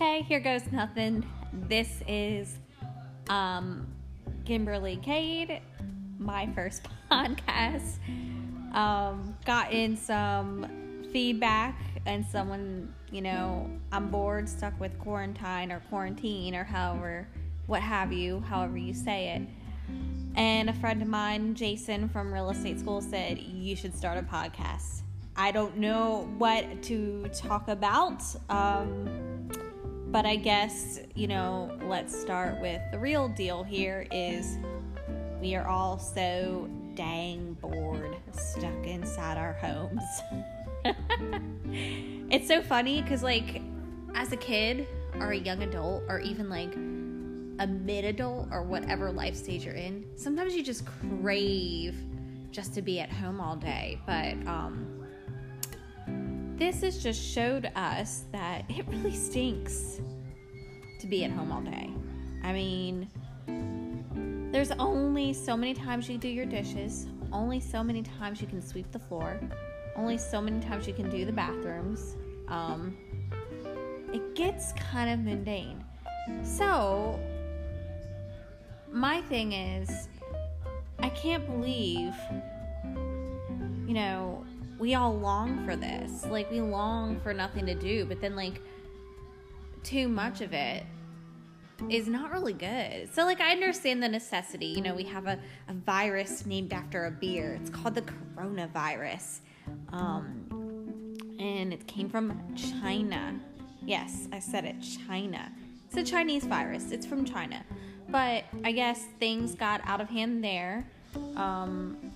Okay, 0.00 0.22
here 0.22 0.38
goes 0.38 0.62
nothing. 0.70 1.28
This 1.52 2.04
is 2.06 2.56
um, 3.28 3.84
Kimberly 4.44 4.94
Cade, 5.02 5.60
my 6.20 6.48
first 6.54 6.86
podcast. 7.10 7.96
Um, 8.72 9.36
got 9.44 9.72
in 9.72 9.96
some 9.96 11.02
feedback 11.12 11.76
and 12.06 12.24
someone, 12.24 12.94
you 13.10 13.22
know, 13.22 13.68
I'm 13.90 14.08
bored, 14.08 14.48
stuck 14.48 14.78
with 14.78 14.96
quarantine 15.00 15.72
or 15.72 15.80
quarantine 15.88 16.54
or 16.54 16.62
however, 16.62 17.26
what 17.66 17.82
have 17.82 18.12
you, 18.12 18.38
however 18.48 18.78
you 18.78 18.94
say 18.94 19.30
it. 19.30 19.42
And 20.36 20.70
a 20.70 20.74
friend 20.74 21.02
of 21.02 21.08
mine, 21.08 21.56
Jason 21.56 22.08
from 22.08 22.32
Real 22.32 22.50
Estate 22.50 22.78
School, 22.78 23.00
said, 23.00 23.40
You 23.40 23.74
should 23.74 23.96
start 23.96 24.16
a 24.16 24.22
podcast. 24.22 25.00
I 25.34 25.50
don't 25.50 25.76
know 25.76 26.32
what 26.38 26.84
to 26.84 27.28
talk 27.34 27.66
about. 27.66 28.22
Um, 28.48 29.27
but 30.10 30.24
I 30.24 30.36
guess, 30.36 31.00
you 31.14 31.26
know, 31.26 31.76
let's 31.82 32.18
start 32.18 32.60
with 32.60 32.80
the 32.92 32.98
real 32.98 33.28
deal 33.28 33.62
here 33.62 34.06
is 34.10 34.58
we 35.40 35.54
are 35.54 35.66
all 35.66 35.98
so 35.98 36.68
dang 36.94 37.52
bored 37.60 38.16
stuck 38.32 38.86
inside 38.86 39.36
our 39.36 39.52
homes. 39.54 40.02
it's 42.30 42.48
so 42.48 42.62
funny 42.62 43.02
because, 43.02 43.22
like, 43.22 43.60
as 44.14 44.32
a 44.32 44.36
kid 44.36 44.88
or 45.20 45.32
a 45.32 45.36
young 45.36 45.62
adult 45.62 46.02
or 46.08 46.20
even 46.20 46.48
like 46.48 46.74
a 46.74 47.66
mid 47.66 48.04
adult 48.04 48.48
or 48.50 48.62
whatever 48.62 49.12
life 49.12 49.36
stage 49.36 49.64
you're 49.64 49.74
in, 49.74 50.06
sometimes 50.16 50.56
you 50.56 50.62
just 50.62 50.84
crave 51.20 51.94
just 52.50 52.72
to 52.74 52.80
be 52.80 52.98
at 52.98 53.12
home 53.12 53.40
all 53.40 53.56
day. 53.56 54.00
But, 54.06 54.32
um, 54.46 54.97
this 56.58 56.82
has 56.82 57.00
just 57.00 57.22
showed 57.22 57.70
us 57.76 58.24
that 58.32 58.64
it 58.68 58.86
really 58.88 59.14
stinks 59.14 60.00
to 60.98 61.06
be 61.06 61.24
at 61.24 61.30
home 61.30 61.52
all 61.52 61.60
day. 61.60 61.90
I 62.42 62.52
mean, 62.52 63.08
there's 64.52 64.72
only 64.72 65.32
so 65.32 65.56
many 65.56 65.72
times 65.72 66.08
you 66.08 66.18
do 66.18 66.28
your 66.28 66.46
dishes, 66.46 67.06
only 67.32 67.60
so 67.60 67.84
many 67.84 68.02
times 68.02 68.40
you 68.40 68.48
can 68.48 68.60
sweep 68.60 68.90
the 68.90 68.98
floor, 68.98 69.38
only 69.94 70.18
so 70.18 70.40
many 70.40 70.58
times 70.60 70.88
you 70.88 70.94
can 70.94 71.08
do 71.08 71.24
the 71.24 71.32
bathrooms. 71.32 72.16
Um, 72.48 72.96
it 74.12 74.34
gets 74.34 74.72
kind 74.72 75.10
of 75.10 75.20
mundane. 75.20 75.84
So, 76.42 77.20
my 78.90 79.20
thing 79.22 79.52
is, 79.52 80.08
I 80.98 81.10
can't 81.10 81.46
believe, 81.46 82.14
you 83.86 83.94
know, 83.94 84.44
we 84.78 84.94
all 84.94 85.16
long 85.16 85.64
for 85.64 85.76
this. 85.76 86.24
Like, 86.26 86.50
we 86.50 86.60
long 86.60 87.20
for 87.20 87.34
nothing 87.34 87.66
to 87.66 87.74
do, 87.74 88.04
but 88.04 88.20
then, 88.20 88.36
like, 88.36 88.60
too 89.82 90.08
much 90.08 90.40
of 90.40 90.52
it 90.52 90.84
is 91.88 92.08
not 92.08 92.32
really 92.32 92.52
good. 92.52 93.12
So, 93.14 93.24
like, 93.24 93.40
I 93.40 93.52
understand 93.52 94.02
the 94.02 94.08
necessity. 94.08 94.66
You 94.66 94.82
know, 94.82 94.94
we 94.94 95.04
have 95.04 95.26
a, 95.26 95.38
a 95.68 95.74
virus 95.74 96.46
named 96.46 96.72
after 96.72 97.06
a 97.06 97.10
beer, 97.10 97.58
it's 97.60 97.70
called 97.70 97.94
the 97.94 98.02
coronavirus. 98.02 99.40
Um, 99.92 101.16
and 101.38 101.72
it 101.72 101.86
came 101.86 102.08
from 102.08 102.54
China. 102.56 103.38
Yes, 103.84 104.28
I 104.32 104.38
said 104.38 104.64
it, 104.64 104.76
China. 105.06 105.52
It's 105.86 105.96
a 105.96 106.04
Chinese 106.04 106.44
virus, 106.44 106.90
it's 106.90 107.06
from 107.06 107.24
China. 107.24 107.64
But 108.08 108.44
I 108.64 108.72
guess 108.72 109.04
things 109.18 109.54
got 109.54 109.80
out 109.84 110.00
of 110.00 110.08
hand 110.08 110.42
there. 110.42 110.90
Um, 111.36 112.12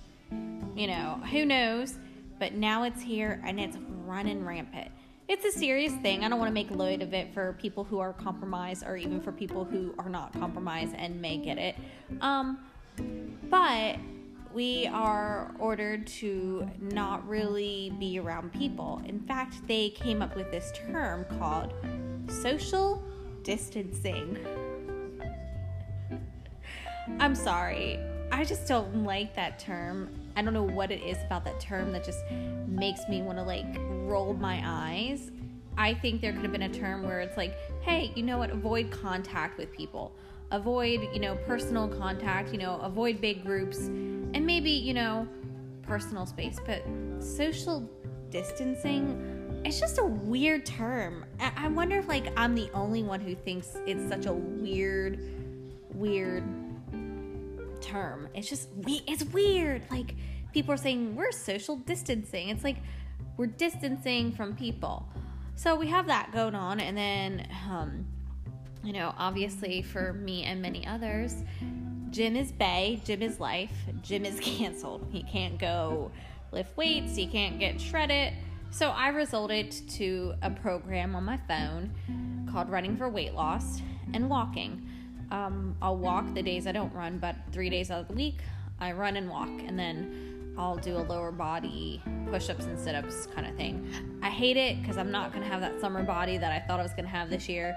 you 0.75 0.87
know, 0.87 1.21
who 1.31 1.45
knows? 1.45 1.97
But 2.39 2.53
now 2.53 2.83
it's 2.83 3.01
here 3.01 3.41
and 3.45 3.59
it's 3.59 3.77
running 4.05 4.45
rampant 4.45 4.91
it's 5.27 5.45
a 5.45 5.51
serious 5.51 5.93
thing. 5.93 6.23
I 6.23 6.29
don't 6.29 6.39
want 6.39 6.49
to 6.49 6.53
make 6.53 6.69
light 6.71 7.01
of 7.01 7.13
it 7.13 7.33
for 7.33 7.53
people 7.53 7.83
who 7.83 7.99
are 7.99 8.13
compromised 8.13 8.83
or 8.85 8.97
even 8.97 9.21
for 9.21 9.31
people 9.31 9.63
who 9.63 9.93
are 9.97 10.09
not 10.09 10.33
compromised 10.33 10.93
and 10.95 11.21
may 11.21 11.37
get 11.37 11.57
it. 11.57 11.75
Um, 12.19 12.59
but 13.49 13.97
we 14.53 14.87
are 14.87 15.55
ordered 15.59 16.05
to 16.05 16.69
not 16.79 17.27
really 17.27 17.93
be 17.99 18.19
around 18.19 18.51
people. 18.51 19.01
In 19.05 19.19
fact, 19.21 19.65
they 19.67 19.89
came 19.89 20.21
up 20.21 20.35
with 20.35 20.51
this 20.51 20.71
term 20.75 21.25
called 21.39 21.73
social 22.27 23.01
distancing. 23.43 24.37
I'm 27.19 27.35
sorry. 27.35 27.99
I 28.31 28.43
just 28.43 28.67
don't 28.67 29.03
like 29.03 29.35
that 29.35 29.57
term. 29.57 30.22
I 30.35 30.41
don't 30.41 30.53
know 30.53 30.63
what 30.63 30.91
it 30.91 31.01
is 31.03 31.17
about 31.23 31.45
that 31.45 31.59
term 31.59 31.91
that 31.91 32.03
just 32.03 32.23
makes 32.67 33.07
me 33.07 33.21
want 33.21 33.37
to 33.37 33.43
like 33.43 33.65
roll 34.05 34.33
my 34.33 34.61
eyes. 34.65 35.31
I 35.77 35.93
think 35.93 36.21
there 36.21 36.33
could 36.33 36.43
have 36.43 36.51
been 36.51 36.63
a 36.63 36.69
term 36.69 37.03
where 37.03 37.19
it's 37.19 37.37
like, 37.37 37.55
hey, 37.81 38.11
you 38.15 38.23
know 38.23 38.37
what? 38.37 38.49
Avoid 38.49 38.91
contact 38.91 39.57
with 39.57 39.71
people. 39.71 40.13
Avoid, 40.51 41.09
you 41.13 41.19
know, 41.19 41.35
personal 41.47 41.87
contact, 41.87 42.51
you 42.51 42.59
know, 42.59 42.79
avoid 42.81 43.19
big 43.19 43.43
groups 43.43 43.87
and 43.87 44.45
maybe, 44.45 44.69
you 44.69 44.93
know, 44.93 45.27
personal 45.81 46.25
space. 46.25 46.59
But 46.65 46.83
social 47.19 47.89
distancing, 48.29 49.61
it's 49.65 49.79
just 49.79 49.97
a 49.97 50.05
weird 50.05 50.65
term. 50.65 51.25
I 51.39 51.67
wonder 51.69 51.97
if 51.97 52.07
like 52.07 52.31
I'm 52.37 52.53
the 52.53 52.69
only 52.73 53.03
one 53.03 53.19
who 53.19 53.33
thinks 53.35 53.77
it's 53.87 54.07
such 54.07 54.25
a 54.25 54.33
weird, 54.33 55.19
weird 55.93 56.43
term. 57.83 58.29
It's 58.33 58.49
just 58.49 58.69
we 58.83 59.03
it's 59.07 59.23
weird. 59.25 59.83
Like 59.91 60.15
people 60.53 60.73
are 60.73 60.77
saying 60.77 61.15
we're 61.15 61.31
social 61.31 61.77
distancing. 61.77 62.49
It's 62.49 62.63
like 62.63 62.77
we're 63.37 63.47
distancing 63.47 64.31
from 64.31 64.55
people. 64.55 65.07
So 65.55 65.75
we 65.75 65.87
have 65.87 66.07
that 66.07 66.31
going 66.31 66.55
on 66.55 66.79
and 66.79 66.97
then 66.97 67.47
um 67.69 68.05
you 68.83 68.91
know, 68.91 69.13
obviously 69.17 69.81
for 69.81 70.11
me 70.13 70.43
and 70.43 70.61
many 70.61 70.85
others, 70.85 71.43
gym 72.09 72.35
is 72.35 72.51
bay, 72.51 73.01
gym 73.05 73.21
is 73.21 73.39
life, 73.39 73.71
gym 74.01 74.25
is 74.25 74.39
canceled. 74.41 75.07
He 75.11 75.23
can't 75.23 75.57
go 75.57 76.11
lift 76.51 76.75
weights, 76.75 77.15
he 77.15 77.25
can't 77.25 77.59
get 77.59 77.79
shredded. 77.79 78.33
So 78.71 78.89
I 78.89 79.09
resorted 79.09 79.71
to 79.71 80.33
a 80.41 80.49
program 80.49 81.15
on 81.15 81.23
my 81.23 81.37
phone 81.47 81.93
called 82.51 82.69
Running 82.69 82.97
for 82.97 83.07
Weight 83.07 83.33
Loss 83.35 83.81
and 84.13 84.29
Walking. 84.29 84.89
Um, 85.33 85.75
I'll 85.81 85.97
walk 85.97 86.31
the 86.35 86.43
days 86.43 86.67
I 86.67 86.71
don't 86.71 86.93
run, 86.93 87.17
but 87.17 87.35
three 87.51 87.69
days 87.69 87.89
out 87.89 88.01
of 88.01 88.07
the 88.07 88.13
week, 88.13 88.37
I 88.79 88.91
run 88.91 89.17
and 89.17 89.27
walk, 89.27 89.49
and 89.65 89.77
then 89.77 90.53
I'll 90.57 90.77
do 90.77 90.95
a 90.95 91.01
lower 91.01 91.31
body 91.31 92.03
push 92.29 92.49
ups 92.49 92.65
and 92.65 92.79
sit 92.79 92.93
ups 92.93 93.27
kind 93.33 93.47
of 93.47 93.55
thing. 93.55 94.19
I 94.21 94.29
hate 94.29 94.57
it 94.57 94.79
because 94.79 94.97
I'm 94.97 95.11
not 95.11 95.31
going 95.33 95.43
to 95.43 95.49
have 95.49 95.61
that 95.61 95.81
summer 95.81 96.03
body 96.03 96.37
that 96.37 96.51
I 96.51 96.59
thought 96.59 96.79
I 96.79 96.83
was 96.83 96.91
going 96.91 97.05
to 97.05 97.09
have 97.09 97.31
this 97.31 97.49
year. 97.49 97.75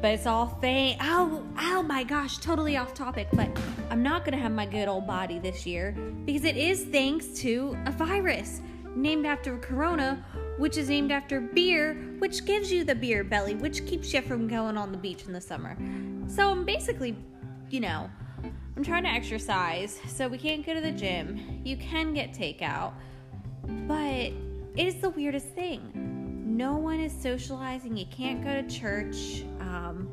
But 0.00 0.12
it's 0.12 0.26
all 0.26 0.58
fake. 0.62 0.96
Oh, 1.02 1.44
oh 1.58 1.82
my 1.82 2.04
gosh, 2.04 2.38
totally 2.38 2.78
off 2.78 2.94
topic. 2.94 3.28
But 3.34 3.50
I'm 3.90 4.02
not 4.02 4.24
going 4.24 4.34
to 4.34 4.42
have 4.42 4.52
my 4.52 4.64
good 4.64 4.88
old 4.88 5.06
body 5.06 5.38
this 5.38 5.66
year 5.66 5.94
because 6.24 6.44
it 6.44 6.56
is 6.56 6.84
thanks 6.84 7.26
to 7.40 7.76
a 7.84 7.92
virus 7.92 8.62
named 8.94 9.26
after 9.26 9.58
Corona, 9.58 10.24
which 10.58 10.76
is 10.76 10.88
named 10.88 11.12
after 11.12 11.40
beer, 11.40 11.94
which 12.18 12.44
gives 12.44 12.72
you 12.72 12.84
the 12.84 12.94
beer 12.94 13.24
belly, 13.24 13.54
which 13.54 13.86
keeps 13.86 14.12
you 14.12 14.22
from 14.22 14.48
going 14.48 14.76
on 14.76 14.92
the 14.92 14.98
beach 14.98 15.24
in 15.26 15.32
the 15.32 15.40
summer. 15.40 15.76
So 16.28 16.50
I'm 16.50 16.64
basically, 16.64 17.16
you 17.70 17.80
know, 17.80 18.10
I'm 18.76 18.84
trying 18.84 19.04
to 19.04 19.10
exercise, 19.10 20.00
so 20.08 20.28
we 20.28 20.38
can't 20.38 20.64
go 20.64 20.74
to 20.74 20.80
the 20.80 20.92
gym. 20.92 21.60
You 21.64 21.76
can 21.76 22.12
get 22.12 22.32
takeout, 22.32 22.92
but 23.86 24.32
it 24.76 24.86
is 24.86 24.96
the 24.96 25.10
weirdest 25.10 25.48
thing. 25.48 25.90
No 26.46 26.76
one 26.76 27.00
is 27.00 27.12
socializing. 27.12 27.96
You 27.96 28.06
can't 28.06 28.42
go 28.42 28.62
to 28.62 28.62
church. 28.68 29.44
Um, 29.60 30.08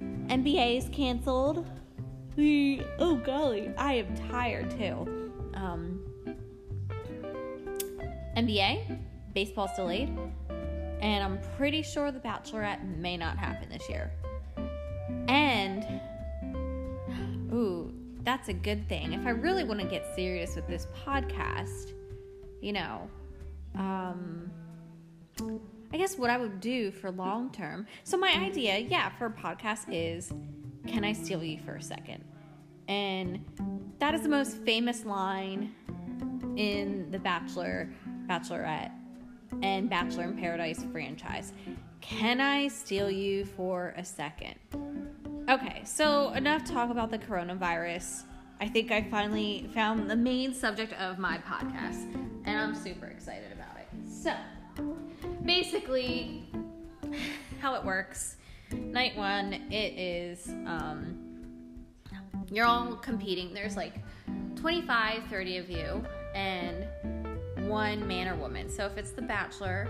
NBA 0.00 0.78
is 0.78 0.88
canceled. 0.92 1.66
Oh 3.00 3.16
golly, 3.16 3.72
I 3.76 3.94
am 3.94 4.16
tired 4.30 4.70
too. 4.70 5.32
Um, 5.54 6.00
NBA, 8.36 8.96
baseball's 9.34 9.70
delayed, 9.76 10.16
and 11.00 11.24
I'm 11.24 11.38
pretty 11.56 11.82
sure 11.82 12.10
The 12.10 12.20
Bachelorette 12.20 12.84
may 12.96 13.16
not 13.16 13.38
happen 13.38 13.68
this 13.68 13.88
year. 13.88 14.10
And, 15.28 15.84
ooh, 17.52 17.92
that's 18.24 18.48
a 18.48 18.52
good 18.52 18.88
thing. 18.88 19.12
If 19.12 19.26
I 19.26 19.30
really 19.30 19.64
want 19.64 19.80
to 19.80 19.86
get 19.86 20.14
serious 20.14 20.56
with 20.56 20.66
this 20.66 20.86
podcast, 21.04 21.92
you 22.60 22.72
know, 22.72 23.08
um, 23.76 24.50
I 25.92 25.96
guess 25.96 26.18
what 26.18 26.30
I 26.30 26.36
would 26.36 26.60
do 26.60 26.90
for 26.90 27.10
long 27.10 27.50
term. 27.50 27.86
So, 28.04 28.16
my 28.16 28.32
idea, 28.32 28.78
yeah, 28.78 29.10
for 29.10 29.26
a 29.26 29.30
podcast 29.30 29.86
is 29.88 30.32
can 30.86 31.04
I 31.04 31.12
steal 31.12 31.44
you 31.44 31.58
for 31.58 31.76
a 31.76 31.82
second? 31.82 32.24
And 32.88 33.44
that 33.98 34.14
is 34.14 34.22
the 34.22 34.28
most 34.28 34.56
famous 34.58 35.04
line 35.04 35.74
in 36.56 37.10
The 37.10 37.18
Bachelor, 37.18 37.90
Bachelorette, 38.26 38.90
and 39.62 39.88
Bachelor 39.88 40.24
in 40.24 40.36
Paradise 40.36 40.84
franchise. 40.92 41.52
Can 42.00 42.40
I 42.40 42.68
steal 42.68 43.10
you 43.10 43.44
for 43.44 43.94
a 43.96 44.04
second? 44.04 44.54
Okay, 45.48 45.82
so 45.84 46.32
enough 46.34 46.64
talk 46.64 46.90
about 46.90 47.10
the 47.10 47.18
coronavirus. 47.18 48.24
I 48.60 48.68
think 48.68 48.90
I 48.90 49.02
finally 49.02 49.68
found 49.72 50.10
the 50.10 50.16
main 50.16 50.52
subject 50.52 50.92
of 50.94 51.18
my 51.18 51.38
podcast, 51.38 52.12
and 52.44 52.58
I'm 52.58 52.74
super 52.74 53.06
excited 53.06 53.52
about 53.52 53.76
it. 53.78 53.88
So, 54.10 54.34
basically, 55.44 56.48
how 57.60 57.74
it 57.74 57.84
works. 57.84 58.36
Night 58.72 59.16
one, 59.16 59.54
it 59.70 59.98
is 59.98 60.48
um, 60.66 61.28
you're 62.50 62.66
all 62.66 62.96
competing. 62.96 63.52
There's 63.52 63.76
like 63.76 63.94
25, 64.56 65.24
30 65.30 65.56
of 65.58 65.70
you, 65.70 66.04
and 66.34 66.86
one 67.68 68.06
man 68.08 68.28
or 68.28 68.36
woman. 68.36 68.70
So 68.70 68.86
if 68.86 68.96
it's 68.96 69.10
The 69.10 69.22
Bachelor, 69.22 69.86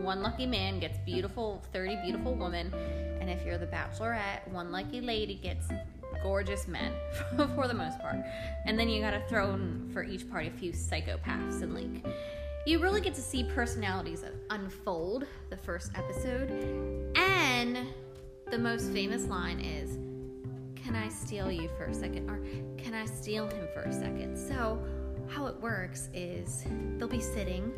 one 0.00 0.22
lucky 0.22 0.46
man 0.46 0.80
gets 0.80 0.98
beautiful, 0.98 1.62
30 1.72 1.96
beautiful 2.02 2.34
women, 2.34 2.72
and 3.20 3.28
if 3.28 3.44
you're 3.44 3.58
The 3.58 3.66
Bachelorette, 3.66 4.48
one 4.48 4.72
lucky 4.72 5.00
lady 5.00 5.34
gets 5.34 5.68
gorgeous 6.22 6.66
men 6.66 6.92
for 7.54 7.68
the 7.68 7.74
most 7.74 8.00
part. 8.00 8.16
And 8.64 8.78
then 8.78 8.88
you 8.88 9.00
gotta 9.00 9.22
throw 9.28 9.52
in 9.54 9.90
for 9.92 10.02
each 10.02 10.28
party 10.30 10.48
a 10.48 10.50
few 10.50 10.72
psychopaths 10.72 11.62
and 11.62 11.74
like 11.74 12.04
you 12.66 12.80
really 12.80 13.00
get 13.00 13.14
to 13.14 13.22
see 13.22 13.44
personalities 13.44 14.24
unfold 14.50 15.26
the 15.50 15.56
first 15.56 15.92
episode. 15.94 16.50
And 17.14 17.86
the 18.50 18.58
most 18.58 18.90
famous 18.90 19.26
line 19.26 19.60
is, 19.60 19.96
Can 20.82 20.96
I 20.96 21.08
steal 21.08 21.50
you 21.50 21.68
for 21.76 21.84
a 21.84 21.94
second? 21.94 22.28
Or 22.28 22.40
can 22.76 22.94
I 22.94 23.04
steal 23.04 23.48
him 23.48 23.68
for 23.72 23.82
a 23.82 23.92
second? 23.92 24.36
So 24.36 24.80
how 25.28 25.46
it 25.46 25.60
works 25.60 26.08
is 26.14 26.64
they'll 26.96 27.08
be 27.08 27.20
sitting 27.20 27.72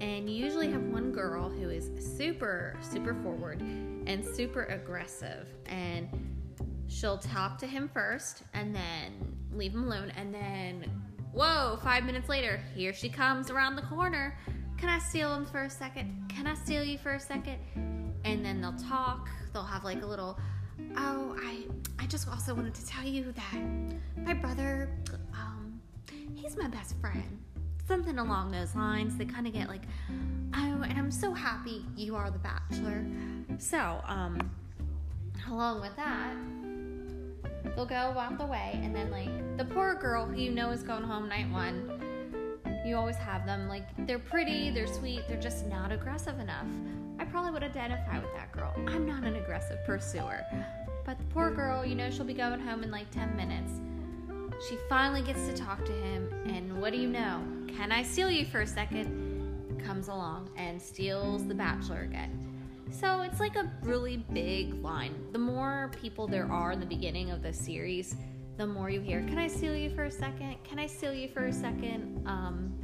and 0.00 0.28
you 0.28 0.44
usually 0.44 0.70
have 0.70 0.82
one 0.82 1.12
girl 1.12 1.48
who 1.48 1.70
is 1.70 1.90
super 2.16 2.76
super 2.80 3.14
forward 3.22 3.60
and 3.60 4.24
super 4.24 4.64
aggressive 4.64 5.46
and 5.66 6.08
she'll 6.88 7.18
talk 7.18 7.58
to 7.58 7.66
him 7.66 7.88
first 7.92 8.42
and 8.54 8.74
then 8.74 9.12
leave 9.52 9.72
him 9.72 9.84
alone 9.84 10.12
and 10.16 10.34
then 10.34 10.84
whoa 11.32 11.78
five 11.82 12.04
minutes 12.04 12.28
later 12.28 12.60
here 12.74 12.92
she 12.92 13.08
comes 13.08 13.50
around 13.50 13.76
the 13.76 13.82
corner. 13.82 14.36
Can 14.76 14.88
i 14.88 14.98
steal 14.98 15.32
him 15.32 15.46
for 15.46 15.62
a 15.62 15.70
second? 15.70 16.24
Can 16.28 16.46
i 16.46 16.54
steal 16.54 16.82
you 16.82 16.98
for 16.98 17.12
a 17.12 17.20
second? 17.20 17.58
And 18.24 18.44
then 18.44 18.60
they'll 18.60 18.78
talk. 18.88 19.28
They'll 19.52 19.62
have 19.62 19.84
like 19.84 20.02
a 20.02 20.06
little 20.06 20.38
oh 20.96 21.36
i 21.40 21.62
i 21.98 22.06
just 22.06 22.28
also 22.28 22.54
wanted 22.54 22.74
to 22.74 22.86
tell 22.86 23.04
you 23.04 23.32
that 23.32 24.24
my 24.24 24.34
brother 24.34 24.88
he's 26.34 26.56
my 26.56 26.68
best 26.68 26.98
friend. 27.00 27.38
Something 27.86 28.18
along 28.18 28.52
those 28.52 28.74
lines. 28.74 29.16
They 29.16 29.24
kind 29.24 29.46
of 29.46 29.52
get 29.52 29.68
like 29.68 29.82
oh 30.54 30.82
and 30.82 30.98
i'm 30.98 31.10
so 31.10 31.32
happy 31.32 31.84
you 31.96 32.14
are 32.14 32.30
the 32.30 32.38
bachelor. 32.38 33.04
So 33.58 34.00
um 34.06 34.50
along 35.48 35.80
with 35.80 35.94
that 35.96 36.34
they'll 37.74 37.86
go 37.86 37.94
out 37.94 38.38
the 38.38 38.46
way 38.46 38.78
and 38.82 38.94
then 38.94 39.10
like 39.10 39.56
the 39.56 39.64
poor 39.64 39.94
girl 39.94 40.26
who 40.26 40.40
you 40.40 40.50
know 40.50 40.70
is 40.70 40.82
going 40.82 41.02
home 41.02 41.28
night 41.28 41.50
one 41.50 42.00
you 42.84 42.96
always 42.96 43.16
have 43.16 43.46
them 43.46 43.68
like 43.68 43.84
they're 44.06 44.18
pretty 44.18 44.70
they're 44.70 44.86
sweet 44.86 45.22
they're 45.28 45.40
just 45.40 45.66
not 45.66 45.92
aggressive 45.92 46.38
enough. 46.38 46.66
I 47.18 47.24
probably 47.24 47.52
would 47.52 47.62
identify 47.62 48.18
with 48.18 48.32
that 48.34 48.50
girl. 48.50 48.72
I'm 48.88 49.06
not 49.06 49.22
an 49.22 49.36
aggressive 49.36 49.78
pursuer. 49.86 50.44
But 51.04 51.18
the 51.18 51.24
poor 51.26 51.50
girl 51.50 51.84
you 51.84 51.94
know 51.94 52.10
she'll 52.10 52.24
be 52.24 52.34
going 52.34 52.60
home 52.60 52.82
in 52.82 52.90
like 52.90 53.10
10 53.10 53.36
minutes 53.36 53.72
she 54.68 54.78
finally 54.88 55.22
gets 55.22 55.46
to 55.46 55.52
talk 55.54 55.84
to 55.84 55.92
him 55.92 56.28
and 56.46 56.80
what 56.80 56.92
do 56.92 56.98
you 56.98 57.08
know 57.08 57.42
can 57.76 57.90
i 57.92 58.02
steal 58.02 58.30
you 58.30 58.44
for 58.44 58.60
a 58.60 58.66
second 58.66 59.20
comes 59.84 60.08
along 60.08 60.48
and 60.56 60.80
steals 60.80 61.46
the 61.46 61.54
bachelor 61.54 62.02
again 62.02 62.52
so 62.92 63.22
it's 63.22 63.40
like 63.40 63.56
a 63.56 63.70
really 63.82 64.18
big 64.18 64.74
line. 64.74 65.14
The 65.32 65.38
more 65.38 65.90
people 66.00 66.26
there 66.26 66.50
are 66.52 66.72
in 66.72 66.78
the 66.80 66.86
beginning 66.86 67.30
of 67.30 67.42
the 67.42 67.52
series, 67.52 68.14
the 68.58 68.66
more 68.66 68.90
you 68.90 69.00
hear, 69.00 69.22
Can 69.22 69.38
I 69.38 69.48
steal 69.48 69.74
you 69.74 69.90
for 69.90 70.04
a 70.04 70.10
second? 70.10 70.62
Can 70.62 70.78
I 70.78 70.86
steal 70.86 71.12
you 71.12 71.28
for 71.28 71.46
a 71.46 71.52
second? 71.52 72.22
Um, 72.26 72.74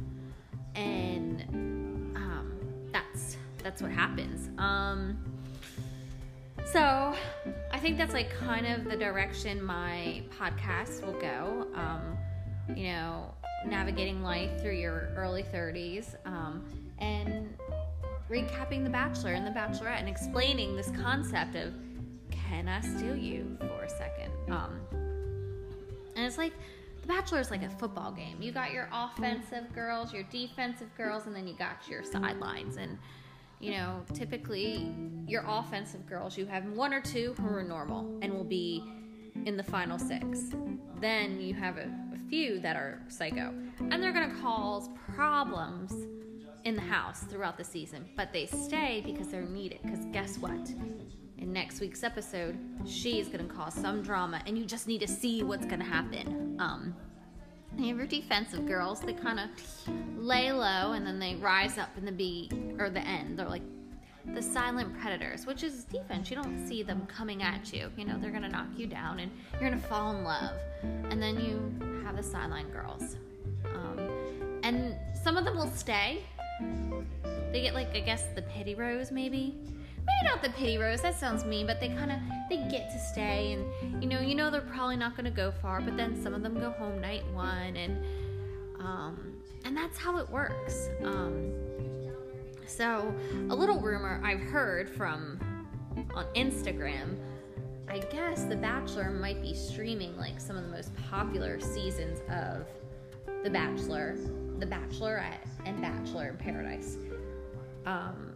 and 0.73 1.41
um, 2.15 2.59
that's 2.91 3.37
that's 3.63 3.81
what 3.81 3.91
happens. 3.91 4.49
Um, 4.57 5.19
so 6.71 7.15
I 7.71 7.79
think 7.79 7.97
that's 7.97 8.13
like 8.13 8.29
kind 8.39 8.67
of 8.67 8.85
the 8.85 8.95
direction 8.95 9.63
my 9.63 10.23
podcast 10.39 11.05
will 11.05 11.19
go. 11.19 11.67
Um, 11.75 12.17
you 12.75 12.87
know, 12.87 13.33
navigating 13.65 14.21
life 14.21 14.61
through 14.61 14.75
your 14.75 15.09
early 15.15 15.43
30s 15.43 16.15
um, 16.25 16.63
and 16.99 17.57
recapping 18.29 18.83
The 18.83 18.89
Bachelor 18.89 19.33
and 19.33 19.45
The 19.45 19.51
Bachelorette 19.51 19.99
and 19.99 20.07
explaining 20.07 20.75
this 20.75 20.91
concept 21.01 21.55
of 21.55 21.73
can 22.29 22.67
I 22.67 22.81
steal 22.81 23.15
you 23.15 23.57
for 23.59 23.83
a 23.83 23.89
second? 23.89 24.31
Um, 24.49 24.79
and 26.15 26.25
it's 26.25 26.37
like 26.37 26.53
The 27.01 27.07
Bachelor 27.07 27.39
is 27.39 27.51
like 27.51 27.63
a 27.63 27.69
football 27.69 28.11
game. 28.11 28.37
You 28.41 28.51
got 28.51 28.71
your 28.71 28.89
offensive 28.93 29.73
girls, 29.73 30.13
your 30.13 30.23
defensive 30.23 30.89
girls, 30.95 31.25
and 31.25 31.35
then 31.35 31.47
you 31.47 31.55
got 31.55 31.87
your 31.89 32.03
sidelines. 32.03 32.77
And 32.77 32.97
you 33.59 33.71
know, 33.71 34.03
typically 34.13 34.93
your 35.27 35.43
offensive 35.47 36.05
girls, 36.07 36.37
you 36.37 36.45
have 36.45 36.65
one 36.65 36.93
or 36.93 37.01
two 37.01 37.35
who 37.39 37.47
are 37.47 37.63
normal 37.63 38.17
and 38.21 38.33
will 38.33 38.43
be 38.43 38.83
in 39.45 39.57
the 39.57 39.63
final 39.63 39.99
six. 39.99 40.53
Then 40.99 41.39
you 41.39 41.53
have 41.53 41.77
a, 41.77 41.91
a 42.13 42.29
few 42.29 42.59
that 42.59 42.75
are 42.75 43.01
psycho, 43.07 43.53
and 43.79 44.03
they're 44.03 44.11
gonna 44.11 44.35
cause 44.41 44.89
problems 45.13 45.93
in 46.65 46.75
the 46.75 46.81
house 46.81 47.21
throughout 47.21 47.57
the 47.57 47.63
season, 47.63 48.07
but 48.15 48.33
they 48.33 48.45
stay 48.45 49.01
because 49.05 49.27
they're 49.27 49.41
needed. 49.41 49.79
Because 49.81 50.05
guess 50.11 50.37
what? 50.37 50.69
In 51.37 51.53
next 51.53 51.79
week's 51.79 52.03
episode, 52.03 52.57
she's 52.85 53.29
going 53.29 53.47
to 53.47 53.53
cause 53.53 53.73
some 53.73 54.01
drama, 54.01 54.41
and 54.45 54.57
you 54.57 54.65
just 54.65 54.87
need 54.87 54.99
to 54.99 55.07
see 55.07 55.41
what's 55.41 55.65
going 55.65 55.79
to 55.79 55.85
happen. 55.85 56.57
Um, 56.59 56.95
have 57.87 57.97
your 57.97 58.07
defensive 58.07 58.65
girls. 58.67 58.99
They 59.01 59.13
kind 59.13 59.39
of 59.39 59.49
lay 60.17 60.51
low, 60.51 60.93
and 60.93 61.05
then 61.05 61.19
they 61.19 61.35
rise 61.35 61.77
up 61.77 61.89
in 61.97 62.05
the 62.05 62.11
B 62.11 62.49
or 62.77 62.89
the 62.89 63.01
end. 63.01 63.39
They're 63.39 63.47
like 63.47 63.63
the 64.33 64.41
silent 64.41 64.99
predators, 64.99 65.45
which 65.45 65.63
is 65.63 65.85
defense. 65.85 66.29
You 66.29 66.35
don't 66.35 66.67
see 66.67 66.83
them 66.83 67.07
coming 67.07 67.41
at 67.41 67.73
you. 67.73 67.91
You 67.97 68.05
know, 68.05 68.17
they're 68.19 68.31
going 68.31 68.43
to 68.43 68.49
knock 68.49 68.67
you 68.75 68.87
down, 68.87 69.19
and 69.19 69.31
you're 69.53 69.69
going 69.69 69.81
to 69.81 69.87
fall 69.87 70.15
in 70.15 70.23
love. 70.23 70.53
And 70.83 71.21
then 71.21 71.39
you 71.39 72.03
have 72.03 72.15
the 72.15 72.23
sideline 72.23 72.69
girls. 72.69 73.15
Um, 73.73 73.99
and 74.63 74.95
some 75.23 75.37
of 75.37 75.45
them 75.45 75.55
will 75.57 75.71
stay 75.71 76.23
they 77.51 77.61
get 77.61 77.73
like 77.73 77.95
I 77.95 77.99
guess 77.99 78.25
the 78.35 78.41
pity 78.43 78.75
rose 78.75 79.11
maybe. 79.11 79.57
Maybe 80.09 80.29
not 80.29 80.41
the 80.41 80.49
pity 80.49 80.77
rose. 80.77 81.01
That 81.01 81.19
sounds 81.19 81.45
mean, 81.45 81.67
but 81.67 81.79
they 81.79 81.89
kind 81.89 82.11
of 82.11 82.17
they 82.49 82.57
get 82.69 82.89
to 82.91 82.99
stay, 82.99 83.53
and 83.53 84.03
you 84.03 84.09
know, 84.09 84.19
you 84.19 84.35
know 84.35 84.49
they're 84.49 84.61
probably 84.61 84.97
not 84.97 85.15
going 85.15 85.25
to 85.25 85.31
go 85.31 85.51
far. 85.51 85.81
But 85.81 85.97
then 85.97 86.21
some 86.21 86.33
of 86.33 86.41
them 86.41 86.59
go 86.59 86.71
home 86.71 86.99
night 86.99 87.23
one, 87.33 87.75
and 87.75 88.03
um, 88.79 89.33
and 89.65 89.75
that's 89.75 89.97
how 89.97 90.17
it 90.17 90.29
works. 90.29 90.89
Um, 91.03 91.53
so 92.65 93.13
a 93.49 93.55
little 93.55 93.79
rumor 93.79 94.21
I've 94.23 94.41
heard 94.41 94.89
from 94.89 95.39
on 96.13 96.25
Instagram. 96.35 97.17
I 97.89 97.99
guess 97.99 98.43
The 98.43 98.55
Bachelor 98.55 99.09
might 99.09 99.41
be 99.41 99.55
streaming 99.55 100.15
like 100.15 100.39
some 100.39 100.55
of 100.55 100.63
the 100.63 100.69
most 100.69 100.95
popular 101.09 101.59
seasons 101.59 102.19
of 102.29 102.67
The 103.43 103.49
Bachelor, 103.49 104.15
The 104.59 104.67
Bachelorette, 104.67 105.47
and 105.65 105.81
Bachelor 105.81 106.29
in 106.29 106.37
Paradise. 106.37 106.97
Um, 107.87 108.28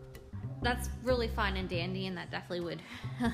that's 0.64 0.90
really 1.04 1.28
fun 1.28 1.58
and 1.58 1.70
dandy, 1.70 2.08
and 2.08 2.18
that 2.18 2.32
definitely 2.32 2.62
would 2.62 2.82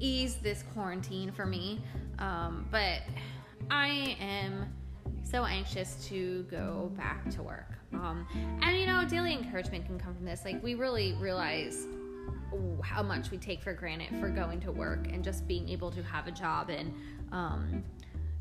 ease 0.00 0.36
this 0.36 0.64
quarantine 0.74 1.30
for 1.30 1.46
me. 1.46 1.80
Um, 2.18 2.66
but 2.70 3.00
I 3.70 4.16
am 4.20 4.72
so 5.22 5.44
anxious 5.44 6.06
to 6.08 6.44
go 6.50 6.90
back 6.96 7.30
to 7.30 7.42
work. 7.42 7.78
Um, 7.92 8.26
and 8.62 8.76
you 8.76 8.86
know, 8.86 9.04
daily 9.04 9.32
encouragement 9.32 9.86
can 9.86 9.98
come 9.98 10.14
from 10.14 10.24
this. 10.24 10.44
Like, 10.44 10.62
we 10.62 10.74
really 10.74 11.14
realize 11.20 11.86
how 12.82 13.02
much 13.02 13.30
we 13.30 13.38
take 13.38 13.62
for 13.62 13.72
granted 13.72 14.08
for 14.20 14.28
going 14.28 14.60
to 14.60 14.72
work 14.72 15.06
and 15.10 15.24
just 15.24 15.46
being 15.46 15.68
able 15.68 15.90
to 15.90 16.02
have 16.02 16.26
a 16.26 16.30
job 16.30 16.70
and 16.70 16.92
um, 17.32 17.82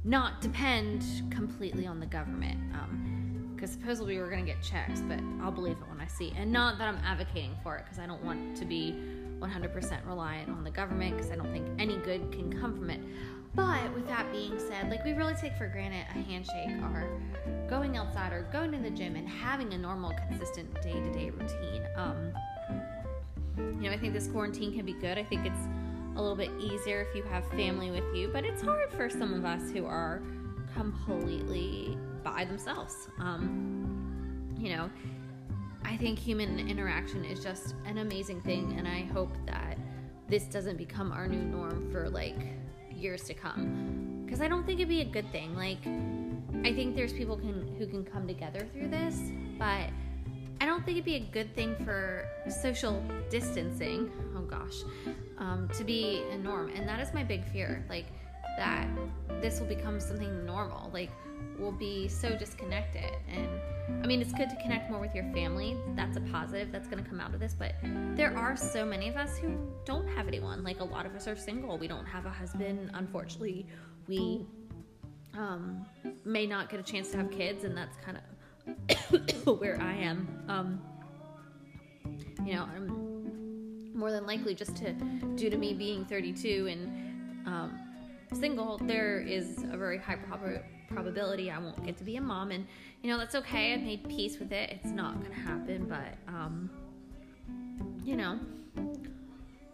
not 0.04 0.42
depend 0.42 1.04
completely 1.30 1.88
on 1.88 2.00
the 2.00 2.06
government. 2.06 2.60
Um, 2.74 3.31
because 3.62 3.76
supposedly 3.76 4.16
we 4.16 4.22
were 4.24 4.30
going 4.30 4.44
to 4.44 4.52
get 4.52 4.60
checks, 4.64 5.02
but 5.02 5.20
I'll 5.40 5.52
believe 5.52 5.78
it 5.78 5.88
when 5.88 6.02
I 6.02 6.08
see. 6.08 6.34
And 6.36 6.52
not 6.52 6.80
that 6.80 6.88
I'm 6.88 6.98
advocating 7.06 7.56
for 7.62 7.78
it 7.78 7.84
because 7.84 8.00
I 8.00 8.08
don't 8.08 8.24
want 8.24 8.58
to 8.58 8.66
be 8.66 8.96
100% 9.38 10.08
reliant 10.08 10.50
on 10.50 10.64
the 10.64 10.72
government 10.72 11.16
because 11.16 11.32
I 11.32 11.36
don't 11.36 11.52
think 11.52 11.68
any 11.78 11.98
good 11.98 12.32
can 12.32 12.60
come 12.60 12.76
from 12.76 12.90
it. 12.90 13.00
But 13.54 13.94
with 13.94 14.08
that 14.08 14.32
being 14.32 14.58
said, 14.58 14.90
like 14.90 15.06
we 15.06 15.14
really 15.14 15.36
take 15.36 15.56
for 15.58 15.68
granted 15.68 16.08
a 16.10 16.24
handshake 16.24 16.72
or 16.82 17.08
going 17.70 17.98
outside 17.98 18.34
or 18.34 18.48
going 18.52 18.72
to 18.72 18.80
the 18.80 18.90
gym 18.90 19.16
and 19.16 19.30
having 19.30 19.72
a 19.74 19.78
normal, 19.78 20.12
consistent 20.28 20.74
day 20.82 20.94
to 20.94 21.14
day 21.14 21.30
routine. 21.30 21.86
Um, 21.96 22.34
you 23.80 23.90
know, 23.90 23.92
I 23.92 23.98
think 23.98 24.14
this 24.14 24.28
quarantine 24.28 24.74
can 24.74 24.88
be 24.88 24.94
good. 24.94 25.20
I 25.20 25.24
think 25.24 25.46
it's 25.46 25.68
a 26.16 26.22
little 26.22 26.36
bit 26.36 26.50
easier 26.60 27.06
if 27.08 27.16
you 27.16 27.22
have 27.24 27.48
family 27.52 27.92
with 27.92 28.16
you, 28.16 28.28
but 28.34 28.44
it's 28.44 28.64
hard 28.64 28.92
for 28.92 29.08
some 29.08 29.36
of 29.36 29.46
us 29.46 29.70
who 29.70 29.86
are 29.86 30.24
completely 30.74 31.96
by 32.24 32.46
themselves. 32.46 33.08
Um, 33.20 34.56
you 34.58 34.76
know, 34.76 34.90
I 35.84 35.98
think 35.98 36.20
human 36.20 36.60
interaction 36.60 37.26
is 37.26 37.44
just 37.44 37.76
an 37.86 37.98
amazing 37.98 38.42
thing, 38.42 38.76
and 38.78 38.88
I 38.88 39.02
hope 39.14 39.32
that 39.48 39.78
this 40.28 40.44
doesn't 40.46 40.78
become 40.78 41.12
our 41.12 41.28
new 41.28 41.42
norm 41.42 41.92
for 41.92 42.10
like 42.10 42.38
years 42.94 43.24
to 43.24 43.34
come. 43.34 44.24
Because 44.26 44.42
I 44.42 44.48
don't 44.48 44.66
think 44.66 44.80
it'd 44.80 44.90
be 44.90 45.02
a 45.02 45.06
good 45.06 45.30
thing. 45.32 45.56
Like, 45.56 45.86
I 46.66 46.74
think 46.74 46.96
there's 46.96 47.14
people 47.14 47.36
can 47.36 47.76
who 47.78 47.88
can 47.88 48.06
come 48.06 48.28
together 48.28 48.68
through 48.72 48.90
this, 48.90 49.20
but 49.58 49.90
I 50.62 50.66
don't 50.66 50.86
think 50.86 50.98
it'd 50.98 51.06
be 51.06 51.16
a 51.16 51.32
good 51.32 51.54
thing 51.56 51.76
for 51.84 52.28
social 52.62 53.04
distancing. 53.30 54.12
Oh 54.38 54.42
gosh, 54.42 54.84
um, 55.40 55.68
to 55.76 55.84
be 55.84 56.24
a 56.32 56.38
norm, 56.38 56.70
and 56.76 56.88
that 56.88 57.00
is 57.00 57.14
my 57.14 57.24
big 57.24 57.44
fear. 57.52 57.84
Like 57.90 58.06
that, 58.58 58.88
this 59.42 59.60
will 59.60 59.68
become 59.68 60.00
something 60.00 60.46
normal. 60.46 60.90
Like 60.94 61.12
we'll 61.58 61.72
be 61.72 62.08
so 62.08 62.36
disconnected, 62.36 63.12
and 63.30 63.50
I 64.04 64.08
mean, 64.08 64.22
it's 64.22 64.34
good 64.34 64.50
to 64.50 64.56
connect 64.58 64.90
more 64.90 65.00
with 65.00 65.14
your 65.14 65.26
family. 65.34 65.78
That's 65.96 66.18
a 66.18 66.22
positive 66.22 66.72
that's 66.72 66.88
going 66.88 67.04
to 67.04 67.10
come 67.10 67.20
out 67.20 67.34
of 67.34 67.40
this. 67.40 67.54
But 67.58 67.76
there 68.16 68.36
are 68.36 68.56
so 68.56 68.86
many 68.86 69.10
of 69.10 69.16
us 69.16 69.38
who 69.38 69.58
don't 69.86 70.08
have 70.08 70.28
anyone. 70.28 70.64
Like 70.64 70.80
a 70.80 70.84
lot 70.84 71.06
of 71.06 71.16
us 71.16 71.28
are 71.28 71.36
single. 71.36 71.78
We 71.78 71.88
don't 71.88 72.06
have 72.06 72.26
a 72.26 72.30
husband. 72.30 72.92
Unfortunately, 72.94 73.68
we 74.08 74.46
um, 75.38 75.86
may 76.26 76.46
not 76.46 76.70
get 76.70 76.80
a 76.80 76.84
chance 76.84 77.12
to 77.12 77.18
have 77.18 77.32
kids, 77.32 77.64
and 77.64 77.76
that's 77.78 77.98
kind 77.98 78.18
of 78.18 79.60
where 79.60 79.80
I 79.82 79.94
am. 79.94 80.44
Um, 80.48 80.82
you 82.46 82.56
know, 82.56 82.64
I'm 82.64 83.94
more 83.94 84.12
than 84.12 84.26
likely 84.26 84.56
just 84.56 84.76
to 84.78 84.94
due 85.36 85.50
to 85.50 85.58
me 85.58 85.74
being 85.74 86.06
32 86.06 86.68
and 86.70 87.48
um, 87.48 87.80
single, 88.34 88.78
there 88.80 89.20
is 89.20 89.64
a 89.72 89.78
very 89.78 89.98
high 89.98 90.16
prob- 90.16 90.64
probability 90.90 91.52
I 91.52 91.58
won't 91.58 91.84
get 91.86 91.98
to 91.98 92.04
be 92.04 92.18
a 92.18 92.22
mom, 92.22 92.52
and 92.52 92.66
you 93.02 93.10
know 93.10 93.18
that's 93.18 93.36
okay. 93.36 93.74
I've 93.74 93.82
made 93.82 94.08
peace 94.08 94.40
with 94.40 94.52
it. 94.52 94.70
It's 94.72 94.92
not 94.92 95.22
gonna 95.22 95.36
happen, 95.36 95.86
but 95.88 96.18
um, 96.28 96.70
you 98.04 98.16
know, 98.16 98.40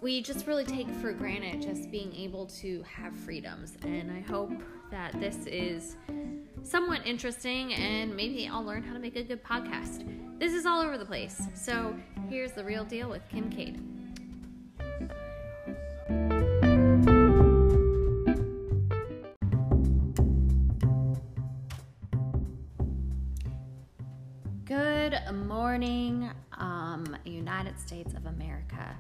we 0.01 0.21
just 0.21 0.47
really 0.47 0.65
take 0.65 0.89
for 0.95 1.11
granted 1.13 1.61
just 1.61 1.91
being 1.91 2.13
able 2.15 2.45
to 2.47 2.83
have 2.83 3.15
freedoms, 3.15 3.77
and 3.83 4.11
I 4.11 4.21
hope 4.21 4.51
that 4.91 5.19
this 5.19 5.45
is 5.45 5.97
somewhat 6.63 7.05
interesting, 7.05 7.73
and 7.73 8.15
maybe 8.15 8.47
I'll 8.47 8.63
learn 8.63 8.83
how 8.83 8.93
to 8.93 8.99
make 8.99 9.15
a 9.15 9.23
good 9.23 9.43
podcast. 9.43 10.07
This 10.39 10.53
is 10.53 10.65
all 10.65 10.81
over 10.81 10.97
the 10.97 11.05
place, 11.05 11.41
so 11.53 11.95
here's 12.29 12.51
the 12.51 12.63
real 12.63 12.83
deal 12.83 13.09
with 13.09 13.27
Kim 13.29 13.49
Kincaid. 13.49 13.83
Good 24.77 25.19
morning, 25.33 26.29
um, 26.55 27.17
United 27.25 27.79
States 27.79 28.13
of 28.13 28.27
America. 28.27 28.95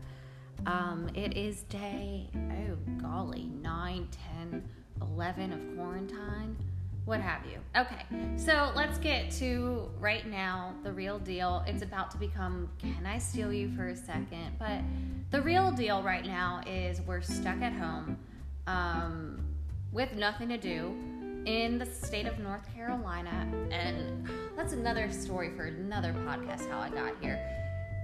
Um, 0.65 1.07
it 1.13 1.37
is 1.37 1.61
day, 1.69 2.31
oh 2.35 2.75
golly, 2.99 3.51
9, 3.61 4.07
10, 4.41 4.69
11 5.01 5.53
of 5.53 5.75
quarantine, 5.75 6.57
what 7.05 7.21
have 7.21 7.41
you. 7.45 7.59
Okay, 7.79 8.07
so 8.37 8.71
let's 8.75 8.97
get 8.97 9.29
to 9.33 9.91
right 9.99 10.25
now 10.25 10.73
the 10.81 10.91
real 10.91 11.19
deal. 11.19 11.63
It's 11.67 11.83
about 11.83 12.09
to 12.09 12.17
become 12.17 12.71
can 12.79 13.05
I 13.05 13.19
steal 13.19 13.53
you 13.53 13.69
for 13.75 13.89
a 13.89 13.95
second? 13.95 14.55
But 14.57 14.81
the 15.29 15.43
real 15.43 15.69
deal 15.69 16.01
right 16.01 16.25
now 16.25 16.61
is 16.65 17.01
we're 17.01 17.21
stuck 17.21 17.61
at 17.61 17.73
home 17.73 18.17
um, 18.65 19.45
with 19.91 20.15
nothing 20.15 20.49
to 20.49 20.57
do 20.57 21.16
in 21.47 21.77
the 21.77 21.85
state 21.85 22.27
of 22.27 22.37
North 22.39 22.61
Carolina, 22.75 23.47
and 23.71 24.29
that's 24.57 24.73
another 24.73 25.09
story 25.09 25.49
for 25.55 25.63
another 25.63 26.11
podcast 26.27 26.69
how 26.69 26.79
I 26.79 26.89
got 26.89 27.13
here. 27.21 27.39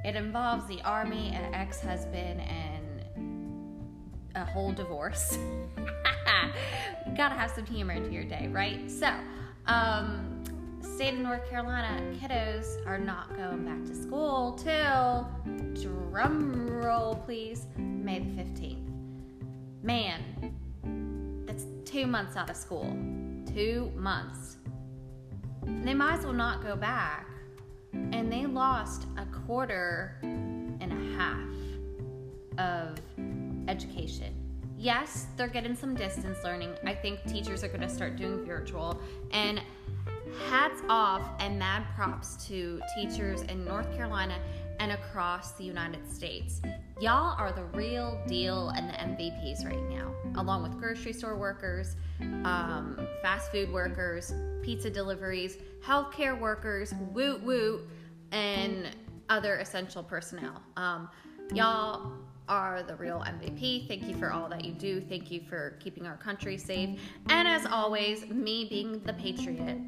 It 0.05 0.15
involves 0.15 0.65
the 0.67 0.81
army, 0.83 1.33
an 1.35 1.53
ex 1.53 1.81
husband, 1.81 2.39
and 2.39 3.03
a 4.35 4.45
whole 4.45 4.71
divorce. 4.71 5.37
Gotta 7.17 7.35
have 7.35 7.51
some 7.51 7.65
humor 7.65 7.91
into 7.91 8.11
your 8.11 8.23
day, 8.23 8.47
right? 8.49 8.89
So, 8.89 9.13
um, 9.65 10.41
state 10.81 11.13
of 11.13 11.19
North 11.19 11.47
Carolina 11.49 12.01
kiddos 12.21 12.87
are 12.87 12.97
not 12.97 13.35
going 13.35 13.65
back 13.65 13.83
to 13.87 13.93
school 13.93 14.53
till, 14.53 15.29
drum 15.81 16.65
roll 16.69 17.15
please, 17.15 17.67
May 17.77 18.19
the 18.19 18.41
15th. 18.41 18.89
Man, 19.83 21.43
that's 21.45 21.65
two 21.83 22.07
months 22.07 22.37
out 22.37 22.49
of 22.49 22.55
school 22.55 22.95
two 23.53 23.91
months. 23.95 24.57
They 25.65 25.93
might 25.93 26.19
as 26.19 26.25
well 26.25 26.33
not 26.33 26.63
go 26.63 26.75
back. 26.75 27.27
And 27.93 28.31
they 28.31 28.45
lost 28.45 29.05
a 29.17 29.25
quarter 29.45 30.17
and 30.23 30.91
a 30.91 31.17
half 31.17 31.49
of 32.57 32.99
education. 33.67 34.33
Yes, 34.77 35.27
they're 35.37 35.47
getting 35.47 35.75
some 35.75 35.95
distance 35.95 36.39
learning. 36.43 36.73
I 36.83 36.93
think 36.93 37.23
teachers 37.25 37.63
are 37.63 37.67
going 37.67 37.81
to 37.81 37.89
start 37.89 38.15
doing 38.15 38.45
virtual. 38.45 38.99
And 39.31 39.61
hats 40.49 40.81
off 40.89 41.21
and 41.39 41.59
mad 41.59 41.85
props 41.95 42.45
to 42.47 42.81
teachers 42.95 43.43
in 43.43 43.63
North 43.63 43.93
Carolina 43.95 44.39
and 44.83 44.91
across 44.91 45.53
the 45.53 45.63
United 45.63 46.05
States. 46.05 46.61
Y'all 46.99 47.37
are 47.39 47.53
the 47.53 47.63
real 47.77 48.21
deal 48.27 48.67
and 48.75 48.89
the 48.89 48.93
MVPs 48.93 49.65
right 49.65 49.81
now, 49.89 50.13
along 50.35 50.61
with 50.61 50.77
grocery 50.77 51.13
store 51.13 51.37
workers, 51.37 51.95
um, 52.43 53.07
fast 53.21 53.49
food 53.49 53.71
workers, 53.71 54.33
pizza 54.61 54.89
deliveries, 54.89 55.57
healthcare 55.81 56.37
workers, 56.37 56.93
woot 57.13 57.41
woot, 57.41 57.87
and 58.33 58.89
other 59.29 59.55
essential 59.55 60.03
personnel. 60.03 60.61
Um, 60.75 61.09
y'all 61.53 62.11
are 62.49 62.83
the 62.83 62.97
real 62.97 63.23
MVP. 63.25 63.87
Thank 63.87 64.03
you 64.03 64.15
for 64.15 64.33
all 64.33 64.49
that 64.49 64.65
you 64.65 64.73
do. 64.73 64.99
Thank 64.99 65.31
you 65.31 65.39
for 65.47 65.77
keeping 65.79 66.05
our 66.05 66.17
country 66.17 66.57
safe. 66.57 66.99
And 67.29 67.47
as 67.47 67.65
always, 67.65 68.27
me 68.27 68.65
being 68.69 68.99
the 69.03 69.13
patriot, 69.13 69.79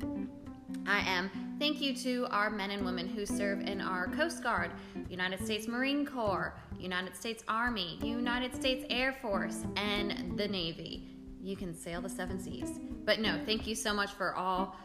I 0.85 0.99
am. 0.99 1.29
Thank 1.59 1.81
you 1.81 1.95
to 1.97 2.27
our 2.31 2.49
men 2.49 2.71
and 2.71 2.85
women 2.85 3.07
who 3.07 3.25
serve 3.25 3.61
in 3.61 3.81
our 3.81 4.07
Coast 4.07 4.43
Guard, 4.43 4.71
United 5.09 5.43
States 5.43 5.67
Marine 5.67 6.05
Corps, 6.05 6.53
United 6.79 7.15
States 7.15 7.43
Army, 7.47 7.99
United 8.01 8.55
States 8.55 8.85
Air 8.89 9.13
Force, 9.13 9.63
and 9.75 10.37
the 10.37 10.47
Navy. 10.47 11.07
You 11.41 11.55
can 11.55 11.75
sail 11.75 12.01
the 12.01 12.09
seven 12.09 12.39
seas. 12.39 12.79
But 13.05 13.19
no, 13.19 13.39
thank 13.45 13.67
you 13.67 13.75
so 13.75 13.93
much 13.93 14.11
for 14.11 14.35
all 14.35 14.75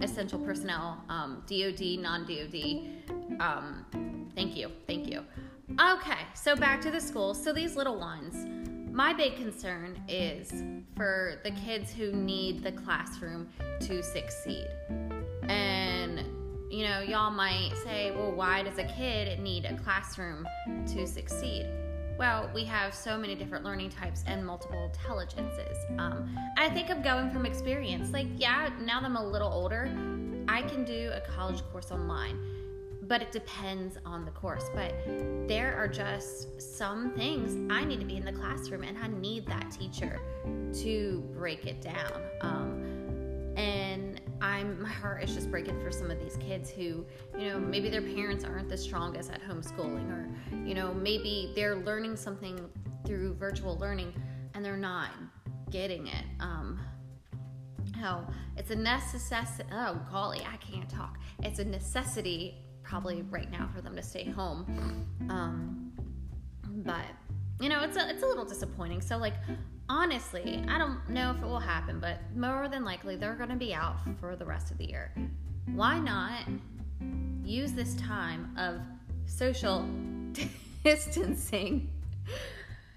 essential 0.00 0.38
personnel, 0.38 1.00
um, 1.08 1.44
DoD, 1.46 1.98
non 2.00 2.26
DoD. 2.26 3.40
Um, 3.40 4.30
thank 4.34 4.56
you, 4.56 4.70
thank 4.86 5.08
you. 5.08 5.24
Okay, 5.80 6.18
so 6.34 6.56
back 6.56 6.80
to 6.82 6.90
the 6.90 7.00
school. 7.00 7.34
So 7.34 7.52
these 7.52 7.76
little 7.76 7.98
ones, 7.98 8.61
my 8.92 9.14
big 9.14 9.36
concern 9.36 9.98
is 10.06 10.52
for 10.94 11.40
the 11.44 11.50
kids 11.52 11.90
who 11.90 12.12
need 12.12 12.62
the 12.62 12.72
classroom 12.72 13.48
to 13.80 14.02
succeed. 14.02 14.68
And, 15.44 16.20
you 16.70 16.84
know, 16.84 17.00
y'all 17.00 17.30
might 17.30 17.72
say, 17.82 18.10
well, 18.10 18.32
why 18.32 18.62
does 18.62 18.76
a 18.76 18.84
kid 18.84 19.40
need 19.40 19.64
a 19.64 19.74
classroom 19.78 20.46
to 20.88 21.06
succeed? 21.06 21.66
Well, 22.18 22.50
we 22.54 22.64
have 22.66 22.94
so 22.94 23.16
many 23.16 23.34
different 23.34 23.64
learning 23.64 23.90
types 23.90 24.24
and 24.26 24.44
multiple 24.44 24.84
intelligences. 24.84 25.78
Um, 25.98 26.38
I 26.58 26.68
think 26.68 26.90
I'm 26.90 27.00
going 27.00 27.30
from 27.30 27.46
experience. 27.46 28.12
Like, 28.12 28.26
yeah, 28.36 28.68
now 28.82 29.00
that 29.00 29.06
I'm 29.06 29.16
a 29.16 29.26
little 29.26 29.50
older, 29.50 29.90
I 30.48 30.60
can 30.62 30.84
do 30.84 31.10
a 31.14 31.20
college 31.34 31.62
course 31.72 31.90
online, 31.90 32.38
but 33.12 33.20
it 33.20 33.30
depends 33.30 33.98
on 34.06 34.24
the 34.24 34.30
course. 34.30 34.70
But 34.74 34.94
there 35.46 35.76
are 35.76 35.86
just 35.86 36.62
some 36.62 37.10
things 37.10 37.70
I 37.70 37.84
need 37.84 38.00
to 38.00 38.06
be 38.06 38.16
in 38.16 38.24
the 38.24 38.32
classroom, 38.32 38.84
and 38.84 38.96
I 38.96 39.06
need 39.08 39.44
that 39.48 39.70
teacher 39.70 40.18
to 40.80 41.22
break 41.34 41.66
it 41.66 41.82
down. 41.82 42.22
Um, 42.40 43.52
and 43.58 44.18
I'm 44.40 44.80
my 44.80 44.88
heart 44.88 45.22
is 45.22 45.34
just 45.34 45.50
breaking 45.50 45.78
for 45.82 45.92
some 45.92 46.10
of 46.10 46.20
these 46.20 46.38
kids 46.38 46.70
who, 46.70 47.04
you 47.38 47.50
know, 47.50 47.58
maybe 47.58 47.90
their 47.90 48.00
parents 48.00 48.44
aren't 48.44 48.70
the 48.70 48.78
strongest 48.78 49.30
at 49.30 49.42
homeschooling 49.42 50.10
or, 50.10 50.26
you 50.66 50.74
know, 50.74 50.94
maybe 50.94 51.52
they're 51.54 51.76
learning 51.76 52.16
something 52.16 52.58
through 53.06 53.34
virtual 53.34 53.76
learning 53.76 54.14
and 54.54 54.64
they're 54.64 54.74
not 54.74 55.10
getting 55.68 56.06
it. 56.06 56.24
Um 56.40 56.80
how 58.00 58.26
it's 58.56 58.70
a 58.70 58.76
necessity 58.76 59.68
oh 59.70 60.00
golly, 60.10 60.40
I 60.50 60.56
can't 60.56 60.88
talk. 60.88 61.18
It's 61.42 61.58
a 61.58 61.64
necessity 61.64 62.56
probably 62.82 63.22
right 63.22 63.50
now 63.50 63.68
for 63.74 63.80
them 63.80 63.96
to 63.96 64.02
stay 64.02 64.24
home. 64.24 65.06
Um 65.28 65.92
but 66.84 67.06
you 67.60 67.68
know, 67.68 67.82
it's 67.82 67.96
a 67.96 68.08
it's 68.10 68.22
a 68.22 68.26
little 68.26 68.44
disappointing. 68.44 69.00
So 69.00 69.16
like 69.16 69.34
honestly, 69.88 70.64
I 70.68 70.78
don't 70.78 71.08
know 71.08 71.30
if 71.30 71.42
it 71.42 71.46
will 71.46 71.60
happen, 71.60 72.00
but 72.00 72.18
more 72.34 72.68
than 72.68 72.84
likely 72.84 73.16
they're 73.16 73.34
going 73.34 73.50
to 73.50 73.56
be 73.56 73.74
out 73.74 73.96
for 74.18 74.36
the 74.36 74.44
rest 74.44 74.70
of 74.70 74.78
the 74.78 74.86
year. 74.86 75.12
Why 75.74 75.98
not 75.98 76.42
use 77.44 77.72
this 77.72 77.94
time 77.96 78.56
of 78.58 78.80
social 79.26 79.86
distancing 80.84 81.90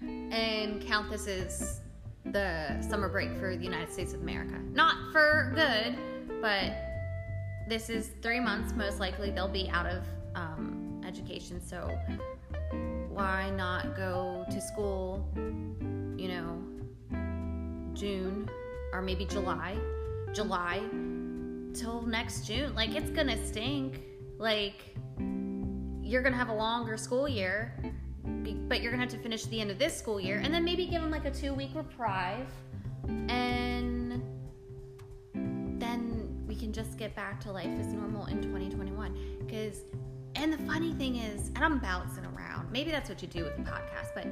and 0.00 0.82
count 0.82 1.10
this 1.10 1.26
as 1.28 1.80
the 2.24 2.80
summer 2.82 3.08
break 3.08 3.36
for 3.38 3.56
the 3.56 3.64
United 3.64 3.92
States 3.92 4.14
of 4.14 4.22
America? 4.22 4.58
Not 4.72 5.12
for 5.12 5.52
good, 5.54 5.98
but 6.40 6.85
this 7.68 7.90
is 7.90 8.10
three 8.22 8.40
months. 8.40 8.72
Most 8.72 9.00
likely 9.00 9.30
they'll 9.30 9.48
be 9.48 9.68
out 9.68 9.86
of 9.86 10.04
um, 10.34 11.00
education, 11.06 11.60
so 11.64 11.90
why 13.08 13.50
not 13.50 13.96
go 13.96 14.44
to 14.50 14.60
school, 14.60 15.26
you 16.16 16.28
know, 16.28 16.62
June 17.94 18.48
or 18.92 19.02
maybe 19.02 19.24
July, 19.24 19.76
July 20.32 20.80
till 21.74 22.02
next 22.02 22.46
June. 22.46 22.74
Like 22.74 22.94
it's 22.94 23.10
gonna 23.10 23.42
stink. 23.46 24.00
Like 24.38 24.94
you're 26.02 26.22
gonna 26.22 26.36
have 26.36 26.50
a 26.50 26.54
longer 26.54 26.96
school 26.96 27.28
year, 27.28 27.74
but 28.68 28.80
you're 28.80 28.92
gonna 28.92 29.02
have 29.02 29.12
to 29.12 29.18
finish 29.18 29.44
the 29.46 29.60
end 29.60 29.70
of 29.70 29.78
this 29.78 29.96
school 29.96 30.20
year, 30.20 30.38
and 30.38 30.52
then 30.52 30.64
maybe 30.64 30.86
give 30.86 31.02
them 31.02 31.10
like 31.10 31.24
a 31.24 31.30
two 31.30 31.54
week 31.54 31.70
reprieve, 31.74 32.46
and 33.28 34.22
we 36.56 36.60
can 36.60 36.72
just 36.72 36.96
get 36.96 37.14
back 37.14 37.38
to 37.38 37.52
life 37.52 37.68
as 37.78 37.86
normal 37.88 38.26
in 38.26 38.40
2021. 38.40 39.14
Because, 39.40 39.80
and 40.36 40.50
the 40.50 40.58
funny 40.58 40.94
thing 40.94 41.16
is, 41.16 41.48
and 41.48 41.58
I'm 41.58 41.78
bouncing 41.78 42.24
around. 42.24 42.72
Maybe 42.72 42.90
that's 42.90 43.10
what 43.10 43.20
you 43.20 43.28
do 43.28 43.44
with 43.44 43.58
a 43.58 43.62
podcast, 43.62 44.14
but 44.14 44.26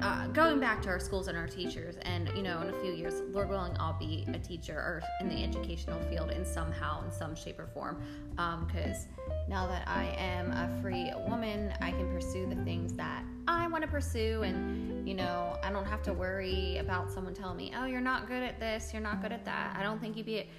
uh, 0.00 0.26
going 0.28 0.60
back 0.60 0.82
to 0.82 0.88
our 0.88 1.00
schools 1.00 1.28
and 1.28 1.38
our 1.38 1.46
teachers, 1.46 1.96
and 2.02 2.30
you 2.36 2.42
know, 2.42 2.60
in 2.60 2.68
a 2.68 2.80
few 2.80 2.92
years, 2.92 3.22
Lord 3.30 3.48
willing, 3.48 3.74
I'll 3.80 3.98
be 3.98 4.26
a 4.32 4.38
teacher 4.38 4.74
or 4.74 5.02
in 5.20 5.28
the 5.28 5.42
educational 5.42 5.98
field 6.10 6.30
in 6.30 6.44
somehow, 6.44 7.02
in 7.04 7.10
some 7.10 7.34
shape 7.34 7.58
or 7.58 7.66
form. 7.66 8.02
Because 8.30 9.06
um, 9.06 9.34
now 9.48 9.66
that 9.66 9.88
I 9.88 10.14
am 10.18 10.50
a 10.52 10.82
free 10.82 11.10
woman, 11.28 11.72
I 11.80 11.92
can 11.92 12.12
pursue 12.12 12.46
the 12.46 12.56
things 12.56 12.92
that 12.94 13.24
I 13.48 13.66
want 13.68 13.82
to 13.82 13.88
pursue, 13.88 14.42
and 14.42 15.08
you 15.08 15.14
know, 15.14 15.56
I 15.62 15.70
don't 15.70 15.86
have 15.86 16.02
to 16.04 16.12
worry 16.12 16.76
about 16.78 17.10
someone 17.10 17.32
telling 17.32 17.56
me, 17.56 17.72
"Oh, 17.76 17.86
you're 17.86 18.00
not 18.00 18.28
good 18.28 18.42
at 18.42 18.60
this, 18.60 18.92
you're 18.92 19.02
not 19.02 19.22
good 19.22 19.32
at 19.32 19.44
that." 19.46 19.74
I 19.78 19.82
don't 19.82 20.00
think 20.00 20.16
you'd 20.16 20.26
be, 20.26 20.50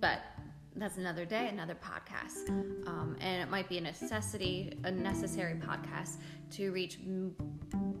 but 0.00 0.20
that's 0.76 0.96
another 0.96 1.24
day, 1.24 1.48
another 1.48 1.76
podcast. 1.76 2.48
Um, 2.86 3.16
and 3.20 3.42
it 3.42 3.50
might 3.50 3.68
be 3.68 3.78
a 3.78 3.80
necessity, 3.80 4.78
a 4.84 4.90
necessary 4.90 5.54
podcast 5.54 6.16
to 6.52 6.70
reach 6.72 6.98
m- 7.04 7.34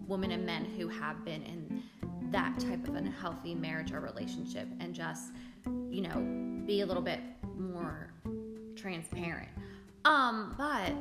women 0.06 0.30
and 0.30 0.46
men 0.46 0.64
who 0.64 0.88
have 0.88 1.24
been 1.24 1.42
in 1.42 1.82
that 2.30 2.58
type 2.58 2.88
of 2.88 2.94
unhealthy 2.94 3.54
marriage 3.54 3.92
or 3.92 4.00
relationship 4.00 4.66
and 4.80 4.94
just, 4.94 5.32
you 5.90 6.00
know, 6.00 6.64
be 6.66 6.80
a 6.80 6.86
little 6.86 7.02
bit 7.02 7.20
more 7.58 8.12
transparent. 8.74 9.48
Um, 10.04 10.54
but 10.56 10.92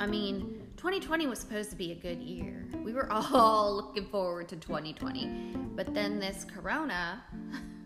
I 0.00 0.06
mean, 0.06 0.62
2020 0.76 1.26
was 1.26 1.40
supposed 1.40 1.70
to 1.70 1.76
be 1.76 1.90
a 1.90 1.96
good 1.96 2.20
year. 2.20 2.68
We 2.84 2.92
were 2.92 3.12
all 3.32 3.74
looking 3.74 4.06
forward 4.06 4.48
to 4.50 4.56
2020. 4.56 5.56
But 5.74 5.92
then 5.92 6.18
this 6.20 6.44
corona 6.44 7.22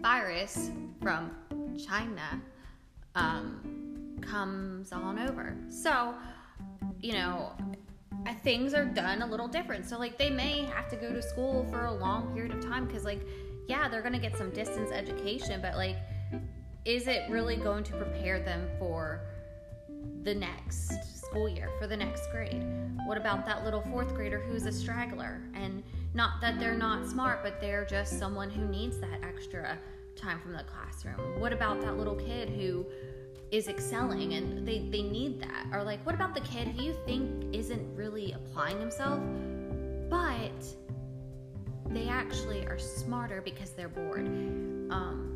virus 0.00 0.70
from 1.00 1.30
China 1.86 2.40
um, 3.14 4.18
comes 4.20 4.92
on 4.92 5.18
over. 5.18 5.56
So, 5.68 6.14
you 7.00 7.12
know, 7.12 7.52
things 8.42 8.74
are 8.74 8.84
done 8.84 9.22
a 9.22 9.26
little 9.26 9.48
different. 9.48 9.86
So, 9.86 9.98
like, 9.98 10.18
they 10.18 10.30
may 10.30 10.64
have 10.64 10.88
to 10.90 10.96
go 10.96 11.12
to 11.12 11.22
school 11.22 11.66
for 11.70 11.86
a 11.86 11.92
long 11.92 12.32
period 12.34 12.52
of 12.52 12.64
time 12.64 12.86
because, 12.86 13.04
like, 13.04 13.20
yeah, 13.68 13.88
they're 13.88 14.02
going 14.02 14.12
to 14.12 14.18
get 14.20 14.36
some 14.36 14.50
distance 14.50 14.90
education, 14.90 15.60
but, 15.60 15.74
like, 15.76 15.96
is 16.84 17.08
it 17.08 17.28
really 17.28 17.56
going 17.56 17.82
to 17.84 17.92
prepare 17.92 18.38
them 18.38 18.68
for 18.78 19.20
the 20.22 20.34
next 20.34 21.16
school 21.26 21.48
year, 21.48 21.70
for 21.78 21.86
the 21.86 21.96
next 21.96 22.30
grade? 22.30 22.64
What 23.06 23.18
about 23.18 23.44
that 23.46 23.64
little 23.64 23.82
fourth 23.82 24.14
grader 24.14 24.40
who's 24.40 24.66
a 24.66 24.72
straggler? 24.72 25.42
And 25.54 25.82
not 26.14 26.40
that 26.40 26.58
they're 26.58 26.74
not 26.74 27.06
smart, 27.06 27.42
but 27.42 27.60
they're 27.60 27.84
just 27.84 28.18
someone 28.18 28.50
who 28.50 28.66
needs 28.66 28.98
that 28.98 29.22
extra 29.22 29.78
time 30.16 30.40
from 30.40 30.52
the 30.52 30.64
classroom. 30.64 31.40
What 31.40 31.52
about 31.52 31.80
that 31.82 31.98
little 31.98 32.16
kid 32.16 32.48
who 32.48 32.86
is 33.50 33.68
excelling 33.68 34.32
and 34.34 34.66
they, 34.66 34.88
they 34.90 35.02
need 35.02 35.40
that? 35.40 35.66
Or 35.72 35.82
like, 35.84 36.04
what 36.04 36.14
about 36.14 36.34
the 36.34 36.40
kid 36.40 36.68
who 36.68 36.82
you 36.82 36.96
think 37.04 37.54
isn't 37.54 37.94
really 37.94 38.32
applying 38.32 38.80
himself, 38.80 39.20
but 40.08 40.66
they 41.90 42.08
actually 42.08 42.66
are 42.66 42.78
smarter 42.78 43.40
because 43.42 43.70
they're 43.70 43.88
bored? 43.88 44.26
Um, 44.90 45.35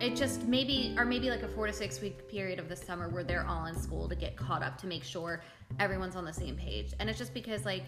it 0.00 0.14
just 0.14 0.44
maybe 0.44 0.94
or 0.96 1.04
maybe 1.04 1.30
like 1.30 1.42
a 1.42 1.48
four 1.48 1.66
to 1.66 1.72
six 1.72 2.00
week 2.00 2.28
period 2.28 2.58
of 2.58 2.68
the 2.68 2.76
summer 2.76 3.08
where 3.08 3.24
they're 3.24 3.46
all 3.46 3.66
in 3.66 3.74
school 3.74 4.08
to 4.08 4.14
get 4.14 4.36
caught 4.36 4.62
up 4.62 4.78
to 4.78 4.86
make 4.86 5.02
sure 5.02 5.42
everyone's 5.80 6.16
on 6.16 6.24
the 6.24 6.32
same 6.32 6.56
page 6.56 6.92
and 7.00 7.10
it's 7.10 7.18
just 7.18 7.34
because 7.34 7.64
like 7.64 7.82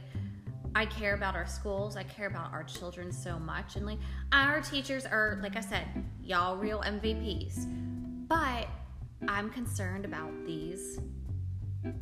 I 0.75 0.87
care 0.87 1.15
about 1.15 1.35
our 1.35 1.47
schools. 1.47 1.97
I 1.97 2.05
care 2.05 2.27
about 2.27 2.53
our 2.53 2.63
children 2.63 3.11
so 3.11 3.39
much. 3.39 3.77
And 3.77 3.85
like 3.85 3.99
our 4.33 4.61
teachers 4.61 5.05
are, 5.05 5.39
like 5.43 5.57
I 5.57 5.61
said, 5.61 5.87
y'all 6.23 6.57
real 6.57 6.81
MVPs. 6.83 7.67
But 8.29 8.69
I'm 9.27 9.51
concerned 9.51 10.05
about 10.05 10.31
these 10.47 11.01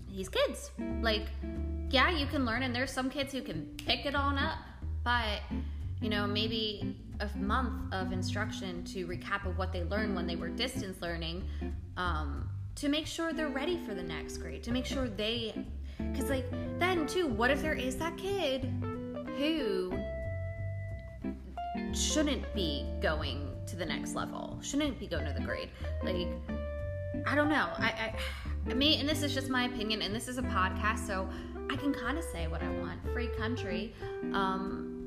these 0.09 0.29
kids. 0.29 0.71
Like, 1.01 1.27
yeah, 1.91 2.11
you 2.11 2.27
can 2.27 2.45
learn, 2.45 2.63
and 2.63 2.75
there's 2.75 2.91
some 2.91 3.09
kids 3.09 3.33
who 3.33 3.43
can 3.43 3.75
pick 3.87 4.05
it 4.05 4.15
on 4.15 4.37
up, 4.37 4.59
but 5.05 5.41
you 6.01 6.11
know, 6.11 6.27
maybe 6.27 6.97
a 7.21 7.37
month 7.39 7.93
of 7.93 8.13
instruction 8.13 8.85
to 8.85 9.07
recap 9.07 9.47
of 9.47 9.59
what 9.59 9.73
they 9.73 9.85
learned 9.85 10.15
when 10.15 10.27
they 10.27 10.37
were 10.37 10.49
distance 10.49 11.01
learning, 11.03 11.45
um, 11.97 12.49
to 12.77 12.89
make 12.89 13.07
sure 13.07 13.33
they're 13.33 13.49
ready 13.49 13.79
for 13.87 13.95
the 13.95 14.03
next 14.03 14.39
grade, 14.39 14.63
to 14.63 14.71
make 14.71 14.87
sure 14.87 15.09
they 15.09 15.53
because, 16.13 16.31
like, 16.31 16.47
then 16.79 17.07
too, 17.07 17.27
what 17.27 17.51
if 17.51 17.61
there 17.61 17.75
is 17.75 17.97
that 17.97 18.17
kid 18.17 18.73
who 19.37 19.93
shouldn't 21.93 22.55
be 22.55 22.87
going 23.01 23.51
to 23.67 23.77
the 23.77 23.85
next 23.85 24.15
level, 24.15 24.59
shouldn't 24.63 24.99
be 24.99 25.07
going 25.07 25.25
to 25.27 25.33
the 25.33 25.45
grade? 25.45 25.71
Like, 26.03 26.29
I 27.27 27.35
don't 27.35 27.49
know. 27.49 27.69
I, 27.79 28.15
I, 28.67 28.75
me, 28.75 29.01
and 29.01 29.09
this 29.09 29.23
is 29.23 29.35
just 29.35 29.49
my 29.49 29.65
opinion, 29.65 30.03
and 30.03 30.15
this 30.15 30.29
is 30.29 30.39
a 30.39 30.43
podcast, 30.43 31.07
so 31.07 31.29
I 31.71 31.77
can 31.77 31.93
kind 31.93 32.17
of 32.17 32.25
say 32.25 32.47
what 32.47 32.63
I 32.63 32.71
want. 32.79 33.01
Free 33.13 33.29
country. 33.39 33.95
Um, 34.33 34.98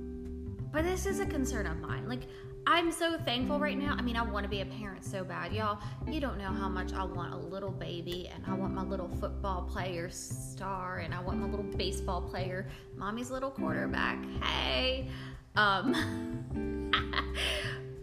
but 0.71 0.83
this 0.83 1.05
is 1.05 1.19
a 1.19 1.25
concern 1.25 1.67
of 1.67 1.79
mine. 1.79 2.07
Like, 2.07 2.21
I'm 2.67 2.91
so 2.91 3.17
thankful 3.17 3.59
right 3.59 3.77
now. 3.77 3.95
I 3.97 4.01
mean, 4.01 4.15
I 4.15 4.21
want 4.21 4.43
to 4.43 4.49
be 4.49 4.61
a 4.61 4.65
parent 4.65 5.03
so 5.03 5.23
bad, 5.23 5.51
y'all. 5.51 5.79
You 6.07 6.19
don't 6.19 6.37
know 6.37 6.51
how 6.51 6.69
much 6.69 6.93
I 6.93 7.03
want 7.03 7.33
a 7.33 7.37
little 7.37 7.71
baby, 7.71 8.29
and 8.33 8.43
I 8.45 8.53
want 8.53 8.73
my 8.73 8.83
little 8.83 9.09
football 9.19 9.63
player 9.63 10.09
star, 10.09 10.99
and 10.99 11.13
I 11.13 11.21
want 11.21 11.39
my 11.39 11.47
little 11.47 11.65
baseball 11.75 12.21
player, 12.21 12.69
mommy's 12.95 13.31
little 13.31 13.49
quarterback. 13.51 14.23
Hey, 14.43 15.09
um, 15.55 16.91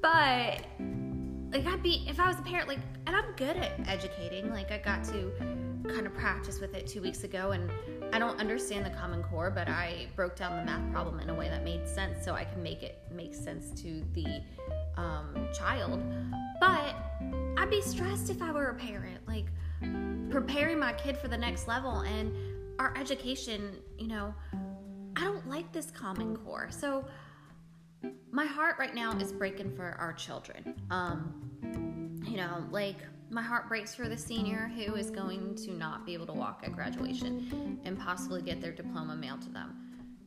but 0.02 0.64
like 1.50 1.66
I'd 1.66 1.83
be 1.83 2.04
if 2.09 2.18
I 2.20 2.28
was 2.28 2.38
a 2.38 2.42
parent, 2.42 2.68
like, 2.68 2.81
and 3.07 3.14
I'm 3.14 3.33
good 3.37 3.57
at 3.57 3.72
educating. 3.87 4.50
Like, 4.50 4.72
I 4.72 4.78
got 4.78 5.04
to 5.04 5.31
kind 5.85 6.07
of 6.07 6.14
practice 6.14 6.61
with 6.61 6.75
it 6.75 6.87
two 6.87 7.01
weeks 7.01 7.25
ago, 7.25 7.53
and 7.53 7.71
I 8.12 8.19
don't 8.19 8.38
understand 8.38 8.87
the 8.87 8.91
Common 8.91 9.23
Core, 9.23 9.51
but 9.51 9.69
I 9.69 10.07
broke 10.17 10.37
down 10.37 10.57
the 10.57 10.64
math 10.64 10.91
problem 10.93 11.21
in 11.21 11.31
a 11.31 11.35
way 11.35 11.49
that 11.49 11.64
made 11.64 11.87
sense 11.87 12.25
so 12.25 12.35
I 12.35 12.45
can 12.45 12.62
make 12.62 12.83
it 12.83 13.03
make 13.11 13.35
sense 13.35 13.71
to 13.83 14.03
the 14.14 14.43
um, 14.97 15.49
child. 15.53 16.03
But 16.61 16.95
I'd 17.57 17.71
be 17.71 17.81
stressed 17.83 18.31
if 18.31 18.43
I 18.43 18.53
were 18.53 18.71
a 18.71 18.75
parent, 18.75 19.27
like 19.27 19.47
preparing 20.31 20.79
my 20.79 20.93
kid 20.93 21.17
for 21.17 21.29
the 21.29 21.38
next 21.38 21.69
level 21.69 22.01
and 22.01 22.33
our 22.79 22.97
education, 22.97 23.77
you 23.99 24.09
know, 24.09 24.35
I 25.17 25.25
don't 25.25 25.49
like 25.49 25.73
this 25.73 25.91
Common 25.91 26.37
Core. 26.37 26.69
So 26.71 27.05
my 28.31 28.47
heart 28.47 28.77
right 28.79 28.95
now 28.95 29.17
is 29.19 29.33
breaking 29.33 29.75
for 29.75 29.97
our 29.99 30.12
children. 30.12 30.81
Um, 30.91 32.21
you 32.25 32.37
know, 32.37 32.64
like 32.71 32.99
my 33.31 33.43
heart 33.43 33.69
breaks 33.69 33.95
for 33.95 34.09
the 34.09 34.17
senior 34.17 34.71
who 34.75 34.95
is 34.95 35.11
going 35.11 35.55
to 35.57 35.73
not 35.73 36.07
be 36.07 36.14
able 36.14 36.27
to 36.27 36.33
walk 36.33 36.62
at 36.64 36.73
graduation 36.73 37.79
and 37.85 37.99
possibly 37.99 38.43
get 38.43 38.61
their 38.61 38.73
diploma 38.73 39.14
mailed 39.17 39.43
to 39.43 39.51
them. 39.51 39.77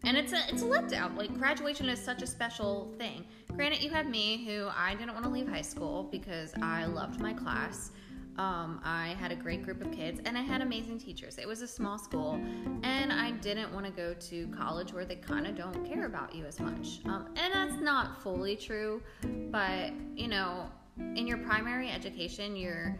And 0.03 0.17
it's 0.17 0.33
a 0.33 0.41
it's 0.49 0.63
a 0.63 0.65
letdown. 0.65 1.15
Like 1.15 1.37
graduation 1.37 1.87
is 1.87 1.99
such 2.03 2.21
a 2.23 2.27
special 2.27 2.93
thing. 2.97 3.25
Granted, 3.55 3.83
you 3.83 3.91
have 3.91 4.07
me 4.07 4.43
who 4.45 4.67
I 4.75 4.95
didn't 4.95 5.13
want 5.13 5.25
to 5.25 5.29
leave 5.29 5.47
high 5.47 5.61
school 5.61 6.07
because 6.11 6.53
I 6.61 6.85
loved 6.85 7.19
my 7.19 7.33
class. 7.33 7.91
Um, 8.37 8.79
I 8.83 9.09
had 9.19 9.31
a 9.31 9.35
great 9.35 9.61
group 9.61 9.81
of 9.81 9.91
kids 9.91 10.21
and 10.25 10.37
I 10.37 10.41
had 10.41 10.61
amazing 10.61 10.97
teachers. 10.97 11.37
It 11.37 11.47
was 11.47 11.61
a 11.61 11.67
small 11.67 11.99
school, 11.99 12.41
and 12.81 13.11
I 13.11 13.31
didn't 13.31 13.71
want 13.73 13.85
to 13.85 13.91
go 13.91 14.13
to 14.13 14.47
college 14.47 14.93
where 14.93 15.05
they 15.05 15.17
kind 15.17 15.45
of 15.45 15.55
don't 15.55 15.85
care 15.85 16.05
about 16.05 16.33
you 16.33 16.45
as 16.45 16.59
much. 16.59 17.01
Um, 17.05 17.27
and 17.35 17.53
that's 17.53 17.79
not 17.81 18.23
fully 18.23 18.55
true, 18.55 19.03
but 19.51 19.91
you 20.15 20.29
know, 20.29 20.71
in 20.97 21.27
your 21.27 21.37
primary 21.37 21.89
education, 21.89 22.55
your 22.55 22.95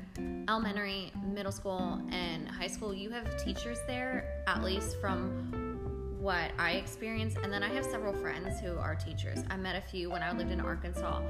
elementary, 0.47 1.11
middle 1.23 1.51
school, 1.51 2.01
and 2.11 2.47
high 2.47 2.67
school, 2.67 2.93
you 2.93 3.09
have 3.09 3.43
teachers 3.43 3.77
there, 3.87 4.43
at 4.47 4.63
least 4.63 4.99
from 4.99 6.17
what 6.19 6.51
I 6.59 6.73
experienced. 6.73 7.37
And 7.43 7.51
then 7.51 7.63
I 7.63 7.69
have 7.69 7.85
several 7.85 8.13
friends 8.13 8.59
who 8.59 8.77
are 8.77 8.95
teachers. 8.95 9.39
I 9.49 9.57
met 9.57 9.75
a 9.75 9.81
few 9.81 10.09
when 10.09 10.21
I 10.21 10.31
lived 10.31 10.51
in 10.51 10.61
Arkansas. 10.61 11.21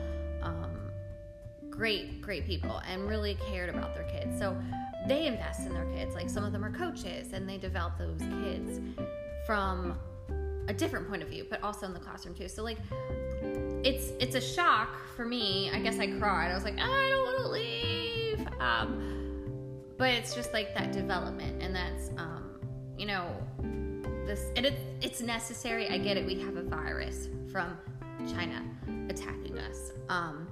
Um, 0.41 0.91
great, 1.69 2.21
great 2.21 2.45
people 2.45 2.81
and 2.87 3.07
really 3.07 3.35
cared 3.49 3.69
about 3.69 3.95
their 3.95 4.03
kids. 4.03 4.37
So 4.37 4.55
they 5.07 5.25
invest 5.25 5.61
in 5.61 5.73
their 5.73 5.85
kids. 5.93 6.13
Like 6.13 6.29
some 6.29 6.43
of 6.43 6.51
them 6.51 6.63
are 6.63 6.71
coaches 6.71 7.33
and 7.33 7.47
they 7.47 7.57
develop 7.57 7.97
those 7.97 8.19
kids 8.43 8.79
from 9.45 9.97
a 10.67 10.73
different 10.73 11.09
point 11.09 11.23
of 11.23 11.29
view, 11.29 11.45
but 11.49 11.63
also 11.63 11.85
in 11.85 11.93
the 11.93 11.99
classroom 11.99 12.35
too. 12.35 12.47
So 12.47 12.63
like 12.63 12.77
it's 13.83 14.11
it's 14.19 14.35
a 14.35 14.41
shock 14.41 14.95
for 15.15 15.25
me. 15.25 15.69
I 15.71 15.79
guess 15.79 15.99
I 15.99 16.07
cried. 16.07 16.51
I 16.51 16.53
was 16.53 16.63
like, 16.63 16.79
I 16.79 17.09
don't 17.09 17.23
want 17.23 17.37
to 17.37 17.47
leave. 17.49 18.47
Um, 18.59 19.17
but 19.97 20.09
it's 20.09 20.33
just 20.33 20.53
like 20.53 20.73
that 20.75 20.91
development, 20.91 21.61
and 21.61 21.75
that's 21.75 22.09
um, 22.17 22.59
you 22.97 23.05
know 23.05 23.35
this. 24.25 24.45
And 24.55 24.65
it, 24.65 24.79
it's 25.01 25.21
necessary. 25.21 25.89
I 25.89 25.97
get 25.97 26.17
it. 26.17 26.25
We 26.25 26.39
have 26.41 26.55
a 26.57 26.63
virus 26.63 27.29
from 27.51 27.77
China 28.27 28.63
attacking 29.09 29.57
us. 29.57 29.91
Um, 30.09 30.47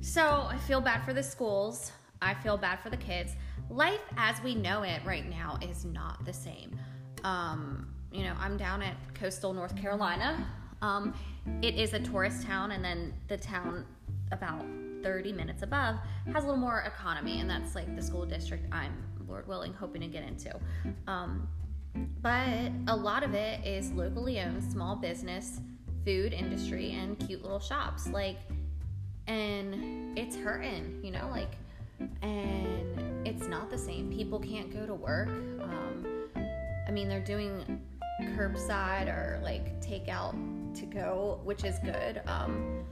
so 0.00 0.46
I 0.50 0.58
feel 0.58 0.80
bad 0.80 1.04
for 1.04 1.12
the 1.12 1.22
schools. 1.22 1.92
I 2.20 2.34
feel 2.34 2.56
bad 2.56 2.80
for 2.80 2.90
the 2.90 2.96
kids. 2.96 3.32
life 3.70 4.00
as 4.16 4.42
we 4.42 4.54
know 4.54 4.82
it 4.82 5.00
right 5.04 5.28
now 5.28 5.58
is 5.62 5.84
not 5.84 6.24
the 6.24 6.32
same. 6.32 6.78
Um, 7.22 7.88
you 8.12 8.22
know, 8.22 8.34
I'm 8.38 8.56
down 8.56 8.82
at 8.82 8.96
coastal 9.14 9.52
North 9.52 9.76
Carolina. 9.76 10.46
Um, 10.82 11.14
it 11.62 11.74
is 11.74 11.92
a 11.92 12.00
tourist 12.00 12.46
town, 12.46 12.72
and 12.72 12.84
then 12.84 13.12
the 13.28 13.36
town 13.36 13.84
about 14.32 14.64
30 15.02 15.32
minutes 15.32 15.62
above 15.62 15.96
has 16.32 16.44
a 16.44 16.46
little 16.46 16.56
more 16.60 16.80
economy, 16.80 17.40
and 17.40 17.48
that's 17.48 17.74
like 17.74 17.94
the 17.94 18.02
school 18.02 18.24
district 18.24 18.66
I'm, 18.72 18.92
Lord 19.28 19.46
willing, 19.46 19.72
hoping 19.72 20.00
to 20.00 20.06
get 20.06 20.26
into. 20.26 20.58
Um, 21.06 21.48
but 22.22 22.72
a 22.88 22.96
lot 22.96 23.22
of 23.22 23.34
it 23.34 23.64
is 23.64 23.92
locally 23.92 24.40
owned, 24.40 24.64
small 24.64 24.96
business, 24.96 25.60
food 26.04 26.32
industry, 26.32 26.92
and 26.92 27.18
cute 27.18 27.42
little 27.42 27.60
shops. 27.60 28.08
Like, 28.08 28.38
and 29.26 30.18
it's 30.18 30.36
hurting, 30.36 31.00
you 31.02 31.10
know, 31.10 31.28
like, 31.30 31.56
and 32.22 33.26
it's 33.26 33.46
not 33.46 33.70
the 33.70 33.78
same. 33.78 34.10
People 34.10 34.40
can't 34.40 34.72
go 34.72 34.86
to 34.86 34.94
work. 34.94 35.28
Um, 35.28 36.04
I 36.86 36.90
mean, 36.90 37.08
they're 37.08 37.20
doing 37.20 37.80
curbside 38.36 39.08
or 39.08 39.40
like 39.42 39.80
takeout 39.80 40.34
to 40.78 40.86
go, 40.86 41.40
which 41.44 41.64
is 41.64 41.78
good. 41.80 42.20
Um, 42.26 42.84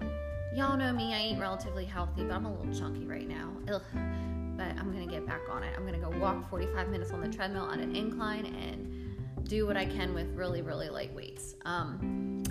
y'all 0.55 0.77
know 0.77 0.93
me, 0.93 1.15
I 1.15 1.33
eat 1.33 1.41
relatively 1.41 1.85
healthy, 1.85 2.25
but 2.25 2.35
I'm 2.35 2.47
a 2.47 2.55
little 2.55 2.73
chunky 2.73 3.07
right 3.07 3.29
now. 3.29 3.51
Ugh. 3.69 3.83
But 4.57 4.79
I'm 4.79 4.93
gonna 4.93 5.07
get 5.07 5.27
back 5.27 5.41
on 5.51 5.63
it. 5.63 5.75
I'm 5.77 5.85
gonna 5.85 5.99
go 5.99 6.11
walk 6.19 6.49
45 6.51 6.89
minutes 6.89 7.11
on 7.11 7.21
the 7.21 7.29
treadmill 7.29 7.65
on 7.65 7.81
an 7.81 7.97
incline 7.97 8.47
and 8.47 9.49
do 9.49 9.67
what 9.67 9.77
I 9.77 9.87
can 9.87 10.15
with 10.15 10.29
really, 10.35 10.63
really 10.63 10.89
light 10.89 11.13
weights. 11.15 11.55
Um, 11.65 12.43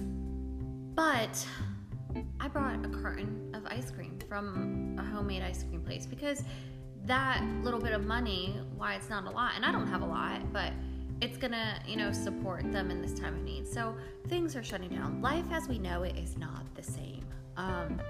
but 0.96 1.46
I 2.40 2.48
brought 2.48 2.86
a 2.86 2.90
carton 2.90 3.52
of 3.54 3.66
ice 3.66 3.92
cream 3.92 4.20
from 4.28 4.96
a 5.00 5.04
homemade 5.04 5.44
ice 5.44 5.64
cream 5.64 5.82
place 5.82 6.06
because 6.06 6.44
that 7.06 7.44
little 7.64 7.80
bit 7.80 7.94
of 7.94 8.06
money, 8.06 8.60
why 8.76 8.96
it's 8.96 9.10
not 9.10 9.26
a 9.26 9.30
lot, 9.30 9.54
and 9.56 9.66
I 9.66 9.72
don't 9.72 9.88
have 9.88 10.02
a 10.02 10.06
lot, 10.06 10.52
but 10.52 10.74
it's 11.22 11.38
gonna, 11.38 11.80
you 11.88 11.96
know, 11.96 12.12
support 12.12 12.70
them 12.72 12.90
in 12.90 13.02
this 13.02 13.14
time 13.14 13.36
of 13.36 13.44
need. 13.44 13.68
So 13.68 13.96
things 14.28 14.56
are 14.56 14.64
shutting 14.64 14.90
down. 14.90 15.22
Life 15.22 15.46
as 15.52 15.68
we 15.68 15.78
know 15.78 16.04
it 16.04 16.18
is 16.18 16.38
not 16.38 16.66
the 16.76 16.84
same. 16.84 17.24
Um, 17.58 18.02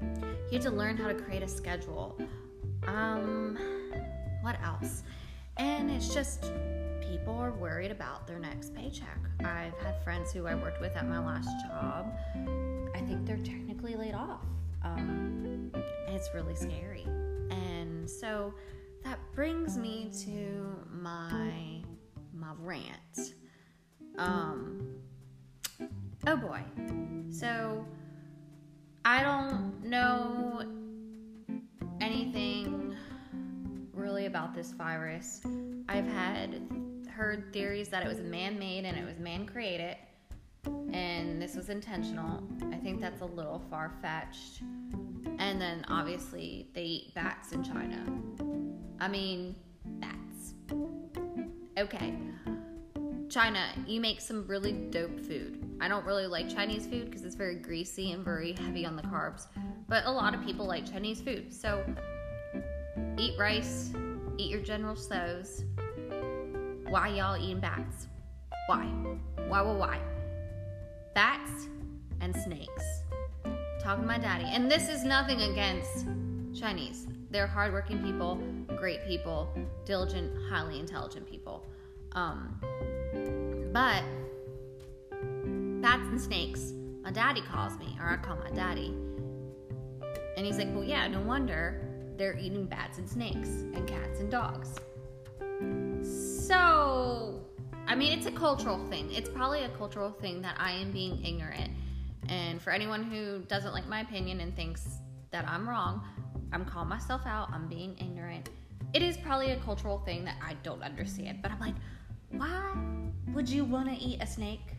you 0.00 0.58
have 0.58 0.62
to 0.62 0.70
learn 0.70 0.96
how 0.96 1.08
to 1.08 1.14
create 1.14 1.42
a 1.42 1.48
schedule. 1.48 2.18
Um, 2.86 3.58
what 4.40 4.56
else? 4.62 5.02
And 5.58 5.90
it's 5.90 6.12
just 6.12 6.50
people 7.00 7.34
are 7.34 7.52
worried 7.52 7.90
about 7.90 8.26
their 8.26 8.38
next 8.38 8.74
paycheck. 8.74 9.18
I've 9.40 9.78
had 9.78 10.02
friends 10.02 10.32
who 10.32 10.46
I 10.46 10.54
worked 10.54 10.80
with 10.80 10.96
at 10.96 11.06
my 11.06 11.24
last 11.24 11.50
job. 11.66 12.10
I 12.94 13.00
think 13.00 13.26
they're 13.26 13.36
technically 13.36 13.96
laid 13.96 14.14
off. 14.14 14.44
Um, 14.82 15.70
it's 16.08 16.30
really 16.34 16.54
scary. 16.54 17.06
And 17.50 18.08
so 18.08 18.54
that 19.02 19.18
brings 19.34 19.76
me 19.76 20.10
to 20.24 20.76
my 20.90 21.83
my 22.34 22.52
rant. 22.58 23.34
Um, 24.18 24.86
oh 26.26 26.36
boy. 26.36 26.60
So 27.30 27.84
I 29.04 29.22
don't 29.22 29.84
know 29.84 30.62
anything 32.00 32.96
really 33.92 34.26
about 34.26 34.54
this 34.54 34.72
virus. 34.72 35.42
I've 35.88 36.06
had 36.06 36.62
heard 37.08 37.52
theories 37.52 37.88
that 37.90 38.04
it 38.04 38.08
was 38.08 38.20
man 38.20 38.58
made 38.58 38.84
and 38.84 38.96
it 38.96 39.04
was 39.04 39.18
man 39.18 39.46
created 39.46 39.96
and 40.92 41.40
this 41.40 41.56
was 41.56 41.68
intentional. 41.68 42.42
I 42.72 42.76
think 42.76 43.00
that's 43.00 43.20
a 43.20 43.26
little 43.26 43.62
far 43.70 43.92
fetched. 44.00 44.62
And 45.38 45.60
then 45.60 45.84
obviously 45.88 46.68
they 46.74 46.84
eat 46.84 47.14
bats 47.14 47.52
in 47.52 47.62
China. 47.62 48.04
I 49.00 49.08
mean, 49.08 49.56
bats. 49.84 50.54
Okay. 51.76 52.14
China, 53.28 53.66
you 53.86 54.00
make 54.00 54.20
some 54.20 54.46
really 54.46 54.72
dope 54.72 55.18
food. 55.18 55.58
I 55.80 55.88
don't 55.88 56.04
really 56.04 56.26
like 56.26 56.48
Chinese 56.48 56.86
food 56.86 57.06
because 57.06 57.24
it's 57.24 57.34
very 57.34 57.56
greasy 57.56 58.12
and 58.12 58.24
very 58.24 58.52
heavy 58.52 58.86
on 58.86 58.94
the 58.94 59.02
carbs, 59.02 59.48
but 59.88 60.04
a 60.06 60.10
lot 60.10 60.34
of 60.34 60.44
people 60.44 60.66
like 60.66 60.90
Chinese 60.90 61.20
food. 61.20 61.52
So 61.52 61.84
eat 63.18 63.36
rice, 63.38 63.92
eat 64.38 64.50
your 64.50 64.60
General 64.60 64.94
Tso's. 64.94 65.64
Why 66.88 67.08
y'all 67.08 67.36
eating 67.36 67.58
bats? 67.58 68.06
Why? 68.68 68.84
Why, 69.48 69.62
why, 69.62 69.72
why? 69.72 70.00
Bats 71.14 71.68
and 72.20 72.36
snakes. 72.36 72.84
Talking 73.82 74.02
to 74.02 74.06
my 74.06 74.18
daddy. 74.18 74.44
And 74.44 74.70
this 74.70 74.88
is 74.88 75.02
nothing 75.02 75.42
against 75.42 76.06
Chinese. 76.54 77.08
They're 77.34 77.48
hardworking 77.48 78.00
people, 78.00 78.40
great 78.76 79.04
people, 79.08 79.52
diligent, 79.84 80.30
highly 80.48 80.78
intelligent 80.78 81.28
people. 81.28 81.66
Um, 82.12 82.60
but 83.72 84.04
bats 85.82 86.06
and 86.06 86.20
snakes, 86.20 86.72
my 87.02 87.10
daddy 87.10 87.40
calls 87.40 87.76
me, 87.76 87.98
or 88.00 88.08
I 88.08 88.18
call 88.18 88.36
my 88.36 88.50
daddy. 88.50 88.96
And 90.36 90.46
he's 90.46 90.58
like, 90.58 90.68
well, 90.72 90.84
yeah, 90.84 91.08
no 91.08 91.22
wonder 91.22 91.80
they're 92.16 92.38
eating 92.38 92.66
bats 92.66 92.98
and 92.98 93.10
snakes 93.10 93.48
and 93.48 93.84
cats 93.84 94.20
and 94.20 94.30
dogs. 94.30 94.76
So, 96.46 97.40
I 97.88 97.96
mean, 97.96 98.16
it's 98.16 98.26
a 98.26 98.32
cultural 98.32 98.78
thing. 98.86 99.12
It's 99.12 99.28
probably 99.28 99.64
a 99.64 99.70
cultural 99.70 100.12
thing 100.12 100.40
that 100.42 100.54
I 100.56 100.70
am 100.70 100.92
being 100.92 101.20
ignorant. 101.24 101.72
And 102.28 102.62
for 102.62 102.70
anyone 102.70 103.02
who 103.02 103.40
doesn't 103.48 103.72
like 103.72 103.88
my 103.88 104.02
opinion 104.02 104.38
and 104.38 104.54
thinks 104.54 104.86
that 105.32 105.48
I'm 105.48 105.68
wrong, 105.68 106.00
I'm 106.54 106.64
calling 106.64 106.88
myself 106.88 107.22
out. 107.26 107.50
I'm 107.52 107.66
being 107.66 107.96
ignorant. 107.98 108.48
It 108.92 109.02
is 109.02 109.16
probably 109.16 109.50
a 109.50 109.56
cultural 109.56 109.98
thing 109.98 110.24
that 110.24 110.36
I 110.40 110.54
don't 110.62 110.82
understand. 110.82 111.40
But 111.42 111.50
I'm 111.50 111.58
like, 111.58 111.74
why 112.30 112.74
would 113.32 113.48
you 113.48 113.64
want 113.64 113.88
to 113.88 113.96
eat 113.96 114.22
a 114.22 114.26
snake? 114.26 114.76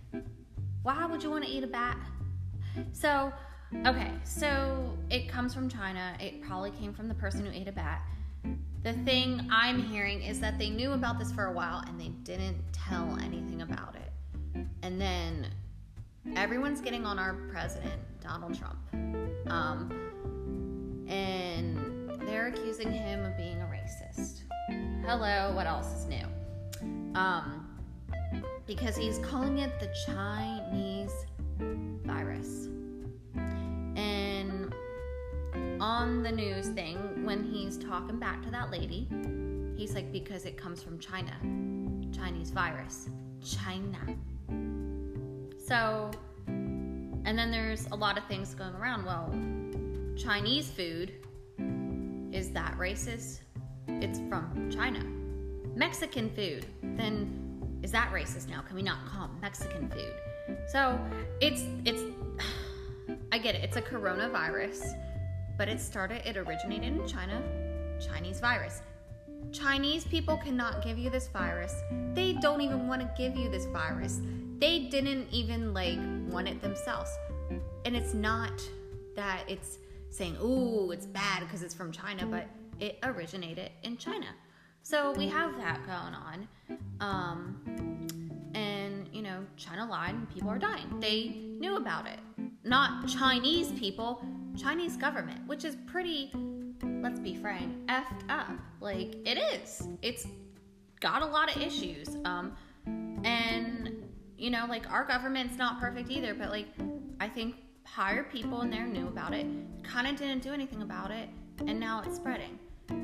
Why 0.84 1.06
would 1.06 1.22
you 1.22 1.30
want 1.30 1.44
to 1.44 1.50
eat 1.50 1.64
a 1.64 1.68
bat? 1.68 1.98
So, 2.94 3.34
okay, 3.86 4.12
so 4.24 4.98
it 5.10 5.28
comes 5.28 5.54
from 5.54 5.68
China. 5.68 6.16
It 6.20 6.42
probably 6.42 6.72
came 6.72 6.94
from 6.94 7.10
the 7.10 7.14
person 7.14 7.46
who 7.46 7.52
ate 7.52 7.68
a 7.68 7.74
bat. 7.74 8.02
The 8.84 8.94
thing 8.94 9.48
I'm 9.52 9.82
hearing 9.82 10.22
is 10.22 10.40
that 10.40 10.58
they 10.58 10.70
knew 10.70 10.94
about 10.94 11.20
this 11.20 11.32
for 11.32 11.46
a 11.46 11.52
while 11.52 11.84
and 11.88 12.00
they 12.00 12.10
didn't 12.24 12.58
tell 12.72 13.18
anything 13.22 13.64
about 13.64 13.96
it. 13.96 14.66
And 14.82 15.02
then 15.02 15.48
everyone's 16.36 16.80
getting 16.80 17.06
on 17.06 17.20
our 17.20 17.34
president, 17.52 18.00
Donald 18.22 18.58
Trump. 18.58 18.78
Um, 19.48 19.92
and 21.08 22.10
they're 22.22 22.48
accusing 22.48 22.92
him 22.92 23.24
of 23.26 23.38
being 23.38 23.62
a 23.62 23.66
racist. 23.66 24.42
Hello, 25.06 25.54
what 25.56 25.68
else 25.68 25.88
is 25.96 26.06
new? 26.06 26.26
Um, 27.16 27.68
because 28.66 28.98
he's 28.98 29.20
calling 29.20 29.60
it 29.60 29.80
the 29.80 29.94
Chinese 30.06 31.12
virus. 32.04 32.68
And 33.36 34.74
on 35.80 36.24
the 36.24 36.32
news 36.32 36.70
thing, 36.70 37.26
when 37.26 37.44
he's 37.44 37.78
talking 37.78 38.20
back 38.20 38.42
to 38.44 38.52
that 38.52 38.72
lady, 38.72 39.08
he's 39.78 39.94
like, 39.94 40.12
because 40.12 40.46
it 40.46 40.58
comes 40.58 40.82
from 40.82 41.00
China. 41.00 41.34
Chinese 42.12 42.50
virus. 42.52 43.10
China. 43.44 44.00
So, 45.68 46.12
and 46.48 47.38
then 47.38 47.52
there's 47.52 47.88
a 47.88 47.96
lot 47.96 48.18
of 48.18 48.26
things 48.26 48.54
going 48.56 48.74
around. 48.76 49.06
Well, 49.06 49.32
Chinese 50.18 50.70
food, 50.70 51.12
is 52.32 52.50
that 52.52 52.78
racist? 52.78 53.40
It's 53.88 54.20
from 54.30 54.70
China. 54.72 55.04
Mexican 55.76 56.30
food, 56.30 56.66
then 56.82 57.80
is 57.84 57.92
that 57.92 58.12
racist 58.14 58.50
now? 58.50 58.62
Can 58.62 58.76
we 58.78 58.82
not 58.82 59.06
call 59.06 59.30
Mexican 59.42 59.90
food? 59.90 60.14
So 60.68 60.98
it's 61.42 61.64
it's 61.84 62.02
I 63.32 63.38
get 63.38 63.56
it. 63.56 63.64
It's 63.64 63.76
a 63.76 63.82
coronavirus, 63.82 64.98
but 65.58 65.68
it 65.68 65.82
started 65.82 66.22
it 66.26 66.38
originated 66.38 66.96
in 66.96 67.06
China. 67.08 67.42
Chinese 68.00 68.40
virus. 68.40 68.82
Chinese 69.52 70.06
people 70.06 70.38
cannot 70.38 70.82
give 70.82 70.98
you 70.98 71.10
this 71.10 71.28
virus. 71.28 71.76
They 72.14 72.34
don't 72.42 72.62
even 72.62 72.88
want 72.88 73.02
to 73.02 73.10
give 73.18 73.36
you 73.36 73.50
this 73.50 73.66
virus. 73.66 74.22
They 74.60 74.88
didn't 74.90 75.28
even 75.32 75.74
like 75.74 76.00
want 76.32 76.48
it 76.48 76.62
themselves. 76.62 77.12
And 77.84 77.96
it's 77.96 78.14
not 78.14 78.62
that 79.16 79.44
it's 79.48 79.80
saying, 80.18 80.38
"Ooh, 80.42 80.92
it's 80.92 81.06
bad 81.06 81.42
because 81.42 81.64
it's 81.64 81.74
from 81.74 81.92
China," 81.92 82.26
but 82.26 82.48
it 82.80 83.00
originated 83.04 83.72
in 83.84 83.98
China. 83.98 84.28
So 84.82 85.14
we 85.14 85.28
have 85.30 85.58
that 85.58 85.80
going 85.88 86.14
on. 86.14 86.48
Um, 87.00 88.08
and, 88.54 89.10
you 89.12 89.24
know, 89.24 89.46
China 89.58 89.86
lied 89.86 90.14
and 90.14 90.30
people 90.30 90.50
are 90.50 90.60
dying. 90.60 91.00
They 91.00 91.30
knew 91.60 91.78
about 91.78 92.08
it. 92.08 92.20
Not 92.64 93.08
Chinese 93.08 93.72
people, 93.72 94.24
Chinese 94.56 94.96
government, 94.96 95.48
which 95.48 95.66
is 95.66 95.76
pretty, 95.88 96.32
let's 97.02 97.20
be 97.20 97.36
frank, 97.36 97.76
effed 97.88 98.30
up. 98.30 98.52
Like, 98.80 99.16
it 99.26 99.40
is. 99.40 99.88
It's 100.02 100.28
got 101.00 101.24
a 101.24 101.26
lot 101.26 101.56
of 101.56 101.62
issues. 101.62 102.18
Um, 102.24 102.56
and, 103.24 103.92
you 104.38 104.52
know, 104.52 104.68
like, 104.70 104.90
our 104.92 105.04
government's 105.04 105.58
not 105.58 105.80
perfect 105.80 106.12
either, 106.12 106.36
but, 106.36 106.50
like, 106.50 106.68
I 107.20 107.28
think 107.28 107.56
higher 107.86 108.24
people 108.24 108.62
in 108.62 108.70
there 108.70 108.86
knew 108.86 109.08
about 109.08 109.34
it, 109.34 109.46
kind 109.84 110.08
of 110.08 110.18
didn't 110.18 110.44
do 110.44 110.52
anything 110.52 110.82
about 110.82 111.12
it, 111.12 111.30
and 111.66 111.80
now 111.80 112.02
it's 112.06 112.18
spreading. 112.18 112.60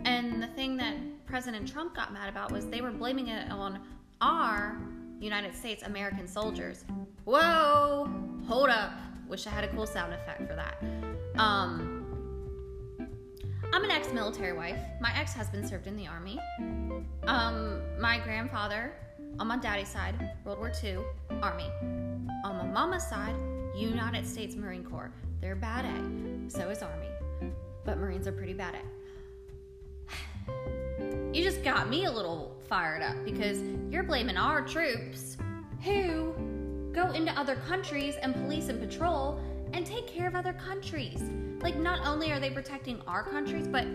And 0.05 0.41
the 0.41 0.47
thing 0.47 0.77
that 0.77 0.95
President 1.25 1.67
Trump 1.67 1.95
got 1.95 2.13
mad 2.13 2.29
about 2.29 2.51
was 2.51 2.67
they 2.67 2.81
were 2.81 2.91
blaming 2.91 3.29
it 3.29 3.49
on 3.51 3.79
our 4.19 4.77
United 5.19 5.55
States 5.55 5.83
American 5.83 6.27
soldiers. 6.27 6.83
Whoa, 7.25 8.09
hold 8.47 8.69
up. 8.69 8.91
Wish 9.27 9.47
I 9.47 9.51
had 9.51 9.63
a 9.63 9.69
cool 9.69 9.87
sound 9.87 10.13
effect 10.13 10.47
for 10.47 10.55
that. 10.55 10.83
Um, 11.39 12.05
I'm 13.73 13.83
an 13.85 13.91
ex-military 13.91 14.53
wife. 14.53 14.79
My 14.99 15.17
ex-husband 15.17 15.67
served 15.69 15.87
in 15.87 15.95
the 15.95 16.07
army. 16.07 16.37
Um, 17.27 17.81
my 17.99 18.19
grandfather, 18.19 18.93
on 19.39 19.47
my 19.47 19.57
daddy's 19.57 19.87
side, 19.87 20.31
World 20.43 20.59
War 20.59 20.71
II, 20.83 20.97
Army. 21.41 21.69
On 22.43 22.57
my 22.57 22.65
mama's 22.65 23.07
side, 23.07 23.35
United 23.75 24.27
States 24.27 24.55
Marine 24.55 24.83
Corps. 24.83 25.11
They're 25.39 25.55
bad 25.55 25.85
at. 25.85 26.51
So 26.51 26.69
is 26.69 26.81
Army. 26.81 27.07
But 27.83 27.97
Marines 27.97 28.27
are 28.27 28.31
pretty 28.31 28.53
bad 28.53 28.75
at. 28.75 28.85
You 31.33 31.43
just 31.43 31.63
got 31.63 31.89
me 31.89 32.05
a 32.05 32.11
little 32.11 32.57
fired 32.67 33.01
up 33.01 33.15
because 33.23 33.61
you're 33.89 34.03
blaming 34.03 34.35
our 34.35 34.61
troops 34.61 35.37
who 35.81 36.33
go 36.93 37.11
into 37.11 37.31
other 37.39 37.55
countries 37.55 38.15
and 38.21 38.35
police 38.35 38.67
and 38.67 38.81
patrol 38.81 39.39
and 39.73 39.85
take 39.85 40.07
care 40.07 40.27
of 40.27 40.35
other 40.35 40.51
countries. 40.53 41.23
Like, 41.61 41.77
not 41.77 42.05
only 42.05 42.31
are 42.33 42.39
they 42.39 42.49
protecting 42.49 43.01
our 43.07 43.23
countries, 43.23 43.67
but 43.67 43.87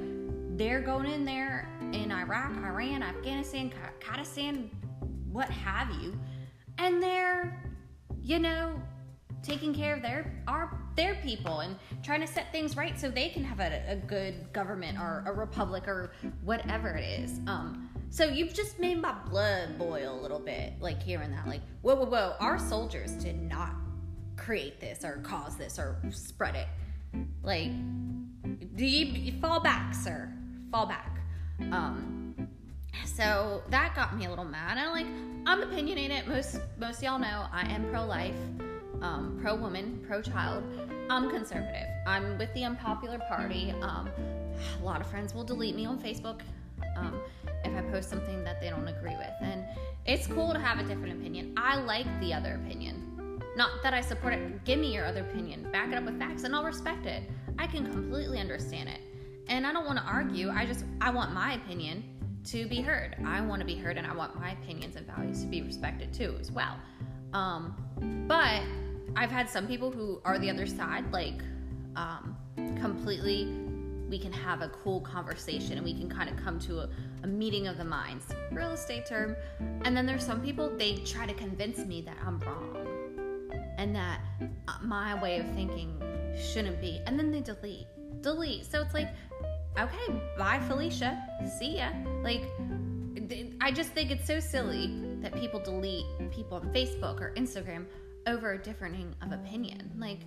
they're 0.57 0.81
going 0.81 1.07
in 1.07 1.27
there 1.27 1.69
in 1.93 2.11
Iraq, 2.11 2.57
Iran, 2.65 3.03
Afghanistan, 3.03 3.71
Kurdistan, 4.01 4.71
what 5.31 5.51
have 5.51 5.91
you, 6.01 6.19
and 6.79 7.03
they're, 7.03 7.62
you 8.23 8.39
know, 8.39 8.81
taking 9.47 9.73
care 9.73 9.95
of 9.95 10.03
their 10.03 10.43
our 10.49 10.79
their 10.97 11.15
people 11.17 11.61
and 11.61 11.77
trying 12.03 12.21
to 12.21 12.27
set 12.27 12.51
things 12.53 12.77
right 12.77 12.99
so 12.99 13.11
they 13.11 13.29
can 13.29 13.45
have 13.45 13.61
a, 13.61 13.83
a 13.89 13.97
good 13.97 14.53
government 14.53 14.99
or 14.99 15.23
a 15.27 15.33
republic 15.33 15.87
or 15.87 16.13
whatever 16.43 16.89
it 16.89 17.05
is. 17.05 17.41
Um, 17.47 17.89
so 18.11 18.25
you've 18.25 18.55
just 18.55 18.79
made 18.79 19.01
my 19.01 19.13
blood 19.29 19.79
boil 19.79 20.19
a 20.19 20.21
little 20.21 20.39
bit, 20.39 20.73
like 20.81 21.03
hearing 21.03 21.31
that. 21.33 21.47
Like, 21.47 21.61
whoa, 21.83 21.95
whoa, 21.95 22.07
whoa! 22.07 22.35
Our 22.41 22.59
soldiers 22.59 23.13
did 23.13 23.41
not 23.41 23.75
create 24.37 24.81
this 24.81 25.05
or 25.05 25.19
cause 25.23 25.57
this 25.57 25.79
or 25.79 25.97
spread 26.11 26.55
it. 26.55 26.69
Like, 27.43 27.71
do 28.77 28.85
you, 28.87 29.07
you 29.07 29.41
fall 29.41 29.61
back, 29.61 29.95
sir? 29.95 30.33
Fall 30.71 30.87
back. 30.87 31.21
Um, 31.73 32.49
so 33.05 33.63
that 33.71 33.95
got 33.95 34.17
me 34.17 34.27
a 34.27 34.31
little 34.31 34.45
mad. 34.45 34.79
And 34.79 34.91
like, 34.91 35.07
I'm 35.47 35.63
opinionated. 35.63 36.27
Most 36.27 36.61
most 36.79 37.03
y'all 37.03 37.19
know 37.19 37.47
I 37.53 37.71
am 37.71 37.89
pro 37.91 38.05
life, 38.05 38.37
um, 39.03 39.39
pro 39.41 39.55
woman, 39.55 40.05
pro 40.07 40.23
child. 40.23 40.65
I'm 41.09 41.31
conservative. 41.31 41.89
I'm 42.07 42.39
with 42.39 42.53
the 42.55 42.65
unpopular 42.65 43.19
party. 43.29 43.75
Um, 43.83 44.09
a 44.81 44.85
lot 44.85 45.01
of 45.01 45.07
friends 45.07 45.35
will 45.35 45.45
delete 45.45 45.75
me 45.75 45.87
on 45.87 45.99
Facebook 45.99 46.41
um, 46.97 47.21
if 47.65 47.75
I 47.75 47.83
post 47.91 48.09
something 48.09 48.45
that 48.45 48.61
they 48.61 48.71
don't 48.71 48.89
agree 48.89 49.17
with, 49.17 49.33
and 49.41 49.65
it's 50.05 50.27
cool 50.27 50.53
to 50.53 50.59
have 50.59 50.79
a 50.79 50.85
different 50.85 51.19
opinion. 51.19 51.55
I 51.57 51.81
like 51.81 52.07
the 52.21 52.33
other 52.33 52.61
opinion. 52.65 53.07
Not 53.57 53.83
that 53.83 53.95
I 53.95 54.03
support 54.03 54.35
it. 54.35 54.65
Give 54.65 54.79
me 54.79 54.93
your 54.93 55.07
other 55.07 55.21
opinion. 55.21 55.67
Back 55.73 55.91
it 55.91 55.95
up 55.95 56.05
with 56.05 56.19
facts 56.19 56.45
and 56.45 56.55
I'll 56.55 56.65
respect 56.65 57.07
it. 57.07 57.23
I 57.59 57.67
can 57.67 57.91
completely 57.91 58.39
understand 58.39 58.91
it. 58.91 59.01
And 59.49 59.67
I 59.67 59.73
don't 59.73 59.87
want 59.87 59.99
to 59.99 60.05
argue. 60.05 60.51
I 60.51 60.67
just 60.67 60.85
I 61.01 61.11
want 61.11 61.33
my 61.33 61.55
opinion 61.55 62.05
to 62.45 62.69
be 62.69 62.83
heard. 62.83 63.17
I 63.25 63.41
want 63.41 63.61
to 63.61 63.67
be 63.67 63.75
heard 63.75 63.97
and 63.97 64.07
I 64.07 64.15
want 64.15 64.39
my 64.39 64.53
opinions 64.53 64.97
and 64.97 65.07
values 65.07 65.41
to 65.41 65.47
be 65.47 65.63
respected 65.63 66.13
too 66.13 66.37
as 66.39 66.53
well. 66.53 66.77
Um, 67.33 67.75
but 68.29 68.63
I've 69.16 69.31
had 69.31 69.48
some 69.48 69.66
people 69.66 69.90
who 69.90 70.20
are 70.24 70.38
the 70.38 70.50
other 70.50 70.66
side, 70.66 71.11
like 71.12 71.40
um, 71.96 72.37
completely 72.81 73.52
we 74.09 74.20
can 74.20 74.33
have 74.33 74.62
a 74.62 74.68
cool 74.68 75.00
conversation 75.00 75.72
and 75.72 75.85
we 75.85 75.92
can 75.92 76.09
kind 76.09 76.31
of 76.31 76.37
come 76.37 76.61
to 76.61 76.79
a, 76.79 76.88
a, 77.24 77.26
meeting 77.26 77.66
of 77.66 77.76
the 77.76 77.85
minds 77.85 78.24
real 78.52 78.70
estate 78.70 79.05
term 79.05 79.35
and 79.83 79.96
then 79.96 80.07
there's 80.07 80.24
some 80.24 80.40
people 80.40 80.70
they 80.76 80.94
try 80.98 81.26
to 81.26 81.35
convince 81.35 81.79
me 81.79 82.02
that 82.02 82.16
i'm 82.24 82.38
wrong 82.38 82.76
and 83.79 83.94
that 83.94 84.20
uh, 84.68 84.72
my 84.83 85.20
way 85.20 85.38
of 85.38 85.46
thinking 85.55 86.00
shouldn't 86.37 86.81
be. 86.81 87.00
And 87.07 87.18
then 87.18 87.31
they 87.31 87.40
delete, 87.40 87.87
delete. 88.20 88.64
So 88.70 88.81
it's 88.83 88.94
like, 88.94 89.09
okay, 89.79 90.22
bye, 90.38 90.61
Felicia. 90.66 91.22
See 91.59 91.76
ya. 91.76 91.90
Like, 92.22 92.42
I 93.61 93.72
just 93.72 93.90
think 93.90 94.11
it's 94.11 94.26
so 94.26 94.40
silly 94.40 95.02
that 95.20 95.35
people 95.35 95.61
delete 95.61 96.05
people 96.31 96.59
on 96.59 96.72
Facebook 96.72 97.20
or 97.20 97.33
Instagram 97.37 97.87
over 98.27 98.53
a 98.53 98.59
differing 98.62 99.15
of 99.23 99.33
opinion. 99.33 99.91
Like, 99.97 100.21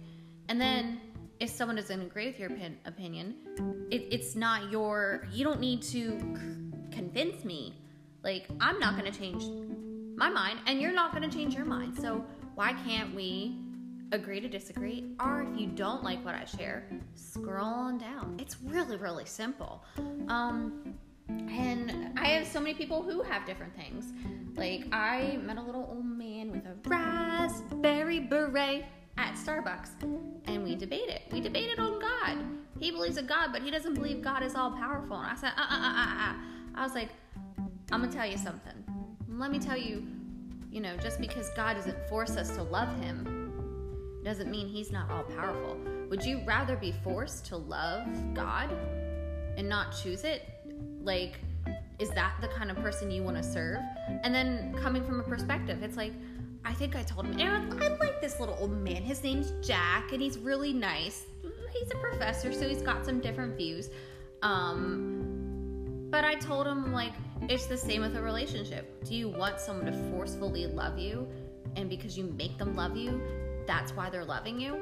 and 0.48 0.60
then 0.60 1.00
if 1.40 1.50
someone 1.50 1.76
doesn't 1.76 2.02
agree 2.02 2.28
with 2.28 2.40
your 2.40 2.50
opinion, 2.86 3.36
it, 3.92 4.08
it's 4.12 4.36
not 4.36 4.72
your, 4.72 5.28
you 5.32 5.44
don't 5.44 5.60
need 5.60 5.82
to 5.84 6.18
convince 6.92 7.46
me. 7.46 7.74
Like, 8.24 8.48
I'm 8.60 8.80
not 8.80 8.98
going 8.98 9.12
to 9.12 9.18
change 9.18 9.44
my 10.18 10.30
mind, 10.30 10.60
and 10.66 10.82
you're 10.82 10.94
not 10.94 11.16
going 11.16 11.30
to 11.30 11.36
change 11.36 11.56
your 11.56 11.66
mind. 11.66 11.98
So, 11.98 12.26
why 12.56 12.74
can't 12.74 13.16
we 13.16 13.58
agree 14.12 14.42
to 14.42 14.50
disagree? 14.50 15.16
Or 15.22 15.44
if 15.44 15.58
you 15.58 15.68
don't 15.68 16.04
like 16.04 16.24
what 16.26 16.36
I 16.36 16.44
share, 16.44 16.90
scroll 17.16 17.66
on 17.66 17.98
down. 17.98 18.36
It's 18.38 18.58
really, 18.62 18.98
really 18.98 19.26
simple. 19.26 19.86
Um, 20.28 20.96
and 21.30 22.18
I 22.18 22.28
have 22.28 22.48
so 22.48 22.60
many 22.60 22.74
people 22.74 23.02
who 23.02 23.22
have 23.22 23.46
different 23.46 23.76
things. 23.76 24.14
Like, 24.56 24.86
I 24.92 25.38
met 25.44 25.58
a 25.58 25.62
little 25.62 25.88
old 25.90 26.06
man 26.06 26.52
with 26.52 26.66
a 26.66 26.76
raspberry 26.88 28.20
beret 28.20 28.86
at 29.18 29.36
Starbucks, 29.36 29.90
and 30.46 30.64
we 30.64 30.76
debated. 30.76 31.22
We 31.32 31.42
debated 31.42 31.80
on 31.80 32.00
God. 32.00 32.38
He 32.80 32.92
believes 32.92 33.18
in 33.18 33.26
God, 33.26 33.52
but 33.52 33.62
he 33.62 33.72
doesn't 33.72 33.94
believe 33.94 34.22
God 34.22 34.44
is 34.44 34.56
all 34.56 34.72
powerful. 34.72 35.18
And 35.18 35.28
I 35.28 35.36
said, 35.36 35.52
uh 35.58 35.62
uh 35.62 35.76
uh 35.76 35.94
uh 35.96 36.32
uh. 36.32 36.34
I 36.76 36.84
was 36.84 36.94
like, 36.94 37.10
I'm 37.92 38.02
gonna 38.02 38.12
tell 38.12 38.26
you 38.26 38.38
something. 38.38 38.74
Let 39.28 39.52
me 39.52 39.60
tell 39.60 39.78
you 39.78 40.06
you 40.72 40.82
know, 40.82 40.96
just 40.98 41.20
because 41.20 41.50
God 41.52 41.76
doesn't 41.76 41.98
force 42.08 42.38
us 42.38 42.52
to 42.52 42.64
love 42.64 42.90
Him 43.02 44.22
doesn't 44.24 44.52
mean 44.52 44.68
He's 44.68 44.92
not 44.92 45.10
all 45.10 45.24
powerful. 45.24 45.78
Would 46.10 46.24
you 46.24 46.42
rather 46.46 46.76
be 46.76 46.94
forced 47.04 47.46
to 47.48 47.58
love 47.58 48.06
God 48.34 48.70
and 49.58 49.68
not 49.68 49.96
choose 50.04 50.24
it? 50.24 50.48
Like, 51.02 51.40
is 52.00 52.10
that 52.12 52.34
the 52.42 52.48
kind 52.48 52.72
of 52.72 52.78
person 52.78 53.12
you 53.12 53.24
want 53.24 53.38
to 53.38 53.44
serve? 53.44 53.80
And 54.24 54.34
then 54.34 54.74
coming 54.82 55.04
from 55.04 55.20
a 55.20 55.24
perspective, 55.24 55.84
it's 55.84 55.98
like, 55.98 56.14
I 56.66 56.74
think 56.74 56.96
I 56.96 57.04
told 57.04 57.26
him, 57.26 57.40
Aaron, 57.40 57.82
I 57.82 57.90
like 57.98 58.22
this 58.22 58.40
little 58.40 58.58
old 58.60 58.72
man. 58.72 59.02
His 59.02 59.24
name's 59.24 59.54
Jack, 59.66 60.12
and 60.12 60.22
he's 60.22 60.38
really 60.38 60.74
nice. 60.74 61.26
He's 61.74 61.92
a 61.92 61.98
professor, 61.98 62.52
so 62.52 62.68
he's 62.68 62.82
got 62.82 63.06
some 63.06 63.20
different 63.20 63.58
views. 63.58 63.90
Um, 64.42 66.08
but 66.10 66.24
I 66.24 66.36
told 66.36 66.68
him, 66.68 66.92
like, 66.92 67.14
it's 67.44 67.66
the 67.68 67.78
same 67.78 68.02
with 68.02 68.16
a 68.16 68.22
relationship. 68.22 69.04
Do 69.06 69.16
you 69.16 69.30
want 69.30 69.60
someone 69.60 69.86
to 69.86 69.94
forcefully 70.12 70.68
love 70.68 70.98
you? 70.98 71.28
And 71.76 71.90
because 71.90 72.18
you 72.18 72.26
make 72.38 72.58
them 72.58 72.76
love 72.76 72.98
you, 72.98 73.22
that's 73.68 73.92
why 73.94 74.10
they're 74.10 74.26
loving 74.26 74.60
you? 74.60 74.76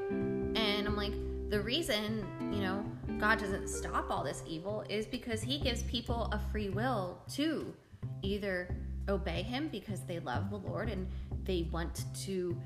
And 0.56 0.88
I'm 0.88 0.96
like, 0.96 1.14
the 1.50 1.62
reason, 1.62 2.26
you 2.52 2.62
know, 2.62 2.86
God 3.20 3.40
doesn't 3.40 3.70
stop 3.70 4.12
all 4.12 4.24
this 4.24 4.44
evil 4.46 4.84
is 4.90 5.06
because 5.06 5.42
He 5.42 5.60
gives 5.60 5.84
people 5.84 6.30
a 6.32 6.40
free 6.52 6.70
will 6.70 7.20
to 7.34 7.74
either 8.22 8.76
obey 9.10 9.44
Him 9.44 9.70
because 9.70 10.02
they 10.02 10.20
love 10.20 10.50
the 10.50 10.58
Lord 10.58 10.90
and 10.90 11.08
they 11.44 11.70
want 11.72 12.04
to 12.26 12.58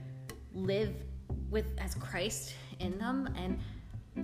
live 0.53 0.93
with 1.49 1.65
as 1.77 1.95
Christ 1.95 2.55
in 2.79 2.97
them 2.97 3.33
and 3.37 3.59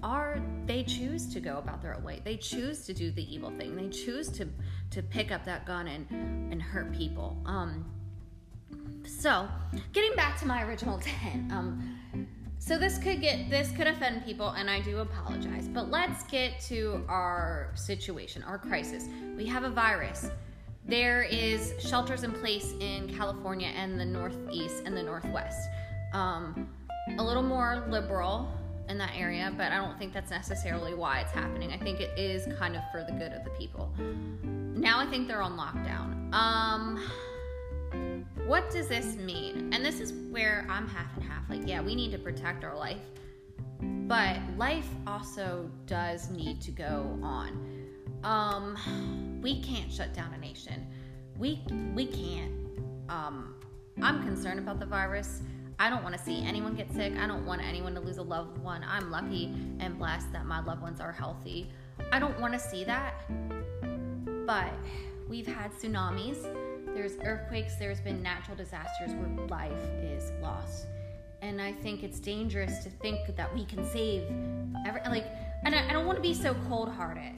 are 0.03 0.41
they 0.65 0.83
choose 0.83 1.31
to 1.33 1.39
go 1.39 1.59
about 1.59 1.81
their 1.81 1.95
own 1.95 2.03
way. 2.03 2.21
They 2.23 2.35
choose 2.35 2.85
to 2.85 2.93
do 2.93 3.11
the 3.11 3.33
evil 3.33 3.51
thing. 3.51 3.75
They 3.75 3.89
choose 3.89 4.29
to 4.31 4.47
to 4.91 5.03
pick 5.03 5.31
up 5.31 5.45
that 5.45 5.65
gun 5.65 5.87
and 5.87 6.51
and 6.51 6.61
hurt 6.61 6.93
people. 6.93 7.41
Um 7.45 7.85
so, 9.05 9.47
getting 9.93 10.13
back 10.15 10.37
to 10.39 10.45
my 10.45 10.63
original 10.63 10.99
10. 11.03 11.51
Um 11.51 12.27
so 12.67 12.77
this 12.77 12.97
could 12.97 13.21
get 13.21 13.49
this 13.49 13.71
could 13.71 13.87
offend 13.87 14.25
people 14.25 14.49
and 14.49 14.69
I 14.69 14.81
do 14.81 14.99
apologize. 14.99 15.69
But 15.69 15.89
let's 15.89 16.23
get 16.23 16.59
to 16.67 17.01
our 17.07 17.71
situation, 17.75 18.43
our 18.43 18.57
crisis. 18.57 19.05
We 19.37 19.45
have 19.45 19.63
a 19.63 19.69
virus. 19.69 20.29
There 20.85 21.23
is 21.23 21.73
shelters 21.79 22.23
in 22.23 22.33
place 22.33 22.73
in 22.81 23.13
California 23.15 23.69
and 23.69 23.97
the 23.97 24.05
Northeast 24.05 24.83
and 24.85 24.97
the 24.97 25.03
Northwest. 25.03 25.69
Um, 26.11 26.69
a 27.17 27.23
little 27.23 27.43
more 27.43 27.85
liberal 27.87 28.51
in 28.89 28.97
that 28.97 29.15
area, 29.15 29.53
but 29.57 29.71
I 29.71 29.77
don't 29.77 29.97
think 29.97 30.13
that's 30.13 30.31
necessarily 30.31 30.93
why 30.93 31.21
it's 31.21 31.31
happening. 31.31 31.71
I 31.71 31.77
think 31.77 32.01
it 32.01 32.17
is 32.19 32.53
kind 32.57 32.75
of 32.75 32.81
for 32.91 33.05
the 33.05 33.13
good 33.13 33.31
of 33.31 33.45
the 33.45 33.49
people. 33.51 33.93
Now 34.43 34.99
I 34.99 35.05
think 35.05 35.29
they're 35.29 35.41
on 35.41 35.57
lockdown. 35.57 36.33
Um, 36.33 37.01
what 38.47 38.69
does 38.71 38.87
this 38.87 39.15
mean? 39.17 39.71
And 39.73 39.85
this 39.85 39.99
is 39.99 40.13
where 40.31 40.65
I'm 40.69 40.87
half 40.87 41.15
and 41.15 41.23
half. 41.23 41.43
Like, 41.49 41.67
yeah, 41.67 41.81
we 41.81 41.95
need 41.95 42.11
to 42.11 42.17
protect 42.17 42.63
our 42.63 42.75
life, 42.75 43.01
but 43.81 44.37
life 44.57 44.87
also 45.05 45.69
does 45.85 46.29
need 46.29 46.61
to 46.61 46.71
go 46.71 47.19
on. 47.21 47.85
Um, 48.23 49.39
we 49.43 49.61
can't 49.61 49.91
shut 49.91 50.13
down 50.13 50.33
a 50.33 50.37
nation. 50.37 50.87
We 51.37 51.61
we 51.93 52.07
can't. 52.07 52.53
Um, 53.09 53.55
I'm 54.01 54.23
concerned 54.23 54.59
about 54.59 54.79
the 54.79 54.85
virus. 54.85 55.41
I 55.79 55.89
don't 55.89 56.03
want 56.03 56.17
to 56.17 56.23
see 56.23 56.43
anyone 56.43 56.73
get 56.73 56.91
sick. 56.91 57.13
I 57.17 57.27
don't 57.27 57.45
want 57.45 57.61
anyone 57.61 57.93
to 57.95 57.99
lose 57.99 58.17
a 58.17 58.23
loved 58.23 58.57
one. 58.57 58.83
I'm 58.87 59.11
lucky 59.11 59.53
and 59.79 59.97
blessed 59.97 60.31
that 60.33 60.45
my 60.45 60.63
loved 60.63 60.81
ones 60.81 60.99
are 60.99 61.11
healthy. 61.11 61.69
I 62.11 62.19
don't 62.19 62.39
want 62.39 62.53
to 62.53 62.59
see 62.59 62.83
that. 62.85 63.13
but 64.47 64.73
we've 65.27 65.45
had 65.45 65.71
tsunamis, 65.73 66.37
there's 66.97 67.17
earthquakes, 67.23 67.75
there's 67.75 68.01
been 68.01 68.23
natural 68.23 68.57
disasters 68.57 69.11
where 69.11 69.47
life 69.47 69.71
is 70.01 70.31
lost. 70.41 70.87
And 71.43 71.61
I 71.61 71.71
think 71.71 72.03
it's 72.03 72.19
dangerous 72.19 72.83
to 72.83 72.89
think 72.89 73.35
that 73.35 73.53
we 73.53 73.65
can 73.65 73.85
save 73.85 74.23
every, 74.85 75.01
like, 75.01 75.27
and 75.63 75.75
I, 75.75 75.87
I 75.89 75.93
don't 75.93 76.07
want 76.07 76.17
to 76.17 76.23
be 76.23 76.33
so 76.33 76.55
cold 76.67 76.89
hearted. 76.89 77.33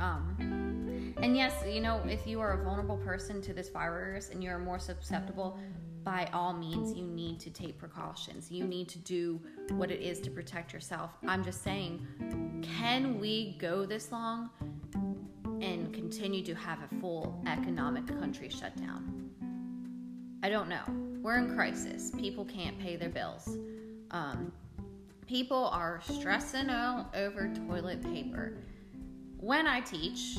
Um, 0.00 1.14
and 1.18 1.36
yes, 1.36 1.52
you 1.68 1.82
know, 1.82 2.00
if 2.06 2.26
you 2.26 2.40
are 2.40 2.52
a 2.52 2.64
vulnerable 2.64 2.96
person 2.96 3.42
to 3.42 3.52
this 3.52 3.68
virus 3.68 4.30
and 4.30 4.42
you're 4.42 4.58
more 4.58 4.78
susceptible, 4.78 5.58
by 6.04 6.28
all 6.32 6.54
means, 6.54 6.96
you 6.96 7.04
need 7.04 7.38
to 7.40 7.50
take 7.50 7.78
precautions. 7.78 8.50
You 8.50 8.64
need 8.64 8.88
to 8.88 8.98
do 8.98 9.38
what 9.72 9.90
it 9.90 10.00
is 10.00 10.20
to 10.20 10.30
protect 10.30 10.72
yourself. 10.72 11.10
I'm 11.28 11.44
just 11.44 11.62
saying, 11.62 12.04
can 12.62 13.20
we 13.20 13.56
go 13.60 13.84
this 13.84 14.10
long 14.10 14.48
and 15.62 15.94
continue 15.94 16.42
to 16.42 16.54
have 16.54 16.78
a 16.80 17.00
full 17.00 17.40
economic 17.46 18.06
country 18.08 18.48
shutdown? 18.48 19.30
I 20.42 20.48
don't 20.48 20.68
know. 20.68 20.82
We're 21.22 21.38
in 21.38 21.54
crisis. 21.54 22.10
People 22.18 22.44
can't 22.44 22.78
pay 22.80 22.96
their 22.96 23.08
bills. 23.08 23.56
Um, 24.10 24.52
people 25.26 25.66
are 25.68 26.00
stressing 26.02 26.68
out 26.68 27.14
over 27.14 27.52
toilet 27.68 28.02
paper. 28.02 28.58
When 29.38 29.68
I 29.68 29.80
teach, 29.80 30.38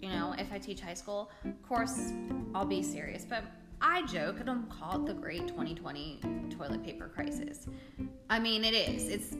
you 0.00 0.08
know, 0.08 0.34
if 0.36 0.52
I 0.52 0.58
teach 0.58 0.80
high 0.80 0.94
school, 0.94 1.30
of 1.44 1.62
course, 1.62 2.12
I'll 2.52 2.66
be 2.66 2.82
serious, 2.82 3.24
but 3.24 3.44
I 3.80 4.04
joke, 4.06 4.40
and 4.40 4.50
I 4.50 4.54
don't 4.54 4.68
call 4.68 5.02
it 5.02 5.06
the 5.06 5.14
great 5.14 5.46
2020 5.48 6.20
toilet 6.50 6.84
paper 6.84 7.08
crisis. 7.08 7.66
I 8.28 8.40
mean, 8.40 8.64
it 8.64 8.74
is. 8.74 9.08
It's, 9.08 9.36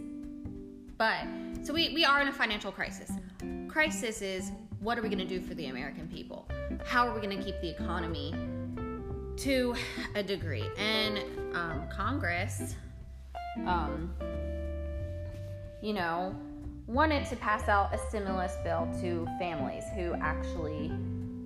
but, 0.97 1.27
so 1.65 1.75
we, 1.75 1.93
we 1.93 2.05
are 2.05 2.21
in 2.21 2.29
a 2.29 2.33
financial 2.33 2.71
crisis. 2.71 3.11
Crisis 3.69 4.23
is 4.23 4.53
what 4.83 4.99
are 4.99 5.03
we 5.03 5.09
going 5.09 5.19
to 5.19 5.25
do 5.25 5.41
for 5.41 5.55
the 5.55 5.67
American 5.67 6.09
people? 6.09 6.49
How 6.85 7.07
are 7.07 7.15
we 7.15 7.21
going 7.25 7.39
to 7.39 7.43
keep 7.43 7.61
the 7.61 7.71
economy 7.71 8.35
to 9.37 9.77
a 10.17 10.23
degree? 10.25 10.69
And 10.77 11.21
um, 11.55 11.89
Congress, 11.89 12.75
um, 13.65 14.13
you 15.81 15.93
know, 15.93 16.35
wanted 16.89 17.25
to 17.27 17.37
pass 17.37 17.69
out 17.69 17.95
a 17.95 17.99
stimulus 18.09 18.57
bill 18.65 18.89
to 19.01 19.29
families 19.39 19.85
who 19.95 20.15
actually 20.15 20.91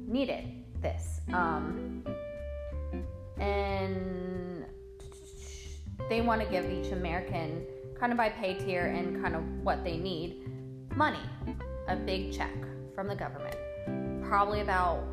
needed 0.08 0.46
this. 0.80 1.20
Um, 1.34 2.04
and 3.38 4.64
they 6.08 6.22
want 6.22 6.40
to 6.40 6.48
give 6.48 6.70
each 6.70 6.90
American, 6.90 7.66
kind 8.00 8.12
of 8.12 8.16
by 8.16 8.30
pay 8.30 8.54
tier 8.54 8.86
and 8.86 9.22
kind 9.22 9.36
of 9.36 9.42
what 9.62 9.84
they 9.84 9.98
need, 9.98 10.48
money, 10.96 11.20
a 11.88 11.96
big 11.96 12.32
check 12.32 12.50
from 12.96 13.06
the 13.06 13.14
government, 13.14 13.54
probably 14.26 14.62
about 14.62 15.04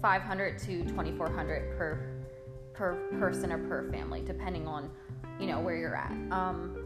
500 0.00 0.58
to 0.60 0.84
2400 0.84 1.76
per 1.76 2.06
per 2.72 2.94
person 3.18 3.52
or 3.52 3.58
per 3.58 3.90
family, 3.90 4.22
depending 4.22 4.66
on 4.66 4.90
you 5.38 5.46
know 5.46 5.60
where 5.60 5.76
you're 5.76 5.96
at. 5.96 6.12
Um, 6.30 6.78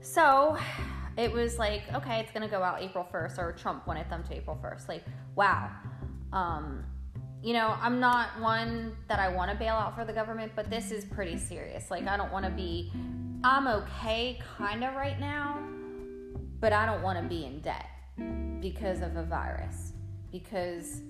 so 0.00 0.56
it 1.18 1.30
was 1.30 1.58
like, 1.58 1.82
okay, 1.92 2.20
it's 2.20 2.32
gonna 2.32 2.48
go 2.48 2.62
out 2.62 2.80
April 2.80 3.06
1st, 3.12 3.38
or 3.38 3.52
Trump 3.52 3.86
wanted 3.86 4.08
them 4.08 4.22
to 4.24 4.34
April 4.34 4.58
1st. 4.62 4.88
Like, 4.88 5.04
wow. 5.34 5.70
Um, 6.32 6.84
you 7.42 7.52
know, 7.52 7.76
I'm 7.80 8.00
not 8.00 8.40
one 8.40 8.96
that 9.08 9.18
I 9.18 9.28
want 9.28 9.50
to 9.50 9.56
bail 9.56 9.74
out 9.74 9.94
for 9.94 10.04
the 10.04 10.12
government, 10.12 10.52
but 10.56 10.70
this 10.70 10.90
is 10.90 11.04
pretty 11.04 11.36
serious. 11.36 11.90
Like, 11.90 12.06
I 12.06 12.16
don't 12.16 12.32
want 12.32 12.44
to 12.44 12.50
be, 12.50 12.92
I'm 13.44 13.68
okay 13.68 14.40
kind 14.56 14.82
of 14.82 14.94
right 14.94 15.20
now, 15.20 15.62
but 16.60 16.72
I 16.72 16.86
don't 16.86 17.02
want 17.02 17.22
to 17.22 17.28
be 17.28 17.44
in 17.44 17.60
debt 17.60 17.86
because 18.60 19.02
of 19.02 19.16
a 19.16 19.22
virus, 19.22 19.92
because 20.32 21.02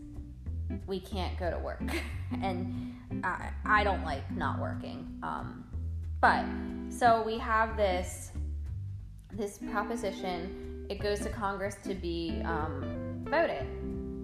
we 0.86 1.00
can't 1.00 1.38
go 1.38 1.50
to 1.50 1.58
work. 1.58 1.82
and 2.42 2.94
I, 3.24 3.50
I 3.64 3.84
don't 3.84 4.04
like 4.04 4.30
not 4.36 4.58
working. 4.60 5.18
Um, 5.22 5.64
but 6.20 6.44
so 6.88 7.22
we 7.22 7.38
have 7.38 7.76
this 7.76 8.32
this 9.32 9.58
proposition. 9.70 10.86
It 10.88 11.00
goes 11.00 11.20
to 11.20 11.28
Congress 11.28 11.76
to 11.84 11.94
be 11.94 12.40
um, 12.44 13.24
voted 13.28 13.66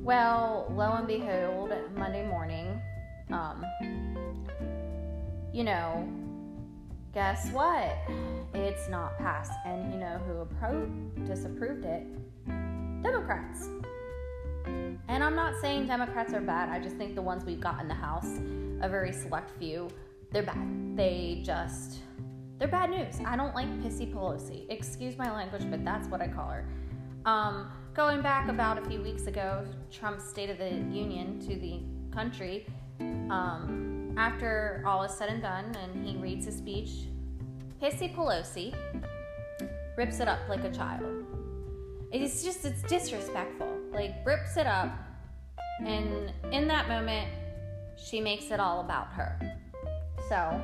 well, 0.03 0.66
lo 0.75 0.95
and 0.95 1.07
behold, 1.07 1.73
Monday 1.95 2.27
morning, 2.27 2.81
um, 3.31 3.64
you 5.53 5.62
know, 5.62 6.09
guess 7.14 7.51
what? 7.53 7.97
It's 8.53 8.88
not 8.88 9.16
passed. 9.18 9.53
And 9.64 9.92
you 9.92 10.01
know 10.01 10.21
who 10.27 10.45
appro- 10.45 11.27
disapproved 11.27 11.85
it? 11.85 12.05
Democrats. 13.03 13.69
And 15.09 15.23
I'm 15.23 15.35
not 15.35 15.55
saying 15.61 15.87
Democrats 15.87 16.33
are 16.33 16.41
bad. 16.41 16.69
I 16.69 16.79
just 16.79 16.97
think 16.97 17.15
the 17.15 17.23
ones 17.23 17.45
we've 17.45 17.61
got 17.61 17.81
in 17.81 17.88
the 17.88 17.95
House, 17.95 18.38
a 18.81 18.88
very 18.88 19.12
select 19.12 19.51
few, 19.59 19.88
they're 20.31 20.43
bad. 20.43 20.97
They 20.97 21.43
just, 21.45 21.99
they're 22.59 22.69
bad 22.69 22.91
news. 22.91 23.17
I 23.27 23.37
don't 23.37 23.55
like 23.55 23.69
Pissy 23.83 24.12
Pelosi. 24.12 24.67
Excuse 24.71 25.19
my 25.19 25.31
language, 25.33 25.69
but 25.71 25.85
that's 25.85 26.09
what 26.09 26.21
I 26.21 26.29
call 26.29 26.49
her. 26.49 26.67
Um, 27.25 27.71
going 27.95 28.23
back 28.23 28.49
about 28.49 28.79
a 28.79 28.88
few 28.88 29.03
weeks 29.03 29.27
ago, 29.27 29.67
Trump's 29.91 30.25
State 30.25 30.51
of 30.51 30.59
the 30.59 30.71
Union 30.71 31.38
to 31.41 31.57
the 31.57 31.81
country, 32.15 32.67
um, 33.01 34.15
after 34.17 34.83
all 34.87 35.03
is 35.03 35.12
said 35.12 35.29
and 35.29 35.43
done, 35.43 35.75
and 35.83 36.07
he 36.07 36.17
reads 36.17 36.47
his 36.47 36.57
speech, 36.57 36.91
Pissy 37.83 38.15
Pelosi 38.15 38.75
rips 39.97 40.21
it 40.21 40.29
up 40.29 40.41
like 40.49 40.65
a 40.65 40.71
child. 40.71 41.32
It's 42.12 42.42
just, 42.42 42.64
it's 42.64 42.83
disrespectful. 42.83 43.79
Like, 43.92 44.14
rips 44.25 44.57
it 44.57 44.66
up, 44.66 44.92
and 45.81 46.33
in 46.53 46.68
that 46.68 46.88
moment, 46.88 47.29
she 47.96 48.20
makes 48.20 48.51
it 48.51 48.61
all 48.61 48.81
about 48.81 49.09
her. 49.12 49.38
So, 50.29 50.62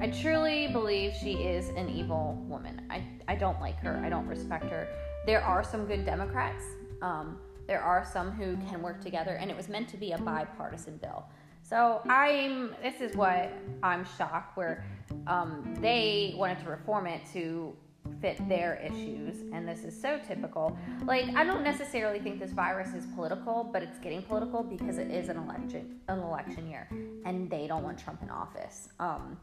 I 0.00 0.08
truly 0.08 0.68
believe 0.68 1.14
she 1.14 1.34
is 1.34 1.70
an 1.70 1.88
evil 1.88 2.44
woman. 2.46 2.82
I, 2.90 3.04
I 3.26 3.36
don't 3.36 3.60
like 3.60 3.78
her. 3.78 4.02
I 4.04 4.08
don't 4.08 4.26
respect 4.26 4.64
her 4.64 4.88
there 5.28 5.44
are 5.44 5.62
some 5.62 5.84
good 5.84 6.06
Democrats. 6.06 6.64
Um, 7.02 7.38
there 7.66 7.82
are 7.82 8.02
some 8.02 8.30
who 8.30 8.56
can 8.68 8.80
work 8.80 9.02
together, 9.02 9.32
and 9.32 9.50
it 9.50 9.56
was 9.56 9.68
meant 9.68 9.86
to 9.90 9.98
be 9.98 10.12
a 10.12 10.18
bipartisan 10.18 10.96
bill. 10.96 11.26
So 11.62 12.00
I'm. 12.08 12.74
This 12.82 13.02
is 13.02 13.14
what 13.14 13.52
I'm 13.82 14.06
shocked 14.16 14.56
where 14.56 14.86
um, 15.26 15.76
they 15.82 16.34
wanted 16.38 16.60
to 16.60 16.70
reform 16.70 17.06
it 17.06 17.20
to 17.34 17.76
fit 18.20 18.36
their 18.48 18.76
issues, 18.76 19.42
and 19.52 19.68
this 19.68 19.84
is 19.84 19.98
so 20.00 20.18
typical. 20.26 20.76
Like 21.04 21.26
I 21.36 21.44
don't 21.44 21.62
necessarily 21.62 22.18
think 22.18 22.40
this 22.40 22.52
virus 22.52 22.94
is 22.94 23.06
political, 23.14 23.68
but 23.72 23.82
it's 23.82 23.98
getting 23.98 24.22
political 24.22 24.62
because 24.62 24.98
it 24.98 25.10
is 25.10 25.28
an 25.28 25.36
election 25.36 26.00
an 26.08 26.18
election 26.20 26.68
year, 26.68 26.88
and 27.24 27.50
they 27.50 27.66
don't 27.66 27.82
want 27.82 27.98
Trump 27.98 28.22
in 28.22 28.30
office. 28.30 28.88
Um, 28.98 29.36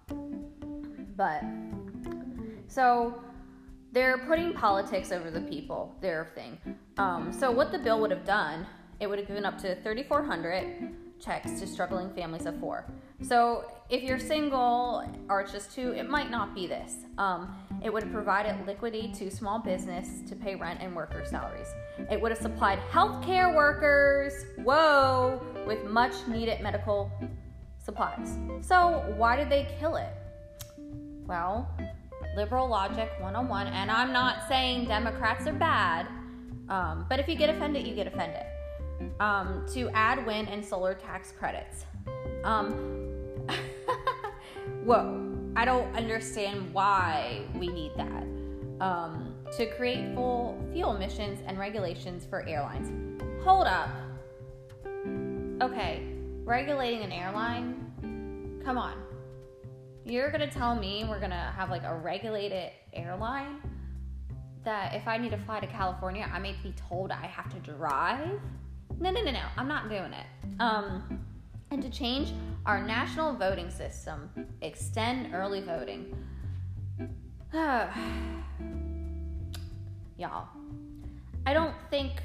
but 1.16 1.44
so 2.68 3.22
they're 3.92 4.18
putting 4.18 4.54
politics 4.54 5.12
over 5.12 5.32
the 5.32 5.42
people, 5.42 5.96
their 6.02 6.28
thing. 6.36 6.58
Um, 6.98 7.32
so 7.32 7.50
what 7.52 7.72
the 7.72 7.80
bill 7.80 8.00
would 8.02 8.12
have 8.12 8.26
done, 8.26 8.66
it 9.00 9.08
would 9.08 9.20
have 9.20 9.28
given 9.28 9.46
up 9.46 9.58
to 9.60 9.76
3,400 9.82 10.94
checks 11.20 11.60
to 11.60 11.68
struggling 11.68 12.14
families 12.14 12.46
of 12.46 12.60
four. 12.60 12.86
So 13.22 13.66
if 13.90 14.04
you're 14.04 14.20
single 14.20 15.08
or 15.30 15.42
it's 15.42 15.52
just 15.52 15.74
two, 15.74 15.92
it 15.94 16.10
might 16.10 16.32
not 16.32 16.56
be 16.56 16.68
this. 16.68 16.94
Um, 17.18 17.56
it 17.84 17.94
would 17.94 18.04
have 18.04 18.12
provided 18.12 18.56
liquidity 18.66 19.12
to 19.14 19.30
small 19.30 19.60
business 19.60 20.22
to 20.28 20.36
pay 20.36 20.56
rent 20.56 20.80
and 20.82 20.96
worker 20.96 21.24
salaries. 21.26 21.68
It 22.12 22.20
would 22.20 22.32
have 22.32 22.42
supplied 22.42 22.80
healthcare 22.92 23.56
workers, 23.56 24.46
whoa, 24.64 25.42
with 25.66 25.84
much 25.86 26.14
needed 26.28 26.62
medical 26.62 27.12
supplies. 27.78 28.38
So 28.62 29.14
why 29.18 29.36
did 29.36 29.50
they 29.50 29.68
kill 29.80 29.96
it? 29.96 30.14
Well, 31.28 31.70
liberal 32.36 32.68
logic 32.68 33.12
101. 33.20 33.68
And 33.68 33.92
I'm 33.92 34.12
not 34.12 34.48
saying 34.48 34.88
Democrats 34.88 35.48
are 35.48 35.54
bad, 35.54 36.08
um, 36.70 37.06
but 37.08 37.20
if 37.20 37.28
you 37.28 37.36
get 37.36 37.50
offended, 37.50 37.86
you 37.86 37.96
get 37.96 38.08
offended. 38.08 38.44
Um, 39.20 39.66
to 39.74 39.90
add 39.90 40.26
wind 40.26 40.50
and 40.50 40.64
solar 40.64 40.94
tax 40.94 41.32
credits. 41.32 41.86
Um, 42.44 43.05
whoa, 44.84 45.52
I 45.56 45.66
don't 45.66 45.96
understand 45.96 46.74
why 46.74 47.42
we 47.56 47.68
need 47.68 47.92
that. 47.98 48.24
Um, 48.82 49.36
to 49.58 49.68
create 49.78 50.14
full 50.16 50.62
fuel 50.74 50.96
emissions 50.96 51.40
and 51.48 51.58
regulations 51.58 52.26
for 52.26 52.46
airlines. 52.48 52.92
Hold 53.44 53.68
up. 53.68 53.90
Okay, 55.62 56.04
regulating 56.44 57.04
an 57.04 57.12
airline? 57.12 58.62
Come 58.66 58.78
on 58.78 59.06
you're 60.06 60.30
gonna 60.30 60.50
tell 60.50 60.76
me 60.76 61.04
we're 61.10 61.20
gonna 61.20 61.52
have 61.58 61.70
like 61.70 61.84
a 61.84 61.96
regulated 61.96 62.72
airline 62.94 63.60
that 64.64 64.94
if 64.94 65.08
I 65.08 65.18
need 65.18 65.32
to 65.32 65.38
fly 65.38 65.60
to 65.60 65.68
California, 65.68 66.30
I 66.32 66.40
may 66.40 66.56
be 66.64 66.74
told 66.74 67.12
I 67.12 67.26
have 67.28 67.52
to 67.54 67.60
drive? 67.72 68.40
No, 69.00 69.12
no, 69.12 69.22
no, 69.22 69.32
no. 69.32 69.42
I'm 69.58 69.68
not 69.68 69.90
doing 69.90 70.14
it. 70.14 70.26
Um, 70.60 71.26
and 71.76 71.84
to 71.84 71.90
change 71.90 72.32
our 72.66 72.82
national 72.82 73.34
voting 73.34 73.70
system, 73.70 74.30
extend 74.62 75.36
early 75.36 75.60
voting. 75.60 76.16
Y'all, 80.18 80.48
I 81.46 81.54
don't 81.54 81.76
think 81.90 82.24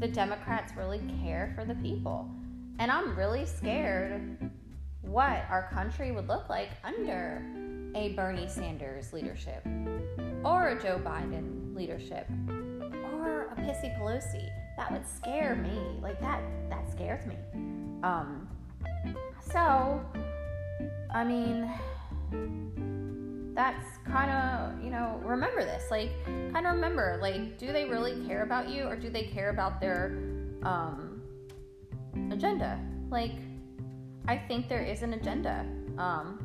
the 0.00 0.08
Democrats 0.08 0.72
really 0.74 1.02
care 1.22 1.52
for 1.54 1.66
the 1.66 1.74
people. 1.74 2.26
And 2.78 2.90
I'm 2.90 3.14
really 3.14 3.44
scared 3.44 4.50
what 5.02 5.44
our 5.50 5.68
country 5.70 6.10
would 6.10 6.26
look 6.26 6.48
like 6.48 6.70
under 6.82 7.44
a 7.94 8.14
Bernie 8.14 8.48
Sanders 8.48 9.12
leadership 9.12 9.66
or 10.42 10.68
a 10.68 10.82
Joe 10.82 10.98
Biden 11.04 11.76
leadership 11.76 12.26
or 13.12 13.48
a 13.52 13.54
Pissy 13.60 13.94
Pelosi. 13.98 14.50
That 14.76 14.90
would 14.92 15.06
scare 15.06 15.54
me. 15.56 15.98
Like 16.02 16.20
that 16.20 16.42
that 16.70 16.90
scares 16.90 17.26
me. 17.26 17.36
Um 18.02 18.48
so 19.40 20.04
I 21.12 21.24
mean 21.24 21.70
that's 23.54 23.86
kind 24.04 24.30
of, 24.30 24.82
you 24.82 24.90
know, 24.90 25.20
remember 25.24 25.62
this. 25.64 25.84
Like 25.90 26.10
kind 26.52 26.66
of 26.66 26.74
remember 26.74 27.18
like 27.22 27.58
do 27.58 27.72
they 27.72 27.84
really 27.84 28.26
care 28.26 28.42
about 28.42 28.68
you 28.68 28.84
or 28.84 28.96
do 28.96 29.10
they 29.10 29.24
care 29.24 29.50
about 29.50 29.80
their 29.80 30.18
um 30.62 31.22
agenda? 32.30 32.80
Like 33.10 33.36
I 34.26 34.38
think 34.38 34.68
there 34.68 34.82
is 34.82 35.02
an 35.02 35.12
agenda. 35.12 35.66
Um, 35.98 36.38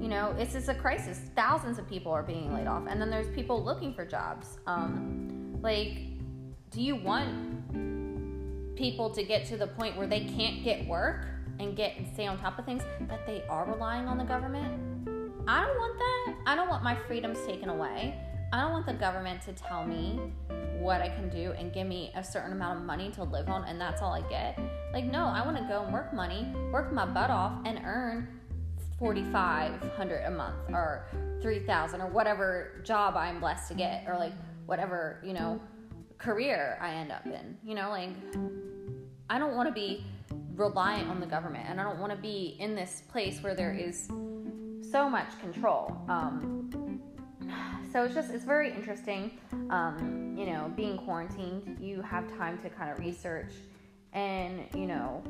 you 0.00 0.08
know, 0.08 0.34
it's 0.38 0.52
just 0.52 0.68
a 0.68 0.74
crisis. 0.74 1.20
Thousands 1.34 1.78
of 1.78 1.88
people 1.88 2.12
are 2.12 2.22
being 2.22 2.54
laid 2.54 2.66
off, 2.66 2.84
and 2.88 3.00
then 3.00 3.10
there's 3.10 3.28
people 3.34 3.62
looking 3.62 3.92
for 3.92 4.04
jobs. 4.04 4.58
Um, 4.66 5.58
like, 5.62 5.98
do 6.70 6.80
you 6.80 6.94
want 6.94 8.76
people 8.76 9.10
to 9.10 9.24
get 9.24 9.44
to 9.46 9.56
the 9.56 9.66
point 9.66 9.96
where 9.96 10.06
they 10.06 10.20
can't 10.20 10.62
get 10.62 10.86
work 10.86 11.26
and 11.58 11.76
get 11.76 11.96
and 11.96 12.06
stay 12.14 12.26
on 12.26 12.38
top 12.38 12.58
of 12.58 12.64
things 12.64 12.82
that 13.08 13.26
they 13.26 13.42
are 13.48 13.66
relying 13.66 14.06
on 14.06 14.16
the 14.16 14.24
government? 14.24 15.08
I 15.48 15.66
don't 15.66 15.76
want 15.76 15.98
that. 15.98 16.36
I 16.46 16.54
don't 16.54 16.68
want 16.68 16.84
my 16.84 16.96
freedoms 17.08 17.38
taken 17.44 17.70
away. 17.70 18.14
I 18.52 18.60
don't 18.60 18.70
want 18.70 18.86
the 18.86 18.94
government 18.94 19.42
to 19.42 19.52
tell 19.52 19.84
me 19.84 20.20
what 20.78 21.00
I 21.00 21.08
can 21.08 21.28
do 21.28 21.52
and 21.58 21.72
give 21.72 21.88
me 21.88 22.12
a 22.14 22.22
certain 22.22 22.52
amount 22.52 22.78
of 22.78 22.84
money 22.84 23.10
to 23.12 23.24
live 23.24 23.48
on 23.48 23.64
and 23.64 23.80
that's 23.80 24.00
all 24.00 24.12
I 24.12 24.22
get. 24.28 24.58
Like 24.92 25.04
no, 25.04 25.24
I 25.24 25.44
want 25.44 25.56
to 25.56 25.64
go 25.64 25.82
and 25.82 25.92
work 25.92 26.14
money, 26.14 26.52
work 26.72 26.92
my 26.92 27.04
butt 27.04 27.30
off 27.30 27.52
and 27.64 27.80
earn 27.84 28.28
4500 29.00 30.24
a 30.24 30.30
month 30.30 30.56
or 30.72 31.06
3000 31.42 32.00
or 32.00 32.06
whatever 32.06 32.80
job 32.84 33.16
I'm 33.16 33.40
blessed 33.40 33.68
to 33.68 33.74
get 33.74 34.04
or 34.06 34.16
like 34.16 34.34
whatever, 34.66 35.20
you 35.24 35.32
know, 35.32 35.60
career 36.20 36.78
I 36.80 36.94
end 36.94 37.10
up 37.10 37.26
in. 37.26 37.56
You 37.64 37.74
know, 37.74 37.90
like 37.90 38.10
I 39.28 39.38
don't 39.38 39.56
want 39.56 39.68
to 39.68 39.74
be 39.74 40.04
reliant 40.54 41.08
on 41.08 41.20
the 41.20 41.26
government 41.26 41.66
and 41.68 41.80
I 41.80 41.84
don't 41.84 41.98
want 41.98 42.12
to 42.12 42.18
be 42.18 42.56
in 42.58 42.74
this 42.74 43.02
place 43.10 43.42
where 43.42 43.54
there 43.54 43.72
is 43.72 44.08
so 44.90 45.08
much 45.08 45.38
control. 45.40 45.96
Um, 46.08 47.00
so 47.92 48.04
it's 48.04 48.14
just 48.14 48.30
it's 48.30 48.44
very 48.44 48.72
interesting 48.72 49.32
um, 49.70 50.34
you 50.38 50.46
know 50.46 50.72
being 50.76 50.96
quarantined 50.96 51.78
you 51.80 52.00
have 52.02 52.28
time 52.36 52.58
to 52.58 52.70
kind 52.70 52.90
of 52.90 52.98
research 52.98 53.52
and 54.12 54.64
you 54.74 54.86
know 54.86 55.22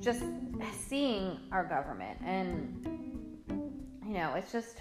just 0.00 0.22
seeing 0.72 1.38
our 1.50 1.64
government 1.64 2.18
and 2.24 2.86
you 4.06 4.14
know 4.14 4.34
it's 4.34 4.52
just 4.52 4.78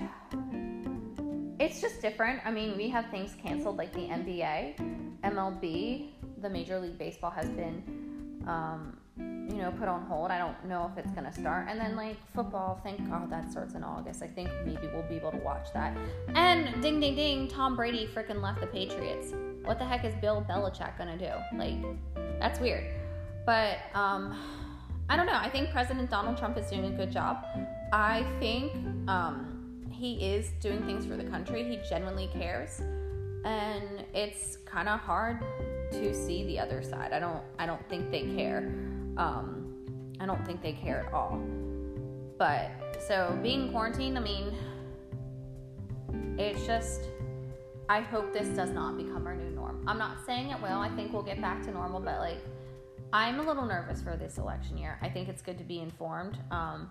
it's 1.62 1.80
just 1.80 2.02
different 2.02 2.42
i 2.46 2.52
mean 2.52 2.76
we 2.76 2.90
have 2.90 3.10
things 3.10 3.36
canceled 3.44 3.78
like 3.78 3.94
the 3.94 4.02
nba 4.02 4.76
mlb 5.24 6.10
the 6.42 6.50
major 6.50 6.80
league 6.80 6.98
baseball 6.98 7.32
has 7.32 7.50
been 7.50 7.84
um, 8.48 8.98
you 9.18 9.58
know, 9.58 9.72
put 9.72 9.88
on 9.88 10.04
hold. 10.04 10.32
I 10.32 10.38
don't 10.38 10.66
know 10.66 10.92
if 10.92 11.04
it's 11.04 11.14
gonna 11.14 11.34
start. 11.34 11.68
And 11.70 11.80
then 11.80 11.96
like 11.96 12.18
football, 12.34 12.80
thank 12.84 13.08
God 13.10 13.30
that 13.30 13.52
starts 13.52 13.74
in 13.76 13.84
August. 13.84 14.24
I 14.24 14.28
think 14.28 14.50
maybe 14.66 14.88
we'll 14.94 15.04
be 15.04 15.16
able 15.16 15.32
to 15.32 15.38
watch 15.38 15.68
that. 15.74 15.96
And 16.36 16.82
ding 16.82 17.00
ding 17.00 17.16
ding, 17.16 17.48
Tom 17.48 17.76
Brady 17.76 18.08
freaking 18.14 18.42
left 18.42 18.62
the 18.62 18.68
Patriots. 18.68 19.34
What 19.64 19.80
the 19.80 19.86
heck 19.86 20.06
is 20.06 20.16
Bill 20.16 20.46
Belichick 20.50 20.98
gonna 20.98 21.18
do? 21.18 21.32
Like, 21.58 21.76
that's 22.40 22.60
weird. 22.60 22.86
But 23.46 23.80
um, 23.94 24.38
I 25.10 25.18
don't 25.18 25.26
know. 25.26 25.36
I 25.36 25.50
think 25.50 25.72
President 25.72 26.10
Donald 26.10 26.38
Trump 26.38 26.58
is 26.58 26.70
doing 26.70 26.86
a 26.86 26.92
good 26.92 27.12
job. 27.12 27.44
I 27.92 28.26
think 28.40 28.74
um, 29.10 29.51
he 30.02 30.16
is 30.34 30.50
doing 30.60 30.84
things 30.84 31.06
for 31.06 31.16
the 31.16 31.24
country. 31.24 31.64
He 31.64 31.78
genuinely 31.88 32.28
cares, 32.34 32.82
and 33.46 34.04
it's 34.16 34.58
kind 34.66 34.90
of 34.90 35.00
hard 35.00 35.40
to 35.92 36.12
see 36.16 36.44
the 36.48 36.58
other 36.58 36.82
side. 36.82 37.14
I 37.14 37.20
don't. 37.20 37.44
I 37.60 37.68
don't 37.68 37.88
think 37.88 38.10
they 38.10 38.24
care. 38.36 38.74
Um, 39.18 39.86
I 40.20 40.26
don't 40.26 40.44
think 40.44 40.64
they 40.64 40.74
care 40.74 41.06
at 41.06 41.14
all. 41.14 41.40
But 42.40 42.72
so 43.08 43.38
being 43.44 43.72
quarantined, 43.72 44.18
I 44.18 44.22
mean, 44.22 44.56
it's 46.40 46.66
just. 46.66 47.02
I 47.88 48.00
hope 48.00 48.34
this 48.34 48.48
does 48.56 48.70
not 48.72 48.98
become 48.98 49.28
our 49.28 49.36
new 49.36 49.52
norm. 49.52 49.84
I'm 49.86 50.00
not 50.00 50.26
saying 50.26 50.50
it 50.50 50.62
will. 50.62 50.80
I 50.80 50.90
think 50.96 51.14
we'll 51.14 51.22
get 51.22 51.42
back 51.42 51.62
to 51.66 51.72
normal, 51.72 52.00
but 52.00 52.20
like, 52.20 52.40
I'm 53.12 53.40
a 53.40 53.44
little 53.44 53.66
nervous 53.66 54.02
for 54.02 54.16
this 54.16 54.38
election 54.38 54.78
year. 54.78 54.98
I 55.02 55.10
think 55.10 55.28
it's 55.28 55.42
good 55.42 55.58
to 55.58 55.66
be 55.66 55.80
informed. 55.80 56.40
Um, 56.52 56.90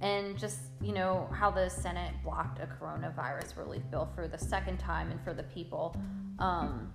and 0.00 0.38
just, 0.38 0.60
you 0.80 0.92
know, 0.92 1.28
how 1.32 1.50
the 1.50 1.68
Senate 1.68 2.14
blocked 2.22 2.60
a 2.60 2.66
coronavirus 2.66 3.56
relief 3.56 3.82
bill 3.90 4.08
for 4.14 4.28
the 4.28 4.38
second 4.38 4.78
time 4.78 5.10
and 5.10 5.20
for 5.22 5.34
the 5.34 5.42
people. 5.44 5.96
Um, 6.38 6.92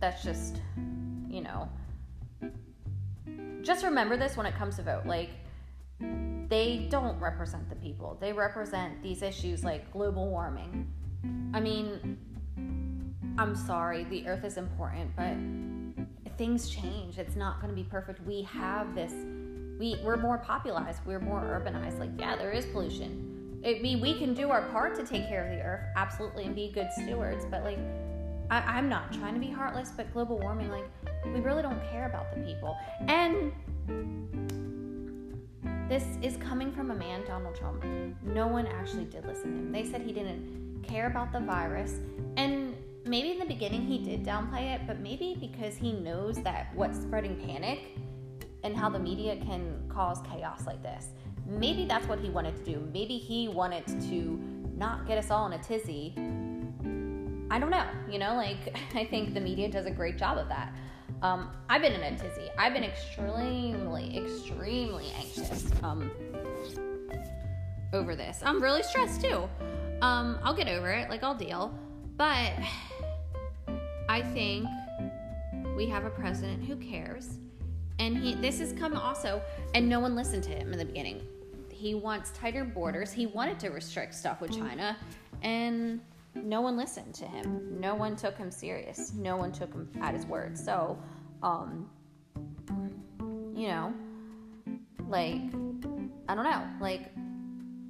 that's 0.00 0.22
just, 0.22 0.60
you 1.28 1.40
know, 1.40 1.68
just 3.62 3.84
remember 3.84 4.16
this 4.16 4.36
when 4.36 4.46
it 4.46 4.54
comes 4.56 4.76
to 4.76 4.82
vote. 4.82 5.06
Like, 5.06 5.30
they 6.48 6.86
don't 6.90 7.18
represent 7.18 7.68
the 7.70 7.76
people, 7.76 8.18
they 8.20 8.32
represent 8.32 9.02
these 9.02 9.22
issues 9.22 9.64
like 9.64 9.90
global 9.92 10.28
warming. 10.28 10.92
I 11.54 11.60
mean, 11.60 12.18
I'm 13.38 13.56
sorry, 13.56 14.04
the 14.04 14.26
earth 14.26 14.44
is 14.44 14.58
important, 14.58 15.16
but 15.16 15.36
things 16.36 16.68
change. 16.68 17.18
It's 17.18 17.36
not 17.36 17.60
going 17.60 17.74
to 17.74 17.80
be 17.80 17.88
perfect. 17.88 18.20
We 18.26 18.42
have 18.42 18.94
this, 18.94 19.12
we, 19.82 19.98
we're 20.04 20.16
more 20.16 20.38
popularized, 20.38 21.00
we're 21.04 21.18
more 21.18 21.40
urbanized. 21.40 21.98
Like, 21.98 22.10
yeah, 22.16 22.36
there 22.36 22.52
is 22.52 22.64
pollution. 22.66 23.60
I 23.66 23.80
mean, 23.82 24.00
we 24.00 24.16
can 24.16 24.32
do 24.32 24.48
our 24.48 24.62
part 24.68 24.94
to 24.94 25.04
take 25.04 25.26
care 25.26 25.44
of 25.44 25.50
the 25.50 25.60
earth, 25.60 25.84
absolutely, 25.96 26.44
and 26.44 26.54
be 26.54 26.70
good 26.72 26.88
stewards, 26.92 27.44
but 27.50 27.64
like, 27.64 27.78
I, 28.48 28.78
am 28.78 28.88
not 28.88 29.12
trying 29.12 29.34
to 29.34 29.40
be 29.40 29.50
heartless, 29.50 29.90
but 29.96 30.12
global 30.12 30.38
warming, 30.38 30.70
like, 30.70 30.84
we 31.26 31.40
really 31.40 31.62
don't 31.62 31.82
care 31.90 32.06
about 32.06 32.32
the 32.32 32.42
people. 32.42 32.76
And 33.08 33.52
this 35.88 36.04
is 36.22 36.36
coming 36.36 36.70
from 36.70 36.92
a 36.92 36.94
man, 36.94 37.24
Donald 37.26 37.56
Trump. 37.56 37.84
No 38.22 38.46
one 38.46 38.68
actually 38.68 39.06
did 39.06 39.26
listen 39.26 39.50
to 39.50 39.58
him. 39.58 39.72
They 39.72 39.84
said 39.84 40.02
he 40.02 40.12
didn't 40.12 40.84
care 40.86 41.08
about 41.08 41.32
the 41.32 41.40
virus. 41.40 41.94
And 42.36 42.76
maybe 43.04 43.32
in 43.32 43.40
the 43.40 43.46
beginning 43.46 43.82
he 43.82 43.98
did 43.98 44.24
downplay 44.24 44.76
it, 44.76 44.82
but 44.86 45.00
maybe 45.00 45.36
because 45.40 45.74
he 45.74 45.92
knows 45.92 46.36
that 46.44 46.68
what's 46.76 47.00
spreading 47.00 47.34
panic 47.44 47.80
and 48.64 48.76
how 48.76 48.88
the 48.88 48.98
media 48.98 49.36
can 49.36 49.82
cause 49.88 50.20
chaos 50.30 50.66
like 50.66 50.82
this. 50.82 51.08
Maybe 51.46 51.86
that's 51.86 52.06
what 52.06 52.18
he 52.18 52.30
wanted 52.30 52.56
to 52.56 52.72
do. 52.72 52.88
Maybe 52.92 53.18
he 53.18 53.48
wanted 53.48 53.86
to 53.86 54.40
not 54.76 55.06
get 55.06 55.18
us 55.18 55.30
all 55.30 55.46
in 55.46 55.52
a 55.52 55.62
tizzy. 55.62 56.14
I 57.50 57.58
don't 57.58 57.70
know. 57.70 57.86
You 58.10 58.18
know, 58.18 58.34
like, 58.34 58.76
I 58.94 59.04
think 59.04 59.34
the 59.34 59.40
media 59.40 59.68
does 59.68 59.86
a 59.86 59.90
great 59.90 60.16
job 60.16 60.38
of 60.38 60.48
that. 60.48 60.72
Um, 61.22 61.50
I've 61.68 61.82
been 61.82 61.92
in 61.92 62.02
a 62.02 62.18
tizzy. 62.18 62.48
I've 62.58 62.72
been 62.72 62.84
extremely, 62.84 64.16
extremely 64.16 65.12
anxious 65.16 65.70
um, 65.82 66.10
over 67.92 68.16
this. 68.16 68.40
I'm 68.44 68.62
really 68.62 68.82
stressed 68.82 69.20
too. 69.20 69.48
Um, 70.00 70.38
I'll 70.42 70.54
get 70.54 70.68
over 70.68 70.90
it. 70.90 71.10
Like, 71.10 71.22
I'll 71.22 71.34
deal. 71.34 71.72
But 72.16 72.52
I 74.08 74.22
think 74.34 74.66
we 75.76 75.86
have 75.86 76.04
a 76.04 76.10
president 76.10 76.64
who 76.64 76.76
cares. 76.76 77.38
And 77.98 78.16
he 78.16 78.34
this 78.34 78.58
has 78.60 78.72
come 78.72 78.96
also, 78.96 79.40
and 79.74 79.88
no 79.88 80.00
one 80.00 80.14
listened 80.14 80.42
to 80.44 80.50
him 80.50 80.72
in 80.72 80.78
the 80.78 80.84
beginning. 80.84 81.22
He 81.70 81.94
wants 81.94 82.30
tighter 82.30 82.64
borders. 82.64 83.12
He 83.12 83.26
wanted 83.26 83.58
to 83.60 83.70
restrict 83.70 84.14
stuff 84.14 84.40
with 84.40 84.52
China, 84.52 84.96
and 85.42 86.00
no 86.34 86.60
one 86.60 86.76
listened 86.76 87.14
to 87.16 87.26
him. 87.26 87.80
No 87.80 87.94
one 87.94 88.16
took 88.16 88.36
him 88.36 88.50
serious. 88.50 89.12
No 89.14 89.36
one 89.36 89.52
took 89.52 89.72
him 89.72 89.88
at 90.00 90.14
his 90.14 90.26
word. 90.26 90.56
So, 90.56 90.98
um, 91.42 91.88
you 93.54 93.68
know, 93.68 93.92
like, 95.08 95.42
I 96.28 96.34
don't 96.34 96.44
know. 96.44 96.66
Like, 96.80 97.12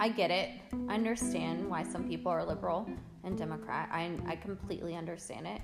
I 0.00 0.08
get 0.08 0.30
it. 0.30 0.50
I 0.88 0.94
understand 0.94 1.68
why 1.68 1.84
some 1.84 2.08
people 2.08 2.32
are 2.32 2.44
liberal 2.44 2.90
and 3.24 3.38
Democrat. 3.38 3.88
I, 3.92 4.10
I 4.26 4.36
completely 4.36 4.96
understand 4.96 5.46
it. 5.46 5.60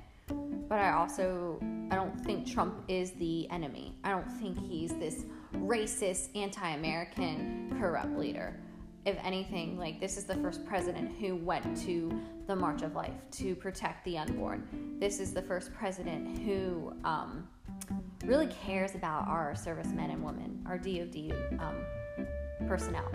But 0.69 0.81
I 0.81 0.93
also 0.93 1.59
I 1.91 1.95
don't 1.95 2.19
think 2.25 2.47
Trump 2.47 2.85
is 2.89 3.13
the 3.13 3.51
enemy. 3.51 3.95
I 4.05 4.11
don't 4.11 4.31
think 4.31 4.59
he's 4.59 4.95
this 4.95 5.25
racist, 5.55 6.29
anti-American, 6.37 7.75
corrupt 7.81 8.19
leader. 8.19 8.61
If 9.07 9.17
anything, 9.23 9.79
like 9.79 10.01
this 10.01 10.19
is 10.19 10.25
the 10.25 10.35
first 10.37 10.67
president 10.67 11.17
who 11.19 11.37
went 11.37 11.77
to 11.85 12.21
the 12.47 12.55
March 12.55 12.83
of 12.83 12.95
Life 12.95 13.15
to 13.33 13.55
protect 13.55 14.05
the 14.05 14.19
unborn. 14.19 14.97
This 15.01 15.19
is 15.19 15.33
the 15.33 15.41
first 15.41 15.73
president 15.73 16.39
who 16.41 16.93
um, 17.05 17.49
really 18.25 18.49
cares 18.49 18.95
about 18.95 19.27
our 19.29 19.55
servicemen 19.55 20.11
and 20.11 20.23
women, 20.23 20.63
our 20.67 20.77
DoD 20.77 21.33
um, 21.59 21.77
personnel. 22.67 23.11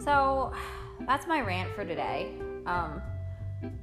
So 0.00 0.52
that's 1.06 1.28
my 1.28 1.40
rant 1.40 1.72
for 1.74 1.84
today. 1.84 2.34
Um, 2.66 3.00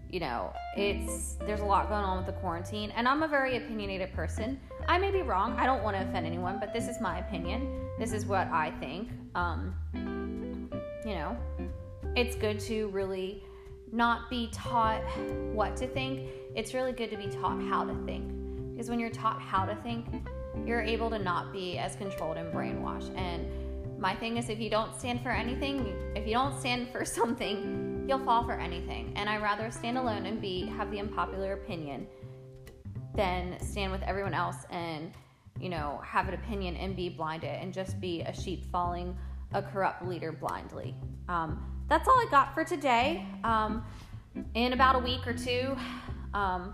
you 0.10 0.20
know, 0.20 0.54
it's 0.76 1.34
there's 1.46 1.60
a 1.60 1.66
lot 1.66 1.90
going 1.90 2.04
on 2.04 2.18
with 2.18 2.26
the 2.26 2.40
quarantine, 2.40 2.92
and 2.96 3.08
I'm 3.08 3.24
a 3.24 3.28
very 3.28 3.58
opinionated 3.58 4.14
person. 4.14 4.60
I 4.88 4.98
may 4.98 5.12
be 5.12 5.22
wrong. 5.22 5.54
I 5.58 5.66
don't 5.66 5.84
want 5.84 5.98
to 5.98 6.04
offend 6.04 6.26
anyone, 6.26 6.60
but 6.60 6.74
this 6.74 6.88
is 6.88 7.00
my 7.02 7.20
opinion. 7.20 7.86
This 8.00 8.14
is 8.14 8.26
what 8.26 8.48
I 8.48 8.72
think. 8.80 9.10
Um, 9.36 9.76
you 11.06 11.16
know, 11.16 11.38
it's 12.16 12.36
good 12.36 12.60
to 12.62 12.88
really 12.90 13.44
not 13.92 14.30
be 14.30 14.50
taught 14.52 15.02
what 15.54 15.76
to 15.78 15.88
think. 15.88 16.30
It's 16.56 16.74
really 16.74 16.92
good 16.92 17.10
to 17.12 17.18
be 17.18 17.28
taught 17.28 17.62
how 17.64 17.86
to 17.86 17.94
think. 18.06 18.32
Because 18.72 18.90
when 18.90 19.00
you're 19.00 19.10
taught 19.10 19.42
how 19.42 19.66
to 19.66 19.76
think, 19.78 20.06
you're 20.66 20.82
able 20.82 21.10
to 21.10 21.20
not 21.20 21.52
be 21.54 21.78
as 21.78 21.96
controlled 21.96 22.38
and 22.38 22.54
brainwashed. 22.54 23.16
And 23.18 23.48
my 24.00 24.16
thing 24.16 24.38
is 24.38 24.50
if 24.50 24.60
you 24.60 24.70
don't 24.70 24.94
stand 24.96 25.22
for 25.22 25.30
anything, 25.30 25.94
if 26.16 26.28
you 26.28 26.34
don't 26.34 26.58
stand 26.60 26.90
for 26.92 27.06
something, 27.20 27.97
you'll 28.08 28.24
fall 28.24 28.44
for 28.44 28.54
anything. 28.54 29.14
And 29.16 29.30
I 29.30 29.38
rather 29.38 29.70
stand 29.70 29.98
alone 29.98 30.26
and 30.26 30.42
be 30.42 30.66
have 30.66 30.90
the 30.92 31.00
unpopular 31.00 31.54
opinion 31.54 32.08
than 33.16 33.60
stand 33.60 33.92
with 33.92 34.02
everyone 34.04 34.34
else 34.34 34.58
and 34.70 35.12
you 35.60 35.70
know 35.70 36.00
have 36.06 36.28
an 36.28 36.36
opinion 36.36 36.76
and 36.76 36.96
be 36.96 37.10
blinded 37.10 37.50
and 37.50 37.74
just 37.74 38.00
be 38.00 38.22
a 38.22 38.34
sheep 38.34 38.72
following 38.72 39.18
a 39.54 39.62
corrupt 39.62 40.06
leader 40.06 40.32
blindly. 40.32 40.96
Um, 41.28 41.84
that's 41.90 42.08
all 42.08 42.16
I 42.16 42.28
got 42.30 42.54
for 42.54 42.64
today. 42.64 43.26
Um, 43.44 43.84
in 44.54 44.74
about 44.74 44.96
a 44.96 45.00
week 45.00 45.26
or 45.26 45.34
two, 45.34 45.76
um, 46.34 46.74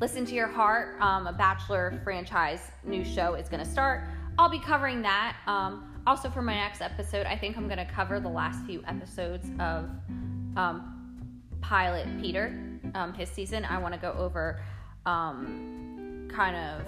listen 0.00 0.24
to 0.26 0.34
your 0.34 0.46
heart. 0.46 1.00
Um, 1.00 1.26
a 1.26 1.32
Bachelor 1.32 2.00
franchise 2.04 2.60
new 2.84 3.04
show 3.04 3.34
is 3.34 3.48
going 3.48 3.64
to 3.64 3.70
start. 3.70 4.08
I'll 4.38 4.50
be 4.50 4.60
covering 4.60 5.02
that. 5.02 5.36
Um, 6.10 6.16
also, 6.16 6.28
for 6.28 6.42
my 6.42 6.54
next 6.54 6.80
episode, 6.80 7.24
I 7.26 7.36
think 7.36 7.56
I'm 7.56 7.66
going 7.66 7.78
to 7.78 7.84
cover 7.84 8.18
the 8.18 8.28
last 8.28 8.66
few 8.66 8.82
episodes 8.84 9.48
of 9.60 9.88
um, 10.56 11.32
Pilot 11.60 12.08
Peter, 12.20 12.52
his 13.16 13.28
season. 13.28 13.64
I 13.64 13.78
want 13.78 13.94
to 13.94 14.00
go 14.00 14.12
over 14.18 14.60
kind 15.04 16.56
of 16.56 16.82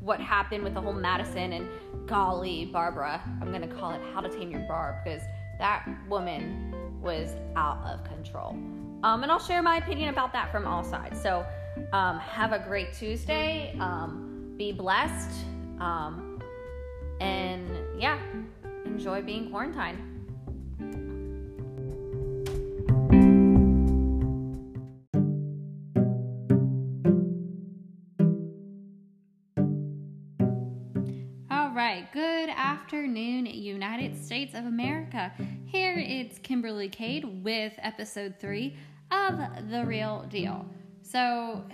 what 0.00 0.18
happened 0.18 0.64
with 0.64 0.72
the 0.72 0.80
whole 0.80 0.94
Madison 0.94 1.52
and 1.52 1.68
golly, 2.06 2.64
Barbara. 2.66 3.20
I'm 3.42 3.52
gonna 3.52 3.68
call 3.68 3.92
it 3.92 4.00
How 4.12 4.20
to 4.20 4.28
Tame 4.28 4.50
Your 4.50 4.60
Barb 4.60 4.96
because 5.04 5.22
that 5.58 5.86
woman 6.08 6.74
was 7.02 7.34
out 7.56 7.82
of 7.84 8.04
control. 8.04 8.50
Um, 9.02 9.22
and 9.22 9.32
I'll 9.32 9.38
share 9.38 9.62
my 9.62 9.76
opinion 9.76 10.08
about 10.08 10.32
that 10.32 10.50
from 10.50 10.66
all 10.66 10.84
sides. 10.84 11.20
So 11.22 11.46
um, 11.92 12.18
have 12.18 12.52
a 12.52 12.58
great 12.58 12.92
Tuesday. 12.92 13.76
Um, 13.78 14.54
be 14.56 14.72
blessed. 14.72 15.30
Um, 15.80 16.42
and 17.20 17.70
yeah, 17.98 18.18
enjoy 18.94 19.20
being 19.22 19.50
quarantined. 19.50 19.98
right, 31.74 32.12
good 32.12 32.48
afternoon, 32.50 33.46
United 33.46 34.16
States 34.24 34.54
of 34.54 34.64
America. 34.64 35.32
Here 35.66 35.96
it's 35.98 36.38
Kimberly 36.38 36.88
Cade 36.88 37.24
with 37.42 37.72
episode 37.78 38.36
three 38.38 38.76
of 39.10 39.40
The 39.70 39.84
Real 39.84 40.24
Deal. 40.30 40.64
So, 41.02 41.64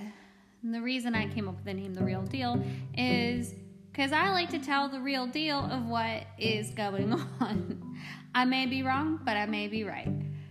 the 0.65 0.81
reason 0.81 1.15
I 1.15 1.29
came 1.29 1.49
up 1.49 1.57
with 1.57 1.65
the 1.67 1.75
name 1.75 1.93
The 1.93 2.05
Real 2.05 2.23
Deal 2.23 2.63
is 2.97 3.55
because 3.93 4.13
I 4.13 4.31
like 4.31 4.51
to 4.51 4.59
tell 4.59 4.89
the 4.89 5.01
real 5.01 5.27
deal 5.27 5.59
of 5.59 5.87
what 5.87 6.25
is 6.39 6.71
going 6.71 7.13
on. 7.41 7.99
I 8.35 8.45
may 8.45 8.67
be 8.67 8.83
wrong, 8.83 9.21
but 9.25 9.37
I 9.37 9.47
may 9.47 9.69
be 9.69 9.85
right. 9.85 10.09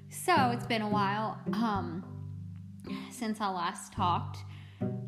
So, 0.09 0.51
it's 0.51 0.65
been 0.65 0.81
a 0.81 0.89
while 0.89 1.39
um, 1.53 2.03
since 3.11 3.39
I 3.39 3.49
last 3.49 3.93
talked. 3.93 4.39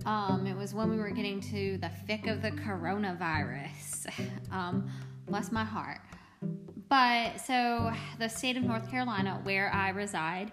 Um, 0.06 0.46
it 0.48 0.56
was 0.56 0.74
when 0.74 0.90
we 0.90 0.98
were 0.98 1.10
getting 1.10 1.42
to 1.42 1.78
the 1.78 1.90
thick 2.08 2.28
of 2.28 2.42
the 2.42 2.52
coronavirus. 2.52 4.08
Um, 4.52 4.92
bless 5.28 5.50
my 5.50 5.64
heart. 5.64 6.02
But 6.90 7.40
so 7.40 7.94
the 8.20 8.28
state 8.28 8.58
of 8.58 8.64
North 8.64 8.92
Carolina, 8.92 9.40
where 9.44 9.74
I 9.74 9.92
reside, 9.92 10.52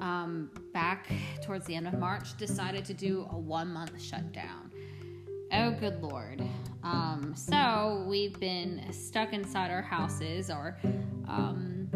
um, 0.00 0.50
back 0.74 1.08
towards 1.44 1.66
the 1.66 1.76
end 1.76 1.86
of 1.86 1.94
March, 2.00 2.36
decided 2.36 2.84
to 2.86 2.94
do 2.94 3.28
a 3.30 3.38
one 3.38 3.72
month 3.72 4.02
shutdown. 4.02 4.72
Oh, 5.52 5.70
good 5.70 6.02
lord. 6.02 6.42
Um, 6.82 7.34
so 7.36 8.04
we've 8.06 8.38
been 8.38 8.92
stuck 8.92 9.32
inside 9.32 9.70
our 9.70 9.82
houses, 9.82 10.50
or 10.50 10.78
um, 11.28 11.88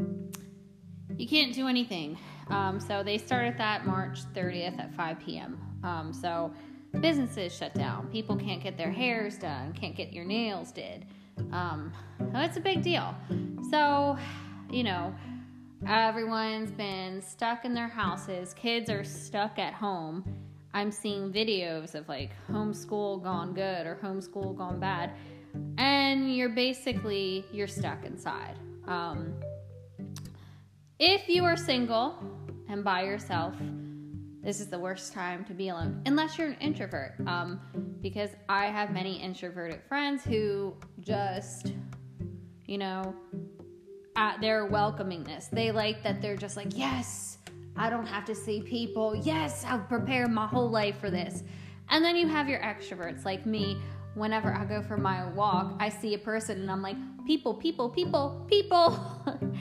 you 1.17 1.29
can't 1.29 1.55
do 1.55 1.69
anything. 1.69 2.19
Um, 2.49 2.81
so 2.81 3.03
they 3.03 3.19
started 3.19 3.57
that 3.59 3.87
March 3.87 4.21
30th 4.35 4.79
at 4.79 4.95
5 4.95 5.21
p.m. 5.21 5.59
Um, 5.85 6.13
so 6.13 6.53
businesses 7.01 7.57
shut 7.57 7.75
down. 7.75 8.09
People 8.09 8.37
can't 8.37 8.63
get 8.63 8.77
their 8.77 8.91
hairs 8.91 9.37
done, 9.39 9.73
can't 9.73 9.97
get 9.97 10.13
your 10.13 10.25
nails 10.25 10.73
did. 10.73 11.07
Um, 11.53 11.93
it's 12.35 12.57
a 12.57 12.61
big 12.61 12.83
deal. 12.83 13.15
So, 13.71 14.19
you 14.71 14.85
know, 14.85 15.15
everyone's 15.87 16.71
been 16.71 17.23
stuck 17.23 17.65
in 17.65 17.75
their 17.75 17.89
houses. 17.89 18.55
Kids 18.55 18.91
are 18.91 19.05
stuck 19.05 19.59
at 19.59 19.75
home. 19.75 20.25
I'm 20.75 20.91
seeing 20.91 21.33
videos 21.33 21.95
of 21.95 22.09
like 22.09 22.31
homeschool 22.51 23.23
gone 23.23 23.55
good 23.55 23.87
or 23.87 23.99
homeschool 24.03 24.57
gone 24.57 24.81
bad. 24.81 25.13
And 25.79 26.35
you're 26.35 26.49
basically 26.49 27.45
you're 27.53 27.67
stuck 27.69 28.05
inside. 28.05 28.57
Um, 28.87 29.35
if 30.99 31.29
you 31.29 31.45
are 31.45 31.57
single 31.57 32.17
and 32.69 32.83
by 32.83 33.03
yourself, 33.03 33.55
this 34.43 34.61
is 34.61 34.67
the 34.67 34.79
worst 34.79 35.13
time 35.13 35.45
to 35.45 35.55
be 35.55 35.69
alone 35.69 36.03
unless 36.05 36.37
you're 36.37 36.49
an 36.49 36.57
introvert 36.61 37.15
um, 37.27 37.61
because 38.01 38.31
i 38.49 38.67
have 38.67 38.93
many 38.93 39.23
introverted 39.23 39.81
friends 39.89 40.25
who 40.25 40.75
just 41.01 41.73
you 42.67 42.77
know 42.77 43.15
uh, 44.17 44.33
they're 44.41 44.67
welcoming 44.67 45.23
this 45.25 45.49
they 45.53 45.71
like 45.71 46.03
that 46.03 46.21
they're 46.21 46.37
just 46.37 46.57
like 46.57 46.77
yes 46.77 47.39
i 47.77 47.91
don't 47.91 48.07
have 48.07 48.25
to 48.25 48.35
see 48.35 48.63
people 48.63 49.15
yes 49.17 49.65
i've 49.67 49.89
prepared 49.89 50.31
my 50.31 50.47
whole 50.47 50.71
life 50.71 50.99
for 50.99 51.11
this 51.11 51.43
and 51.91 52.05
then 52.05 52.17
you 52.17 52.27
have 52.27 52.49
your 52.49 52.61
extroverts 52.61 53.25
like 53.25 53.47
me 53.47 53.81
whenever 54.15 54.53
i 54.53 54.65
go 54.65 54.83
for 54.83 54.97
my 54.97 55.29
walk 55.31 55.75
i 55.81 55.89
see 55.89 56.15
a 56.15 56.19
person 56.19 56.61
and 56.61 56.71
i'm 56.71 56.83
like 56.83 56.97
people 57.27 57.55
people 57.55 57.89
people 57.89 58.45
people 58.49 58.99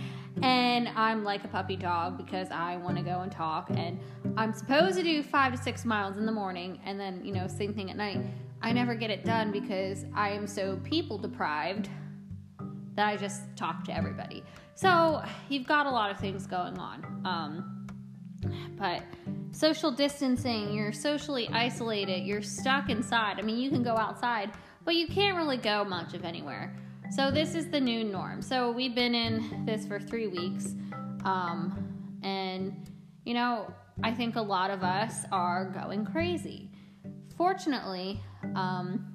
and 0.41 0.87
I'm 0.95 1.23
like 1.23 1.43
a 1.43 1.47
puppy 1.47 1.75
dog 1.75 2.17
because 2.17 2.49
I 2.51 2.77
want 2.77 2.97
to 2.97 3.03
go 3.03 3.21
and 3.21 3.31
talk. 3.31 3.69
And 3.71 3.99
I'm 4.37 4.53
supposed 4.53 4.97
to 4.97 5.03
do 5.03 5.21
five 5.21 5.51
to 5.51 5.57
six 5.61 5.85
miles 5.85 6.17
in 6.17 6.25
the 6.25 6.31
morning, 6.31 6.79
and 6.85 6.99
then 6.99 7.23
you 7.23 7.33
know 7.33 7.47
same 7.47 7.73
thing 7.73 7.89
at 7.89 7.97
night. 7.97 8.21
I 8.61 8.71
never 8.71 8.93
get 8.95 9.09
it 9.09 9.25
done 9.25 9.51
because 9.51 10.05
I 10.13 10.29
am 10.29 10.47
so 10.47 10.79
people 10.83 11.17
deprived 11.17 11.89
that 12.95 13.07
I 13.07 13.17
just 13.17 13.41
talk 13.55 13.83
to 13.85 13.95
everybody. 13.95 14.43
So 14.75 15.23
you've 15.49 15.65
got 15.65 15.85
a 15.85 15.89
lot 15.89 16.11
of 16.11 16.19
things 16.19 16.45
going 16.45 16.77
on. 16.77 17.21
Um, 17.25 17.80
but 18.77 19.03
social 19.51 19.91
distancing, 19.91 20.73
you're 20.73 20.93
socially 20.93 21.49
isolated, 21.51 22.25
you're 22.25 22.41
stuck 22.41 22.89
inside. 22.89 23.39
I 23.39 23.41
mean, 23.41 23.57
you 23.57 23.69
can 23.69 23.83
go 23.83 23.95
outside, 23.95 24.51
but 24.85 24.95
you 24.95 25.07
can't 25.07 25.37
really 25.37 25.57
go 25.57 25.83
much 25.83 26.13
of 26.13 26.25
anywhere. 26.25 26.75
So 27.11 27.29
this 27.29 27.55
is 27.55 27.69
the 27.69 27.79
new 27.79 28.03
norm. 28.03 28.41
So 28.41 28.71
we've 28.71 28.95
been 28.95 29.13
in 29.13 29.65
this 29.65 29.85
for 29.85 29.99
three 29.99 30.27
weeks, 30.27 30.75
um, 31.25 32.17
and 32.23 32.89
you 33.25 33.33
know, 33.33 33.73
I 34.03 34.11
think 34.13 34.35
a 34.35 34.41
lot 34.41 34.71
of 34.71 34.83
us 34.83 35.25
are 35.31 35.65
going 35.65 36.05
crazy. 36.05 36.69
Fortunately, 37.37 38.21
um, 38.55 39.11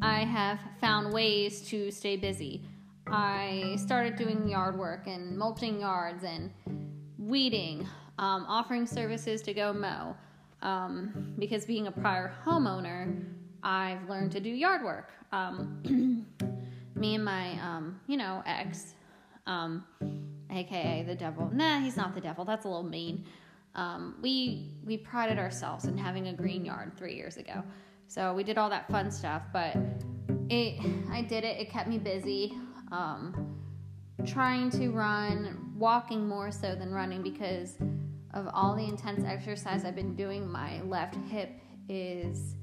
I 0.00 0.20
have 0.20 0.58
found 0.80 1.12
ways 1.12 1.60
to 1.68 1.90
stay 1.90 2.16
busy. 2.16 2.64
I 3.06 3.76
started 3.78 4.16
doing 4.16 4.48
yard 4.48 4.78
work 4.78 5.06
and 5.06 5.36
mulching 5.36 5.80
yards 5.80 6.24
and 6.24 6.50
weeding, 7.28 7.86
um, 8.18 8.46
offering 8.48 8.86
services 8.86 9.42
to 9.42 9.54
go 9.54 9.72
mow. 9.72 10.16
Um, 10.60 11.34
because 11.38 11.64
being 11.64 11.86
a 11.86 11.92
prior 11.92 12.32
homeowner, 12.44 13.24
I've 13.62 14.08
learned 14.08 14.32
to 14.32 14.40
do 14.40 14.48
yard 14.48 14.82
work. 14.82 15.10
Um, 15.30 16.26
me 16.96 17.14
and 17.14 17.24
my, 17.24 17.52
um, 17.60 18.00
you 18.06 18.16
know, 18.16 18.42
ex, 18.46 18.94
um, 19.46 19.84
aka 20.50 21.04
the 21.06 21.14
devil. 21.14 21.50
Nah, 21.52 21.78
he's 21.80 21.96
not 21.96 22.14
the 22.14 22.20
devil. 22.20 22.44
That's 22.44 22.64
a 22.64 22.68
little 22.68 22.82
mean. 22.82 23.24
Um, 23.74 24.16
we 24.20 24.72
we 24.84 24.96
prided 24.96 25.38
ourselves 25.38 25.84
in 25.84 25.96
having 25.96 26.28
a 26.28 26.32
green 26.32 26.64
yard 26.64 26.92
three 26.96 27.14
years 27.14 27.36
ago, 27.36 27.62
so 28.08 28.34
we 28.34 28.42
did 28.42 28.58
all 28.58 28.70
that 28.70 28.90
fun 28.90 29.10
stuff. 29.10 29.42
But 29.52 29.76
it, 30.48 30.80
I 31.10 31.22
did 31.22 31.44
it. 31.44 31.60
It 31.60 31.70
kept 31.70 31.88
me 31.88 31.98
busy. 31.98 32.54
Um, 32.90 33.57
trying 34.26 34.70
to 34.70 34.90
run, 34.90 35.72
walking 35.76 36.26
more 36.26 36.50
so 36.50 36.74
than 36.74 36.92
running 36.92 37.22
because 37.22 37.78
of 38.34 38.48
all 38.52 38.74
the 38.76 38.84
intense 38.84 39.24
exercise 39.24 39.84
I've 39.84 39.94
been 39.94 40.14
doing. 40.14 40.50
My 40.50 40.82
left 40.82 41.16
hip 41.28 41.50
is 41.88 42.54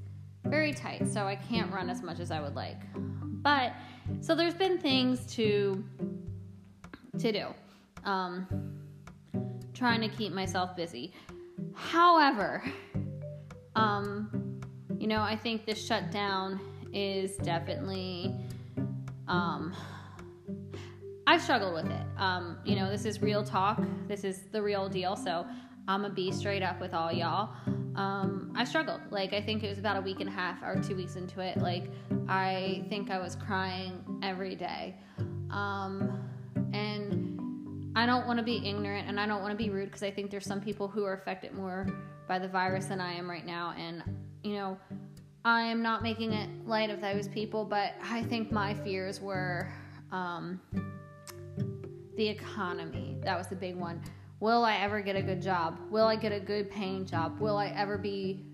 very 0.44 0.72
tight, 0.72 1.08
so 1.08 1.26
I 1.26 1.36
can't 1.36 1.72
run 1.72 1.90
as 1.90 2.02
much 2.02 2.20
as 2.20 2.30
I 2.30 2.40
would 2.40 2.54
like. 2.54 2.80
But 2.94 3.72
so 4.20 4.34
there's 4.34 4.54
been 4.54 4.78
things 4.78 5.26
to 5.34 5.84
to 7.18 7.32
do. 7.32 7.46
Um, 8.04 8.46
trying 9.74 10.00
to 10.00 10.08
keep 10.08 10.32
myself 10.32 10.76
busy. 10.76 11.12
However, 11.74 12.62
um, 13.74 14.60
you 14.98 15.06
know, 15.06 15.20
I 15.20 15.36
think 15.36 15.66
this 15.66 15.84
shutdown 15.84 16.60
is 16.92 17.36
definitely, 17.36 18.34
um, 19.28 19.74
I've 21.26 21.42
struggled 21.42 21.74
with 21.74 21.86
it. 21.86 22.06
Um, 22.18 22.58
you 22.64 22.76
know, 22.76 22.90
this 22.90 23.04
is 23.04 23.20
real 23.20 23.42
talk. 23.42 23.82
This 24.06 24.22
is 24.22 24.42
the 24.52 24.62
real 24.62 24.88
deal. 24.88 25.16
So 25.16 25.46
I'm 25.88 26.02
gonna 26.02 26.14
be 26.14 26.30
straight 26.30 26.62
up 26.62 26.80
with 26.80 26.94
all 26.94 27.12
y'all. 27.12 27.50
Um, 27.96 28.52
I 28.56 28.64
struggled. 28.64 29.00
Like 29.10 29.32
I 29.32 29.40
think 29.40 29.64
it 29.64 29.68
was 29.68 29.78
about 29.78 29.96
a 29.96 30.00
week 30.00 30.20
and 30.20 30.28
a 30.28 30.32
half 30.32 30.62
or 30.62 30.80
two 30.80 30.94
weeks 30.94 31.16
into 31.16 31.40
it. 31.40 31.58
Like 31.58 31.90
I 32.28 32.84
think 32.88 33.10
I 33.10 33.18
was 33.18 33.36
crying 33.36 34.20
every 34.22 34.54
day. 34.54 34.96
Um, 35.50 36.30
and 36.72 37.92
I 37.96 38.06
don't 38.06 38.26
want 38.26 38.38
to 38.38 38.44
be 38.44 38.68
ignorant 38.68 39.08
and 39.08 39.18
I 39.18 39.26
don't 39.26 39.40
want 39.40 39.52
to 39.52 39.56
be 39.56 39.70
rude 39.70 39.86
because 39.86 40.02
I 40.02 40.10
think 40.10 40.30
there's 40.30 40.46
some 40.46 40.60
people 40.60 40.86
who 40.86 41.04
are 41.04 41.14
affected 41.14 41.54
more 41.54 41.86
by 42.28 42.38
the 42.38 42.48
virus 42.48 42.86
than 42.86 43.00
I 43.00 43.14
am 43.14 43.28
right 43.28 43.46
now. 43.46 43.74
And, 43.78 44.02
you 44.42 44.54
know, 44.54 44.76
I 45.44 45.62
am 45.62 45.82
not 45.82 46.02
making 46.02 46.32
it 46.32 46.50
light 46.66 46.90
of 46.90 47.00
those 47.00 47.26
people, 47.28 47.64
but 47.64 47.94
I 48.02 48.22
think 48.24 48.52
my 48.52 48.74
fears 48.74 49.20
were 49.20 49.72
um, 50.12 50.60
the 52.16 52.28
economy. 52.28 53.18
That 53.22 53.36
was 53.36 53.46
the 53.48 53.56
big 53.56 53.76
one. 53.76 54.02
Will 54.40 54.64
I 54.64 54.76
ever 54.76 55.00
get 55.00 55.16
a 55.16 55.22
good 55.22 55.40
job? 55.40 55.78
Will 55.90 56.06
I 56.06 56.16
get 56.16 56.32
a 56.32 56.40
good 56.40 56.70
paying 56.70 57.06
job? 57.06 57.40
Will 57.40 57.56
I 57.56 57.68
ever 57.68 57.96
be 57.96 58.44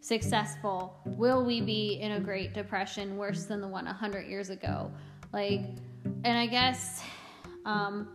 successful? 0.00 0.96
Will 1.04 1.44
we 1.44 1.60
be 1.60 2.00
in 2.00 2.12
a 2.12 2.20
Great 2.20 2.54
Depression 2.54 3.16
worse 3.16 3.44
than 3.44 3.60
the 3.60 3.68
one 3.68 3.84
100 3.84 4.26
years 4.26 4.50
ago? 4.50 4.90
Like, 5.32 5.62
and 6.24 6.38
I 6.38 6.46
guess 6.46 7.02
um, 7.64 8.08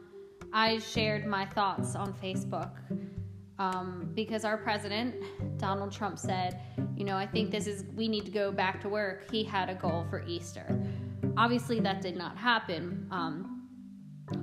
I 0.53 0.79
shared 0.79 1.25
my 1.27 1.45
thoughts 1.45 1.95
on 1.95 2.13
Facebook 2.13 2.71
um, 3.59 4.09
because 4.15 4.43
our 4.43 4.57
president, 4.57 5.15
Donald 5.57 5.91
Trump, 5.91 6.17
said, 6.17 6.61
you 6.95 7.03
know, 7.03 7.15
I 7.15 7.27
think 7.27 7.51
this 7.51 7.67
is, 7.67 7.83
we 7.95 8.07
need 8.07 8.25
to 8.25 8.31
go 8.31 8.51
back 8.51 8.81
to 8.81 8.89
work. 8.89 9.29
He 9.29 9.43
had 9.43 9.69
a 9.69 9.75
goal 9.75 10.05
for 10.09 10.23
Easter. 10.25 10.79
Obviously, 11.37 11.79
that 11.81 12.01
did 12.01 12.15
not 12.15 12.37
happen 12.37 13.07
um, 13.11 13.50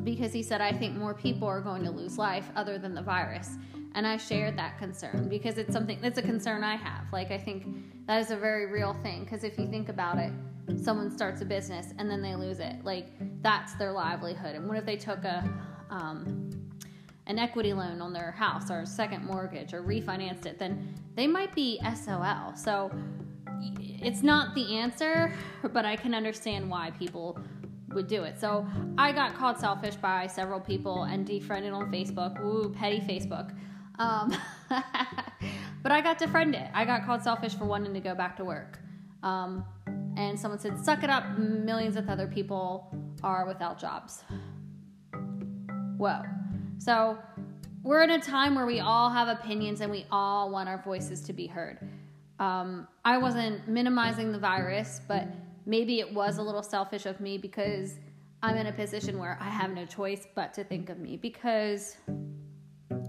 because 0.05 0.33
he 0.33 0.43
said, 0.43 0.61
I 0.61 0.73
think 0.73 0.97
more 0.97 1.15
people 1.15 1.47
are 1.49 1.61
going 1.61 1.85
to 1.85 1.91
lose 1.91 2.19
life 2.19 2.49
other 2.57 2.79
than 2.79 2.95
the 2.95 3.03
virus. 3.03 3.57
And 3.95 4.07
I 4.07 4.17
shared 4.17 4.57
that 4.59 4.79
concern 4.79 5.29
because 5.29 5.59
it's 5.59 5.73
something 5.73 5.99
that's 6.01 6.19
a 6.19 6.23
concern 6.23 6.63
I 6.63 6.77
have. 6.77 7.05
Like, 7.13 7.31
I 7.31 7.39
think 7.39 7.67
that 8.07 8.21
is 8.21 8.31
a 8.31 8.37
very 8.37 8.67
real 8.67 8.95
thing 9.03 9.25
because 9.25 9.45
if 9.45 9.59
you 9.59 9.67
think 9.67 9.89
about 9.89 10.19
it, 10.19 10.33
someone 10.77 11.11
starts 11.11 11.41
a 11.41 11.45
business 11.45 11.93
and 11.99 12.11
then 12.11 12.23
they 12.23 12.37
lose 12.37 12.61
it. 12.61 12.85
Like, 12.85 13.09
that's 13.43 13.75
their 13.75 13.93
livelihood. 13.93 14.55
And 14.55 14.69
what 14.69 14.79
if 14.79 14.85
they 14.85 14.97
took 14.97 15.25
a, 15.25 15.49
um, 15.91 16.51
an 17.27 17.39
equity 17.39 17.73
loan 17.73 18.01
on 18.01 18.13
their 18.13 18.33
house 18.33 18.71
or 18.71 18.81
a 18.81 18.87
second 18.87 19.25
mortgage 19.25 19.75
or 19.75 19.83
refinanced 19.83 20.47
it, 20.47 20.59
then 20.59 20.95
they 21.15 21.27
might 21.27 21.55
be 21.55 21.81
SOL. 21.95 22.55
So 22.55 22.91
it's 23.61 24.23
not 24.23 24.55
the 24.55 24.77
answer, 24.77 25.33
but 25.73 25.85
I 25.85 25.97
can 25.97 26.15
understand 26.15 26.71
why 26.71 26.91
people 26.93 27.39
would 27.95 28.07
do 28.07 28.25
it. 28.25 28.39
So 28.39 28.67
I 28.97 29.13
got 29.13 29.35
called 29.35 29.59
selfish 29.59 29.97
by 29.97 30.27
several 30.27 30.61
people 30.61 31.05
and 31.05 31.27
defriended 31.27 31.73
on 31.73 31.91
Facebook. 31.91 32.41
Ooh, 32.41 32.71
petty 32.71 33.01
Facebook. 33.01 33.55
Um, 33.99 34.35
but 35.83 35.93
I 35.93 36.01
got 36.01 36.19
defriended. 36.19 36.69
I 36.75 36.85
got 36.85 37.05
called 37.05 37.23
selfish 37.23 37.55
for 37.55 37.65
wanting 37.65 37.95
to 37.95 38.01
go 38.01 38.15
back 38.15 38.37
to 38.37 38.45
work. 38.45 38.79
Um, 39.23 39.65
and 40.17 40.39
someone 40.39 40.59
said, 40.59 40.79
suck 40.85 41.03
it 41.03 41.11
up, 41.11 41.39
millions 41.39 41.97
of 41.97 42.09
other 42.09 42.27
people 42.27 42.95
are 43.23 43.47
without 43.47 43.79
jobs. 43.79 44.23
Whoa. 45.97 46.23
So 46.79 47.19
we're 47.83 48.03
in 48.03 48.11
a 48.11 48.21
time 48.21 48.55
where 48.55 48.67
we 48.67 48.81
all 48.81 49.11
have 49.11 49.29
opinions 49.29 49.81
and 49.81 49.91
we 49.91 50.07
all 50.11 50.51
want 50.51 50.69
our 50.69 50.83
voices 50.83 51.21
to 51.23 51.33
be 51.33 51.47
heard. 51.47 51.79
Um, 52.39 52.87
I 53.05 53.19
wasn't 53.19 53.67
minimizing 53.67 54.31
the 54.31 54.39
virus, 54.39 55.01
but 55.09 55.27
maybe 55.69 56.01
it 56.01 56.13
was 56.13 56.39
a 56.39 56.43
little 56.43 56.63
selfish 56.63 57.07
of 57.07 57.21
me 57.21 57.39
because 57.39 58.01
I'm 58.43 58.57
in 58.57 58.67
a 58.67 58.73
position 58.73 59.19
where 59.19 59.39
I 59.41 59.51
have 59.51 59.71
no 59.71 59.85
choice 59.85 60.27
but 60.35 60.55
to 60.55 60.65
think 60.65 60.89
of 60.89 60.99
me 60.99 61.19
because, 61.19 61.97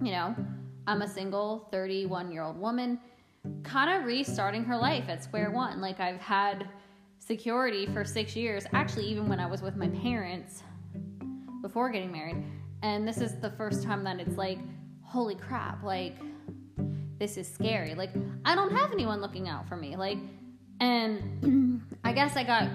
you 0.01 0.11
know, 0.11 0.35
I'm 0.85 1.01
a 1.01 1.07
single 1.07 1.69
31 1.71 2.31
year 2.31 2.43
old 2.43 2.59
woman, 2.59 2.99
kind 3.63 3.97
of 3.97 4.05
restarting 4.05 4.65
her 4.65 4.75
life 4.75 5.05
at 5.07 5.23
square 5.23 5.51
one. 5.51 5.79
Like 5.79 6.01
I've 6.01 6.19
had 6.19 6.67
security 7.17 7.85
for 7.85 8.03
six 8.03 8.35
years, 8.35 8.65
actually, 8.73 9.05
even 9.05 9.29
when 9.29 9.39
I 9.39 9.45
was 9.45 9.61
with 9.61 9.77
my 9.77 9.87
parents 9.87 10.63
before 11.61 11.89
getting 11.89 12.11
married. 12.11 12.43
And 12.81 13.07
this 13.07 13.19
is 13.19 13.35
the 13.35 13.51
first 13.51 13.83
time 13.83 14.03
that 14.03 14.19
it's 14.19 14.37
like, 14.37 14.59
holy 15.01 15.35
crap, 15.35 15.81
like, 15.83 16.17
this 17.19 17.37
is 17.37 17.47
scary. 17.47 17.95
Like, 17.95 18.11
I 18.45 18.55
don't 18.55 18.71
have 18.71 18.91
anyone 18.91 19.21
looking 19.21 19.47
out 19.47 19.67
for 19.67 19.75
me. 19.75 19.95
Like, 19.95 20.17
and 20.79 21.81
I 22.03 22.13
guess 22.13 22.35
I 22.35 22.43
got 22.43 22.69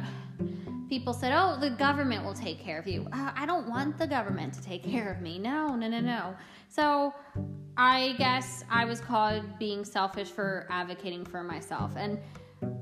people 0.89 1.13
said, 1.13 1.33
oh, 1.35 1.59
the 1.59 1.71
government 1.71 2.25
will 2.25 2.35
take 2.35 2.61
care 2.61 2.79
of 2.79 2.87
you. 2.87 3.07
Uh, 3.13 3.33
I 3.35 3.47
don't 3.47 3.69
want 3.69 3.99
the 3.99 4.07
government 4.07 4.55
to 4.55 4.63
take 4.63 4.85
care 4.85 5.11
of 5.11 5.21
me. 5.21 5.39
No, 5.39 5.75
no, 5.75 5.89
no, 5.89 6.01
no. 6.01 6.35
So 6.69 7.15
I 7.77 8.15
guess 8.19 8.65
I 8.71 8.85
was 8.85 9.01
called 9.01 9.43
being 9.59 9.85
selfish 9.85 10.29
for 10.29 10.67
advocating 10.71 11.25
for 11.25 11.43
myself. 11.43 11.93
And 11.97 12.19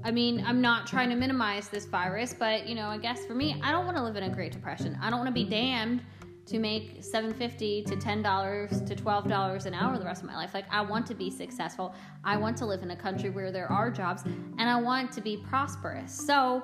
I 0.05 0.11
mean, 0.11 0.45
I'm 0.47 0.61
not 0.61 0.87
trying 0.87 1.09
to 1.11 1.16
minimize 1.16 1.68
this 1.68 1.87
virus, 1.87 2.35
but 2.35 2.66
you 2.66 2.75
know, 2.75 2.89
I 2.89 2.99
guess 2.99 3.25
for 3.25 3.35
me, 3.35 3.61
I 3.62 3.73
don't 3.73 3.85
want 3.85 3.97
to 3.97 4.03
live 4.03 4.16
in 4.16 4.25
a 4.25 4.31
Great 4.31 4.53
Depression. 4.53 4.99
I 5.01 5.09
don't 5.09 5.18
want 5.18 5.29
to 5.29 5.35
be 5.35 5.49
damned 5.49 6.03
to 6.47 6.59
make 6.59 6.97
750 7.01 7.84
to 7.84 7.97
$10 7.97 8.86
to 8.86 8.97
$12 8.97 9.66
an 9.66 9.74
hour 9.74 9.99
the 9.99 10.05
rest 10.05 10.22
of 10.22 10.28
my 10.28 10.36
life. 10.36 10.55
Like 10.55 10.64
i 10.70 10.80
want 10.80 11.07
to 11.07 11.14
be 11.14 11.30
successful. 11.30 11.95
I 12.24 12.36
want 12.36 12.57
to 12.59 12.66
live 12.66 12.82
in 12.82 12.90
a 12.90 12.97
country 12.97 13.30
where 13.30 13.53
there 13.53 13.70
are 13.70 13.90
jobs 13.90 14.22
and 14.24 14.62
i 14.62 14.80
want 14.80 15.12
to 15.12 15.20
be 15.20 15.36
prosperous. 15.36 16.12
So 16.12 16.62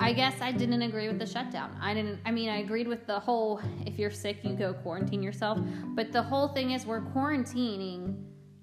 i 0.00 0.12
guess 0.12 0.40
i 0.40 0.52
didn't 0.52 0.82
agree 0.82 1.08
with 1.08 1.18
the 1.18 1.26
shutdown. 1.26 1.76
I 1.80 1.94
didn't 1.94 2.20
i 2.26 2.30
mean 2.30 2.50
i 2.50 2.58
agreed 2.58 2.88
with 2.88 3.06
the 3.06 3.18
whole 3.18 3.60
if 3.86 3.98
you're 3.98 4.10
sick 4.10 4.44
you 4.44 4.54
go 4.54 4.74
quarantine 4.74 5.22
yourself. 5.22 5.58
But 5.94 6.12
the 6.12 6.22
whole 6.22 6.48
thing 6.48 6.72
is 6.72 6.84
we're 6.84 7.00
quarantining 7.00 8.16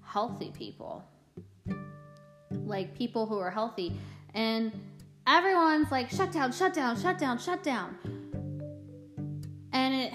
healthy 0.04 0.52
people. 0.56 1.04
Like 2.50 2.94
people 2.96 3.26
who 3.26 3.38
are 3.38 3.50
healthy. 3.50 3.98
And 4.34 4.72
everyone's 5.26 5.90
like 5.90 6.10
shut 6.10 6.32
down 6.32 6.52
shut 6.52 6.74
down 6.74 6.96
and 9.72 9.94
it, 9.94 10.12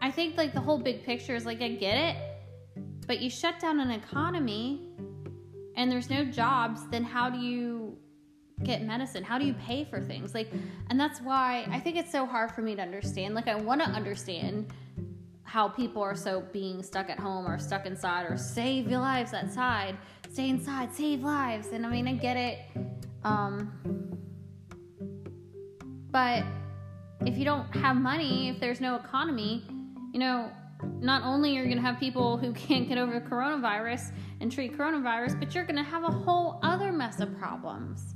I 0.00 0.10
think 0.10 0.36
like 0.36 0.54
the 0.54 0.60
whole 0.60 0.78
big 0.78 1.04
picture 1.04 1.34
is 1.34 1.44
like, 1.44 1.60
I 1.60 1.68
get 1.68 1.96
it, 1.96 2.16
but 3.06 3.20
you 3.20 3.30
shut 3.30 3.58
down 3.58 3.80
an 3.80 3.90
economy 3.90 4.90
and 5.76 5.90
there's 5.90 6.10
no 6.10 6.24
jobs, 6.24 6.88
then 6.90 7.04
how 7.04 7.28
do 7.28 7.38
you 7.38 7.96
get 8.62 8.82
medicine? 8.82 9.22
How 9.22 9.38
do 9.38 9.44
you 9.44 9.54
pay 9.54 9.84
for 9.84 10.00
things? 10.00 10.34
Like, 10.34 10.50
and 10.88 10.98
that's 10.98 11.20
why 11.20 11.66
I 11.70 11.78
think 11.80 11.96
it's 11.96 12.10
so 12.10 12.24
hard 12.24 12.52
for 12.52 12.62
me 12.62 12.74
to 12.74 12.82
understand. 12.82 13.34
Like, 13.34 13.48
I 13.48 13.54
want 13.54 13.82
to 13.82 13.88
understand 13.88 14.72
how 15.42 15.68
people 15.68 16.02
are 16.02 16.16
so 16.16 16.42
being 16.52 16.82
stuck 16.82 17.08
at 17.10 17.18
home 17.18 17.46
or 17.46 17.58
stuck 17.58 17.86
inside 17.86 18.26
or 18.28 18.36
save 18.36 18.88
your 18.88 19.00
lives 19.00 19.32
outside, 19.32 19.96
stay 20.30 20.48
inside, 20.48 20.92
save 20.94 21.22
lives. 21.22 21.68
And 21.68 21.86
I 21.86 21.90
mean, 21.90 22.08
I 22.08 22.14
get 22.14 22.36
it. 22.36 22.58
Um, 23.24 23.72
but 26.10 26.44
if 27.24 27.38
you 27.38 27.44
don't 27.44 27.66
have 27.76 27.96
money, 27.96 28.48
if 28.48 28.60
there's 28.60 28.80
no 28.80 28.96
economy, 28.96 29.64
you 30.12 30.20
know, 30.20 30.50
not 31.00 31.22
only 31.22 31.56
are 31.56 31.62
you 31.62 31.66
going 31.66 31.76
to 31.76 31.82
have 31.82 31.98
people 31.98 32.36
who 32.36 32.52
can't 32.52 32.88
get 32.88 32.98
over 32.98 33.18
the 33.18 33.20
coronavirus 33.20 34.12
and 34.40 34.52
treat 34.52 34.76
coronavirus, 34.76 35.38
but 35.38 35.54
you're 35.54 35.64
going 35.64 35.76
to 35.76 35.82
have 35.82 36.04
a 36.04 36.10
whole 36.10 36.58
other 36.62 36.92
mess 36.92 37.20
of 37.20 37.36
problems. 37.38 38.14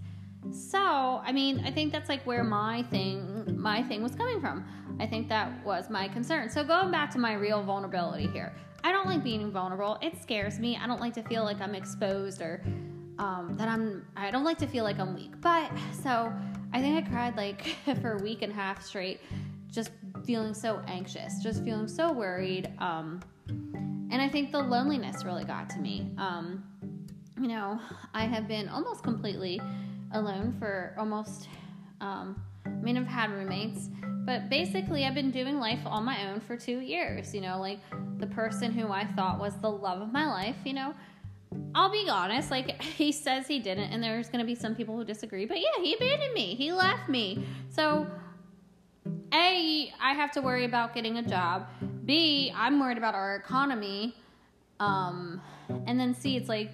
So, 0.53 0.79
I 1.25 1.33
mean, 1.33 1.63
I 1.65 1.71
think 1.71 1.93
that's 1.93 2.09
like 2.09 2.23
where 2.27 2.43
my 2.43 2.83
thing 2.85 3.59
my 3.59 3.83
thing 3.83 4.03
was 4.03 4.15
coming 4.15 4.41
from. 4.41 4.65
I 4.99 5.07
think 5.07 5.29
that 5.29 5.65
was 5.67 5.91
my 5.91 6.09
concern. 6.09 6.49
So, 6.49 6.65
going 6.65 6.91
back 6.91 7.11
to 7.11 7.19
my 7.19 7.35
real 7.35 7.63
vulnerability 7.63 8.27
here. 8.29 8.55
I 8.83 8.93
don't 8.93 9.07
like 9.07 9.23
being 9.23 9.51
vulnerable. 9.51 9.99
It 10.01 10.21
scares 10.23 10.59
me. 10.59 10.79
I 10.83 10.87
don't 10.87 11.01
like 11.01 11.13
to 11.15 11.23
feel 11.23 11.45
like 11.45 11.61
I'm 11.61 11.75
exposed 11.75 12.41
or 12.41 12.63
um, 13.19 13.55
that 13.59 13.69
I'm 13.69 14.07
I 14.17 14.31
don't 14.31 14.45
like 14.45 14.59
to 14.59 14.67
feel 14.67 14.85
like 14.85 14.99
I'm 14.99 15.15
weak. 15.15 15.33
But 15.41 15.71
so 16.03 16.33
I 16.73 16.81
think 16.81 17.07
I 17.07 17.09
cried 17.11 17.37
like 17.37 17.77
for 18.01 18.13
a 18.13 18.23
week 18.23 18.43
and 18.43 18.53
a 18.53 18.55
half 18.55 18.83
straight, 18.83 19.21
just 19.71 19.91
feeling 20.25 20.55
so 20.55 20.83
anxious, 20.87 21.43
just 21.43 21.65
feeling 21.65 21.89
so 21.89 22.13
worried. 22.13 22.71
Um, 22.79 23.21
and 23.49 24.21
I 24.21 24.29
think 24.29 24.53
the 24.53 24.61
loneliness 24.61 25.25
really 25.25 25.45
got 25.45 25.71
to 25.71 25.79
me. 25.79 26.11
Um, 26.19 26.65
you 27.41 27.49
know, 27.49 27.81
I 28.13 28.25
have 28.25 28.47
been 28.47 28.69
almost 28.69 29.03
completely 29.03 29.61
alone 30.13 30.55
for 30.59 30.95
almost, 30.99 31.49
um, 32.01 32.41
I 32.67 32.71
mean, 32.71 32.97
I've 32.97 33.07
had 33.07 33.31
roommates, 33.31 33.89
but 34.25 34.51
basically, 34.51 35.07
I've 35.07 35.15
been 35.15 35.31
doing 35.31 35.59
life 35.59 35.81
on 35.87 36.05
my 36.05 36.31
own 36.31 36.41
for 36.41 36.57
two 36.57 36.81
years. 36.81 37.35
You 37.35 37.41
know, 37.41 37.59
like 37.59 37.81
the 38.19 38.27
person 38.27 38.73
who 38.73 38.93
I 38.93 39.07
thought 39.17 39.39
was 39.39 39.55
the 39.57 39.71
love 39.71 40.03
of 40.03 40.13
my 40.13 40.27
life, 40.27 40.57
you 40.65 40.75
know, 40.75 40.95
I'll 41.75 41.91
be 41.91 42.09
honest, 42.09 42.51
like 42.51 42.83
he 42.83 43.13
says 43.13 43.47
he 43.47 43.59
didn't, 43.59 43.93
and 43.93 44.03
there's 44.03 44.29
gonna 44.29 44.45
be 44.45 44.55
some 44.55 44.75
people 44.75 44.97
who 44.97 45.05
disagree, 45.05 45.47
but 45.47 45.59
yeah, 45.59 45.83
he 45.83 45.95
abandoned 45.95 46.35
me. 46.35 46.55
He 46.55 46.73
left 46.73 47.09
me. 47.09 47.45
So 47.69 48.07
A, 49.33 49.93
I 50.01 50.13
have 50.15 50.33
to 50.33 50.41
worry 50.41 50.65
about 50.65 50.95
getting 50.95 51.19
a 51.19 51.23
job. 51.23 51.67
B, 52.05 52.53
I'm 52.55 52.81
worried 52.81 52.99
about 52.99 53.15
our 53.15 53.37
economy. 53.37 54.17
Um, 54.81 55.41
and 55.87 55.99
then 56.01 56.15
C, 56.15 56.37
it's 56.37 56.49
like 56.49 56.71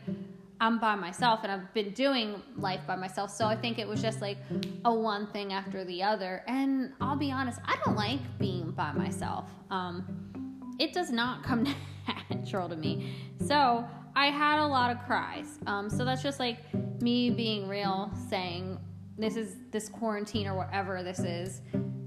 I'm 0.60 0.78
by 0.78 0.94
myself 0.94 1.40
and 1.42 1.52
I've 1.52 1.74
been 1.74 1.90
doing 1.90 2.42
life 2.56 2.80
by 2.86 2.96
myself. 2.96 3.30
So 3.30 3.44
I 3.44 3.56
think 3.56 3.78
it 3.78 3.86
was 3.86 4.00
just 4.00 4.22
like 4.22 4.38
a 4.84 4.94
one 4.94 5.26
thing 5.28 5.52
after 5.52 5.84
the 5.84 6.02
other. 6.02 6.42
And 6.46 6.92
I'll 7.00 7.16
be 7.16 7.30
honest, 7.30 7.60
I 7.66 7.76
don't 7.84 7.96
like 7.96 8.20
being 8.38 8.70
by 8.70 8.92
myself. 8.92 9.50
Um, 9.70 10.74
it 10.78 10.92
does 10.92 11.10
not 11.10 11.42
come 11.42 11.66
natural 12.30 12.68
to 12.68 12.76
me. 12.76 13.14
So 13.46 13.86
I 14.16 14.30
had 14.30 14.60
a 14.60 14.66
lot 14.66 14.90
of 14.90 14.98
cries. 15.04 15.58
Um, 15.66 15.90
so 15.90 16.02
that's 16.02 16.22
just 16.22 16.40
like 16.40 16.58
me 17.02 17.28
being 17.28 17.68
real, 17.68 18.10
saying 18.30 18.78
this 19.18 19.36
is 19.36 19.56
this 19.70 19.90
quarantine 19.90 20.46
or 20.46 20.56
whatever 20.56 21.02
this 21.02 21.18
is. 21.18 21.60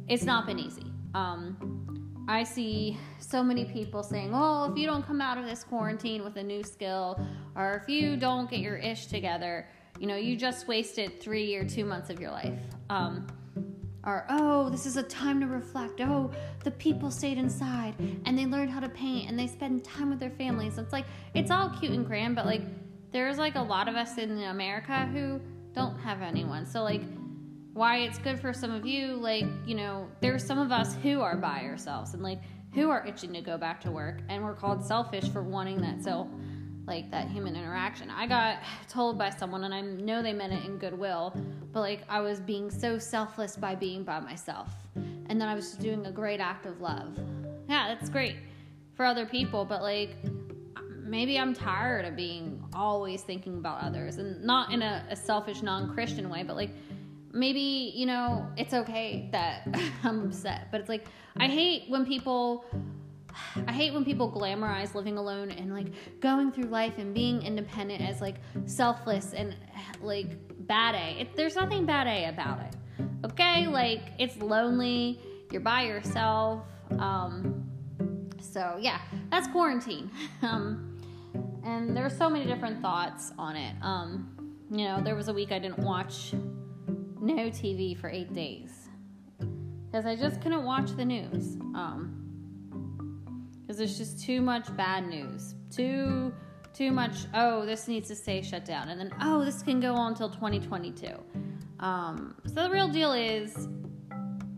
It's 0.07 0.23
not 0.23 0.47
been 0.47 0.57
easy. 0.57 0.91
Um, 1.13 2.25
I 2.27 2.43
see 2.43 2.97
so 3.19 3.43
many 3.43 3.63
people 3.63 4.01
saying, 4.01 4.31
oh, 4.33 4.71
if 4.71 4.77
you 4.77 4.87
don't 4.87 5.05
come 5.05 5.21
out 5.21 5.37
of 5.37 5.45
this 5.45 5.63
quarantine 5.63 6.23
with 6.23 6.35
a 6.37 6.43
new 6.43 6.63
skill, 6.63 7.23
or 7.55 7.79
if 7.81 7.87
you 7.87 8.17
don't 8.17 8.49
get 8.49 8.59
your 8.59 8.77
ish 8.77 9.05
together, 9.05 9.67
you 9.99 10.07
know, 10.07 10.15
you 10.15 10.35
just 10.35 10.67
wasted 10.67 11.21
three 11.21 11.55
or 11.55 11.63
two 11.63 11.85
months 11.85 12.09
of 12.09 12.19
your 12.19 12.31
life. 12.31 12.57
Um, 12.89 13.27
or, 14.05 14.25
oh, 14.29 14.69
this 14.69 14.85
is 14.85 14.97
a 14.97 15.03
time 15.03 15.39
to 15.41 15.47
reflect. 15.47 15.99
Oh, 16.01 16.31
the 16.63 16.71
people 16.71 17.11
stayed 17.11 17.37
inside 17.37 17.95
and 18.25 18.37
they 18.37 18.45
learned 18.45 18.71
how 18.71 18.79
to 18.79 18.89
paint 18.89 19.29
and 19.29 19.37
they 19.37 19.47
spend 19.47 19.83
time 19.83 20.09
with 20.09 20.19
their 20.19 20.31
families. 20.31 20.77
It's 20.77 20.93
like, 20.93 21.05
it's 21.33 21.51
all 21.51 21.69
cute 21.69 21.91
and 21.91 22.05
grand, 22.05 22.35
but 22.35 22.45
like, 22.45 22.61
there's 23.11 23.37
like 23.37 23.55
a 23.55 23.61
lot 23.61 23.87
of 23.87 23.95
us 23.95 24.17
in 24.17 24.31
America 24.43 25.05
who 25.07 25.41
don't 25.73 25.97
have 25.99 26.21
anyone. 26.21 26.65
So, 26.65 26.83
like, 26.83 27.01
why 27.73 27.99
it's 27.99 28.17
good 28.17 28.37
for 28.39 28.51
some 28.51 28.71
of 28.71 28.85
you 28.85 29.15
like 29.15 29.45
you 29.65 29.73
know 29.73 30.09
there's 30.19 30.43
some 30.43 30.57
of 30.57 30.71
us 30.71 30.95
who 30.95 31.21
are 31.21 31.37
by 31.37 31.61
ourselves 31.61 32.13
and 32.13 32.21
like 32.21 32.41
who 32.73 32.89
are 32.89 33.05
itching 33.07 33.31
to 33.31 33.41
go 33.41 33.57
back 33.57 33.79
to 33.79 33.89
work 33.89 34.19
and 34.27 34.43
we're 34.43 34.53
called 34.53 34.83
selfish 34.83 35.29
for 35.29 35.41
wanting 35.41 35.79
that 35.79 36.03
so 36.03 36.29
like 36.89 37.09
that 37.11 37.29
human 37.29 37.55
interaction. 37.55 38.09
I 38.09 38.27
got 38.27 38.57
told 38.89 39.17
by 39.17 39.29
someone 39.29 39.63
and 39.63 39.73
i 39.73 39.81
know 39.81 40.21
they 40.21 40.33
meant 40.33 40.53
it 40.53 40.65
in 40.65 40.77
goodwill 40.77 41.33
but 41.71 41.81
like 41.81 42.01
i 42.09 42.19
was 42.19 42.39
being 42.39 42.71
so 42.71 42.97
selfless 42.97 43.55
by 43.55 43.75
being 43.75 44.03
by 44.03 44.19
myself. 44.19 44.69
And 44.95 45.39
then 45.39 45.47
i 45.47 45.55
was 45.55 45.73
doing 45.73 46.05
a 46.05 46.11
great 46.11 46.39
act 46.39 46.65
of 46.65 46.81
love. 46.81 47.17
Yeah 47.69 47.93
that's 47.93 48.09
great 48.09 48.35
for 48.95 49.05
other 49.05 49.25
people 49.25 49.63
but 49.63 49.81
like 49.81 50.15
maybe 51.03 51.39
i'm 51.39 51.53
tired 51.53 52.05
of 52.05 52.15
being 52.15 52.61
always 52.73 53.21
thinking 53.21 53.57
about 53.57 53.81
others 53.81 54.17
and 54.17 54.43
not 54.43 54.71
in 54.71 54.81
a, 54.81 55.05
a 55.09 55.15
selfish 55.15 55.61
non-christian 55.61 56.29
way 56.29 56.43
but 56.43 56.55
like 56.55 56.71
maybe 57.31 57.91
you 57.95 58.05
know 58.05 58.45
it's 58.57 58.73
okay 58.73 59.29
that 59.31 59.67
i'm 60.03 60.25
upset. 60.25 60.67
But 60.71 60.81
it's 60.81 60.89
like 60.89 61.05
i 61.37 61.47
hate 61.47 61.83
when 61.87 62.05
people 62.05 62.65
i 63.67 63.71
hate 63.71 63.93
when 63.93 64.03
people 64.03 64.31
glamorize 64.31 64.93
living 64.95 65.17
alone 65.17 65.51
and 65.51 65.73
like 65.73 65.87
going 66.19 66.51
through 66.51 66.65
life 66.65 66.93
and 66.97 67.13
being 67.13 67.41
independent 67.41 68.01
as 68.01 68.21
like 68.21 68.35
selfless 68.65 69.33
and 69.33 69.55
like 70.01 70.27
bad 70.67 70.95
a. 70.95 71.21
It, 71.21 71.35
there's 71.35 71.55
nothing 71.55 71.85
bad 71.85 72.07
a 72.07 72.29
about 72.29 72.59
it 72.61 72.75
okay? 73.25 73.67
Like 73.67 74.01
it's 74.17 74.37
lonely 74.37 75.19
you're 75.51 75.61
by 75.61 75.83
yourself 75.83 76.63
um 76.99 77.65
so 78.39 78.77
yeah 78.79 78.99
that's 79.29 79.47
quarantine. 79.47 80.09
Um 80.41 80.85
and 81.63 81.95
there's 81.95 82.17
so 82.17 82.29
many 82.29 82.45
different 82.45 82.81
thoughts 82.81 83.31
on 83.37 83.55
it. 83.55 83.75
Um 83.81 84.57
you 84.71 84.85
know 84.85 85.01
there 85.01 85.15
was 85.15 85.29
a 85.29 85.33
week 85.33 85.51
i 85.51 85.57
didn't 85.57 85.79
watch 85.79 86.33
no 87.19 87.49
TV 87.49 87.97
for 87.97 88.07
eight 88.09 88.33
days 88.33 88.87
because 89.91 90.05
I 90.05 90.15
just 90.15 90.41
couldn't 90.41 90.63
watch 90.63 90.91
the 90.95 91.05
news. 91.05 91.55
Um, 91.73 92.18
because 93.69 93.77
there's 93.77 93.99
just 93.99 94.25
too 94.25 94.41
much 94.41 94.75
bad 94.75 95.07
news, 95.07 95.53
too 95.69 96.33
too 96.73 96.91
much. 96.91 97.27
Oh, 97.35 97.67
this 97.67 97.87
needs 97.87 98.07
to 98.07 98.15
stay 98.15 98.41
shut 98.41 98.65
down, 98.65 98.89
and 98.89 98.99
then 98.99 99.13
oh, 99.21 99.45
this 99.45 99.61
can 99.61 99.79
go 99.79 99.93
on 99.93 100.13
until 100.13 100.27
2022. 100.27 101.09
Um, 101.79 102.33
so 102.47 102.63
the 102.63 102.69
real 102.71 102.87
deal 102.87 103.11
is, 103.11 103.67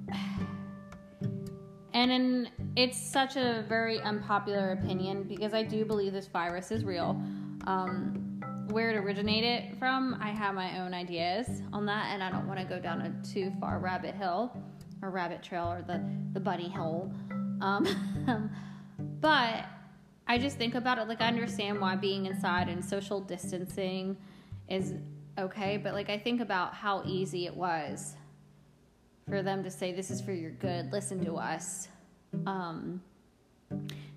and 1.94 2.10
in, 2.10 2.48
it's 2.78 2.98
such 2.98 3.36
a 3.36 3.66
very 3.68 4.00
unpopular 4.00 4.72
opinion 4.72 5.24
because 5.24 5.54
I 5.54 5.64
do 5.64 5.84
believe 5.84 6.14
this 6.14 6.28
virus 6.28 6.72
is 6.72 6.86
real. 6.86 7.22
Um, 7.68 8.40
where 8.70 8.92
it 8.92 8.96
originated 8.96 9.78
from, 9.78 10.18
I 10.22 10.30
have 10.30 10.56
my 10.56 10.80
own 10.80 10.94
ideas 10.94 11.50
on 11.74 11.86
that, 11.88 12.14
and 12.14 12.24
I 12.24 12.32
don't 12.32 12.48
want 12.48 12.62
to 12.62 12.66
go 12.66 12.80
down 12.80 13.02
a 13.02 13.28
too 13.28 13.52
far 13.60 13.80
rabbit 13.80 14.16
hill 14.16 14.56
or 15.02 15.10
rabbit 15.10 15.44
trail 15.44 15.70
or 15.70 15.82
the, 15.82 16.02
the 16.32 16.40
bunny 16.40 16.70
hole. 16.70 17.14
Um, 17.60 18.50
but 19.22 19.66
I 20.28 20.38
just 20.38 20.58
think 20.58 20.76
about 20.76 20.98
it 20.98 21.08
like 21.08 21.22
I 21.22 21.28
understand 21.28 21.80
why 21.80 21.96
being 21.96 22.26
inside 22.26 22.68
and 22.70 22.84
social 22.84 23.22
distancing 23.22 24.18
is 24.68 24.94
okay, 25.38 25.78
but 25.78 25.94
like 25.94 26.10
I 26.10 26.18
think 26.18 26.42
about 26.42 26.74
how 26.74 27.04
easy 27.06 27.46
it 27.46 27.56
was 27.56 28.16
for 29.30 29.42
them 29.42 29.64
to 29.64 29.72
say, 29.72 29.92
This 29.92 30.12
is 30.12 30.22
for 30.22 30.34
your 30.34 30.52
good, 30.52 30.92
listen 30.92 31.24
to 31.26 31.36
us, 31.36 31.88
um, 32.46 33.02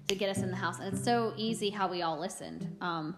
to 0.08 0.14
get 0.14 0.28
us 0.28 0.38
in 0.38 0.50
the 0.50 0.56
house. 0.56 0.78
And 0.78 0.92
it's 0.92 1.04
so 1.04 1.32
easy 1.36 1.70
how 1.70 1.88
we 1.88 2.02
all 2.02 2.18
listened. 2.18 2.76
Um, 2.80 3.16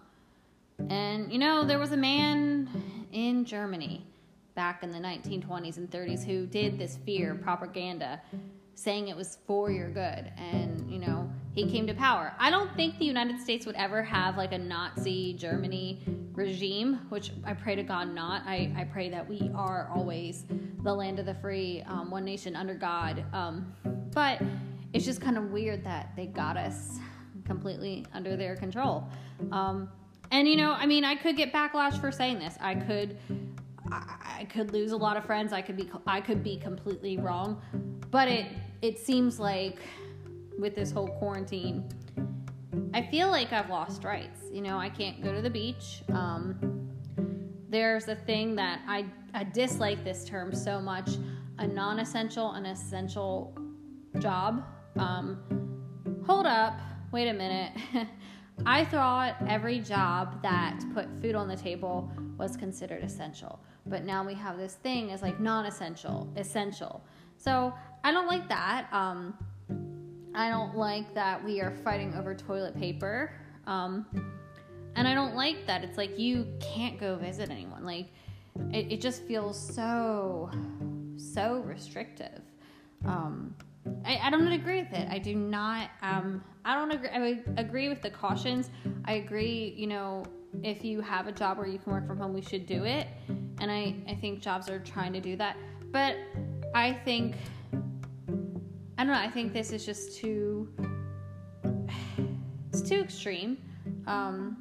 and 0.91 1.33
you 1.33 1.39
know, 1.39 1.65
there 1.65 1.79
was 1.79 1.93
a 1.93 1.97
man 1.97 2.69
in 3.13 3.45
Germany 3.45 4.07
back 4.55 4.83
in 4.83 4.91
the 4.91 4.99
1920s 4.99 5.77
and 5.77 5.91
30s 5.91 6.25
who 6.25 6.47
did 6.47 6.79
this 6.79 6.97
fear 7.05 7.35
propaganda 7.35 8.21
saying 8.77 9.09
it 9.09 9.17
was 9.17 9.39
for 9.47 9.71
your 9.71 9.91
good 9.91 10.31
and 10.37 10.89
you 10.91 10.99
know 10.99 11.29
he 11.53 11.69
came 11.69 11.87
to 11.87 11.95
power 11.95 12.33
i 12.39 12.51
don't 12.51 12.75
think 12.77 12.99
the 12.99 13.05
united 13.05 13.41
states 13.41 13.67
would 13.67 13.75
ever 13.75 14.03
have 14.03 14.37
like 14.37 14.53
a 14.53 14.59
nazi 14.59 15.33
germany 15.35 16.01
regime 16.33 17.01
which 17.09 17.33
i 17.45 17.53
pray 17.53 17.75
to 17.75 17.83
god 17.83 18.15
not 18.15 18.43
i, 18.47 18.73
I 18.77 18.85
pray 18.85 19.09
that 19.11 19.29
we 19.29 19.51
are 19.55 19.91
always 19.95 20.45
the 20.83 20.95
land 20.95 21.19
of 21.19 21.27
the 21.27 21.35
free 21.35 21.83
um, 21.87 22.11
one 22.11 22.25
nation 22.25 22.55
under 22.55 22.75
god 22.75 23.25
um, 23.33 23.75
but 24.13 24.41
it's 24.93 25.05
just 25.05 25.21
kind 25.21 25.37
of 25.37 25.51
weird 25.51 25.83
that 25.85 26.13
they 26.15 26.27
got 26.27 26.57
us 26.57 26.99
completely 27.45 28.07
under 28.15 28.37
their 28.37 28.57
control 28.57 29.09
um, 29.53 29.89
and 30.31 30.49
you 30.49 30.57
know, 30.57 30.73
I 30.73 30.87
mean, 30.87 31.05
I 31.05 31.15
could 31.15 31.37
get 31.37 31.53
backlash 31.53 32.01
for 32.01 32.11
saying 32.11 32.39
this. 32.39 32.57
I 32.61 32.75
could 32.75 33.17
I, 33.91 34.47
could 34.51 34.73
lose 34.73 34.93
a 34.93 34.97
lot 34.97 35.17
of 35.17 35.25
friends. 35.25 35.53
I 35.53 35.63
could 35.63 35.77
be 35.77 35.89
I 36.07 36.21
could 36.21 36.43
be 36.43 36.57
completely 36.57 37.19
wrong. 37.19 37.61
But 38.11 38.29
it 38.29 38.47
it 38.83 38.99
seems 38.99 39.39
like 39.39 39.79
with 40.59 40.75
this 40.75 40.91
whole 40.91 41.09
quarantine, 41.09 41.89
I 42.95 43.03
feel 43.03 43.29
like 43.29 43.53
I've 43.53 43.71
lost 43.71 44.05
rights. 44.05 44.41
You 44.53 44.63
know, 44.63 44.79
I 44.79 44.89
can't 44.89 45.23
go 45.23 45.33
to 45.33 45.43
the 45.43 45.51
beach. 45.51 46.03
Um, 46.13 46.91
there's 47.69 48.09
a 48.09 48.15
thing 48.15 48.55
that 48.57 48.81
I, 48.87 49.07
I 49.35 49.45
dislike 49.45 50.05
this 50.05 50.25
term 50.25 50.55
so 50.55 50.81
much 50.81 51.11
a 51.59 51.67
non 51.67 51.99
essential 51.99 52.53
and 52.53 52.67
essential 52.67 53.57
job. 54.19 54.65
Um, 54.99 55.39
hold 56.27 56.47
up, 56.47 56.79
wait 57.13 57.29
a 57.29 57.33
minute. 57.33 57.73
I 58.67 58.85
thought 58.85 59.37
every 59.49 59.81
job 59.81 60.43
that 60.43 60.81
put 60.95 61.09
food 61.21 61.35
on 61.35 61.49
the 61.49 61.57
table 61.57 62.11
was 62.39 62.57
considered 62.57 63.03
essential. 63.03 63.61
But 63.87 64.05
now 64.05 64.25
we 64.25 64.35
have 64.35 64.57
this 64.57 64.75
thing 64.75 65.13
as 65.13 65.23
like 65.23 65.39
non 65.41 65.67
essential, 65.67 66.33
essential. 66.37 67.05
So 67.37 67.75
I 68.05 68.13
don't 68.13 68.27
like 68.27 68.49
that. 68.49 68.89
Um, 68.93 69.35
I 70.35 70.51
don't 70.51 70.77
like 70.77 71.15
that 71.15 71.43
we 71.43 71.61
are 71.61 71.71
fighting 71.71 72.15
over 72.15 72.35
toilet 72.35 72.77
paper. 72.77 73.33
Um, 73.67 74.07
and 74.95 75.07
I 75.07 75.15
don't 75.15 75.35
like 75.35 75.67
that 75.67 75.85
it's 75.85 75.99
like 75.99 76.19
you 76.19 76.47
can't 76.61 76.99
go 76.99 77.17
visit 77.17 77.51
anyone. 77.51 77.85
Like 77.85 78.07
it, 78.73 78.93
it 78.93 79.01
just 79.01 79.23
feels 79.25 79.59
so, 79.59 80.51
so 81.17 81.61
restrictive. 81.61 82.43
Um, 83.05 83.55
I, 84.05 84.19
I 84.25 84.31
don't 84.31 84.51
agree 84.53 84.83
with 84.83 84.93
it. 84.93 85.09
I 85.11 85.19
do 85.19 85.35
not. 85.35 85.91
Um, 86.03 86.43
I 86.65 86.75
don't 86.75 86.91
agree. 86.91 87.09
I 87.09 87.41
agree 87.57 87.89
with 87.89 88.03
the 88.03 88.11
cautions. 88.11 88.71
I 89.05 89.15
agree. 89.15 89.75
You 89.77 89.87
know, 89.87 90.25
if 90.63 90.85
you 90.85 91.01
have 91.01 91.27
a 91.27 91.33
job 91.33 91.59
where 91.59 91.67
you 91.67 91.79
can 91.79 91.93
work 91.93 92.07
from 92.07 92.19
home, 92.19 92.33
we 92.33 92.43
should 92.43 92.67
do 92.67 92.85
it. 92.85 93.07
And 93.61 93.71
I, 93.71 93.95
I 94.09 94.15
think 94.15 94.41
jobs 94.41 94.69
are 94.69 94.81
trying 94.81 95.13
to 95.13 95.21
do 95.21 95.37
that. 95.37 95.57
But 95.93 96.17
I 96.75 96.93
think 97.05 97.37
I 98.99 99.05
don't 99.05 99.13
know. 99.13 99.19
I 99.19 99.31
think 99.31 99.53
this 99.53 99.73
is 99.73 99.85
just 99.85 100.17
too. 100.19 100.69
It's 102.69 102.83
too 102.83 103.01
extreme. 103.01 103.59
Um, 104.07 104.57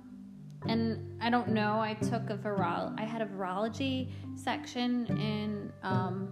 and 0.67 1.21
I 1.21 1.29
don't 1.29 1.49
know. 1.49 1.79
I 1.79 1.93
took 1.95 2.29
a 2.29 2.37
viral. 2.37 2.93
I 2.99 3.03
had 3.03 3.21
a 3.21 3.25
virology 3.25 4.09
section 4.35 5.05
in. 5.07 5.71
Um, 5.83 6.31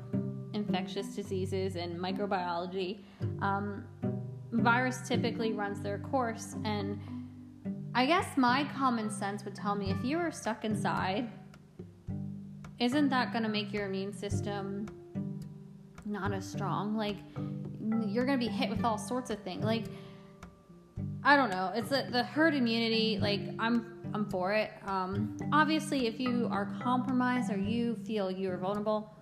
infectious 0.54 1.08
diseases 1.08 1.76
and 1.76 2.00
microbiology, 2.00 3.00
um, 3.42 3.84
virus 4.52 5.08
typically 5.08 5.52
runs 5.52 5.82
their 5.82 5.98
course. 5.98 6.56
And 6.64 7.00
I 7.96 8.06
guess 8.06 8.38
my 8.38 8.68
common 8.76 9.10
sense 9.10 9.44
would 9.46 9.56
tell 9.56 9.76
me 9.76 9.92
if 9.92 10.04
you 10.04 10.18
are 10.18 10.32
stuck 10.32 10.64
inside, 10.64 11.30
isn't 12.80 13.10
that 13.10 13.32
going 13.32 13.44
to 13.44 13.50
make 13.50 13.74
your 13.74 13.86
immune 13.86 14.14
system 14.14 14.88
not 16.06 16.34
as 16.34 16.50
strong? 16.50 16.96
Like, 16.96 17.18
you're 18.02 18.26
to 18.40 18.46
be 18.46 18.52
hit 18.52 18.70
with 18.70 18.84
all 18.84 18.98
sorts 18.98 19.30
of 19.30 19.40
things. 19.40 19.64
Like, 19.64 19.86
I 21.24 21.36
don't 21.36 21.50
know. 21.50 21.72
It's 21.74 21.90
the, 21.90 22.08
the 22.12 22.24
herd 22.24 22.54
immunity. 22.54 23.18
Like 23.20 23.42
I'm 23.60 23.94
I'm 24.14 24.30
for 24.30 24.54
it. 24.54 24.72
Um, 24.86 25.38
obviously, 25.52 26.08
if 26.08 26.20
you 26.20 26.48
are 26.52 26.74
compromised 26.82 27.52
or 27.52 27.58
you 27.58 27.96
feel 28.06 28.30
you're 28.30 28.58
vulnerable, 28.58 29.16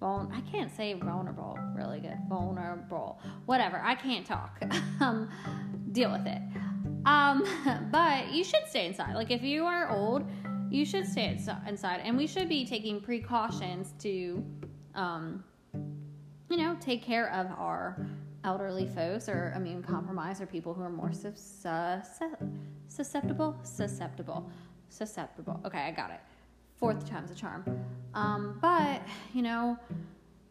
vul- 0.00 0.30
I 0.34 0.40
can't 0.50 0.74
say 0.74 0.94
vulnerable 0.94 1.58
really 1.74 2.00
good. 2.00 2.18
Vulnerable, 2.28 3.20
whatever. 3.46 3.80
I 3.82 3.94
can't 3.94 4.26
talk. 4.26 4.62
um, 5.00 5.30
deal 5.92 6.10
with 6.10 6.26
it. 6.26 6.42
Um, 7.06 7.44
but 7.92 8.32
you 8.32 8.44
should 8.44 8.66
stay 8.66 8.86
inside. 8.86 9.14
Like 9.14 9.30
if 9.30 9.42
you 9.42 9.64
are 9.64 9.90
old, 9.90 10.24
you 10.70 10.84
should 10.84 11.06
stay 11.06 11.38
inside, 11.68 12.00
and 12.02 12.16
we 12.16 12.26
should 12.26 12.48
be 12.48 12.66
taking 12.66 13.00
precautions 13.00 13.94
to, 14.00 14.44
um, 14.94 15.44
you 16.48 16.56
know, 16.56 16.76
take 16.80 17.02
care 17.02 17.30
of 17.32 17.46
our 17.58 18.06
elderly 18.44 18.86
folks 18.86 19.28
or 19.28 19.52
immune 19.56 19.82
compromised 19.82 20.42
or 20.42 20.46
people 20.46 20.74
who 20.74 20.82
are 20.82 20.90
more 20.90 21.12
susceptible, 21.12 22.38
susceptible, 23.64 24.50
susceptible. 24.88 25.60
Okay, 25.64 25.78
I 25.78 25.90
got 25.90 26.10
it. 26.10 26.20
Fourth 26.76 27.08
time's 27.08 27.30
a 27.30 27.34
charm. 27.34 27.64
Um, 28.14 28.58
but 28.60 29.02
you 29.32 29.42
know, 29.42 29.78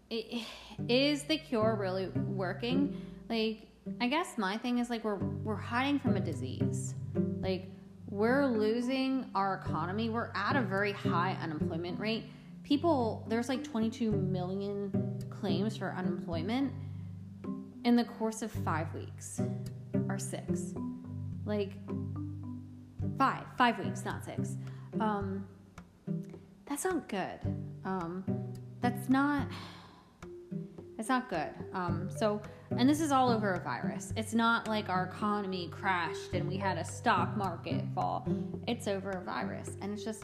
it, 0.10 0.44
is 0.88 1.24
the 1.24 1.38
cure 1.38 1.76
really 1.80 2.08
working? 2.08 3.00
Like, 3.30 3.68
I 4.02 4.08
guess 4.08 4.38
my 4.38 4.58
thing 4.58 4.80
is 4.80 4.90
like 4.90 5.04
we're 5.04 5.16
we're 5.16 5.56
hiding 5.56 6.00
from 6.00 6.18
a 6.18 6.20
disease. 6.20 6.96
Like, 7.42 7.70
we're 8.10 8.46
losing 8.46 9.30
our 9.36 9.56
economy. 9.56 10.10
We're 10.10 10.32
at 10.36 10.56
a 10.56 10.62
very 10.62 10.94
high 10.94 11.38
unemployment 11.42 12.00
rate. 12.00 12.26
People, 12.64 13.26
there's 13.28 13.50
like 13.50 13.64
22 13.64 14.12
million 14.12 15.20
claims 15.30 15.76
for 15.76 15.94
unemployment 15.98 16.72
in 17.84 17.96
the 17.96 18.06
course 18.06 18.42
of 18.42 18.52
five 18.52 18.94
weeks 18.94 19.42
or 20.08 20.18
six. 20.18 20.74
Like 21.46 21.74
five, 23.18 23.44
five 23.58 23.78
weeks, 23.80 24.06
not 24.06 24.24
six. 24.24 24.56
Um, 25.00 25.46
that's 26.66 26.86
not 26.86 27.10
good. 27.10 27.40
Um, 27.84 28.24
that's 28.82 29.10
not. 29.10 29.48
It's 30.98 31.10
not 31.10 31.30
good. 31.30 31.50
Um, 31.74 32.10
so, 32.16 32.42
and 32.78 32.88
this 32.88 33.02
is 33.02 33.12
all 33.12 33.30
over 33.30 33.54
a 33.54 33.60
virus. 33.60 34.14
It's 34.16 34.34
not 34.34 34.70
like 34.70 34.88
our 34.90 35.06
economy 35.06 35.68
crashed 35.70 36.34
and 36.34 36.48
we 36.48 36.56
had 36.56 36.78
a 36.78 36.86
stock 36.86 37.36
market 37.36 37.84
fall. 37.94 38.26
It's 38.68 38.88
over 38.88 39.10
a 39.10 39.22
virus, 39.22 39.72
and 39.82 39.92
it's 39.92 40.04
just 40.04 40.24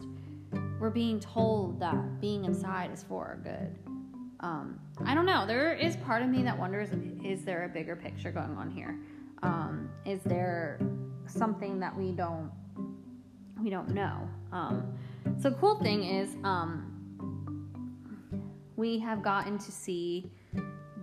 we're 0.80 0.89
being 0.89 1.20
told 1.20 1.80
that 1.80 2.22
being 2.22 2.45
inside 2.45 2.91
is 2.91 3.04
for 3.04 3.26
our 3.26 3.38
good. 3.38 3.76
Um, 4.41 4.80
I 5.06 5.14
don't 5.14 5.26
know. 5.26 5.45
There 5.45 5.74
is 5.74 5.97
part 5.97 6.22
of 6.22 6.30
me 6.30 6.43
that 6.43 6.58
wonders: 6.58 6.89
is 7.24 7.43
there 7.43 7.66
a 7.66 7.70
bigger 7.70 7.95
picture 7.95 8.32
going 8.32 8.56
on 8.58 8.70
here? 8.70 8.97
Um, 9.43 9.89
is 10.06 10.22
there 10.24 10.80
something 11.28 11.80
that 11.80 11.95
we 11.95 12.12
don't 12.12 12.52
we 13.62 13.70
don't 13.70 13.89
know? 13.89 14.28
Um, 14.52 14.93
so, 15.39 15.52
cool 15.52 15.80
thing 15.80 16.04
is, 16.04 16.36
um, 16.43 17.70
we 18.76 19.00
have 19.00 19.22
gotten 19.22 19.58
to 19.58 19.72
see 19.72 20.32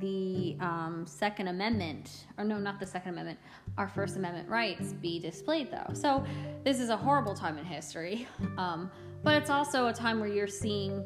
the 0.00 0.56
um, 0.60 1.04
Second 1.06 1.48
Amendment, 1.48 2.26
or 2.36 2.44
no, 2.44 2.58
not 2.58 2.78
the 2.78 2.86
Second 2.86 3.10
Amendment, 3.10 3.38
our 3.78 3.88
First 3.88 4.16
Amendment 4.16 4.48
rights 4.48 4.92
be 4.94 5.18
displayed, 5.18 5.70
though. 5.70 5.92
So, 5.94 6.24
this 6.64 6.80
is 6.80 6.90
a 6.90 6.96
horrible 6.96 7.34
time 7.34 7.58
in 7.58 7.64
history, 7.64 8.26
um, 8.58 8.90
but 9.22 9.34
it's 9.34 9.50
also 9.50 9.88
a 9.88 9.92
time 9.92 10.20
where 10.20 10.28
you're 10.28 10.46
seeing 10.46 11.04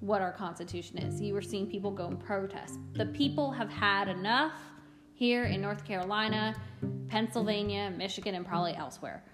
what 0.00 0.20
our 0.20 0.32
Constitution 0.32 0.98
is. 0.98 1.20
You 1.20 1.34
were 1.34 1.42
seeing 1.42 1.66
people 1.66 1.90
go 1.90 2.06
and 2.08 2.18
protest. 2.18 2.78
The 2.94 3.06
people 3.06 3.52
have 3.52 3.70
had 3.70 4.08
enough 4.08 4.52
here 5.14 5.44
in 5.44 5.60
North 5.60 5.84
Carolina, 5.84 6.54
Pennsylvania, 7.08 7.92
Michigan, 7.96 8.34
and 8.34 8.44
probably 8.44 8.74
elsewhere. 8.74 9.24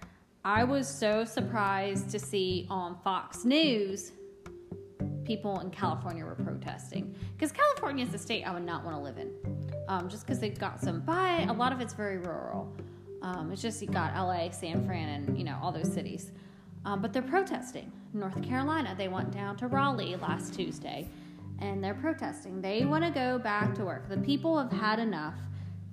I 0.45 0.63
was 0.63 0.87
so 0.87 1.25
surprised 1.25 2.09
to 2.11 2.19
see 2.19 2.67
on 2.69 2.97
Fox 3.03 3.45
News 3.45 4.11
people 5.29 5.59
in 5.59 5.69
California 5.69 6.25
were 6.25 6.33
protesting. 6.33 7.15
Because 7.35 7.51
California 7.51 8.03
is 8.03 8.11
a 8.15 8.17
state 8.17 8.43
I 8.45 8.51
would 8.51 8.65
not 8.65 8.83
want 8.83 8.97
to 8.97 9.01
live 9.01 9.19
in. 9.19 9.31
Um, 9.87 10.09
just 10.09 10.25
because 10.25 10.39
they've 10.39 10.57
got 10.57 10.81
some, 10.81 11.01
but 11.01 11.47
a 11.47 11.53
lot 11.53 11.71
of 11.71 11.81
it's 11.81 11.93
very 11.93 12.17
rural. 12.17 12.75
Um, 13.21 13.51
it's 13.51 13.61
just 13.61 13.79
you 13.81 13.87
got 13.87 14.15
LA, 14.15 14.49
San 14.49 14.83
Fran, 14.85 15.09
and 15.09 15.37
you 15.37 15.43
know 15.43 15.57
all 15.61 15.71
those 15.71 15.91
cities. 15.93 16.31
Um, 16.89 17.03
but 17.03 17.13
they're 17.13 17.21
protesting. 17.21 17.91
North 18.13 18.41
Carolina, 18.41 18.95
they 18.97 19.09
went 19.09 19.29
down 19.29 19.55
to 19.57 19.67
Raleigh 19.67 20.15
last 20.15 20.55
Tuesday 20.55 21.07
and 21.59 21.83
they're 21.83 21.93
protesting. 21.93 22.61
They 22.61 22.83
want 22.83 23.03
to 23.03 23.11
go 23.11 23.37
back 23.37 23.75
to 23.75 23.85
work. 23.85 24.09
The 24.09 24.17
people 24.17 24.57
have 24.57 24.71
had 24.71 24.97
enough. 24.97 25.35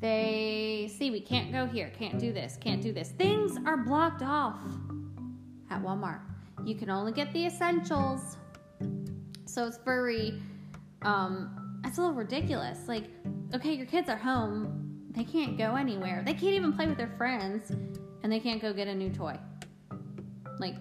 They 0.00 0.90
see 0.96 1.10
we 1.10 1.20
can't 1.20 1.52
go 1.52 1.66
here, 1.66 1.92
can't 1.98 2.18
do 2.18 2.32
this, 2.32 2.56
can't 2.58 2.80
do 2.80 2.94
this. 2.94 3.10
Things 3.10 3.58
are 3.66 3.76
blocked 3.76 4.22
off 4.22 4.58
at 5.68 5.82
Walmart. 5.82 6.20
You 6.64 6.74
can 6.74 6.88
only 6.88 7.12
get 7.12 7.30
the 7.34 7.44
essentials. 7.44 8.38
So 9.44 9.66
it's 9.66 9.76
very, 9.76 10.40
um, 11.02 11.82
it's 11.84 11.98
a 11.98 12.00
little 12.00 12.16
ridiculous. 12.16 12.88
Like, 12.88 13.04
okay, 13.54 13.74
your 13.74 13.86
kids 13.86 14.08
are 14.08 14.16
home, 14.16 15.04
they 15.10 15.24
can't 15.24 15.58
go 15.58 15.76
anywhere. 15.76 16.22
They 16.24 16.32
can't 16.32 16.54
even 16.54 16.72
play 16.72 16.86
with 16.86 16.96
their 16.96 17.12
friends, 17.18 17.70
and 18.22 18.32
they 18.32 18.40
can't 18.40 18.62
go 18.62 18.72
get 18.72 18.88
a 18.88 18.94
new 18.94 19.10
toy. 19.10 19.38
Like, 20.58 20.76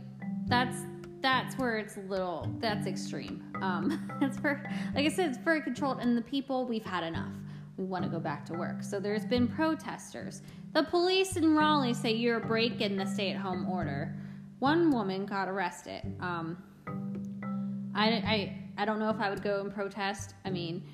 that's 0.48 0.78
that's 1.22 1.58
where 1.58 1.80
it's 1.80 1.98
a 1.98 2.02
little 2.02 2.56
that's 2.60 2.86
extreme. 2.86 3.44
Um, 3.62 4.12
it's 4.22 4.38
for 4.38 4.64
like 4.94 5.06
I 5.06 5.10
said, 5.10 5.30
it's 5.30 5.40
very 5.40 5.62
controlled, 5.62 6.00
and 6.00 6.16
the 6.16 6.22
people 6.22 6.66
we've 6.66 6.86
had 6.86 7.04
enough. 7.04 7.34
We 7.78 7.84
want 7.84 8.06
to 8.06 8.10
go 8.10 8.20
back 8.20 8.46
to 8.46 8.54
work. 8.54 8.84
So 8.84 9.02
there's 9.02 9.26
been 9.26 9.50
protesters. 9.50 10.42
The 10.72 10.84
police 10.84 11.36
in 11.36 11.56
Raleigh 11.56 11.94
say 11.94 12.14
you're 12.14 12.40
breaking 12.40 12.96
the 12.96 13.06
stay-at-home 13.06 13.68
order. 13.68 14.16
One 14.60 14.92
woman 14.92 15.26
got 15.26 15.50
arrested. 15.50 16.16
Um, 16.22 16.64
I, 17.94 18.08
I 18.08 18.62
I 18.78 18.86
don't 18.86 19.00
know 19.00 19.10
if 19.10 19.20
I 19.20 19.30
would 19.30 19.44
go 19.44 19.62
and 19.62 19.74
protest. 19.74 20.36
I 20.46 20.52
mean, 20.52 20.88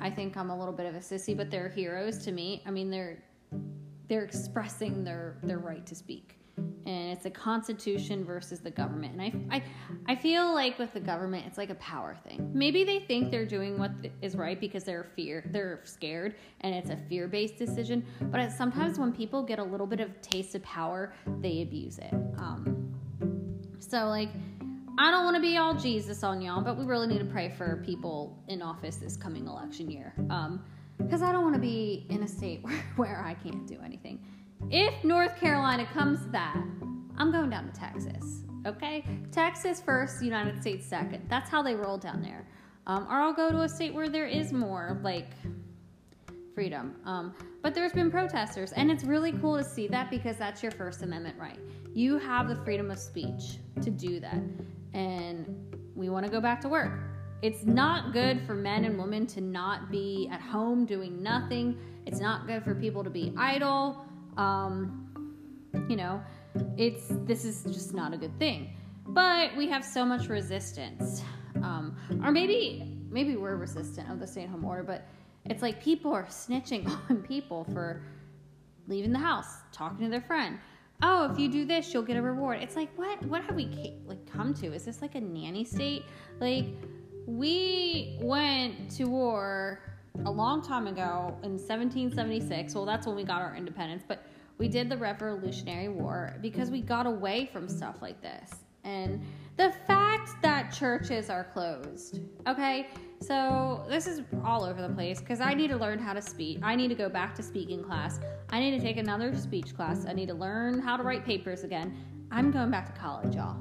I 0.00 0.10
think 0.10 0.36
I'm 0.36 0.50
a 0.50 0.58
little 0.58 0.72
bit 0.72 0.86
of 0.86 0.94
a 0.94 1.00
sissy, 1.00 1.36
but 1.36 1.50
they're 1.50 1.68
heroes 1.68 2.18
to 2.24 2.32
me. 2.32 2.62
I 2.64 2.70
mean, 2.70 2.88
they're 2.88 3.22
they're 4.08 4.24
expressing 4.24 5.02
their 5.02 5.38
their 5.42 5.58
right 5.58 5.84
to 5.86 5.94
speak 5.94 6.38
and 6.56 7.12
it's 7.12 7.26
a 7.26 7.30
constitution 7.30 8.24
versus 8.24 8.60
the 8.60 8.70
government. 8.70 9.12
And 9.12 9.22
I, 9.22 9.56
I, 9.56 9.62
I 10.08 10.16
feel 10.16 10.52
like 10.52 10.78
with 10.78 10.92
the 10.92 11.00
government, 11.00 11.44
it's 11.46 11.58
like 11.58 11.70
a 11.70 11.76
power 11.76 12.16
thing. 12.26 12.50
Maybe 12.52 12.84
they 12.84 13.00
think 13.00 13.30
they're 13.30 13.46
doing 13.46 13.78
what 13.78 13.92
is 14.20 14.36
right 14.36 14.60
because 14.60 14.84
they're 14.84 15.06
fear, 15.16 15.44
they're 15.50 15.80
scared, 15.84 16.34
and 16.60 16.74
it's 16.74 16.90
a 16.90 16.96
fear-based 17.08 17.56
decision. 17.56 18.04
But 18.20 18.50
sometimes 18.52 18.98
when 18.98 19.12
people 19.12 19.42
get 19.42 19.58
a 19.58 19.64
little 19.64 19.86
bit 19.86 20.00
of 20.00 20.20
taste 20.20 20.54
of 20.54 20.62
power, 20.62 21.12
they 21.40 21.62
abuse 21.62 21.98
it. 21.98 22.12
Um, 22.38 22.94
so 23.78 24.06
like. 24.06 24.28
I 24.98 25.10
don't 25.10 25.24
want 25.24 25.36
to 25.36 25.40
be 25.40 25.56
all 25.56 25.72
Jesus 25.72 26.22
on 26.22 26.42
y'all, 26.42 26.60
but 26.60 26.76
we 26.76 26.84
really 26.84 27.06
need 27.06 27.20
to 27.20 27.24
pray 27.24 27.48
for 27.48 27.82
people 27.82 28.38
in 28.48 28.60
office 28.60 28.96
this 28.96 29.16
coming 29.16 29.46
election 29.46 29.90
year. 29.90 30.12
Um, 30.28 30.62
because 30.98 31.22
I 31.22 31.32
don't 31.32 31.42
want 31.42 31.54
to 31.54 31.60
be 31.60 32.06
in 32.10 32.22
a 32.22 32.28
state 32.28 32.62
where, 32.62 32.74
where 32.96 33.24
I 33.24 33.34
can't 33.34 33.66
do 33.66 33.78
anything. 33.84 34.20
If 34.70 35.04
North 35.04 35.36
Carolina 35.38 35.86
comes 35.86 36.22
to 36.22 36.28
that, 36.30 36.56
I'm 37.16 37.30
going 37.30 37.50
down 37.50 37.70
to 37.70 37.78
Texas. 37.78 38.42
Okay? 38.66 39.04
Texas 39.30 39.80
first, 39.80 40.22
United 40.22 40.60
States 40.60 40.86
second. 40.86 41.26
That's 41.28 41.50
how 41.50 41.62
they 41.62 41.74
roll 41.74 41.98
down 41.98 42.22
there. 42.22 42.46
Um, 42.86 43.06
or 43.08 43.20
I'll 43.20 43.32
go 43.32 43.50
to 43.50 43.62
a 43.62 43.68
state 43.68 43.94
where 43.94 44.08
there 44.08 44.26
is 44.26 44.52
more, 44.52 45.00
like, 45.02 45.30
freedom. 46.54 46.96
Um, 47.04 47.34
but 47.62 47.74
there's 47.74 47.92
been 47.92 48.10
protesters, 48.10 48.72
and 48.72 48.90
it's 48.90 49.04
really 49.04 49.32
cool 49.32 49.56
to 49.56 49.64
see 49.64 49.86
that 49.88 50.10
because 50.10 50.36
that's 50.36 50.62
your 50.62 50.72
First 50.72 51.02
Amendment 51.02 51.36
right. 51.38 51.58
You 51.94 52.18
have 52.18 52.48
the 52.48 52.56
freedom 52.56 52.90
of 52.90 52.98
speech 52.98 53.58
to 53.82 53.90
do 53.90 54.20
that. 54.20 54.40
And 54.94 55.76
we 55.94 56.08
want 56.08 56.26
to 56.26 56.32
go 56.32 56.40
back 56.40 56.60
to 56.62 56.68
work. 56.68 56.92
It's 57.42 57.64
not 57.64 58.12
good 58.12 58.40
for 58.46 58.54
men 58.54 58.84
and 58.84 58.98
women 58.98 59.26
to 59.28 59.40
not 59.40 59.90
be 59.90 60.28
at 60.32 60.40
home 60.40 60.86
doing 60.86 61.22
nothing. 61.22 61.76
It's 62.06 62.20
not 62.20 62.46
good 62.46 62.62
for 62.62 62.74
people 62.74 63.02
to 63.02 63.10
be 63.10 63.32
idle. 63.36 64.04
Um, 64.36 65.08
you 65.88 65.96
know, 65.96 66.22
it's 66.76 67.06
this 67.24 67.44
is 67.44 67.64
just 67.64 67.94
not 67.94 68.12
a 68.12 68.16
good 68.16 68.38
thing. 68.38 68.74
But 69.06 69.56
we 69.56 69.68
have 69.68 69.84
so 69.84 70.04
much 70.04 70.28
resistance, 70.28 71.22
um, 71.56 71.96
or 72.22 72.30
maybe 72.30 72.98
maybe 73.10 73.36
we're 73.36 73.56
resistant 73.56 74.10
of 74.10 74.20
the 74.20 74.26
stay-at-home 74.26 74.64
order, 74.64 74.82
but 74.82 75.06
it's 75.44 75.60
like 75.60 75.82
people 75.82 76.12
are 76.12 76.24
snitching 76.24 76.88
on 77.10 77.22
people 77.22 77.64
for 77.72 78.02
leaving 78.86 79.12
the 79.12 79.18
house, 79.18 79.56
talking 79.72 80.04
to 80.04 80.10
their 80.10 80.20
friend. 80.22 80.58
Oh, 81.02 81.30
if 81.30 81.38
you 81.38 81.50
do 81.50 81.64
this, 81.64 81.92
you'll 81.92 82.04
get 82.04 82.16
a 82.16 82.22
reward. 82.22 82.60
It's 82.60 82.76
like 82.76 82.96
what? 82.96 83.24
What 83.26 83.42
have 83.44 83.56
we 83.56 83.96
like 84.06 84.24
come 84.30 84.54
to? 84.54 84.72
Is 84.72 84.84
this 84.84 85.02
like 85.02 85.14
a 85.14 85.20
nanny 85.20 85.64
state? 85.64 86.04
Like 86.40 86.66
we 87.26 88.18
went 88.20 88.90
to 88.92 89.04
war 89.04 89.80
a 90.24 90.30
long 90.30 90.62
time 90.62 90.86
ago 90.86 91.36
in 91.42 91.52
1776. 91.52 92.74
Well, 92.74 92.84
that's 92.84 93.06
when 93.06 93.16
we 93.16 93.24
got 93.24 93.42
our 93.42 93.56
independence, 93.56 94.02
but 94.06 94.26
we 94.58 94.68
did 94.68 94.88
the 94.88 94.96
Revolutionary 94.96 95.88
War 95.88 96.36
because 96.40 96.70
we 96.70 96.80
got 96.80 97.06
away 97.06 97.48
from 97.52 97.68
stuff 97.68 97.96
like 98.00 98.20
this. 98.20 98.50
And 98.84 99.22
The 99.56 99.72
fact 99.86 100.30
that 100.42 100.72
churches 100.72 101.28
are 101.28 101.44
closed, 101.44 102.20
okay? 102.46 102.88
So 103.20 103.84
this 103.88 104.06
is 104.06 104.22
all 104.44 104.64
over 104.64 104.80
the 104.80 104.88
place 104.88 105.20
because 105.20 105.40
I 105.40 105.52
need 105.52 105.68
to 105.68 105.76
learn 105.76 105.98
how 105.98 106.14
to 106.14 106.22
speak. 106.22 106.58
I 106.62 106.74
need 106.74 106.88
to 106.88 106.94
go 106.94 107.08
back 107.08 107.34
to 107.34 107.42
speaking 107.42 107.84
class. 107.84 108.18
I 108.50 108.60
need 108.60 108.70
to 108.72 108.80
take 108.80 108.96
another 108.96 109.36
speech 109.36 109.76
class. 109.76 110.06
I 110.06 110.14
need 110.14 110.28
to 110.28 110.34
learn 110.34 110.80
how 110.80 110.96
to 110.96 111.02
write 111.02 111.24
papers 111.24 111.64
again. 111.64 111.94
I'm 112.30 112.50
going 112.50 112.70
back 112.70 112.92
to 112.92 112.98
college, 112.98 113.34
y'all. 113.34 113.58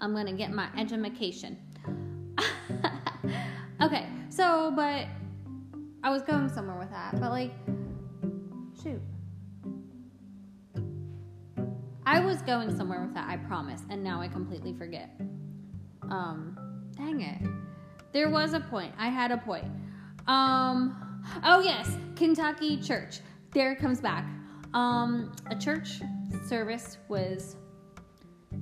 I'm 0.00 0.12
going 0.12 0.26
to 0.26 0.32
get 0.32 0.52
my 0.52 0.68
education. 0.78 1.58
okay, 3.82 4.06
so, 4.34 4.72
but 4.74 5.06
I 6.02 6.10
was 6.10 6.22
going 6.22 6.48
somewhere 6.48 6.78
with 6.78 6.90
that, 6.90 7.20
but 7.20 7.30
like, 7.30 7.52
shoot. 8.82 9.00
I 12.04 12.20
was 12.20 12.42
going 12.42 12.76
somewhere 12.76 13.00
with 13.00 13.14
that, 13.14 13.28
I 13.28 13.36
promise, 13.36 13.82
and 13.90 14.02
now 14.02 14.20
I 14.20 14.28
completely 14.28 14.74
forget. 14.74 15.08
Um, 16.10 16.58
dang 16.96 17.20
it. 17.20 17.38
There 18.12 18.28
was 18.28 18.54
a 18.54 18.60
point. 18.60 18.92
I 18.98 19.08
had 19.08 19.30
a 19.30 19.38
point. 19.38 19.66
Um, 20.26 21.22
oh 21.44 21.60
yes, 21.60 21.96
Kentucky 22.16 22.76
church. 22.76 23.20
There 23.52 23.72
it 23.72 23.78
comes 23.78 24.00
back. 24.00 24.26
Um, 24.74 25.32
a 25.50 25.56
church 25.56 26.00
service 26.48 26.98
was 27.08 27.56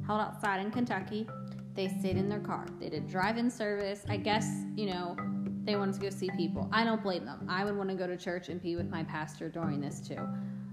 held 0.06 0.20
outside 0.20 0.60
in 0.60 0.70
Kentucky. 0.70 1.26
They 1.74 1.88
stayed 1.88 2.18
in 2.18 2.28
their 2.28 2.40
car. 2.40 2.66
They 2.78 2.90
did 2.90 3.08
drive-in 3.08 3.50
service. 3.50 4.04
I 4.08 4.18
guess 4.18 4.46
you 4.76 4.86
know 4.86 5.16
they 5.64 5.76
wanted 5.76 5.94
to 5.94 6.00
go 6.00 6.10
see 6.10 6.30
people. 6.36 6.68
I 6.72 6.84
don't 6.84 7.02
blame 7.02 7.24
them. 7.24 7.46
I 7.48 7.64
would 7.64 7.76
want 7.76 7.88
to 7.90 7.94
go 7.94 8.06
to 8.06 8.16
church 8.16 8.48
and 8.48 8.60
be 8.60 8.76
with 8.76 8.90
my 8.90 9.04
pastor 9.04 9.48
during 9.48 9.80
this 9.80 10.00
too. 10.00 10.18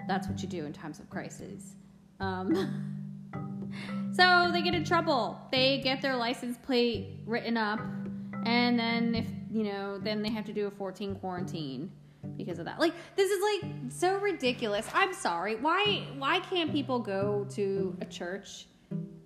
That's 0.07 0.27
what 0.27 0.41
you 0.41 0.47
do 0.47 0.65
in 0.65 0.73
times 0.73 0.99
of 0.99 1.09
crisis. 1.09 1.75
Um, 2.19 3.31
so 4.11 4.49
they 4.51 4.61
get 4.61 4.73
in 4.73 4.83
trouble. 4.83 5.39
They 5.51 5.79
get 5.79 6.01
their 6.01 6.15
license 6.15 6.57
plate 6.57 7.19
written 7.25 7.55
up, 7.55 7.79
and 8.45 8.79
then 8.79 9.15
if 9.15 9.27
you 9.51 9.63
know, 9.63 9.99
then 9.99 10.21
they 10.21 10.29
have 10.29 10.45
to 10.45 10.53
do 10.53 10.67
a 10.67 10.71
14 10.71 11.15
quarantine 11.15 11.91
because 12.37 12.59
of 12.59 12.65
that. 12.65 12.79
Like 12.79 12.93
this 13.15 13.29
is 13.29 13.41
like 13.41 13.71
so 13.89 14.17
ridiculous. 14.17 14.87
I'm 14.93 15.13
sorry. 15.13 15.55
Why 15.55 16.07
why 16.17 16.39
can't 16.39 16.71
people 16.71 16.99
go 16.99 17.45
to 17.51 17.95
a 18.01 18.05
church 18.05 18.67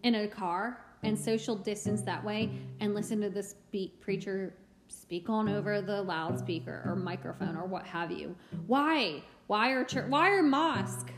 in 0.04 0.16
a 0.16 0.28
car 0.28 0.86
and 1.04 1.18
social 1.18 1.56
distance 1.56 2.02
that 2.02 2.24
way 2.24 2.50
and 2.80 2.94
listen 2.94 3.22
to 3.22 3.30
this 3.30 3.56
beat 3.72 4.00
preacher 4.00 4.54
speak 5.02 5.30
on 5.30 5.50
over 5.50 5.82
the 5.82 6.02
loudspeaker 6.02 6.84
or 6.86 6.96
microphone 6.96 7.56
or 7.56 7.66
what 7.66 7.86
have 7.86 8.12
you? 8.12 8.36
Why? 8.68 9.24
Why 9.48 9.72
are 9.72 9.84
church 9.84 10.10
why 10.10 10.30
are 10.30 10.44
mosque? 10.44 11.12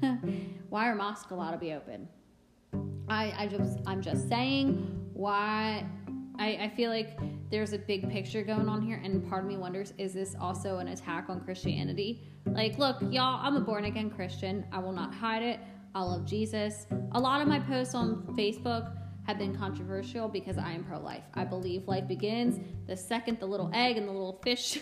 why 0.68 0.88
are 0.88 0.94
mosque 0.94 1.30
allowed 1.30 1.52
to 1.52 1.58
be 1.58 1.72
open? 1.72 2.08
I, 3.08 3.34
I 3.36 3.46
just 3.46 3.78
I'm 3.86 4.00
just 4.00 4.28
saying 4.28 5.10
why 5.12 5.86
I, 6.38 6.58
I 6.62 6.72
feel 6.74 6.90
like 6.90 7.18
there's 7.50 7.72
a 7.74 7.78
big 7.78 8.10
picture 8.10 8.42
going 8.42 8.68
on 8.68 8.80
here, 8.80 9.00
and 9.04 9.28
part 9.28 9.44
of 9.44 9.48
me 9.48 9.58
wonders 9.58 9.92
is 9.98 10.14
this 10.14 10.34
also 10.40 10.78
an 10.78 10.88
attack 10.88 11.26
on 11.28 11.40
Christianity? 11.40 12.22
Like, 12.46 12.78
look, 12.78 12.96
y'all, 13.10 13.40
I'm 13.42 13.56
a 13.56 13.60
born 13.60 13.84
again 13.84 14.10
Christian. 14.10 14.64
I 14.72 14.78
will 14.78 14.92
not 14.92 15.14
hide 15.14 15.42
it. 15.42 15.60
I 15.94 16.00
love 16.02 16.24
Jesus. 16.24 16.86
A 17.12 17.20
lot 17.20 17.42
of 17.42 17.48
my 17.48 17.60
posts 17.60 17.94
on 17.94 18.22
Facebook 18.36 18.96
have 19.26 19.38
been 19.38 19.56
controversial 19.56 20.28
because 20.28 20.58
I 20.58 20.72
am 20.72 20.84
pro 20.84 20.98
life. 20.98 21.22
I 21.34 21.44
believe 21.44 21.86
life 21.86 22.08
begins 22.08 22.60
the 22.86 22.96
second 22.96 23.38
the 23.38 23.46
little 23.46 23.70
egg 23.72 23.96
and 23.96 24.08
the 24.08 24.12
little 24.12 24.40
fish 24.42 24.80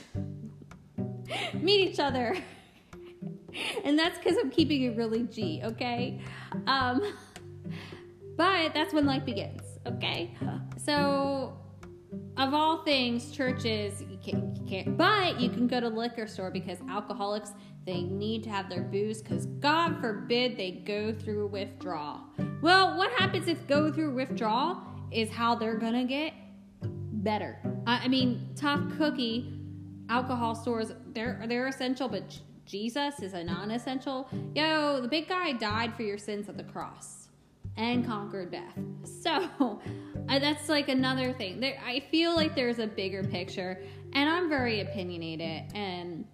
meet 1.55 1.91
each 1.91 2.01
other. 2.01 2.37
and 3.85 3.99
that's 3.99 4.19
because 4.19 4.37
I'm 4.39 4.51
keeping 4.51 4.83
it 4.83 4.97
really 4.97 5.25
G, 5.25 5.61
okay? 5.65 6.21
Um, 6.67 7.03
but 8.37 8.73
that's 8.73 8.95
when 8.95 9.07
life 9.07 9.25
begins, 9.25 9.63
okay? 9.87 10.35
So 10.85 11.57
of 12.37 12.55
all 12.55 12.83
things, 12.85 13.31
churches 13.31 14.03
you 14.03 14.19
can't, 14.25 14.57
you 14.57 14.65
can't, 14.67 14.97
but 14.97 15.39
you 15.41 15.51
can 15.51 15.67
go 15.67 15.81
to 15.81 15.89
liquor 15.89 16.27
store 16.27 16.51
because 16.51 16.79
alcoholics 16.89 17.53
they 17.87 18.03
need 18.03 18.45
to 18.45 18.51
have 18.51 18.69
their 18.69 18.83
booze 18.83 19.23
because 19.23 19.47
God 19.47 20.01
forbid 20.01 20.57
they 20.57 20.83
go 20.85 21.13
through 21.13 21.47
withdrawal. 21.49 22.21
Well, 22.61 22.97
what 22.97 23.11
happens 23.13 23.49
if 23.49 23.67
go 23.67 23.91
through 23.93 24.15
withdrawal 24.15 24.83
is 25.11 25.31
how 25.31 25.55
they're 25.55 25.79
gonna 25.79 26.05
get 26.05 26.35
better. 26.83 27.59
I, 27.87 28.09
mean, 28.09 28.51
tough 28.57 28.81
cookie 28.97 29.57
alcohol 30.09 30.55
stores 30.55 30.93
they're 31.13 31.43
they're 31.47 31.69
essential, 31.69 32.09
but 32.09 32.39
Jesus 32.67 33.21
is 33.21 33.33
a 33.33 33.43
non-essential. 33.43 34.29
Yo, 34.55 35.01
the 35.01 35.09
big 35.09 35.29
guy 35.29 35.53
died 35.53 35.95
for 35.95 36.03
your 36.03 36.19
sins 36.19 36.49
at 36.49 36.57
the 36.57 36.65
cross 36.65 37.29
and 37.77 38.07
conquered 38.07 38.53
death. 38.53 38.79
So 39.23 39.81
uh, 40.29 40.39
that's 40.39 40.69
like 40.69 40.89
another 40.89 41.33
thing. 41.35 41.61
There, 41.61 41.79
I 41.85 42.01
feel 42.11 42.35
like 42.35 42.55
there's 42.55 42.79
a 42.79 42.87
bigger 42.87 43.23
picture, 43.23 43.83
and 44.15 44.31
I'm 44.31 44.49
very 44.49 44.81
opinionated, 44.81 45.71
and 45.75 46.25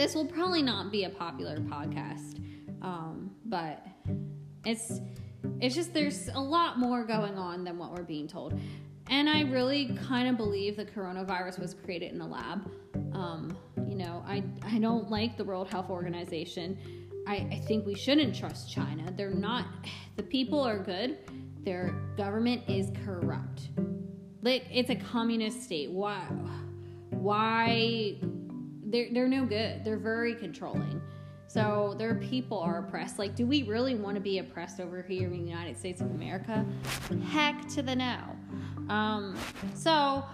this 0.00 0.14
will 0.14 0.24
probably 0.24 0.62
not 0.62 0.90
be 0.90 1.04
a 1.04 1.10
popular 1.10 1.58
podcast, 1.58 2.42
um, 2.80 3.30
but 3.44 3.86
it's 4.64 4.98
it's 5.60 5.74
just 5.74 5.92
there's 5.92 6.28
a 6.28 6.40
lot 6.40 6.78
more 6.78 7.04
going 7.04 7.36
on 7.36 7.64
than 7.64 7.76
what 7.76 7.92
we're 7.92 8.02
being 8.02 8.26
told. 8.26 8.58
And 9.10 9.28
I 9.28 9.42
really 9.42 9.94
kind 10.08 10.26
of 10.26 10.38
believe 10.38 10.78
the 10.78 10.86
coronavirus 10.86 11.58
was 11.58 11.74
created 11.74 12.12
in 12.12 12.20
a 12.22 12.26
lab. 12.26 12.66
Um, 13.12 13.58
you 13.86 13.94
know, 13.94 14.24
I, 14.26 14.42
I 14.62 14.78
don't 14.78 15.10
like 15.10 15.36
the 15.36 15.44
World 15.44 15.68
Health 15.68 15.90
Organization. 15.90 16.78
I, 17.26 17.46
I 17.52 17.62
think 17.66 17.84
we 17.84 17.94
shouldn't 17.94 18.34
trust 18.34 18.72
China. 18.72 19.12
They're 19.14 19.28
not, 19.28 19.66
the 20.16 20.22
people 20.22 20.60
are 20.60 20.78
good, 20.78 21.18
their 21.62 21.94
government 22.16 22.62
is 22.68 22.90
corrupt. 23.04 23.68
Like, 24.40 24.64
it's 24.72 24.88
a 24.88 24.96
communist 24.96 25.64
state. 25.64 25.90
Why? 25.90 26.24
Why? 27.10 28.16
They're, 28.90 29.08
they're 29.12 29.28
no 29.28 29.44
good. 29.44 29.84
They're 29.84 29.96
very 29.96 30.34
controlling. 30.34 31.00
So 31.46 31.94
their 31.98 32.14
people 32.14 32.58
are 32.58 32.78
oppressed. 32.78 33.18
Like, 33.18 33.34
do 33.34 33.44
we 33.44 33.64
really 33.64 33.96
want 33.96 34.14
to 34.14 34.20
be 34.20 34.38
oppressed 34.38 34.80
over 34.80 35.02
here 35.02 35.26
in 35.26 35.44
the 35.44 35.50
United 35.50 35.76
States 35.76 36.00
of 36.00 36.10
America? 36.10 36.64
Heck 37.28 37.68
to 37.70 37.82
the 37.82 37.96
no. 37.96 38.20
Um, 38.88 39.36
so 39.74 40.24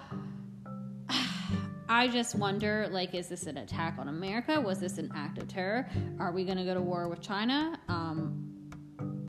I 1.88 2.08
just 2.08 2.34
wonder, 2.34 2.88
like, 2.90 3.14
is 3.14 3.28
this 3.28 3.46
an 3.46 3.56
attack 3.58 3.96
on 3.98 4.08
America? 4.08 4.60
Was 4.60 4.78
this 4.78 4.98
an 4.98 5.10
act 5.14 5.38
of 5.38 5.48
terror? 5.48 5.88
Are 6.18 6.32
we 6.32 6.44
going 6.44 6.58
to 6.58 6.64
go 6.64 6.74
to 6.74 6.82
war 6.82 7.08
with 7.08 7.22
China? 7.22 7.78
Um, 7.88 8.70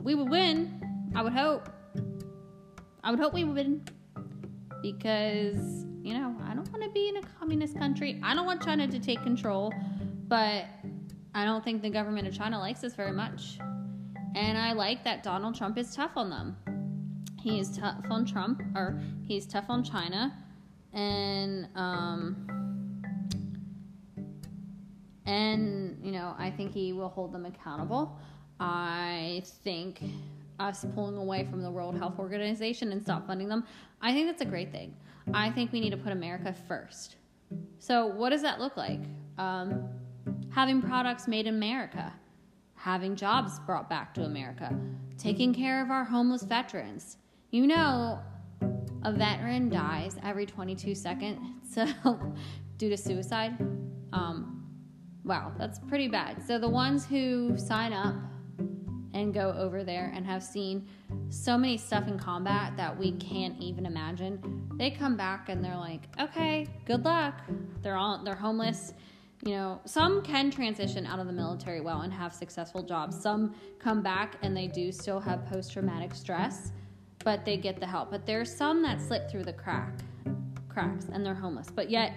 we 0.02 0.14
would 0.14 0.28
win. 0.28 1.10
I 1.14 1.22
would 1.22 1.32
hope. 1.32 1.70
I 3.02 3.10
would 3.10 3.20
hope 3.20 3.32
we 3.32 3.44
would 3.44 3.56
win 3.56 3.84
because 4.82 5.86
you 6.02 6.14
know 6.14 6.34
I 6.44 6.54
don't 6.54 6.70
want 6.70 6.82
to 6.84 6.90
be 6.90 7.08
in 7.08 7.16
a 7.16 7.22
communist 7.38 7.78
country. 7.78 8.20
I 8.22 8.34
don't 8.34 8.46
want 8.46 8.62
China 8.62 8.86
to 8.88 8.98
take 8.98 9.22
control, 9.22 9.72
but 10.28 10.64
I 11.34 11.44
don't 11.44 11.62
think 11.62 11.82
the 11.82 11.90
government 11.90 12.26
of 12.26 12.34
China 12.34 12.58
likes 12.58 12.82
us 12.84 12.94
very 12.94 13.12
much. 13.12 13.58
And 14.34 14.56
I 14.58 14.72
like 14.72 15.04
that 15.04 15.22
Donald 15.22 15.54
Trump 15.54 15.78
is 15.78 15.94
tough 15.94 16.12
on 16.16 16.30
them. 16.30 16.56
He 17.40 17.60
is 17.60 17.76
tough 17.76 18.04
on 18.10 18.24
Trump, 18.24 18.62
or 18.74 19.00
he's 19.24 19.46
tough 19.46 19.66
on 19.68 19.82
China, 19.84 20.36
and 20.92 21.68
um, 21.76 22.46
and 25.24 25.98
you 26.02 26.12
know 26.12 26.34
I 26.38 26.50
think 26.50 26.72
he 26.72 26.92
will 26.92 27.08
hold 27.08 27.32
them 27.32 27.46
accountable. 27.46 28.18
I 28.60 29.42
think 29.62 30.02
us 30.58 30.84
pulling 30.94 31.16
away 31.16 31.44
from 31.44 31.62
the 31.62 31.70
World 31.70 31.96
Health 31.96 32.18
Organization 32.18 32.90
and 32.90 33.00
stop 33.00 33.26
funding 33.26 33.48
them, 33.48 33.64
I 34.02 34.12
think 34.12 34.26
that's 34.26 34.42
a 34.42 34.46
great 34.46 34.72
thing. 34.72 34.94
I 35.34 35.50
think 35.50 35.72
we 35.72 35.80
need 35.80 35.90
to 35.90 35.96
put 35.96 36.12
America 36.12 36.54
first. 36.66 37.16
So, 37.78 38.06
what 38.06 38.30
does 38.30 38.42
that 38.42 38.60
look 38.60 38.76
like? 38.76 39.00
Um, 39.38 39.88
having 40.50 40.82
products 40.82 41.28
made 41.28 41.46
in 41.46 41.54
America, 41.54 42.12
having 42.74 43.16
jobs 43.16 43.58
brought 43.60 43.88
back 43.88 44.14
to 44.14 44.24
America, 44.24 44.76
taking 45.16 45.54
care 45.54 45.82
of 45.82 45.90
our 45.90 46.04
homeless 46.04 46.42
veterans. 46.42 47.18
You 47.50 47.66
know, 47.66 48.20
a 49.04 49.12
veteran 49.12 49.68
dies 49.68 50.16
every 50.22 50.46
22 50.46 50.94
seconds 50.94 51.40
so, 51.74 51.86
due 52.76 52.90
to 52.90 52.96
suicide. 52.96 53.56
Um, 54.12 54.66
wow, 55.24 55.52
that's 55.58 55.78
pretty 55.78 56.08
bad. 56.08 56.42
So, 56.46 56.58
the 56.58 56.68
ones 56.68 57.06
who 57.06 57.56
sign 57.56 57.92
up 57.92 58.16
and 59.14 59.32
go 59.32 59.54
over 59.56 59.84
there 59.84 60.12
and 60.14 60.26
have 60.26 60.42
seen 60.42 60.86
so 61.30 61.56
many 61.56 61.76
stuff 61.76 62.06
in 62.08 62.18
combat 62.18 62.76
that 62.76 62.96
we 62.96 63.12
can't 63.12 63.58
even 63.60 63.86
imagine. 63.86 64.68
They 64.76 64.90
come 64.90 65.16
back 65.16 65.48
and 65.48 65.64
they're 65.64 65.76
like, 65.76 66.08
"Okay, 66.20 66.66
good 66.84 67.04
luck." 67.04 67.40
They're 67.82 67.96
all 67.96 68.22
they're 68.22 68.34
homeless. 68.34 68.94
You 69.44 69.52
know, 69.52 69.80
some 69.84 70.22
can 70.22 70.50
transition 70.50 71.06
out 71.06 71.20
of 71.20 71.26
the 71.26 71.32
military 71.32 71.80
well 71.80 72.00
and 72.00 72.12
have 72.12 72.34
successful 72.34 72.82
jobs. 72.82 73.20
Some 73.20 73.54
come 73.78 74.02
back 74.02 74.36
and 74.42 74.56
they 74.56 74.66
do 74.66 74.90
still 74.90 75.20
have 75.20 75.46
post 75.46 75.72
traumatic 75.72 76.14
stress, 76.14 76.72
but 77.24 77.44
they 77.44 77.56
get 77.56 77.78
the 77.78 77.86
help. 77.86 78.10
But 78.10 78.26
there's 78.26 78.54
some 78.54 78.82
that 78.82 79.00
slip 79.00 79.30
through 79.30 79.44
the 79.44 79.52
crack 79.52 80.00
cracks 80.68 81.06
and 81.12 81.24
they're 81.24 81.34
homeless. 81.34 81.68
But 81.70 81.88
yet, 81.88 82.14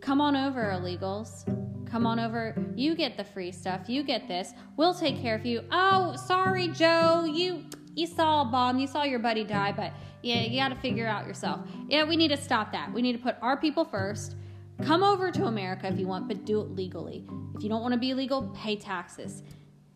come 0.00 0.20
on 0.20 0.36
over, 0.36 0.62
illegals 0.62 1.44
Come 1.90 2.06
on 2.06 2.18
over. 2.18 2.54
You 2.74 2.94
get 2.94 3.16
the 3.16 3.24
free 3.24 3.50
stuff. 3.50 3.88
You 3.88 4.02
get 4.02 4.28
this. 4.28 4.52
We'll 4.76 4.94
take 4.94 5.20
care 5.20 5.34
of 5.34 5.46
you. 5.46 5.62
Oh, 5.70 6.14
sorry, 6.16 6.68
Joe. 6.68 7.24
You 7.24 7.64
you 7.94 8.06
saw 8.06 8.42
a 8.42 8.44
bomb, 8.44 8.78
you 8.78 8.86
saw 8.86 9.02
your 9.02 9.18
buddy 9.18 9.42
die, 9.42 9.72
but 9.72 9.92
yeah, 10.22 10.42
you 10.42 10.60
got 10.60 10.68
to 10.68 10.76
figure 10.76 11.08
out 11.08 11.26
yourself. 11.26 11.60
Yeah, 11.88 12.04
we 12.04 12.16
need 12.16 12.28
to 12.28 12.36
stop 12.36 12.70
that. 12.70 12.92
We 12.92 13.02
need 13.02 13.14
to 13.14 13.18
put 13.18 13.36
our 13.42 13.56
people 13.56 13.84
first. 13.84 14.36
Come 14.82 15.02
over 15.02 15.32
to 15.32 15.46
America 15.46 15.88
if 15.88 15.98
you 15.98 16.06
want, 16.06 16.28
but 16.28 16.44
do 16.44 16.60
it 16.60 16.70
legally. 16.76 17.24
If 17.56 17.64
you 17.64 17.68
don't 17.68 17.82
want 17.82 17.94
to 17.94 17.98
be 17.98 18.14
legal, 18.14 18.42
pay 18.54 18.76
taxes. 18.76 19.42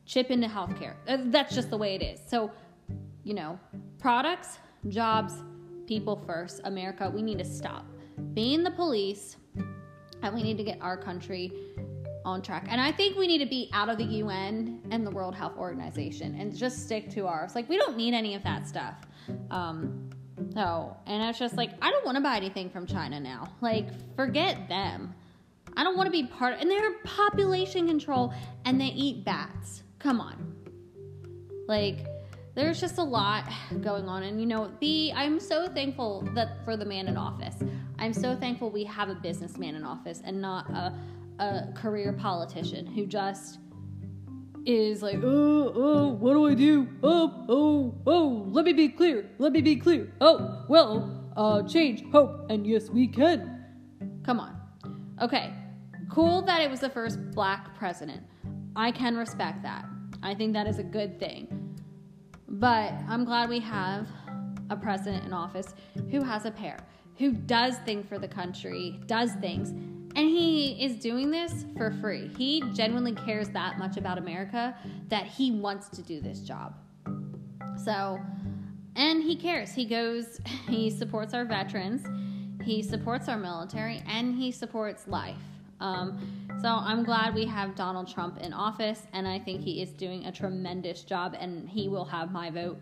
Chip 0.05 0.31
into 0.31 0.49
healthcare. 0.49 0.95
Uh, 1.07 1.19
That's 1.27 1.55
just 1.55 1.71
the 1.71 1.79
way 1.79 1.95
it 1.95 2.03
is. 2.03 2.21
So, 2.27 2.51
you 3.23 3.35
know, 3.35 3.59
products, 4.01 4.59
jobs, 4.89 5.35
people 5.87 6.21
first. 6.27 6.61
America, 6.65 7.09
we 7.09 7.23
need 7.23 7.39
to 7.39 7.45
stop 7.45 7.87
being 8.35 8.65
the 8.65 8.71
police 8.71 9.37
and 10.23 10.35
we 10.35 10.43
need 10.43 10.57
to 10.59 10.65
get 10.65 10.79
our 10.81 10.97
country 10.97 11.53
on 12.25 12.43
track. 12.43 12.67
And 12.69 12.81
I 12.81 12.93
think 12.93 13.17
we 13.17 13.27
need 13.27 13.39
to 13.39 13.47
be 13.47 13.69
out 13.73 13.89
of 13.89 13.99
the 13.99 14.05
UN 14.05 14.81
and 14.91 15.07
the 15.07 15.11
World 15.11 15.35
Health 15.35 15.57
Organization 15.57 16.37
and 16.39 16.57
just 16.57 16.85
stick 16.85 17.11
to 17.11 17.27
ours. 17.27 17.55
Like, 17.55 17.69
we 17.69 17.77
don't 17.77 17.97
need 17.97 18.15
any 18.15 18.35
of 18.35 18.43
that 18.45 18.69
stuff. 18.69 18.95
Um, 19.51 20.11
so, 20.55 20.97
and 21.07 21.23
it's 21.23 21.39
just 21.39 21.57
like, 21.57 21.71
I 21.81 21.91
don't 21.91 22.05
want 22.05 22.17
to 22.17 22.23
buy 22.23 22.37
anything 22.37 22.71
from 22.71 22.87
China 22.87 23.21
now. 23.21 23.49
Like, 23.61 23.89
forget 24.17 24.69
them. 24.69 25.15
I 25.77 25.85
don't 25.85 25.97
want 25.97 26.07
to 26.07 26.13
be 26.13 26.25
part 26.25 26.55
of, 26.55 26.61
and 26.61 26.71
they're 26.71 26.99
population 27.05 27.87
control 27.87 28.33
and 28.65 28.81
they 28.81 28.87
eat 28.87 29.25
bats. 29.25 29.83
Come 29.99 30.21
on. 30.21 30.55
Like, 31.67 32.07
there's 32.55 32.81
just 32.81 32.99
a 32.99 33.03
lot 33.03 33.51
going 33.81 34.09
on. 34.09 34.23
And, 34.25 34.39
you 34.39 34.47
know, 34.47 34.71
the, 34.81 35.13
I'm 35.15 35.41
so 35.41 35.69
thankful 35.69 36.29
that 36.35 36.65
for 36.65 36.77
the 36.77 36.85
man 36.85 37.09
in 37.09 37.17
office. 37.17 37.57
I'm 38.03 38.13
so 38.13 38.35
thankful 38.35 38.69
we 38.69 38.83
have 38.83 39.11
a 39.11 39.15
businessman 39.15 39.77
in 39.77 39.85
office 39.85 40.23
and 40.25 40.43
not 40.43 40.69
a, 40.71 40.93
a 41.39 41.73
career 41.73 42.13
politician 42.13 42.85
who 42.85 43.07
just 43.07 43.61
is 44.67 45.05
like, 45.05 45.21
oh, 45.23 45.73
oh, 45.73 46.09
what 46.09 46.33
do 46.33 46.49
I 46.49 46.55
do? 46.55 46.89
Oh, 47.05 47.47
oh, 47.49 47.95
oh, 48.09 48.45
let 48.49 48.65
me 48.65 48.73
be 48.73 48.89
clear. 48.89 49.31
Let 49.39 49.53
me 49.53 49.61
be 49.61 49.77
clear. 49.77 50.13
Oh, 50.21 50.65
well, 50.69 51.33
uh, 51.37 51.63
change, 51.63 52.03
hope, 52.11 52.51
and 52.51 52.67
yes, 52.67 52.91
we 52.91 53.07
can. 53.07 53.65
Come 54.25 54.41
on. 54.41 54.61
Okay, 55.21 55.55
cool 56.11 56.43
that 56.43 56.61
it 56.61 56.69
was 56.69 56.81
the 56.81 56.91
first 56.91 57.31
black 57.31 57.73
president. 57.77 58.25
I 58.75 58.91
can 58.91 59.17
respect 59.17 59.63
that. 59.63 59.85
I 60.25 60.35
think 60.35 60.55
that 60.55 60.67
is 60.67 60.81
a 60.81 60.85
good 60.85 61.21
thing. 61.21 61.79
But 62.49 62.95
I'm 63.09 63.25
glad 63.25 63.49
we 63.49 63.61
have 63.61 64.09
a 64.71 64.77
president 64.77 65.25
in 65.25 65.33
office 65.33 65.77
who 66.11 66.25
has 66.25 66.47
a 66.47 66.51
pair, 66.51 66.79
who 67.23 67.31
does 67.31 67.77
things 67.79 68.05
for 68.09 68.19
the 68.19 68.27
country, 68.27 68.99
does 69.07 69.31
things, 69.35 69.69
and 70.17 70.29
he 70.29 70.85
is 70.85 70.97
doing 70.97 71.31
this 71.31 71.65
for 71.77 71.93
free. 72.01 72.27
He 72.37 72.65
genuinely 72.75 73.15
cares 73.15 73.49
that 73.51 73.79
much 73.79 73.97
about 73.97 74.19
America 74.19 74.77
that 75.07 75.27
he 75.27 75.53
wants 75.53 75.89
to 75.91 76.03
do 76.03 76.21
this 76.21 76.41
job. 76.41 76.75
So, 77.85 78.19
and 78.97 79.23
he 79.23 79.37
cares. 79.37 79.73
He 79.73 79.85
goes, 79.85 80.41
he 80.69 80.91
supports 80.91 81.33
our 81.33 81.45
veterans, 81.45 82.05
he 82.61 82.83
supports 82.83 83.29
our 83.29 83.39
military, 83.39 84.03
and 84.09 84.35
he 84.35 84.51
supports 84.51 85.07
life. 85.07 85.39
Um, 85.79 86.19
so 86.61 86.71
I'm 86.71 87.05
glad 87.05 87.37
we 87.37 87.47
have 87.47 87.77
Donald 87.77 88.13
Trump 88.13 88.41
in 88.41 88.53
office, 88.53 89.07
and 89.13 89.29
I 89.29 89.39
think 89.39 89.61
he 89.61 89.81
is 89.81 89.91
doing 89.91 90.27
a 90.27 90.33
tremendous 90.33 91.05
job, 91.05 91.37
and 91.39 91.69
he 91.69 91.87
will 91.87 92.05
have 92.05 92.33
my 92.33 92.51
vote 92.51 92.81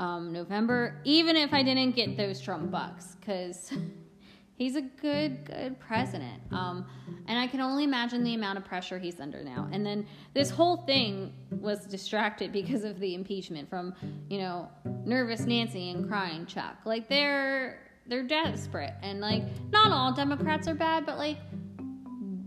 um, 0.00 0.32
November, 0.32 0.96
even 1.04 1.36
if 1.36 1.52
I 1.52 1.62
didn't 1.62 1.94
get 1.94 2.16
those 2.16 2.40
Trump 2.40 2.70
bucks, 2.70 3.16
because 3.20 3.70
he's 4.56 4.74
a 4.74 4.80
good, 4.80 5.44
good 5.44 5.78
president. 5.78 6.40
Um, 6.50 6.86
and 7.28 7.38
I 7.38 7.46
can 7.46 7.60
only 7.60 7.84
imagine 7.84 8.24
the 8.24 8.34
amount 8.34 8.56
of 8.56 8.64
pressure 8.64 8.98
he's 8.98 9.20
under 9.20 9.44
now. 9.44 9.68
And 9.70 9.84
then 9.84 10.06
this 10.32 10.48
whole 10.48 10.78
thing 10.78 11.34
was 11.50 11.84
distracted 11.84 12.50
because 12.50 12.82
of 12.82 12.98
the 12.98 13.14
impeachment 13.14 13.68
from, 13.68 13.94
you 14.30 14.38
know, 14.38 14.70
nervous 15.04 15.42
Nancy 15.42 15.90
and 15.90 16.08
crying 16.08 16.46
Chuck. 16.46 16.78
Like 16.86 17.08
they're 17.08 17.86
they're 18.06 18.24
desperate, 18.24 18.94
and 19.02 19.20
like 19.20 19.44
not 19.70 19.92
all 19.92 20.12
Democrats 20.14 20.66
are 20.66 20.74
bad, 20.74 21.04
but 21.04 21.18
like 21.18 21.36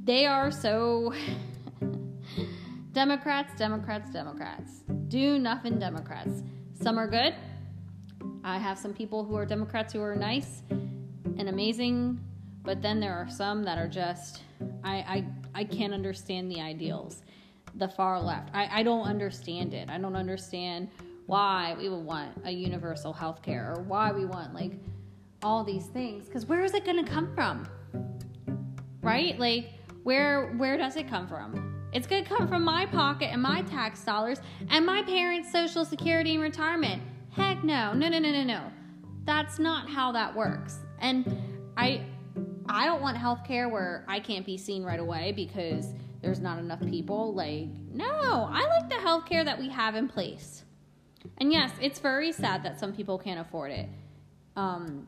they 0.03 0.25
are 0.25 0.49
so 0.49 1.13
Democrats, 2.93 3.53
Democrats, 3.57 4.09
Democrats. 4.11 4.83
Do 5.07 5.37
nothing 5.37 5.77
Democrats. 5.77 6.41
Some 6.81 6.97
are 6.97 7.07
good. 7.07 7.33
I 8.43 8.57
have 8.57 8.77
some 8.77 8.93
people 8.93 9.23
who 9.23 9.35
are 9.35 9.45
Democrats 9.45 9.93
who 9.93 10.01
are 10.01 10.15
nice 10.15 10.63
and 10.69 11.47
amazing, 11.47 12.19
but 12.63 12.81
then 12.81 12.99
there 12.99 13.13
are 13.13 13.29
some 13.29 13.63
that 13.63 13.77
are 13.77 13.87
just 13.87 14.41
I 14.83 14.95
I, 14.95 15.25
I 15.61 15.63
can't 15.63 15.93
understand 15.93 16.51
the 16.51 16.59
ideals. 16.59 17.23
The 17.75 17.87
far 17.87 18.21
left. 18.21 18.49
I, 18.53 18.69
I 18.79 18.83
don't 18.83 19.05
understand 19.07 19.73
it. 19.73 19.89
I 19.89 19.97
don't 19.97 20.15
understand 20.15 20.89
why 21.25 21.75
we 21.77 21.89
would 21.89 22.03
want 22.03 22.29
a 22.43 22.51
universal 22.51 23.13
health 23.13 23.41
care 23.41 23.73
or 23.75 23.81
why 23.81 24.11
we 24.11 24.25
want 24.25 24.53
like 24.53 24.73
all 25.41 25.63
these 25.63 25.87
things. 25.87 26.25
Because 26.25 26.45
where 26.45 26.63
is 26.63 26.73
it 26.73 26.85
gonna 26.85 27.03
come 27.03 27.33
from? 27.33 27.67
Right? 29.01 29.39
Like 29.39 29.71
where 30.03 30.53
where 30.53 30.77
does 30.77 30.97
it 30.97 31.07
come 31.07 31.27
from? 31.27 31.72
It's 31.93 32.07
going 32.07 32.23
to 32.23 32.29
come 32.29 32.47
from 32.47 32.63
my 32.63 32.85
pocket 32.87 33.29
and 33.31 33.41
my 33.41 33.61
tax 33.63 34.03
dollars 34.03 34.39
and 34.69 34.85
my 34.85 35.03
parents' 35.03 35.51
social 35.51 35.85
security 35.85 36.33
and 36.33 36.41
retirement. 36.41 37.01
Heck 37.31 37.63
no. 37.63 37.93
No, 37.93 38.09
no, 38.09 38.19
no, 38.19 38.31
no, 38.31 38.43
no. 38.43 38.71
That's 39.25 39.59
not 39.59 39.89
how 39.89 40.11
that 40.11 40.35
works. 40.35 40.79
And 40.99 41.37
I 41.77 42.05
I 42.67 42.85
don't 42.85 43.01
want 43.01 43.17
health 43.17 43.43
care 43.45 43.69
where 43.69 44.05
I 44.07 44.19
can't 44.19 44.45
be 44.45 44.57
seen 44.57 44.83
right 44.83 44.99
away 44.99 45.33
because 45.33 45.93
there's 46.21 46.39
not 46.39 46.57
enough 46.59 46.79
people. 46.81 47.33
Like, 47.33 47.67
no, 47.91 48.47
I 48.49 48.65
like 48.67 48.89
the 48.89 48.95
health 48.95 49.25
care 49.25 49.43
that 49.43 49.59
we 49.59 49.69
have 49.69 49.95
in 49.95 50.07
place. 50.07 50.63
And 51.37 51.51
yes, 51.51 51.71
it's 51.81 51.99
very 51.99 52.31
sad 52.31 52.63
that 52.63 52.79
some 52.79 52.93
people 52.93 53.17
can't 53.17 53.39
afford 53.39 53.71
it. 53.71 53.89
Um, 54.55 55.07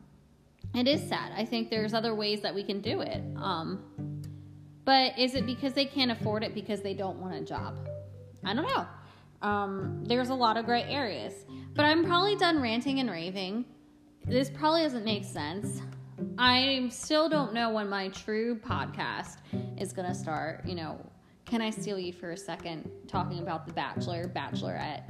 it 0.74 0.86
is 0.86 1.06
sad. 1.08 1.32
I 1.34 1.44
think 1.44 1.70
there's 1.70 1.94
other 1.94 2.14
ways 2.14 2.42
that 2.42 2.54
we 2.54 2.62
can 2.62 2.80
do 2.80 3.00
it. 3.00 3.22
Um, 3.36 3.82
but 4.86 5.18
is 5.18 5.34
it 5.34 5.44
because 5.44 5.74
they 5.74 5.84
can't 5.84 6.12
afford 6.12 6.44
it 6.44 6.54
because 6.54 6.80
they 6.80 6.94
don't 6.94 7.18
want 7.18 7.34
a 7.34 7.42
job? 7.42 7.76
I 8.44 8.54
don't 8.54 8.66
know. 8.66 8.86
Um, 9.42 10.04
there's 10.06 10.30
a 10.30 10.34
lot 10.34 10.56
of 10.56 10.64
gray 10.64 10.84
areas. 10.84 11.34
But 11.74 11.84
I'm 11.84 12.04
probably 12.04 12.36
done 12.36 12.62
ranting 12.62 13.00
and 13.00 13.10
raving. 13.10 13.64
This 14.24 14.48
probably 14.48 14.82
doesn't 14.82 15.04
make 15.04 15.24
sense. 15.24 15.82
I 16.38 16.88
still 16.90 17.28
don't 17.28 17.52
know 17.52 17.70
when 17.70 17.88
my 17.88 18.08
true 18.08 18.56
podcast 18.56 19.38
is 19.76 19.92
going 19.92 20.08
to 20.08 20.14
start. 20.14 20.64
You 20.64 20.76
know, 20.76 21.04
can 21.44 21.60
I 21.60 21.70
steal 21.70 21.98
you 21.98 22.12
for 22.12 22.30
a 22.30 22.36
second 22.36 22.88
talking 23.08 23.40
about 23.40 23.66
The 23.66 23.72
Bachelor, 23.72 24.28
Bachelorette? 24.34 25.02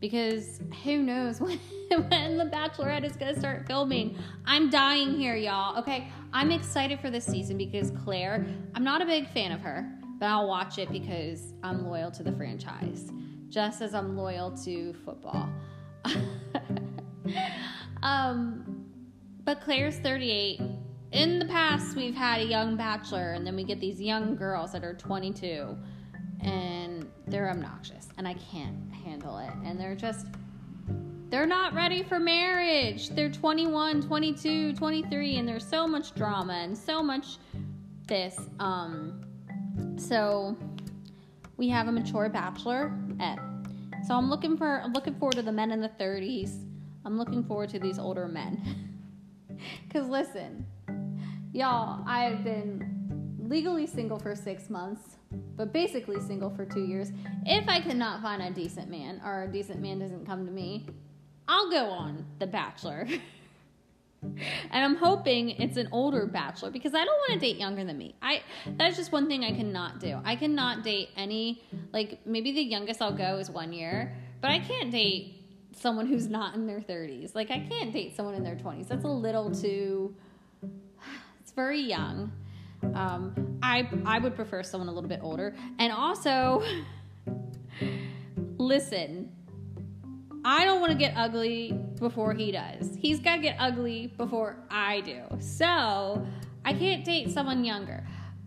Because 0.00 0.60
who 0.84 1.02
knows 1.02 1.40
when, 1.40 1.58
when 1.88 2.38
The 2.38 2.44
Bachelorette 2.44 3.04
is 3.04 3.16
going 3.16 3.34
to 3.34 3.40
start 3.40 3.66
filming. 3.66 4.18
I'm 4.44 4.70
dying 4.70 5.16
here, 5.16 5.36
y'all. 5.36 5.78
Okay, 5.78 6.08
I'm 6.32 6.50
excited 6.50 7.00
for 7.00 7.10
this 7.10 7.24
season 7.24 7.56
because 7.56 7.90
Clare, 8.04 8.46
I'm 8.74 8.84
not 8.84 9.00
a 9.00 9.06
big 9.06 9.28
fan 9.30 9.52
of 9.52 9.60
her, 9.60 9.90
but 10.18 10.26
I'll 10.26 10.48
watch 10.48 10.78
it 10.78 10.90
because 10.90 11.54
I'm 11.62 11.86
loyal 11.86 12.10
to 12.12 12.22
the 12.22 12.32
franchise, 12.32 13.10
just 13.48 13.82
as 13.82 13.94
I'm 13.94 14.16
loyal 14.16 14.56
to 14.64 14.92
football. 15.04 15.48
um, 18.02 18.86
but 19.44 19.60
Clare's 19.60 19.96
38. 19.98 20.60
In 21.12 21.38
the 21.38 21.46
past, 21.46 21.96
we've 21.96 22.14
had 22.14 22.40
a 22.40 22.44
young 22.44 22.76
bachelor, 22.76 23.32
and 23.32 23.46
then 23.46 23.54
we 23.56 23.64
get 23.64 23.80
these 23.80 24.00
young 24.00 24.36
girls 24.36 24.72
that 24.72 24.84
are 24.84 24.94
22, 24.94 25.76
and 26.40 26.75
they're 27.26 27.50
obnoxious, 27.50 28.08
and 28.18 28.26
I 28.26 28.34
can't 28.34 28.92
handle 29.04 29.38
it. 29.38 29.50
And 29.64 29.80
they're 29.80 29.96
just, 29.96 30.26
they're 31.28 31.46
not 31.46 31.74
ready 31.74 32.02
for 32.02 32.18
marriage. 32.18 33.10
They're 33.10 33.30
21, 33.30 34.02
22, 34.02 34.74
23, 34.74 35.36
and 35.36 35.48
there's 35.48 35.66
so 35.66 35.86
much 35.86 36.14
drama 36.14 36.54
and 36.54 36.76
so 36.76 37.02
much 37.02 37.38
this. 38.06 38.38
Um, 38.60 39.20
so 39.96 40.56
we 41.56 41.68
have 41.68 41.88
a 41.88 41.92
mature 41.92 42.28
bachelor 42.28 42.96
at. 43.18 43.38
So 44.06 44.14
I'm 44.14 44.30
looking 44.30 44.56
for, 44.56 44.80
I'm 44.82 44.92
looking 44.92 45.14
forward 45.14 45.36
to 45.36 45.42
the 45.42 45.52
men 45.52 45.72
in 45.72 45.80
the 45.80 45.88
30s. 45.88 46.62
I'm 47.04 47.18
looking 47.18 47.42
forward 47.42 47.70
to 47.70 47.78
these 47.78 47.98
older 47.98 48.28
men. 48.28 48.62
Because 49.88 50.06
listen, 50.08 50.66
y'all, 51.52 52.04
I've 52.06 52.44
been 52.44 53.36
legally 53.38 53.86
single 53.86 54.18
for 54.18 54.34
six 54.34 54.68
months, 54.68 55.16
but 55.56 55.72
basically 55.72 56.20
single 56.20 56.50
for 56.50 56.64
two 56.64 56.84
years. 56.84 57.12
If 57.44 57.68
I 57.68 57.80
cannot 57.80 58.22
find 58.22 58.42
a 58.42 58.50
decent 58.50 58.90
man, 58.90 59.20
or 59.24 59.44
a 59.44 59.48
decent 59.48 59.80
man 59.80 59.98
doesn't 59.98 60.26
come 60.26 60.46
to 60.46 60.52
me, 60.52 60.86
I'll 61.48 61.70
go 61.70 61.86
on 61.86 62.26
The 62.38 62.46
Bachelor. 62.46 63.06
and 64.70 64.84
I'm 64.84 64.96
hoping 64.96 65.50
it's 65.50 65.76
an 65.76 65.88
older 65.92 66.26
bachelor 66.26 66.70
because 66.70 66.94
I 66.94 67.04
don't 67.04 67.18
want 67.28 67.34
to 67.34 67.38
date 67.38 67.56
younger 67.56 67.84
than 67.84 67.96
me. 67.98 68.14
I 68.22 68.42
that's 68.76 68.96
just 68.96 69.12
one 69.12 69.28
thing 69.28 69.44
I 69.44 69.52
cannot 69.52 70.00
do. 70.00 70.20
I 70.24 70.36
cannot 70.36 70.82
date 70.82 71.10
any 71.16 71.62
like 71.92 72.20
maybe 72.26 72.52
the 72.52 72.62
youngest 72.62 73.02
I'll 73.02 73.12
go 73.12 73.38
is 73.38 73.50
1 73.50 73.72
year, 73.72 74.16
but 74.40 74.50
I 74.50 74.58
can't 74.58 74.90
date 74.90 75.44
someone 75.72 76.06
who's 76.06 76.28
not 76.28 76.54
in 76.54 76.66
their 76.66 76.80
30s. 76.80 77.34
Like 77.34 77.50
I 77.50 77.60
can't 77.60 77.92
date 77.92 78.16
someone 78.16 78.34
in 78.34 78.42
their 78.42 78.56
20s. 78.56 78.88
That's 78.88 79.04
a 79.04 79.08
little 79.08 79.54
too 79.54 80.14
it's 81.40 81.52
very 81.52 81.80
young. 81.80 82.32
Um, 82.94 83.58
I 83.62 83.88
I 84.04 84.18
would 84.18 84.34
prefer 84.34 84.62
someone 84.62 84.88
a 84.88 84.92
little 84.92 85.08
bit 85.08 85.20
older. 85.22 85.54
And 85.78 85.92
also 85.92 86.62
listen, 88.58 89.32
I 90.44 90.64
don't 90.64 90.80
want 90.80 90.92
to 90.92 90.98
get 90.98 91.14
ugly 91.16 91.72
before 91.98 92.32
he 92.32 92.52
does. 92.52 92.96
He's 92.98 93.18
got 93.18 93.36
to 93.36 93.42
get 93.42 93.56
ugly 93.58 94.08
before 94.16 94.56
I 94.70 95.00
do. 95.00 95.22
So 95.40 96.26
I 96.64 96.72
can't 96.72 97.04
date 97.04 97.30
someone 97.30 97.64
younger. 97.64 98.06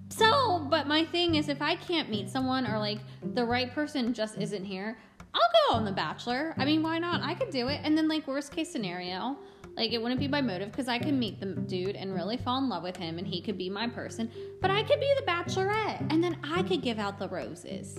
So, 0.10 0.66
but 0.70 0.88
my 0.88 1.06
thing 1.06 1.36
is, 1.36 1.50
if 1.50 1.62
I 1.62 1.76
can't 1.76 2.10
meet 2.10 2.30
someone 2.30 2.66
or 2.66 2.80
like 2.80 3.00
the 3.34 3.46
right 3.46 3.74
person 3.74 4.14
just 4.14 4.38
isn't 4.38 4.66
here, 4.66 4.98
I'll 5.34 5.42
go 5.70 5.78
on 5.78 5.86
The 5.86 5.92
Bachelor. 5.92 6.56
I 6.58 6.66
mean, 6.66 6.82
why 6.82 7.00
not? 7.00 7.22
I 7.22 7.36
could 7.36 7.52
do 7.52 7.68
it. 7.68 7.82
And 7.84 7.98
then, 7.98 8.08
like, 8.08 8.28
worst 8.28 8.52
case 8.52 8.72
scenario, 8.72 9.38
like, 9.80 9.94
it 9.94 10.02
wouldn't 10.02 10.20
be 10.20 10.28
my 10.28 10.42
motive 10.42 10.72
because 10.72 10.90
I 10.90 11.00
can 11.00 11.18
meet 11.18 11.40
the 11.40 11.46
dude 11.46 11.96
and 11.96 12.14
really 12.14 12.36
fall 12.36 12.58
in 12.58 12.68
love 12.68 12.84
with 12.84 12.98
him 12.98 13.18
and 13.18 13.26
he 13.26 13.40
could 13.40 13.58
be 13.58 13.70
my 13.70 13.88
person. 13.88 14.30
But 14.62 14.72
I 14.72 14.84
could 14.84 15.00
be 15.00 15.10
the 15.18 15.26
bachelorette 15.26 16.06
and 16.12 16.22
then 16.22 16.38
I 16.44 16.64
could 16.64 16.82
give 16.82 17.00
out 17.00 17.18
the 17.18 17.30
roses. 17.30 17.98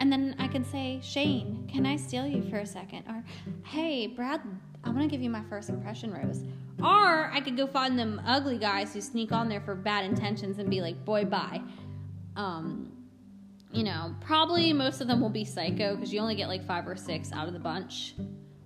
And 0.00 0.10
then 0.10 0.34
I 0.38 0.48
can 0.48 0.64
say, 0.64 1.00
Shane, 1.02 1.68
can 1.70 1.84
I 1.84 1.96
steal 1.96 2.26
you 2.26 2.42
for 2.48 2.56
a 2.56 2.66
second? 2.66 3.04
Or, 3.08 3.22
hey, 3.64 4.06
Brad, 4.06 4.40
I'm 4.84 4.94
gonna 4.94 5.06
give 5.06 5.20
you 5.20 5.28
my 5.28 5.42
first 5.50 5.68
impression 5.68 6.14
rose. 6.14 6.44
Or 6.80 7.30
I 7.30 7.42
could 7.44 7.58
go 7.58 7.66
find 7.66 7.98
them 7.98 8.20
ugly 8.26 8.56
guys 8.56 8.94
who 8.94 9.02
sneak 9.02 9.32
on 9.32 9.50
there 9.50 9.60
for 9.60 9.74
bad 9.74 10.06
intentions 10.06 10.58
and 10.58 10.70
be 10.70 10.80
like, 10.80 11.04
boy, 11.04 11.26
bye. 11.26 11.60
Um, 12.36 12.90
you 13.70 13.84
know, 13.84 14.14
probably 14.22 14.72
most 14.72 15.02
of 15.02 15.08
them 15.08 15.20
will 15.20 15.28
be 15.28 15.44
psycho 15.44 15.94
because 15.94 16.10
you 16.10 16.20
only 16.20 16.36
get 16.36 16.48
like 16.48 16.66
five 16.66 16.88
or 16.88 16.96
six 16.96 17.32
out 17.32 17.48
of 17.48 17.52
the 17.52 17.60
bunch 17.60 18.14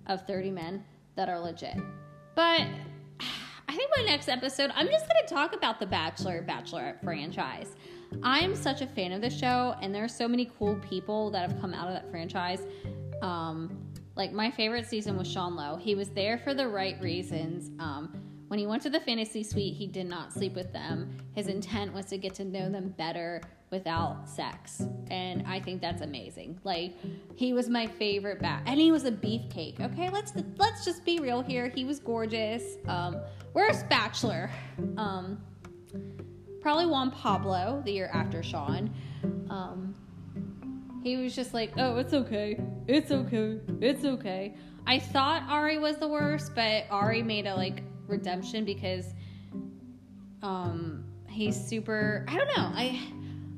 of 0.06 0.24
30 0.28 0.52
men 0.52 0.85
that 1.16 1.28
are 1.28 1.40
legit. 1.40 1.77
But 2.37 2.61
I 3.69 3.75
think 3.75 3.91
my 3.97 4.05
next 4.05 4.29
episode, 4.29 4.71
I'm 4.77 4.87
just 4.87 5.07
gonna 5.09 5.27
talk 5.27 5.57
about 5.57 5.81
the 5.81 5.87
Bachelor 5.87 6.45
Bachelorette 6.49 7.03
franchise. 7.03 7.75
I'm 8.23 8.55
such 8.55 8.83
a 8.83 8.87
fan 8.87 9.11
of 9.11 9.21
the 9.21 9.31
show, 9.31 9.75
and 9.83 9.93
there 9.93 10.05
are 10.05 10.09
so 10.09 10.29
many 10.29 10.53
cool 10.57 10.77
people 10.89 11.31
that 11.33 11.51
have 11.51 11.61
come 11.61 11.75
out 11.75 11.89
of 11.89 11.95
that 11.95 12.09
franchise. 12.11 12.63
Um, 13.23 13.77
like 14.15 14.33
my 14.33 14.51
favorite 14.51 14.87
season 14.87 15.17
was 15.17 15.31
Sean 15.31 15.57
Lowe. 15.57 15.77
He 15.77 15.97
was 15.97 16.11
there 16.11 16.39
for 16.39 16.55
the 16.55 16.69
right 16.69 17.01
reasons. 17.01 17.71
Um, 17.81 18.26
when 18.48 18.59
he 18.59 18.66
went 18.66 18.82
to 18.82 18.90
the 18.90 19.01
fantasy 19.01 19.43
suite, 19.43 19.74
he 19.74 19.86
did 19.86 20.06
not 20.06 20.32
sleep 20.32 20.55
with 20.55 20.73
them. 20.73 21.16
His 21.35 21.48
intent 21.48 21.93
was 21.93 22.06
to 22.06 22.18
get 22.18 22.35
to 22.35 22.44
know 22.44 22.70
them 22.70 22.94
better 22.97 23.43
without 23.70 24.28
sex, 24.28 24.82
and 25.10 25.44
I 25.47 25.59
think 25.59 25.81
that's 25.81 26.02
amazing. 26.02 26.60
Like 26.62 26.94
he 27.35 27.52
was 27.52 27.68
my 27.68 27.86
favorite 27.86 28.40
bat, 28.40 28.62
and 28.66 28.78
he 28.78 28.93
was 28.93 29.05
a 29.05 29.10
beefcake. 29.10 29.81
Okay, 29.81 30.10
let's 30.10 30.32
let's 30.59 30.85
just 30.85 31.05
be 31.05 31.18
real 31.18 31.43
here. 31.43 31.73
He 31.74 31.85
was 31.85 31.98
gorgeous. 31.98 32.77
Um, 32.86 33.16
where's 33.52 33.82
Bachelor? 33.85 34.51
Um, 34.97 35.40
probably 36.60 36.86
Juan 36.86 37.10
Pablo 37.10 37.82
the 37.85 37.93
year 37.93 38.10
after 38.12 38.43
Sean. 38.43 38.94
Um, 39.51 39.94
he 41.02 41.16
was 41.16 41.35
just 41.35 41.55
like, 41.55 41.73
oh, 41.77 41.97
it's 41.97 42.14
okay. 42.14 42.60
It's 42.86 43.10
okay. 43.10 43.60
It's 43.81 44.05
okay. 44.05 44.55
I 44.86 45.01
thought 45.01 45.43
Ari 45.48 45.78
was 45.78 45.97
the 45.97 46.09
worst, 46.09 46.55
but 46.55 46.85
Ari 46.90 47.23
made 47.23 47.47
a 47.47 47.55
like 47.55 47.82
redemption 48.09 48.65
because 48.65 49.15
um 50.43 51.05
he's 51.28 51.57
super 51.57 52.24
I 52.28 52.37
don't 52.37 52.49
know. 52.49 52.70
I 52.74 53.01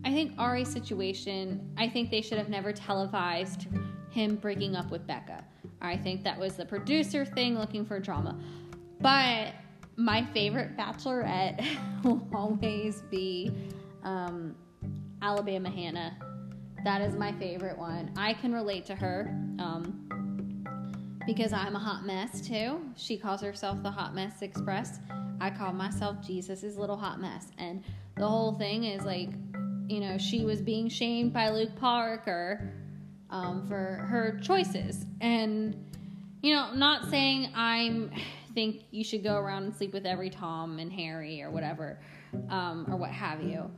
I 0.04 0.12
think 0.12 0.32
Ari's 0.38 0.68
situation, 0.68 1.72
I 1.76 1.88
think 1.88 2.10
they 2.10 2.22
should 2.22 2.38
have 2.38 2.48
never 2.48 2.72
televised 2.72 3.66
him 4.10 4.36
breaking 4.36 4.76
up 4.76 4.90
with 4.90 5.06
Becca. 5.06 5.44
I 5.80 5.96
think 5.96 6.24
that 6.24 6.38
was 6.38 6.54
the 6.54 6.64
producer 6.64 7.24
thing 7.24 7.58
looking 7.58 7.84
for 7.84 8.00
drama. 8.00 8.38
But 9.00 9.54
my 9.96 10.24
favorite 10.32 10.76
bachelorette 10.76 11.64
will 12.04 12.26
always 12.34 13.02
be 13.10 13.52
um, 14.02 14.54
Alabama 15.22 15.70
Hannah. 15.70 16.16
That 16.84 17.02
is 17.02 17.14
my 17.16 17.32
favorite 17.32 17.76
one. 17.76 18.12
I 18.16 18.34
can 18.34 18.52
relate 18.52 18.86
to 18.86 18.94
her 18.94 19.28
um, 19.58 20.07
because 21.28 21.52
I'm 21.52 21.76
a 21.76 21.78
hot 21.78 22.06
mess 22.06 22.40
too. 22.40 22.80
She 22.96 23.18
calls 23.18 23.42
herself 23.42 23.82
the 23.82 23.90
Hot 23.90 24.14
Mess 24.14 24.40
Express. 24.40 24.98
I 25.42 25.50
call 25.50 25.74
myself 25.74 26.16
Jesus's 26.26 26.78
little 26.78 26.96
hot 26.96 27.20
mess. 27.20 27.48
And 27.58 27.84
the 28.16 28.26
whole 28.26 28.54
thing 28.54 28.84
is 28.84 29.04
like, 29.04 29.28
you 29.88 30.00
know, 30.00 30.16
she 30.16 30.46
was 30.46 30.62
being 30.62 30.88
shamed 30.88 31.34
by 31.34 31.50
Luke 31.50 31.76
Parker 31.76 32.72
um, 33.28 33.66
for 33.68 34.06
her 34.08 34.40
choices. 34.42 35.04
And, 35.20 35.76
you 36.42 36.54
know, 36.54 36.72
not 36.72 37.10
saying 37.10 37.52
I'm 37.54 38.10
think 38.54 38.84
you 38.90 39.04
should 39.04 39.22
go 39.22 39.36
around 39.36 39.64
and 39.64 39.76
sleep 39.76 39.92
with 39.92 40.06
every 40.06 40.30
Tom 40.30 40.78
and 40.78 40.90
Harry 40.90 41.42
or 41.42 41.50
whatever, 41.50 42.00
um, 42.48 42.86
or 42.88 42.96
what 42.96 43.10
have 43.10 43.42
you. 43.42 43.70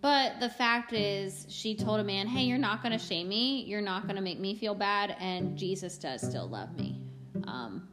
But 0.00 0.40
the 0.40 0.48
fact 0.48 0.92
is, 0.92 1.46
she 1.48 1.74
told 1.74 2.00
a 2.00 2.04
man, 2.04 2.26
Hey, 2.26 2.44
you're 2.44 2.58
not 2.58 2.82
going 2.82 2.98
to 2.98 3.04
shame 3.04 3.28
me. 3.28 3.64
You're 3.64 3.82
not 3.82 4.04
going 4.04 4.16
to 4.16 4.22
make 4.22 4.40
me 4.40 4.54
feel 4.54 4.74
bad. 4.74 5.14
And 5.20 5.56
Jesus 5.56 5.98
does 5.98 6.22
still 6.22 6.48
love 6.48 6.74
me. 6.76 7.00
Um, 7.44 7.88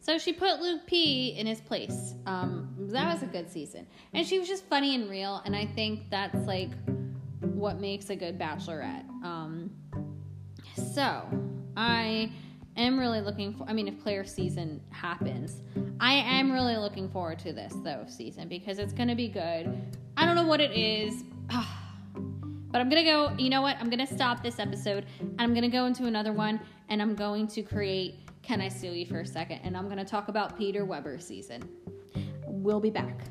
so 0.00 0.16
she 0.18 0.32
put 0.32 0.60
Luke 0.60 0.86
P 0.86 1.30
in 1.38 1.46
his 1.46 1.60
place. 1.60 2.14
Um, 2.26 2.74
that 2.78 3.12
was 3.12 3.22
a 3.22 3.26
good 3.26 3.50
season. 3.50 3.86
And 4.14 4.26
she 4.26 4.38
was 4.38 4.48
just 4.48 4.64
funny 4.64 4.94
and 4.94 5.10
real. 5.10 5.42
And 5.44 5.54
I 5.54 5.66
think 5.66 6.08
that's 6.10 6.46
like 6.46 6.70
what 7.40 7.78
makes 7.78 8.08
a 8.08 8.16
good 8.16 8.38
bachelorette. 8.38 9.08
Um, 9.22 9.70
so 10.94 11.22
I 11.76 12.32
am 12.80 12.98
really 12.98 13.20
looking 13.20 13.54
for. 13.54 13.64
I 13.68 13.72
mean, 13.72 13.88
if 13.88 14.02
Clare 14.02 14.24
season 14.24 14.80
happens, 14.90 15.62
I 16.00 16.14
am 16.14 16.50
really 16.50 16.76
looking 16.76 17.08
forward 17.10 17.38
to 17.40 17.52
this 17.52 17.74
though 17.84 18.04
season 18.08 18.48
because 18.48 18.78
it's 18.78 18.92
to 19.08 19.14
be 19.14 19.28
good. 19.28 19.72
I 20.16 20.24
don't 20.24 20.34
know 20.34 20.46
what 20.46 20.60
it 20.60 20.72
is. 20.72 21.24
But 22.72 22.80
I'm 22.80 22.88
gonna 22.88 23.02
go, 23.02 23.32
you 23.36 23.50
know 23.50 23.62
what? 23.62 23.76
I'm 23.80 23.90
gonna 23.90 24.06
stop 24.06 24.44
this 24.44 24.60
episode 24.60 25.04
and 25.18 25.40
I'm 25.40 25.54
gonna 25.54 25.68
go 25.68 25.86
into 25.86 26.06
another 26.06 26.32
one 26.32 26.60
and 26.88 27.02
I'm 27.02 27.16
going 27.16 27.48
to 27.48 27.62
create 27.62 28.20
Can 28.42 28.60
I 28.60 28.68
Steal 28.68 28.94
You 28.94 29.06
for 29.06 29.18
a 29.18 29.26
Second? 29.26 29.62
And 29.64 29.76
I'm 29.76 29.88
gonna 29.88 30.04
talk 30.04 30.28
about 30.28 30.56
Peter 30.56 30.84
Weber 30.84 31.18
season. 31.18 31.68
We'll 32.46 32.78
be 32.78 32.90
back. 32.90 33.24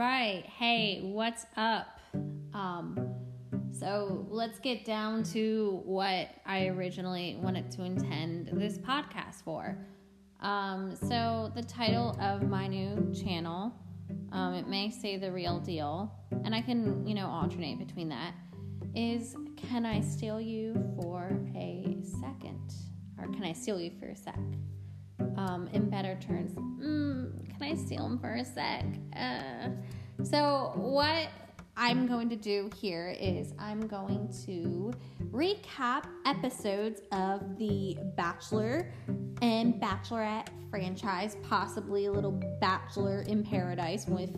Right. 0.00 0.46
Hey, 0.58 1.00
what's 1.02 1.44
up? 1.58 2.00
Um, 2.54 3.14
so 3.70 4.24
let's 4.30 4.58
get 4.58 4.86
down 4.86 5.22
to 5.24 5.82
what 5.84 6.28
I 6.46 6.68
originally 6.68 7.36
wanted 7.42 7.70
to 7.72 7.82
intend 7.82 8.48
this 8.54 8.78
podcast 8.78 9.44
for. 9.44 9.76
Um, 10.40 10.96
so 10.96 11.52
the 11.54 11.62
title 11.62 12.16
of 12.18 12.48
my 12.48 12.66
new 12.66 13.12
channel, 13.12 13.74
um, 14.32 14.54
it 14.54 14.66
may 14.66 14.88
say 14.88 15.18
the 15.18 15.30
real 15.30 15.60
deal, 15.60 16.10
and 16.44 16.54
I 16.54 16.62
can, 16.62 17.06
you 17.06 17.14
know, 17.14 17.26
alternate 17.26 17.78
between 17.78 18.08
that. 18.08 18.32
Is 18.94 19.36
can 19.58 19.84
I 19.84 20.00
steal 20.00 20.40
you 20.40 20.82
for 20.96 21.38
a 21.54 21.98
second, 22.22 22.72
or 23.18 23.26
can 23.26 23.44
I 23.44 23.52
steal 23.52 23.78
you 23.78 23.92
for 24.00 24.06
a 24.06 24.16
sec? 24.16 24.38
Um, 25.36 25.68
in 25.72 25.88
better 25.88 26.18
terms, 26.20 26.52
mm, 26.52 27.58
can 27.58 27.62
I 27.62 27.74
steal 27.74 28.06
him 28.06 28.18
for 28.18 28.34
a 28.34 28.44
sec? 28.44 28.84
Uh, 29.16 29.70
so 30.22 30.72
what 30.76 31.28
I'm 31.76 32.06
going 32.06 32.28
to 32.28 32.36
do 32.36 32.68
here 32.76 33.14
is 33.18 33.54
I'm 33.58 33.86
going 33.86 34.32
to 34.46 34.92
recap 35.30 36.04
episodes 36.26 37.00
of 37.12 37.56
the 37.58 37.96
Bachelor 38.16 38.92
and 39.40 39.80
Bachelorette 39.80 40.48
franchise, 40.70 41.36
possibly 41.42 42.06
a 42.06 42.12
little 42.12 42.32
Bachelor 42.60 43.22
in 43.22 43.42
Paradise 43.42 44.06
with 44.06 44.36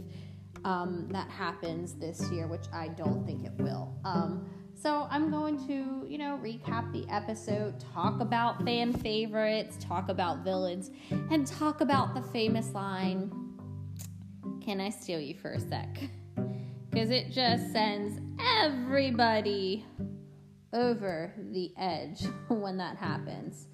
um, 0.64 1.08
that 1.10 1.28
happens 1.28 1.94
this 1.94 2.30
year, 2.30 2.46
which 2.46 2.66
I 2.72 2.88
don't 2.88 3.26
think 3.26 3.44
it 3.44 3.52
will. 3.58 3.92
Um, 4.04 4.48
so 4.82 5.06
I'm 5.10 5.30
going 5.30 5.64
to, 5.68 6.04
you 6.08 6.18
know, 6.18 6.40
recap 6.42 6.92
the 6.92 7.08
episode, 7.08 7.74
talk 7.94 8.20
about 8.20 8.64
fan 8.64 8.92
favorites, 8.92 9.76
talk 9.80 10.08
about 10.08 10.42
villains, 10.42 10.90
and 11.30 11.46
talk 11.46 11.80
about 11.80 12.14
the 12.14 12.22
famous 12.22 12.72
line, 12.72 13.30
Can 14.60 14.80
I 14.80 14.90
steal 14.90 15.20
you 15.20 15.34
for 15.34 15.52
a 15.52 15.60
sec? 15.60 15.98
Because 16.90 17.10
it 17.10 17.30
just 17.30 17.72
sends 17.72 18.20
everybody 18.58 19.86
over 20.72 21.32
the 21.52 21.72
edge 21.78 22.24
when 22.48 22.76
that 22.78 22.96
happens. 22.96 23.68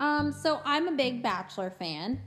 Um, 0.00 0.32
so 0.32 0.60
I'm 0.64 0.88
a 0.88 0.92
big 0.92 1.22
Bachelor 1.22 1.70
fan. 1.78 2.20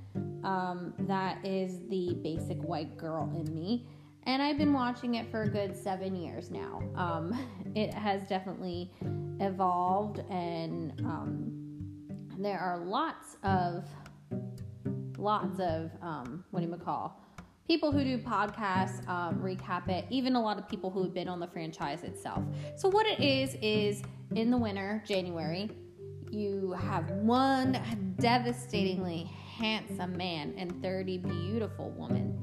Um, 0.44 0.94
that 1.00 1.46
is 1.46 1.80
the 1.90 2.18
basic 2.24 2.58
white 2.64 2.98
girl 2.98 3.32
in 3.36 3.54
me 3.54 3.88
and 4.24 4.42
I've 4.42 4.58
been 4.58 4.74
watching 4.74 5.16
it 5.16 5.30
for 5.32 5.44
a 5.44 5.50
good 5.50 5.76
seven 5.76 6.16
years 6.16 6.52
now. 6.52 6.82
Um, 6.96 7.38
it 7.76 7.94
has 7.94 8.28
definitely 8.28 8.92
evolved, 9.40 10.20
and 10.30 11.00
um, 11.02 11.52
there 12.38 12.60
are 12.60 12.78
lots 12.78 13.38
of 13.44 13.86
lots 15.18 15.60
of 15.60 15.92
um, 16.02 16.44
what 16.50 16.62
do 16.62 16.68
you 16.68 16.76
call 16.78 17.22
people 17.72 17.90
who 17.90 18.04
do 18.04 18.18
podcasts 18.18 19.08
um, 19.08 19.40
recap 19.40 19.88
it. 19.88 20.06
Even 20.10 20.36
a 20.36 20.42
lot 20.42 20.58
of 20.58 20.68
people 20.68 20.90
who 20.90 21.04
have 21.04 21.14
been 21.14 21.30
on 21.30 21.40
the 21.40 21.48
franchise 21.48 22.04
itself. 22.04 22.44
So 22.76 22.90
what 22.90 23.06
it 23.06 23.22
is 23.22 23.56
is 23.62 24.04
in 24.36 24.52
the 24.52 24.58
winter, 24.58 25.02
January, 25.08 25.70
you 26.30 26.74
have 26.74 27.10
one 27.12 27.80
devastatingly 28.20 29.30
handsome 29.62 30.18
man 30.18 30.54
and 30.58 30.82
30 30.82 31.20
beautiful 31.20 31.92
women. 31.92 32.36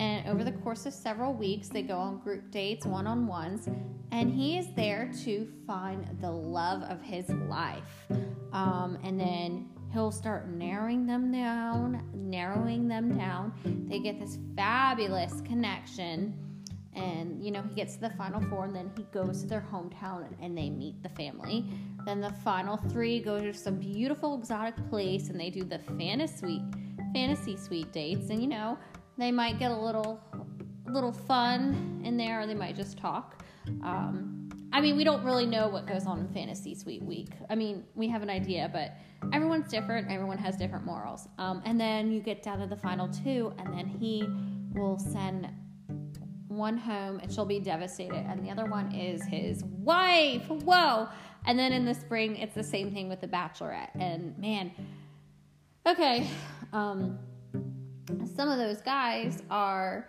And 0.00 0.28
over 0.28 0.42
the 0.42 0.52
course 0.52 0.86
of 0.86 0.92
several 0.92 1.32
weeks, 1.32 1.68
they 1.68 1.82
go 1.82 1.96
on 1.96 2.18
group 2.18 2.50
dates, 2.50 2.84
one 2.84 3.06
on 3.06 3.28
ones, 3.28 3.68
and 4.10 4.30
he 4.30 4.58
is 4.58 4.66
there 4.74 5.10
to 5.24 5.48
find 5.66 6.06
the 6.20 6.30
love 6.30 6.82
of 6.82 7.00
his 7.00 7.28
life. 7.28 8.06
Um, 8.52 8.98
and 9.04 9.18
then 9.18 9.70
he'll 9.92 10.10
start 10.10 10.48
narrowing 10.48 11.06
them 11.06 11.30
down, 11.30 12.02
narrowing 12.12 12.88
them 12.88 13.16
down. 13.16 13.52
They 13.88 14.00
get 14.00 14.18
this 14.18 14.38
fabulous 14.56 15.40
connection. 15.42 16.34
And 16.94 17.42
you 17.44 17.52
know, 17.52 17.62
he 17.62 17.74
gets 17.74 17.94
to 17.94 18.02
the 18.02 18.10
final 18.10 18.40
four, 18.48 18.64
and 18.64 18.74
then 18.74 18.90
he 18.96 19.04
goes 19.12 19.42
to 19.42 19.46
their 19.46 19.66
hometown 19.72 20.26
and, 20.26 20.36
and 20.40 20.58
they 20.58 20.70
meet 20.70 21.02
the 21.02 21.08
family. 21.10 21.66
Then 22.04 22.20
the 22.20 22.32
final 22.44 22.76
three 22.76 23.20
go 23.20 23.40
to 23.40 23.52
some 23.52 23.76
beautiful 23.76 24.38
exotic 24.38 24.74
place 24.90 25.28
and 25.30 25.40
they 25.40 25.50
do 25.50 25.64
the 25.64 25.78
fantasy 25.98 26.62
fantasy 27.14 27.56
suite 27.56 27.92
dates. 27.92 28.28
And 28.30 28.42
you 28.42 28.48
know, 28.48 28.76
they 29.16 29.32
might 29.32 29.58
get 29.58 29.70
a 29.70 29.76
little, 29.76 30.20
little 30.86 31.12
fun 31.12 32.02
in 32.04 32.16
there, 32.16 32.40
or 32.40 32.46
they 32.46 32.54
might 32.54 32.76
just 32.76 32.98
talk. 32.98 33.44
Um, 33.82 34.48
I 34.72 34.80
mean, 34.80 34.96
we 34.96 35.04
don't 35.04 35.24
really 35.24 35.46
know 35.46 35.68
what 35.68 35.86
goes 35.86 36.04
on 36.04 36.18
in 36.18 36.28
Fantasy 36.28 36.74
Suite 36.74 37.02
Week. 37.02 37.30
I 37.48 37.54
mean, 37.54 37.84
we 37.94 38.08
have 38.08 38.22
an 38.22 38.30
idea, 38.30 38.68
but 38.72 38.96
everyone's 39.32 39.70
different. 39.70 40.10
Everyone 40.10 40.36
has 40.36 40.56
different 40.56 40.84
morals. 40.84 41.28
Um, 41.38 41.62
and 41.64 41.80
then 41.80 42.10
you 42.10 42.20
get 42.20 42.42
down 42.42 42.58
to 42.58 42.66
the 42.66 42.76
final 42.76 43.08
two, 43.08 43.54
and 43.58 43.72
then 43.72 43.86
he 43.86 44.28
will 44.74 44.98
send 44.98 45.48
one 46.48 46.76
home 46.76 47.18
and 47.20 47.32
she'll 47.32 47.44
be 47.44 47.60
devastated, 47.60 48.24
and 48.28 48.44
the 48.44 48.50
other 48.50 48.66
one 48.66 48.92
is 48.92 49.24
his 49.24 49.64
wife. 49.64 50.46
Whoa! 50.48 51.08
And 51.46 51.58
then 51.58 51.72
in 51.72 51.84
the 51.84 51.94
spring, 51.94 52.36
it's 52.36 52.54
the 52.54 52.64
same 52.64 52.92
thing 52.92 53.08
with 53.08 53.20
the 53.20 53.28
Bachelorette. 53.28 53.90
And 53.98 54.36
man, 54.38 54.70
okay, 55.86 56.28
um, 56.72 57.18
some 58.34 58.48
of 58.48 58.58
those 58.58 58.80
guys 58.80 59.42
are 59.50 60.08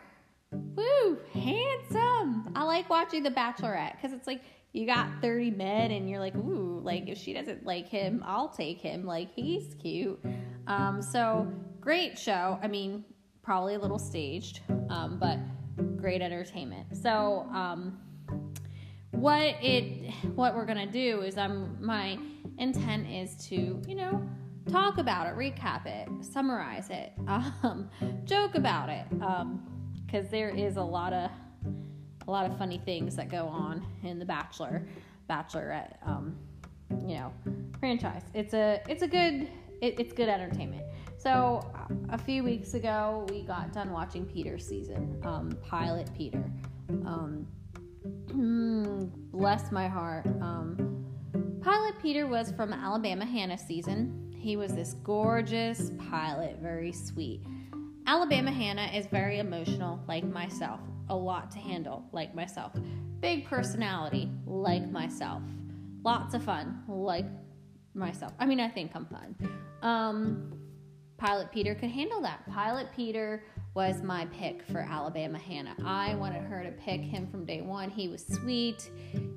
woo 0.52 1.20
handsome. 1.34 2.52
I 2.56 2.64
like 2.64 2.90
watching 2.90 3.24
the 3.24 3.32
Bachelorette 3.32 3.94
because 3.94 4.14
it's 4.14 4.28
like 4.28 4.42
you 4.72 4.86
got 4.86 5.10
30 5.22 5.52
men 5.52 5.92
and 5.92 6.10
you're 6.10 6.20
like, 6.20 6.36
ooh, 6.36 6.82
like 6.84 7.08
if 7.08 7.18
she 7.18 7.34
doesn't 7.34 7.66
like 7.66 7.88
him, 7.88 8.24
I'll 8.26 8.50
take 8.50 8.80
him. 8.80 9.06
Like 9.06 9.34
he's 9.34 9.76
cute. 9.76 10.20
Um, 10.68 11.02
so 11.02 11.48
great 11.80 12.18
show. 12.18 12.60
I 12.62 12.68
mean, 12.68 13.06
probably 13.42 13.76
a 13.76 13.80
little 13.80 14.00
staged, 14.00 14.62
um, 14.90 15.18
but 15.20 15.38
great 15.98 16.22
entertainment. 16.22 16.88
So, 16.98 17.48
um, 17.54 18.00
what 19.16 19.56
it 19.62 20.14
what 20.36 20.56
we're 20.56 20.66
gonna 20.66 20.86
do 20.86 21.22
is 21.22 21.38
I'm 21.38 21.84
my 21.84 22.18
intent 22.58 23.10
is 23.10 23.36
to 23.48 23.82
you 23.88 23.96
know 23.96 24.22
talk 24.70 24.98
about 24.98 25.28
it, 25.28 25.36
recap 25.38 25.86
it, 25.86 26.10
summarize 26.24 26.90
it, 26.90 27.14
um, 27.28 27.90
joke 28.26 28.56
about 28.56 28.90
it, 28.90 29.06
because 29.10 30.26
um, 30.26 30.32
there 30.32 30.50
is 30.50 30.78
a 30.78 30.84
lot 30.84 31.14
of 31.14 31.30
a 32.28 32.32
lot 32.32 32.50
of 32.50 32.58
funny 32.58 32.82
things 32.84 33.16
that 33.16 33.30
go 33.30 33.46
on 33.48 33.86
in 34.04 34.18
the 34.18 34.26
Bachelor, 34.26 34.88
Bachelorette, 35.30 35.96
um, 36.06 36.36
you 37.06 37.16
know, 37.16 37.34
franchise. 37.80 38.24
It's 38.34 38.54
a 38.54 38.82
it's 38.88 39.04
a 39.04 39.08
good 39.08 39.50
it, 39.82 40.00
it's 40.00 40.14
good 40.14 40.30
entertainment. 40.30 40.84
So 41.18 41.68
a 42.10 42.18
few 42.18 42.44
weeks 42.44 42.74
ago, 42.76 43.26
we 43.30 43.42
got 43.42 43.74
done 43.74 43.92
watching 43.92 44.26
Peter's 44.26 44.66
season, 44.68 45.20
um, 45.24 45.58
Pilot 45.68 46.10
Peter. 46.16 46.44
Um, 46.90 47.48
bless 49.32 49.72
my 49.72 49.88
heart. 49.88 50.26
Um, 50.42 51.06
Pilot 51.62 51.96
Peter 52.02 52.28
was 52.28 52.52
from 52.52 52.72
Alabama 52.74 53.26
Hannah 53.26 53.58
season. 53.58 54.34
He 54.38 54.56
was 54.56 54.74
this 54.74 54.94
gorgeous 55.04 55.92
pilot, 56.10 56.58
very 56.62 56.92
sweet. 56.92 57.42
Alabama 58.08 58.52
Hannah 58.52 58.92
is 58.94 59.08
very 59.08 59.40
emotional, 59.40 60.00
like 60.08 60.24
myself, 60.24 60.80
a 61.10 61.16
lot 61.16 61.50
to 61.52 61.58
handle, 61.58 62.06
like 62.12 62.36
myself. 62.36 62.72
Big 63.20 63.46
personality, 63.46 64.30
like 64.46 64.90
myself. 64.92 65.42
Lots 66.04 66.36
of 66.36 66.44
fun, 66.44 66.84
like 66.88 67.26
myself. 67.96 68.34
I 68.40 68.46
mean, 68.46 68.60
I 68.60 68.70
think 68.70 68.92
I'm 68.94 69.08
fun. 69.08 69.36
Um, 69.82 70.54
Pilot 71.18 71.52
Peter 71.52 71.74
could 71.74 71.90
handle 71.90 72.22
that. 72.22 72.48
Pilot 72.52 72.88
Peter 72.96 73.44
was 73.76 74.02
my 74.02 74.26
pick 74.28 74.64
for 74.72 74.80
Alabama 74.80 75.38
Hannah. 75.38 75.76
I 75.84 76.16
wanted 76.16 76.44
her 76.44 76.64
to 76.64 76.72
pick 76.72 77.02
him 77.02 77.28
from 77.28 77.44
day 77.44 77.62
one. 77.62 77.90
He 77.90 78.08
was 78.08 78.26
sweet, 78.26 78.90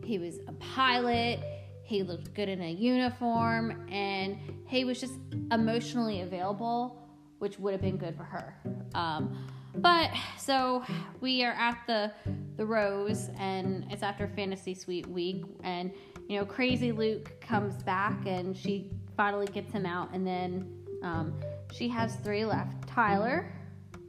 he 0.05 0.19
was 0.19 0.39
a 0.47 0.53
pilot, 0.53 1.41
he 1.83 2.05
looked 2.05 2.33
good 2.35 2.49
in 2.49 2.63
a 2.63 2.71
uniform, 2.71 3.85
and 3.91 4.39
he 4.67 4.85
was 4.85 5.01
just 5.01 5.15
emotionally 5.51 6.21
available, 6.21 7.03
which 7.41 7.59
would 7.59 7.73
have 7.73 7.83
been 7.83 7.97
good 7.97 8.17
for 8.17 8.23
her. 8.23 8.55
Um, 8.95 9.45
but 9.75 10.11
so 10.39 10.85
we 11.21 11.45
are 11.45 11.53
at 11.53 11.79
the 11.87 12.13
the 12.57 12.65
Rose, 12.65 13.31
and 13.39 13.87
it's 13.91 14.05
after 14.05 14.29
Fantasy 14.29 14.75
Suite 14.75 15.07
week, 15.09 15.45
and 15.65 15.93
you 16.29 16.39
know, 16.39 16.47
Crazy 16.47 16.93
Luke 16.93 17.41
comes 17.41 17.83
back, 17.83 18.25
and 18.27 18.57
she 18.57 18.93
finally 19.17 19.47
gets 19.47 19.73
him 19.73 19.85
out, 19.85 20.11
and 20.13 20.25
then 20.25 20.73
um, 21.03 21.35
she 21.73 21.89
has 21.89 22.17
three 22.17 22.45
left: 22.45 22.87
Tyler, 22.87 23.53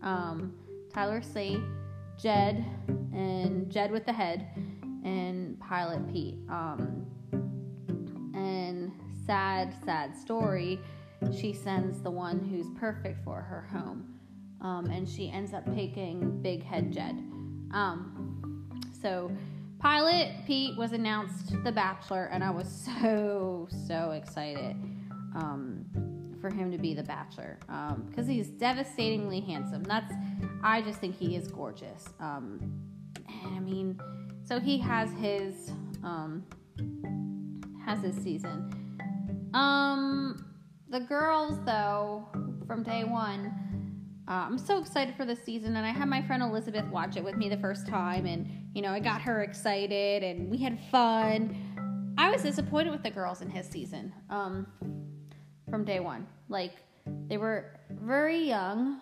um, 0.02 0.54
Tyler 0.94 1.22
C, 1.22 1.62
Jed, 2.18 2.66
and 3.14 3.70
Jed 3.70 3.92
with 3.92 4.06
the 4.06 4.14
head, 4.14 4.48
and 5.04 5.60
Pilot 5.60 6.08
Pete. 6.12 6.36
Um, 6.50 7.06
and 8.34 8.92
sad, 9.26 9.74
sad 9.86 10.16
story. 10.16 10.80
She 11.38 11.54
sends 11.54 12.02
the 12.02 12.12
one 12.12 12.40
who's 12.40 12.68
perfect 12.80 13.24
for 13.24 13.42
her 13.42 13.68
home, 13.72 14.20
um, 14.62 14.90
and 14.90 15.08
she 15.08 15.30
ends 15.30 15.54
up 15.54 15.66
picking 15.74 16.42
Big 16.42 16.64
Head 16.64 16.92
Jed. 16.92 17.16
Um, 17.72 18.70
so, 19.02 19.32
Pilot 19.80 20.34
Pete 20.46 20.78
was 20.78 20.92
announced 20.92 21.54
The 21.64 21.72
Bachelor, 21.72 22.26
and 22.26 22.44
I 22.44 22.50
was 22.50 22.90
so 23.02 23.68
so 23.88 24.12
excited 24.12 24.76
um, 25.36 25.86
for 26.40 26.50
him 26.50 26.72
to 26.72 26.78
be 26.78 26.94
The 26.94 27.04
Bachelor 27.04 27.58
because 27.62 28.28
um, 28.28 28.30
he's 28.30 28.48
devastatingly 28.48 29.42
handsome. 29.42 29.84
That's 29.84 30.14
I 30.64 30.82
just 30.82 31.00
think 31.00 31.16
he 31.16 31.36
is 31.36 31.48
gorgeous. 31.48 32.06
Um, 32.20 32.60
and 33.28 33.56
I 33.56 33.60
mean, 33.60 34.00
so 34.44 34.60
he 34.60 34.78
has 34.80 35.12
his 35.14 35.72
um, 36.04 36.44
has 37.86 38.02
his 38.02 38.16
season. 38.16 39.50
Um, 39.54 40.46
the 40.90 41.00
girls, 41.00 41.60
though, 41.66 42.28
from 42.68 42.84
day 42.84 43.04
one, 43.04 43.54
uh, 44.28 44.46
I'm 44.46 44.58
so 44.58 44.78
excited 44.80 45.16
for 45.16 45.26
this 45.26 45.44
season, 45.44 45.76
and 45.76 45.86
I 45.86 45.92
had 45.92 46.08
my 46.08 46.22
friend 46.22 46.44
Elizabeth 46.44 46.86
watch 46.86 47.18
it 47.18 47.24
with 47.24 47.36
me 47.36 47.50
the 47.50 47.58
first 47.58 47.88
time, 47.88 48.26
and 48.26 48.48
you 48.74 48.82
know, 48.82 48.92
I 48.92 49.00
got 49.00 49.22
her 49.22 49.42
excited, 49.42 50.24
and 50.24 50.50
we 50.50 50.58
had 50.58 50.80
fun. 50.92 52.14
I 52.18 52.30
was 52.30 52.44
disappointed 52.44 52.92
with 52.92 53.02
the 53.02 53.10
girls 53.10 53.42
in 53.42 53.50
his 53.50 53.66
season 53.68 54.14
um, 54.30 54.68
from 55.70 55.84
day 55.84 56.00
one. 56.00 56.28
Like, 56.48 56.74
they 57.28 57.38
were 57.38 57.80
very 57.90 58.40
young 58.40 59.02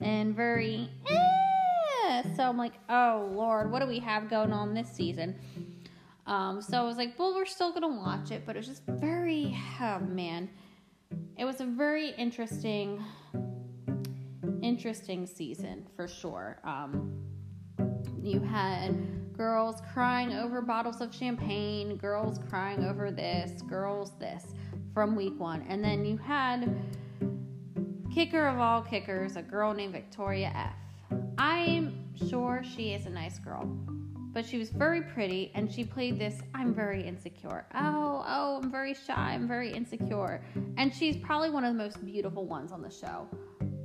and 0.00 0.34
very. 0.34 0.88
Eh. 1.08 2.22
So 2.36 2.42
I'm 2.44 2.56
like, 2.56 2.74
oh 2.88 3.28
Lord, 3.32 3.70
what 3.70 3.80
do 3.80 3.86
we 3.86 3.98
have 3.98 4.30
going 4.30 4.52
on 4.52 4.74
this 4.74 4.88
season? 4.90 5.36
Um, 6.26 6.60
so 6.60 6.78
I 6.78 6.82
was 6.82 6.96
like, 6.96 7.18
well, 7.18 7.34
we're 7.34 7.46
still 7.46 7.72
gonna 7.72 7.88
watch 7.88 8.30
it, 8.30 8.44
but 8.46 8.56
it 8.56 8.60
was 8.60 8.68
just 8.68 8.82
very, 8.86 9.56
oh 9.80 9.98
man, 10.00 10.48
it 11.36 11.44
was 11.44 11.60
a 11.60 11.64
very 11.64 12.10
interesting, 12.10 13.02
interesting 14.62 15.26
season 15.26 15.86
for 15.96 16.08
sure. 16.08 16.60
Um, 16.64 17.24
you 18.22 18.40
had 18.40 19.36
girls 19.36 19.80
crying 19.92 20.32
over 20.32 20.60
bottles 20.60 21.00
of 21.00 21.14
champagne, 21.14 21.96
girls 21.96 22.38
crying 22.48 22.84
over 22.84 23.10
this, 23.10 23.62
girls 23.62 24.12
this 24.18 24.54
from 24.98 25.14
week 25.14 25.38
one, 25.38 25.64
and 25.68 25.84
then 25.84 26.04
you 26.04 26.16
had 26.16 26.76
kicker 28.12 28.48
of 28.48 28.58
all 28.58 28.82
kickers, 28.82 29.36
a 29.36 29.42
girl 29.42 29.72
named 29.72 29.92
Victoria 29.92 30.50
F. 30.52 31.20
I'm 31.38 31.94
sure 32.28 32.64
she 32.64 32.94
is 32.94 33.06
a 33.06 33.10
nice 33.10 33.38
girl 33.38 33.70
but 34.32 34.44
she 34.44 34.58
was 34.58 34.70
very 34.70 35.02
pretty 35.02 35.50
and 35.54 35.72
she 35.72 35.84
played 35.84 36.18
this 36.18 36.40
I'm 36.54 36.74
very 36.74 37.02
insecure. 37.02 37.66
Oh, 37.74 38.24
oh, 38.26 38.60
I'm 38.62 38.70
very 38.70 38.94
shy, 38.94 39.14
I'm 39.34 39.48
very 39.48 39.72
insecure. 39.72 40.42
And 40.76 40.94
she's 40.94 41.16
probably 41.16 41.50
one 41.50 41.64
of 41.64 41.72
the 41.72 41.78
most 41.78 42.04
beautiful 42.04 42.44
ones 42.44 42.72
on 42.72 42.82
the 42.82 42.90
show. 42.90 43.28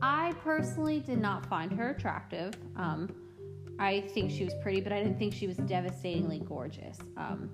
I 0.02 0.34
personally 0.44 1.00
did 1.00 1.20
not 1.20 1.46
find 1.46 1.72
her 1.72 1.92
attractive. 1.92 2.54
Um, 2.76 3.14
I 3.80 4.02
think 4.02 4.32
she 4.32 4.46
was 4.46 4.54
pretty, 4.62 4.82
but 4.82 4.92
I 4.92 5.02
didn't 5.02 5.18
think 5.18 5.34
she 5.34 5.48
was 5.48 5.58
devastatingly 5.58 6.40
gorgeous. 6.40 6.98
Um, 7.18 7.50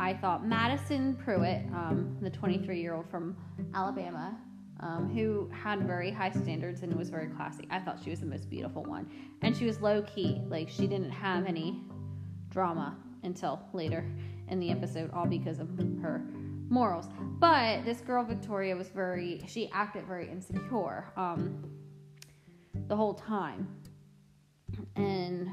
I 0.00 0.14
thought 0.14 0.46
Madison 0.46 1.14
Prewett, 1.14 1.66
um, 1.74 2.16
the 2.22 2.30
23 2.30 2.80
year 2.80 2.94
old 2.94 3.06
from 3.10 3.36
Alabama, 3.74 4.34
um, 4.80 5.10
who 5.14 5.50
had 5.52 5.86
very 5.86 6.10
high 6.10 6.30
standards 6.30 6.82
and 6.82 6.94
was 6.94 7.10
very 7.10 7.28
classy. 7.28 7.68
I 7.70 7.80
thought 7.80 7.98
she 8.02 8.08
was 8.08 8.20
the 8.20 8.26
most 8.26 8.48
beautiful 8.48 8.82
one. 8.82 9.10
And 9.42 9.54
she 9.54 9.66
was 9.66 9.82
low 9.82 10.00
key, 10.02 10.40
like, 10.48 10.70
she 10.70 10.86
didn't 10.86 11.10
have 11.10 11.44
any 11.44 11.82
drama 12.48 12.96
until 13.24 13.60
later 13.74 14.10
in 14.48 14.58
the 14.58 14.70
episode, 14.70 15.10
all 15.12 15.26
because 15.26 15.58
of 15.58 15.68
her 16.00 16.24
morals. 16.70 17.08
But 17.38 17.84
this 17.84 18.00
girl 18.00 18.24
Victoria 18.24 18.74
was 18.74 18.88
very 18.88 19.42
she 19.46 19.70
acted 19.70 20.06
very 20.06 20.30
insecure 20.30 21.12
um, 21.18 21.62
the 22.88 22.96
whole 22.96 23.14
time. 23.14 23.68
And 24.96 25.48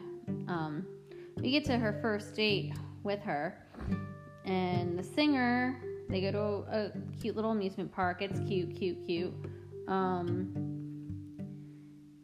um, 0.47 0.87
we 1.35 1.51
get 1.51 1.65
to 1.65 1.77
her 1.77 1.99
first 2.01 2.33
date 2.33 2.73
with 3.03 3.21
her, 3.21 3.66
and 4.47 4.97
the 4.97 5.03
singer 5.03 5.79
they 6.09 6.21
go 6.21 6.31
to 6.31 6.39
a, 6.39 6.91
cute 7.19 7.35
little 7.35 7.51
amusement 7.51 7.91
park. 7.91 8.21
It's 8.21 8.39
cute, 8.47 8.75
cute, 8.75 9.05
cute. 9.05 9.33
Um, 9.87 10.53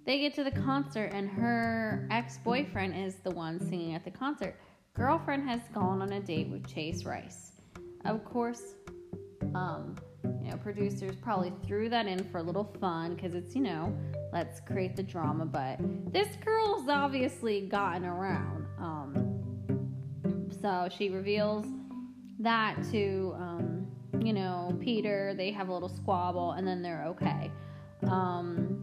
they 0.05 0.19
get 0.19 0.33
to 0.35 0.43
the 0.43 0.51
concert, 0.51 1.11
and 1.13 1.29
her 1.29 2.07
ex 2.11 2.37
boyfriend 2.37 2.95
is 2.95 3.15
the 3.23 3.31
one 3.31 3.59
singing 3.59 3.93
at 3.93 4.03
the 4.03 4.11
concert. 4.11 4.55
Girlfriend 4.93 5.47
has 5.49 5.61
gone 5.73 6.01
on 6.01 6.13
a 6.13 6.19
date 6.19 6.49
with 6.49 6.67
Chase 6.67 7.03
Rice. 7.03 7.53
Of 8.05 8.23
course, 8.25 8.75
um, 9.55 9.95
you 10.41 10.51
know, 10.51 10.57
producers 10.57 11.15
probably 11.15 11.53
threw 11.65 11.89
that 11.89 12.05
in 12.05 12.23
for 12.31 12.39
a 12.39 12.43
little 12.43 12.75
fun 12.79 13.15
because 13.15 13.33
it's, 13.33 13.55
you 13.55 13.61
know, 13.61 13.97
let's 14.31 14.59
create 14.59 14.95
the 14.95 15.03
drama. 15.03 15.45
But 15.45 15.79
this 16.11 16.27
girl's 16.43 16.87
obviously 16.89 17.61
gotten 17.61 18.05
around. 18.05 18.65
Um, 18.77 20.49
so 20.61 20.89
she 20.95 21.09
reveals 21.09 21.65
that 22.43 22.77
to, 22.91 23.33
um, 23.37 23.87
you 24.19 24.33
know, 24.33 24.77
Peter. 24.79 25.33
They 25.35 25.51
have 25.51 25.69
a 25.69 25.73
little 25.73 25.89
squabble 25.89 26.51
and 26.51 26.67
then 26.67 26.81
they're 26.81 27.05
okay. 27.07 27.51
Um, 28.07 28.79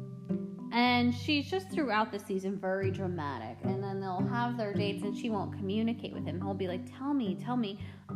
and 0.73 1.15
she's 1.15 1.51
just 1.51 1.71
throughout 1.71 2.13
the 2.13 2.19
season 2.19 2.57
very 2.57 2.91
dramatic. 2.91 3.59
And 3.65 3.83
then 3.83 4.01
they'll 4.01 4.27
have 4.29 4.57
their 4.57 4.73
dates 4.73 5.03
and 5.03 5.17
she 5.17 5.31
won't 5.31 5.53
communicate 5.57 6.13
with 6.13 6.25
him. 6.25 6.41
He'll 6.41 6.55
be 6.55 6.69
like, 6.69 6.81
Tell 6.97 7.13
me, 7.13 7.37
tell 7.43 7.57
me. 7.57 7.79
Oh, 8.11 8.15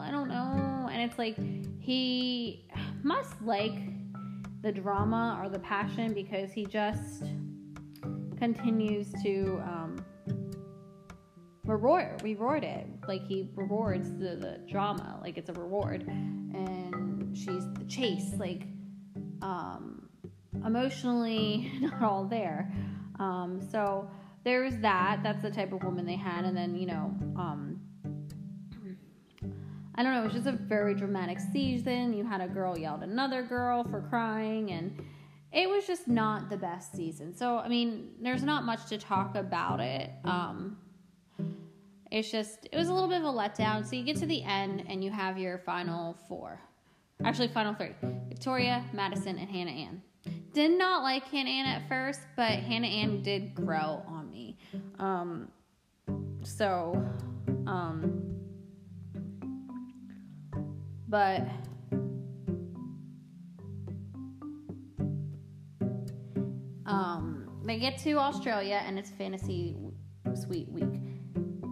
I 0.00 0.08
don't 0.10 0.28
know. 0.28 0.88
And 0.90 1.02
it's 1.02 1.18
like 1.18 1.36
he 1.80 2.66
must 3.02 3.40
like 3.42 3.78
the 4.62 4.72
drama 4.72 5.40
or 5.42 5.48
the 5.48 5.58
passion 5.58 6.12
because 6.12 6.50
he 6.52 6.64
just 6.66 7.22
continues 8.38 9.12
to 9.22 9.60
um, 9.64 9.85
reward 11.66 12.22
reward 12.22 12.64
it. 12.64 12.86
Like 13.06 13.26
he 13.26 13.50
rewards 13.54 14.10
the, 14.12 14.36
the 14.36 14.60
drama, 14.70 15.18
like 15.22 15.36
it's 15.36 15.50
a 15.50 15.52
reward. 15.52 16.06
And 16.06 17.36
she's 17.36 17.70
the 17.74 17.84
chase, 17.88 18.32
like 18.38 18.62
um, 19.42 20.08
emotionally 20.64 21.72
not 21.80 22.02
all 22.02 22.24
there. 22.24 22.72
Um, 23.18 23.60
so 23.70 24.10
there's 24.44 24.76
that. 24.78 25.20
That's 25.22 25.42
the 25.42 25.50
type 25.50 25.72
of 25.72 25.82
woman 25.82 26.06
they 26.06 26.16
had, 26.16 26.44
and 26.44 26.56
then 26.56 26.76
you 26.76 26.86
know, 26.86 27.14
um, 27.36 27.80
I 29.94 30.02
don't 30.02 30.12
know. 30.12 30.20
It 30.20 30.24
was 30.24 30.34
just 30.34 30.46
a 30.46 30.52
very 30.52 30.94
dramatic 30.94 31.38
season. 31.52 32.12
You 32.12 32.24
had 32.24 32.40
a 32.40 32.46
girl 32.46 32.78
yell 32.78 32.96
at 32.96 33.02
another 33.02 33.42
girl 33.42 33.84
for 33.84 34.02
crying, 34.02 34.70
and 34.70 35.02
it 35.52 35.68
was 35.68 35.86
just 35.86 36.06
not 36.06 36.50
the 36.50 36.56
best 36.56 36.94
season. 36.94 37.34
So 37.34 37.58
I 37.58 37.68
mean, 37.68 38.10
there's 38.20 38.42
not 38.42 38.64
much 38.64 38.86
to 38.86 38.98
talk 38.98 39.34
about 39.34 39.80
it. 39.80 40.10
Um, 40.24 40.76
it's 42.10 42.30
just 42.30 42.68
it 42.70 42.76
was 42.76 42.88
a 42.88 42.92
little 42.92 43.08
bit 43.08 43.18
of 43.18 43.24
a 43.24 43.32
letdown. 43.32 43.84
So 43.86 43.96
you 43.96 44.04
get 44.04 44.16
to 44.16 44.26
the 44.26 44.42
end, 44.42 44.84
and 44.88 45.02
you 45.02 45.10
have 45.10 45.38
your 45.38 45.58
final 45.58 46.16
four. 46.28 46.60
Actually, 47.24 47.48
final 47.48 47.74
three: 47.74 47.94
Victoria, 48.28 48.84
Madison, 48.92 49.38
and 49.38 49.48
Hannah 49.48 49.70
Ann. 49.70 50.02
Did 50.52 50.78
not 50.78 51.02
like 51.02 51.24
Hannah 51.28 51.50
Ann 51.50 51.66
at 51.66 51.88
first, 51.88 52.20
but 52.36 52.50
Hannah 52.50 52.86
Ann 52.86 53.22
did 53.22 53.54
grow 53.54 54.02
on 54.06 54.30
me. 54.30 54.56
Um, 54.98 55.48
so, 56.42 57.04
um, 57.66 58.22
but 61.08 61.46
um, 66.86 67.60
they 67.64 67.78
get 67.78 67.98
to 67.98 68.14
Australia 68.14 68.82
and 68.86 68.98
it's 68.98 69.10
fantasy 69.10 69.76
suite 70.34 70.68
week. 70.70 71.05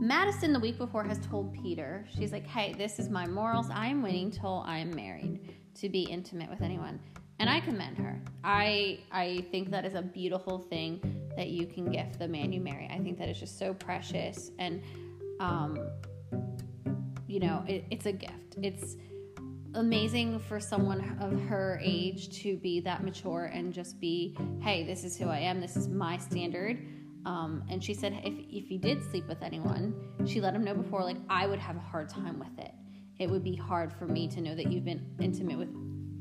Madison 0.05 0.53
the 0.53 0.61
week 0.61 0.77
before 0.77 1.03
has 1.03 1.19
told 1.21 1.55
Peter, 1.55 2.05
she's 2.15 2.31
like, 2.31 2.47
"Hey, 2.47 2.75
this 2.75 2.99
is 2.99 3.09
my 3.09 3.27
morals. 3.27 3.71
I 3.71 3.87
am 3.87 4.03
waiting 4.03 4.31
till 4.31 4.63
I 4.67 4.77
am 4.77 4.95
married 4.95 5.41
to 5.77 5.89
be 5.89 6.03
intimate 6.03 6.51
with 6.51 6.61
anyone." 6.61 7.01
And 7.39 7.49
I 7.49 7.61
commend 7.61 7.97
her. 7.97 8.21
I 8.45 8.99
I 9.11 9.47
think 9.51 9.71
that 9.71 9.87
is 9.87 9.95
a 9.95 10.03
beautiful 10.03 10.59
thing 10.59 11.01
that 11.39 11.49
you 11.49 11.67
can 11.67 11.91
gift 11.91 12.19
the 12.19 12.29
man 12.29 12.53
you 12.53 12.61
marry. 12.61 12.87
I 12.93 12.99
think 12.99 13.17
that 13.17 13.31
is 13.31 13.41
just 13.41 13.59
so 13.59 13.73
precious 13.73 14.51
and 14.59 14.83
um 15.41 15.79
you 17.27 17.41
know, 17.41 17.65
it, 17.67 17.87
it's 17.91 18.05
a 18.05 18.13
gift. 18.13 18.57
It's 18.61 18.97
amazing 19.73 20.39
for 20.39 20.61
someone 20.61 21.17
of 21.19 21.41
her 21.49 21.81
age 21.83 22.29
to 22.43 22.59
be 22.59 22.79
that 22.81 23.03
mature 23.03 23.47
and 23.47 23.73
just 23.73 23.99
be, 23.99 24.37
hey, 24.61 24.85
this 24.85 25.03
is 25.03 25.17
who 25.17 25.29
I 25.29 25.39
am. 25.39 25.61
This 25.61 25.77
is 25.77 25.89
my 25.89 26.19
standard. 26.19 26.79
Um, 27.25 27.65
and 27.71 27.83
she 27.83 27.95
said, 27.95 28.21
if, 28.23 28.35
if 28.51 28.71
you 28.71 28.79
did 28.79 29.03
sleep 29.11 29.27
with 29.29 29.43
anyone, 29.43 29.95
she 30.27 30.41
let 30.41 30.55
him 30.55 30.65
know 30.65 30.75
before, 30.75 31.03
like, 31.03 31.17
I 31.29 31.47
would 31.47 31.59
have 31.59 31.77
a 31.77 31.81
hard 31.81 32.09
time 32.09 32.39
with 32.39 32.59
it. 32.59 32.73
It 33.19 33.31
would 33.31 33.45
be 33.45 33.55
hard 33.55 33.93
for 33.93 34.07
me 34.07 34.29
to 34.29 34.41
know 34.41 34.55
that 34.55 34.71
you've 34.71 34.85
been 34.85 35.07
intimate 35.21 35.59
with 35.59 35.69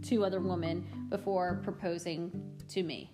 two 0.03 0.23
other 0.23 0.39
women 0.39 1.07
before 1.09 1.59
proposing 1.63 2.31
to 2.69 2.83
me. 2.83 3.11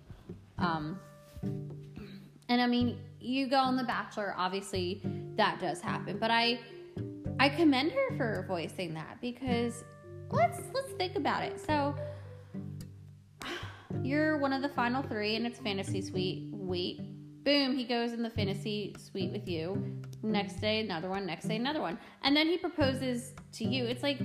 Um, 0.58 1.00
and 1.42 2.60
I 2.60 2.66
mean, 2.66 2.98
you 3.20 3.48
go 3.48 3.56
on 3.56 3.76
The 3.76 3.84
Bachelor, 3.84 4.34
obviously 4.36 5.00
that 5.36 5.58
does 5.60 5.80
happen, 5.80 6.18
but 6.18 6.30
I 6.30 6.60
I 7.38 7.48
commend 7.48 7.92
her 7.92 8.16
for 8.16 8.44
voicing 8.46 8.92
that 8.94 9.18
because 9.20 9.84
let's 10.30 10.58
let's 10.74 10.92
think 10.92 11.16
about 11.16 11.42
it. 11.42 11.58
So 11.58 11.94
you're 14.02 14.36
one 14.38 14.52
of 14.52 14.62
the 14.62 14.68
final 14.68 15.02
three, 15.02 15.36
and 15.36 15.46
it's 15.46 15.58
fantasy 15.58 16.02
suite 16.02 16.52
week. 16.52 17.00
Boom, 17.42 17.76
he 17.76 17.84
goes 17.84 18.12
in 18.12 18.22
the 18.22 18.30
fantasy 18.30 18.94
suite 18.98 19.32
with 19.32 19.48
you. 19.48 20.00
Next 20.22 20.60
day, 20.60 20.80
another 20.80 21.08
one. 21.08 21.24
Next 21.24 21.48
day, 21.48 21.56
another 21.56 21.80
one. 21.80 21.98
And 22.22 22.36
then 22.36 22.46
he 22.46 22.58
proposes 22.58 23.32
to 23.52 23.64
you. 23.64 23.84
It's 23.84 24.02
like 24.02 24.18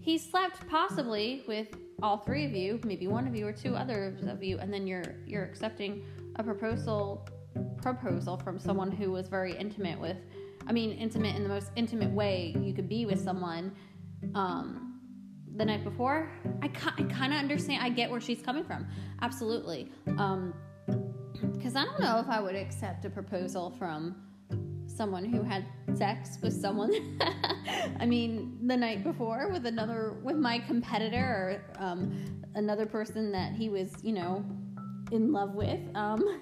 he 0.00 0.18
slept 0.18 0.66
possibly 0.68 1.44
with 1.46 1.68
all 2.02 2.18
three 2.18 2.44
of 2.44 2.52
you, 2.52 2.80
maybe 2.84 3.06
one 3.06 3.28
of 3.28 3.36
you 3.36 3.46
or 3.46 3.52
two 3.52 3.76
others 3.76 4.24
of 4.26 4.42
you, 4.42 4.58
and 4.58 4.72
then 4.72 4.86
you're 4.86 5.14
you're 5.24 5.44
accepting 5.44 6.04
a 6.36 6.42
proposal 6.42 7.28
proposal 7.76 8.36
from 8.38 8.58
someone 8.58 8.90
who 8.90 9.12
was 9.12 9.28
very 9.28 9.54
intimate 9.54 10.00
with 10.00 10.16
I 10.66 10.72
mean 10.72 10.92
intimate 10.92 11.36
in 11.36 11.42
the 11.42 11.48
most 11.48 11.70
intimate 11.76 12.10
way 12.10 12.56
you 12.60 12.72
could 12.72 12.88
be 12.88 13.04
with 13.06 13.22
someone 13.22 13.72
um 14.34 15.00
the 15.54 15.64
night 15.64 15.84
before. 15.84 16.30
I, 16.62 16.66
I 16.66 17.02
kind 17.04 17.32
of 17.32 17.38
understand. 17.38 17.82
I 17.82 17.90
get 17.90 18.10
where 18.10 18.20
she's 18.20 18.42
coming 18.42 18.64
from. 18.64 18.86
Absolutely. 19.20 19.92
Um, 20.18 20.54
because 21.52 21.76
I 21.76 21.84
don't 21.84 22.00
know 22.00 22.18
if 22.18 22.28
I 22.28 22.40
would 22.40 22.54
accept 22.54 23.04
a 23.04 23.10
proposal 23.10 23.74
from 23.78 24.16
someone 24.86 25.24
who 25.24 25.42
had 25.42 25.64
sex 25.94 26.38
with 26.42 26.52
someone. 26.52 27.18
I 28.00 28.06
mean 28.06 28.58
the 28.66 28.76
night 28.76 29.02
before 29.02 29.48
with 29.50 29.66
another 29.66 30.14
with 30.22 30.36
my 30.36 30.58
competitor 30.58 31.64
or 31.78 31.84
um, 31.84 32.44
another 32.54 32.86
person 32.86 33.32
that 33.32 33.52
he 33.52 33.68
was 33.68 33.92
you 34.02 34.12
know 34.12 34.44
in 35.10 35.32
love 35.32 35.54
with 35.54 35.80
um, 35.94 36.40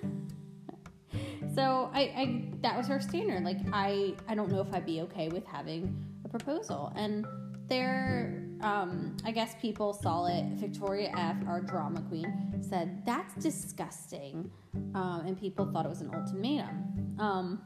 so 1.55 1.91
I, 1.93 2.01
I 2.01 2.45
that 2.63 2.77
was 2.77 2.87
her 2.89 3.01
standard. 3.01 3.45
Like 3.45 3.59
i 3.73 4.15
i 4.29 4.35
don't 4.35 4.51
know 4.51 4.61
if 4.61 4.73
i'd 4.75 4.87
be 4.87 5.01
okay 5.03 5.29
with 5.29 5.47
having 5.47 6.05
a 6.25 6.29
proposal. 6.29 6.93
And 6.97 7.27
there 7.69 8.50
um, 8.63 9.17
i 9.25 9.31
guess 9.31 9.55
people 9.61 9.93
saw 9.93 10.27
it 10.27 10.45
victoria 10.55 11.13
f 11.17 11.37
our 11.47 11.61
drama 11.61 12.01
queen 12.03 12.27
said 12.61 13.03
that's 13.07 13.35
disgusting 13.35 14.51
um, 14.95 15.23
and 15.27 15.39
people 15.39 15.71
thought 15.73 15.87
it 15.87 15.89
was 15.89 16.01
an 16.01 16.11
ultimatum 16.15 17.17
um, 17.19 17.61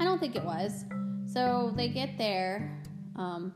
I 0.00 0.04
don't 0.04 0.18
think 0.18 0.36
it 0.36 0.44
was. 0.44 0.84
So 1.26 1.72
they 1.76 1.88
get 1.88 2.18
there. 2.18 2.80
Um, 3.16 3.54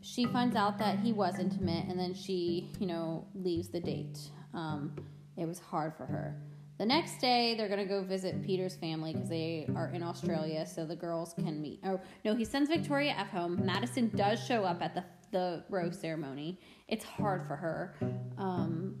she 0.00 0.26
finds 0.26 0.56
out 0.56 0.78
that 0.78 0.98
he 0.98 1.12
was 1.12 1.38
intimate, 1.38 1.86
and 1.88 1.98
then 1.98 2.14
she, 2.14 2.70
you 2.78 2.86
know, 2.86 3.26
leaves 3.34 3.68
the 3.68 3.80
date. 3.80 4.18
Um, 4.54 4.94
it 5.36 5.46
was 5.46 5.58
hard 5.58 5.94
for 5.96 6.06
her. 6.06 6.36
The 6.78 6.86
next 6.86 7.20
day, 7.20 7.54
they're 7.56 7.68
gonna 7.68 7.84
go 7.84 8.02
visit 8.02 8.42
Peter's 8.44 8.76
family 8.76 9.12
because 9.12 9.28
they 9.28 9.68
are 9.74 9.88
in 9.88 10.02
Australia, 10.02 10.64
so 10.64 10.86
the 10.86 10.96
girls 10.96 11.34
can 11.34 11.60
meet. 11.60 11.80
Oh 11.84 12.00
no, 12.24 12.34
he 12.34 12.44
sends 12.44 12.70
Victoria 12.70 13.14
F 13.18 13.30
home. 13.30 13.64
Madison 13.64 14.10
does 14.14 14.44
show 14.44 14.62
up 14.64 14.80
at 14.80 14.94
the 14.94 15.04
the 15.30 15.64
rose 15.68 15.98
ceremony. 15.98 16.58
It's 16.86 17.04
hard 17.04 17.46
for 17.46 17.56
her. 17.56 17.96
Um, 18.38 18.96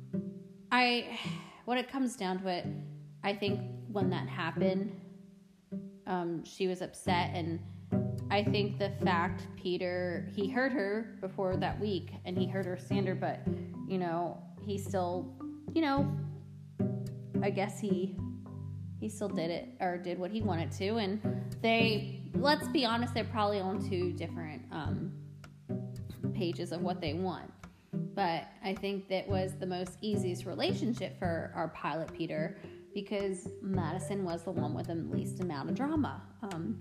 I, 0.70 1.18
when 1.64 1.78
it 1.78 1.90
comes 1.90 2.16
down 2.16 2.40
to 2.40 2.48
it, 2.48 2.66
I 3.24 3.32
think 3.32 3.60
when 3.90 4.10
that 4.10 4.28
happened, 4.28 4.92
um, 6.08 6.42
she 6.44 6.66
was 6.66 6.82
upset 6.82 7.30
and 7.34 7.60
i 8.30 8.42
think 8.42 8.78
the 8.78 8.90
fact 9.04 9.46
peter 9.56 10.28
he 10.34 10.48
hurt 10.48 10.72
her 10.72 11.16
before 11.20 11.56
that 11.56 11.78
week 11.80 12.12
and 12.24 12.36
he 12.36 12.46
hurt 12.46 12.66
her 12.66 12.76
standard 12.76 13.20
but 13.20 13.40
you 13.86 13.98
know 13.98 14.42
he 14.66 14.76
still 14.76 15.34
you 15.72 15.80
know 15.80 16.10
i 17.42 17.50
guess 17.50 17.78
he 17.78 18.16
he 19.00 19.08
still 19.08 19.28
did 19.28 19.50
it 19.50 19.68
or 19.80 19.96
did 19.96 20.18
what 20.18 20.30
he 20.30 20.40
wanted 20.40 20.70
to 20.72 20.96
and 20.96 21.20
they 21.62 22.20
let's 22.34 22.68
be 22.68 22.84
honest 22.84 23.14
they're 23.14 23.24
probably 23.24 23.60
on 23.60 23.88
two 23.88 24.12
different 24.12 24.62
um, 24.72 25.12
pages 26.38 26.70
of 26.72 26.80
what 26.80 27.00
they 27.00 27.14
want. 27.14 27.50
But 27.92 28.44
I 28.64 28.74
think 28.74 29.08
that 29.08 29.28
was 29.28 29.54
the 29.58 29.66
most 29.66 29.98
easiest 30.00 30.46
relationship 30.46 31.18
for 31.18 31.52
our 31.54 31.68
pilot 31.68 32.12
Peter 32.12 32.56
because 32.94 33.48
Madison 33.60 34.24
was 34.24 34.42
the 34.44 34.50
one 34.50 34.72
with 34.74 34.86
the 34.86 34.94
least 34.94 35.40
amount 35.40 35.70
of 35.70 35.76
drama. 35.76 36.22
Um, 36.42 36.78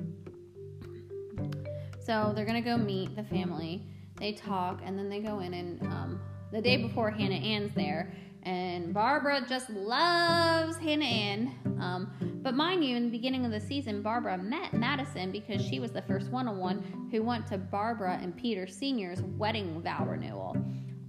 so 2.04 2.32
they're 2.36 2.46
gonna 2.46 2.62
go 2.62 2.78
meet 2.78 3.16
the 3.16 3.24
family. 3.24 3.84
They 4.16 4.32
talk, 4.32 4.82
and 4.84 4.98
then 4.98 5.10
they 5.10 5.20
go 5.20 5.40
in 5.40 5.54
and 5.54 5.82
um, 5.84 6.22
the 6.52 6.62
day 6.62 6.78
before 6.78 7.12
Hannah 7.12 7.36
Ann's 7.36 7.74
there, 7.76 8.14
and 8.44 8.94
Barbara 8.94 9.46
just 9.48 9.70
loves 9.70 10.78
Hannah 10.78 11.06
Ann. 11.06 11.56
Um, 11.80 12.40
but 12.44 12.56
mind 12.56 12.84
you, 12.84 12.96
in 12.96 13.06
the 13.06 13.12
beginning 13.12 13.46
of 13.46 13.52
the 13.52 13.60
season, 13.60 14.02
Barbara 14.02 14.38
met 14.38 14.74
Madison 14.74 15.32
because 15.32 15.62
she 15.62 15.80
was 15.80 15.92
the 15.92 16.02
first 16.04 16.30
one-on-one 16.30 17.10
who 17.12 17.24
went 17.24 17.46
to 17.48 17.58
Barbara 17.58 18.20
and 18.22 18.36
Peter 18.36 18.66
Senior's 18.68 19.22
wedding 19.22 19.82
vow 19.82 20.06
renewal. 20.06 20.56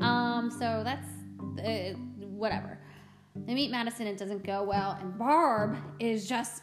Um, 0.00 0.50
so 0.50 0.82
that's 0.84 1.06
uh, 1.64 1.96
whatever. 2.18 2.78
They 3.46 3.54
meet 3.54 3.70
Madison, 3.70 4.06
it 4.06 4.18
doesn't 4.18 4.44
go 4.44 4.64
well, 4.64 4.98
and 5.00 5.16
Barb 5.16 5.76
is 6.00 6.28
just 6.28 6.62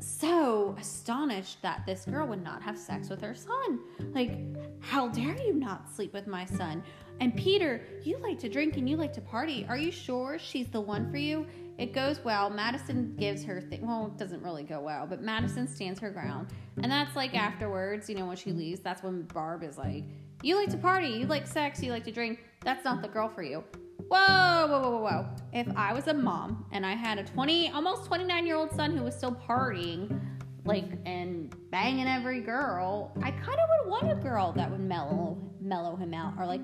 so 0.00 0.76
astonished 0.78 1.62
that 1.62 1.84
this 1.86 2.04
girl 2.04 2.26
would 2.26 2.42
not 2.42 2.62
have 2.62 2.76
sex 2.76 3.08
with 3.08 3.20
her 3.20 3.34
son. 3.34 3.80
Like, 4.12 4.32
how 4.80 5.08
dare 5.08 5.36
you 5.36 5.54
not 5.54 5.88
sleep 5.88 6.12
with 6.12 6.26
my 6.26 6.44
son? 6.44 6.82
And 7.20 7.34
Peter, 7.34 7.80
you 8.02 8.18
like 8.18 8.38
to 8.40 8.48
drink 8.48 8.76
and 8.76 8.88
you 8.88 8.96
like 8.96 9.12
to 9.14 9.20
party. 9.20 9.66
Are 9.68 9.76
you 9.76 9.90
sure 9.90 10.38
she's 10.38 10.68
the 10.68 10.80
one 10.80 11.10
for 11.10 11.16
you? 11.16 11.46
It 11.78 11.92
goes 11.92 12.24
well. 12.24 12.48
Madison 12.50 13.14
gives 13.18 13.44
her 13.44 13.60
thing. 13.60 13.86
Well, 13.86 14.06
it 14.06 14.18
doesn't 14.18 14.42
really 14.42 14.62
go 14.62 14.80
well, 14.80 15.06
but 15.06 15.22
Madison 15.22 15.68
stands 15.68 16.00
her 16.00 16.10
ground. 16.10 16.48
And 16.82 16.90
that's 16.90 17.16
like 17.16 17.34
afterwards, 17.34 18.08
you 18.08 18.16
know, 18.16 18.26
when 18.26 18.36
she 18.36 18.52
leaves, 18.52 18.80
that's 18.80 19.02
when 19.02 19.22
Barb 19.22 19.62
is 19.62 19.76
like, 19.78 20.04
You 20.42 20.56
like 20.56 20.70
to 20.70 20.76
party, 20.76 21.08
you 21.08 21.26
like 21.26 21.46
sex, 21.46 21.82
you 21.82 21.90
like 21.90 22.04
to 22.04 22.12
drink. 22.12 22.40
That's 22.64 22.84
not 22.84 23.02
the 23.02 23.08
girl 23.08 23.28
for 23.28 23.42
you. 23.42 23.62
Whoa, 24.08 24.66
whoa, 24.68 24.80
whoa, 24.80 24.90
whoa, 24.90 25.02
whoa. 25.02 25.26
If 25.52 25.66
I 25.76 25.92
was 25.92 26.06
a 26.06 26.14
mom 26.14 26.66
and 26.72 26.86
I 26.86 26.92
had 26.92 27.18
a 27.18 27.24
20, 27.24 27.70
almost 27.70 28.04
29 28.06 28.46
year 28.46 28.56
old 28.56 28.72
son 28.72 28.96
who 28.96 29.02
was 29.02 29.14
still 29.14 29.32
partying, 29.32 30.20
like, 30.64 30.84
and 31.04 31.54
banging 31.70 32.06
every 32.06 32.40
girl, 32.40 33.12
I 33.22 33.30
kind 33.30 33.58
of 33.58 33.68
would 33.84 33.90
want 33.90 34.12
a 34.12 34.14
girl 34.14 34.52
that 34.52 34.70
would 34.70 34.80
mellow, 34.80 35.38
mellow 35.60 35.96
him 35.96 36.14
out 36.14 36.34
or 36.38 36.46
like 36.46 36.60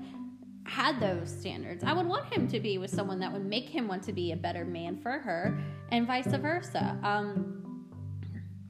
had 0.65 0.99
those 0.99 1.29
standards. 1.29 1.83
I 1.83 1.93
would 1.93 2.05
want 2.05 2.31
him 2.31 2.47
to 2.47 2.59
be 2.59 2.77
with 2.77 2.93
someone 2.93 3.19
that 3.19 3.31
would 3.31 3.45
make 3.45 3.67
him 3.67 3.87
want 3.87 4.03
to 4.03 4.13
be 4.13 4.31
a 4.31 4.35
better 4.35 4.65
man 4.65 4.97
for 4.97 5.11
her 5.11 5.57
and 5.89 6.07
vice 6.07 6.27
versa. 6.27 6.97
Um, 7.03 7.59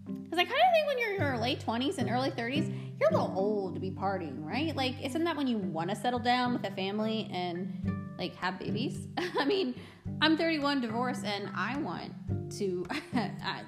because 0.05 0.39
I 0.39 0.45
kind 0.45 0.61
of 0.61 0.73
think 0.73 0.87
when 0.87 0.97
you're 0.97 1.11
in 1.11 1.21
your 1.21 1.37
late 1.37 1.63
20s 1.63 1.99
and 1.99 2.09
early 2.09 2.31
30s, 2.31 2.73
you're 2.99 3.09
a 3.09 3.13
little 3.13 3.33
old 3.37 3.75
to 3.75 3.79
be 3.79 3.91
partying, 3.91 4.43
right? 4.43 4.75
Like, 4.75 4.95
isn't 5.03 5.23
that 5.23 5.37
when 5.37 5.45
you 5.45 5.59
want 5.59 5.91
to 5.91 5.95
settle 5.95 6.19
down 6.19 6.53
with 6.53 6.63
a 6.65 6.71
family 6.71 7.29
and 7.31 7.93
like 8.17 8.35
have 8.35 8.59
babies. 8.59 9.07
I 9.39 9.45
mean, 9.45 9.75
I'm 10.21 10.37
31, 10.37 10.81
divorced, 10.81 11.25
and 11.25 11.49
I 11.55 11.77
want 11.77 12.13
to. 12.57 12.85
I, 13.13 13.61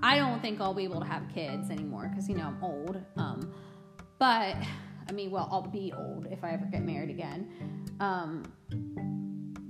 I 0.00 0.16
don't 0.16 0.40
think 0.40 0.60
I'll 0.60 0.74
be 0.74 0.84
able 0.84 1.00
to 1.00 1.06
have 1.06 1.24
kids 1.34 1.70
anymore 1.70 2.08
because 2.08 2.28
you 2.28 2.36
know 2.36 2.46
I'm 2.46 2.62
old. 2.62 3.02
Um, 3.16 3.52
but 4.18 4.56
I 5.12 5.14
mean, 5.14 5.30
well, 5.30 5.46
I'll 5.52 5.60
be 5.60 5.92
old 5.94 6.26
if 6.30 6.42
I 6.42 6.52
ever 6.52 6.64
get 6.64 6.82
married 6.82 7.10
again. 7.10 7.46
Um, 8.00 8.50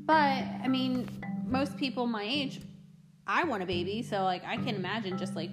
but 0.06 0.14
I 0.62 0.68
mean, 0.68 1.08
most 1.48 1.76
people 1.76 2.06
my 2.06 2.22
age, 2.22 2.60
I 3.26 3.42
want 3.42 3.60
a 3.60 3.66
baby, 3.66 4.04
so 4.04 4.22
like 4.22 4.44
I 4.44 4.56
can 4.56 4.76
imagine 4.76 5.18
just 5.18 5.34
like 5.34 5.50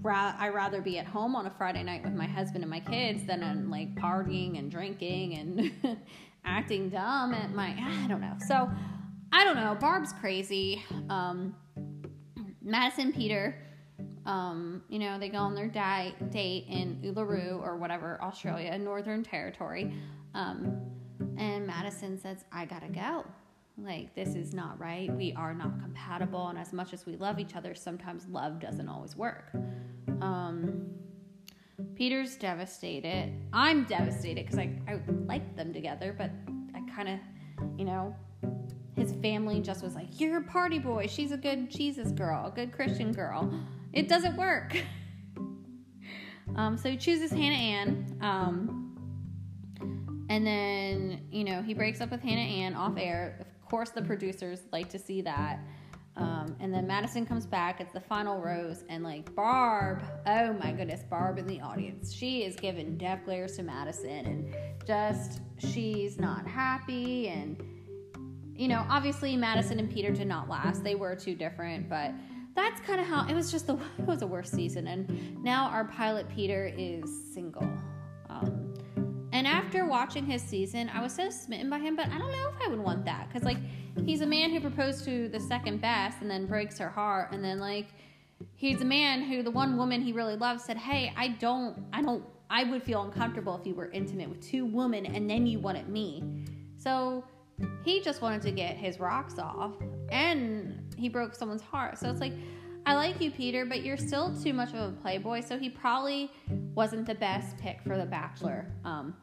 ra- 0.00 0.34
I 0.38 0.48
rather 0.48 0.80
be 0.80 0.98
at 0.98 1.04
home 1.04 1.36
on 1.36 1.44
a 1.44 1.50
Friday 1.50 1.82
night 1.82 2.02
with 2.04 2.14
my 2.14 2.26
husband 2.26 2.64
and 2.64 2.70
my 2.70 2.80
kids 2.80 3.22
than 3.26 3.42
on 3.42 3.68
like 3.68 3.94
partying 3.96 4.58
and 4.58 4.70
drinking 4.70 5.34
and 5.34 5.98
acting 6.46 6.88
dumb 6.88 7.34
at 7.34 7.52
my 7.52 7.76
I 7.78 8.06
don't 8.08 8.22
know. 8.22 8.36
So 8.46 8.70
I 9.30 9.44
don't 9.44 9.56
know. 9.56 9.76
Barb's 9.78 10.14
crazy. 10.14 10.82
Um, 11.10 11.54
Madison 12.62 13.12
Peter, 13.12 13.54
um, 14.26 14.82
you 14.88 14.98
know, 14.98 15.18
they 15.18 15.28
go 15.28 15.38
on 15.38 15.54
their 15.54 15.68
di- 15.68 16.14
date 16.30 16.66
in 16.68 17.00
Uluru 17.02 17.60
or 17.60 17.76
whatever, 17.76 18.18
Australia, 18.22 18.76
Northern 18.78 19.22
Territory. 19.22 19.92
Um, 20.34 20.76
and 21.36 21.66
Madison 21.66 22.18
says, 22.18 22.44
I 22.52 22.64
gotta 22.66 22.88
go. 22.88 23.24
Like, 23.80 24.14
this 24.14 24.34
is 24.34 24.52
not 24.52 24.78
right. 24.80 25.14
We 25.14 25.32
are 25.34 25.54
not 25.54 25.80
compatible. 25.80 26.48
And 26.48 26.58
as 26.58 26.72
much 26.72 26.92
as 26.92 27.06
we 27.06 27.16
love 27.16 27.38
each 27.38 27.54
other, 27.54 27.74
sometimes 27.74 28.26
love 28.28 28.58
doesn't 28.60 28.88
always 28.88 29.16
work. 29.16 29.52
Um, 30.20 30.86
Peter's 31.94 32.36
devastated. 32.36 33.32
I'm 33.52 33.84
devastated 33.84 34.46
because 34.46 34.58
I, 34.58 34.72
I 34.88 35.00
like 35.26 35.56
them 35.56 35.72
together, 35.72 36.14
but 36.16 36.30
I 36.74 36.80
kind 36.94 37.08
of, 37.08 37.18
you 37.78 37.84
know, 37.84 38.14
his 38.96 39.12
family 39.22 39.60
just 39.60 39.82
was 39.82 39.94
like, 39.94 40.20
You're 40.20 40.38
a 40.38 40.42
party 40.42 40.80
boy. 40.80 41.06
She's 41.06 41.30
a 41.30 41.36
good 41.36 41.70
Jesus 41.70 42.10
girl, 42.10 42.46
a 42.46 42.50
good 42.50 42.72
Christian 42.72 43.12
girl. 43.12 43.48
It 43.92 44.08
doesn't 44.08 44.36
work. 44.36 44.76
um, 46.56 46.76
so 46.76 46.90
he 46.90 46.96
chooses 46.96 47.30
Hannah 47.30 47.54
Ann. 47.54 48.18
Um, 48.20 48.84
and 50.28 50.46
then, 50.46 51.22
you 51.30 51.44
know, 51.44 51.62
he 51.62 51.74
breaks 51.74 52.00
up 52.00 52.10
with 52.10 52.20
Hannah 52.20 52.40
Ann 52.40 52.74
off 52.74 52.94
air. 52.98 53.38
Of 53.40 53.68
course, 53.68 53.90
the 53.90 54.02
producers 54.02 54.60
like 54.72 54.88
to 54.90 54.98
see 54.98 55.22
that. 55.22 55.60
Um, 56.18 56.56
and 56.58 56.74
then 56.74 56.86
Madison 56.86 57.24
comes 57.24 57.46
back. 57.46 57.80
It's 57.80 57.92
the 57.92 58.00
final 58.00 58.40
rose, 58.40 58.82
and 58.88 59.04
like 59.04 59.32
Barb, 59.36 60.02
oh 60.26 60.52
my 60.54 60.72
goodness, 60.72 61.04
Barb 61.04 61.38
in 61.38 61.46
the 61.46 61.60
audience. 61.60 62.12
She 62.12 62.42
is 62.42 62.56
giving 62.56 62.98
death 62.98 63.20
glares 63.24 63.56
to 63.56 63.62
Madison, 63.62 64.26
and 64.26 64.54
just 64.84 65.40
she's 65.58 66.18
not 66.18 66.44
happy. 66.44 67.28
And 67.28 67.62
you 68.52 68.66
know, 68.66 68.84
obviously 68.88 69.36
Madison 69.36 69.78
and 69.78 69.88
Peter 69.88 70.10
did 70.10 70.26
not 70.26 70.48
last. 70.48 70.82
They 70.82 70.96
were 70.96 71.14
too 71.14 71.36
different, 71.36 71.88
but 71.88 72.12
that's 72.54 72.80
kind 72.80 73.00
of 73.00 73.06
how 73.06 73.26
it 73.28 73.34
was. 73.34 73.50
Just 73.50 73.66
the 73.66 73.74
it 73.98 74.06
was 74.06 74.22
a 74.22 74.26
worse 74.26 74.50
season, 74.50 74.86
and 74.86 75.42
now 75.42 75.68
our 75.68 75.84
pilot 75.84 76.28
Peter 76.28 76.72
is 76.76 77.08
single. 77.32 77.68
Um, 78.28 78.74
and 79.32 79.46
after 79.46 79.86
watching 79.86 80.24
his 80.26 80.42
season, 80.42 80.90
I 80.92 81.02
was 81.02 81.14
so 81.14 81.30
smitten 81.30 81.70
by 81.70 81.78
him, 81.78 81.96
but 81.96 82.06
I 82.06 82.18
don't 82.18 82.32
know 82.32 82.48
if 82.48 82.66
I 82.66 82.68
would 82.68 82.80
want 82.80 83.04
that 83.04 83.28
because 83.28 83.44
like 83.44 83.58
he's 84.04 84.20
a 84.20 84.26
man 84.26 84.50
who 84.50 84.60
proposed 84.60 85.04
to 85.04 85.28
the 85.28 85.40
second 85.40 85.80
best 85.80 86.20
and 86.20 86.30
then 86.30 86.46
breaks 86.46 86.78
her 86.78 86.88
heart 86.88 87.32
and 87.32 87.44
then 87.44 87.58
like 87.58 87.88
he's 88.54 88.80
a 88.80 88.84
man 88.84 89.22
who 89.22 89.42
the 89.42 89.50
one 89.50 89.76
woman 89.76 90.00
he 90.00 90.12
really 90.12 90.36
loves 90.36 90.64
said 90.64 90.76
hey 90.76 91.12
i 91.16 91.28
don't 91.28 91.76
i 91.92 92.00
don't 92.00 92.24
i 92.50 92.64
would 92.64 92.82
feel 92.82 93.02
uncomfortable 93.02 93.56
if 93.60 93.66
you 93.66 93.74
were 93.74 93.90
intimate 93.90 94.28
with 94.28 94.40
two 94.40 94.64
women 94.64 95.06
and 95.06 95.28
then 95.28 95.46
you 95.46 95.58
wanted 95.58 95.88
me 95.88 96.22
so 96.76 97.24
he 97.84 98.00
just 98.00 98.22
wanted 98.22 98.40
to 98.40 98.50
get 98.50 98.76
his 98.76 99.00
rocks 99.00 99.38
off 99.38 99.72
and 100.10 100.87
he 100.98 101.08
broke 101.08 101.34
someone's 101.34 101.62
heart 101.62 101.98
so 101.98 102.10
it's 102.10 102.20
like 102.20 102.32
i 102.86 102.94
like 102.94 103.20
you 103.20 103.30
peter 103.30 103.64
but 103.64 103.82
you're 103.82 103.96
still 103.96 104.34
too 104.36 104.52
much 104.52 104.70
of 104.70 104.76
a 104.76 104.92
playboy 105.00 105.40
so 105.40 105.58
he 105.58 105.68
probably 105.68 106.30
wasn't 106.74 107.06
the 107.06 107.14
best 107.14 107.56
pick 107.58 107.80
for 107.82 107.96
the 107.96 108.06
bachelor 108.06 108.66
um, 108.84 109.14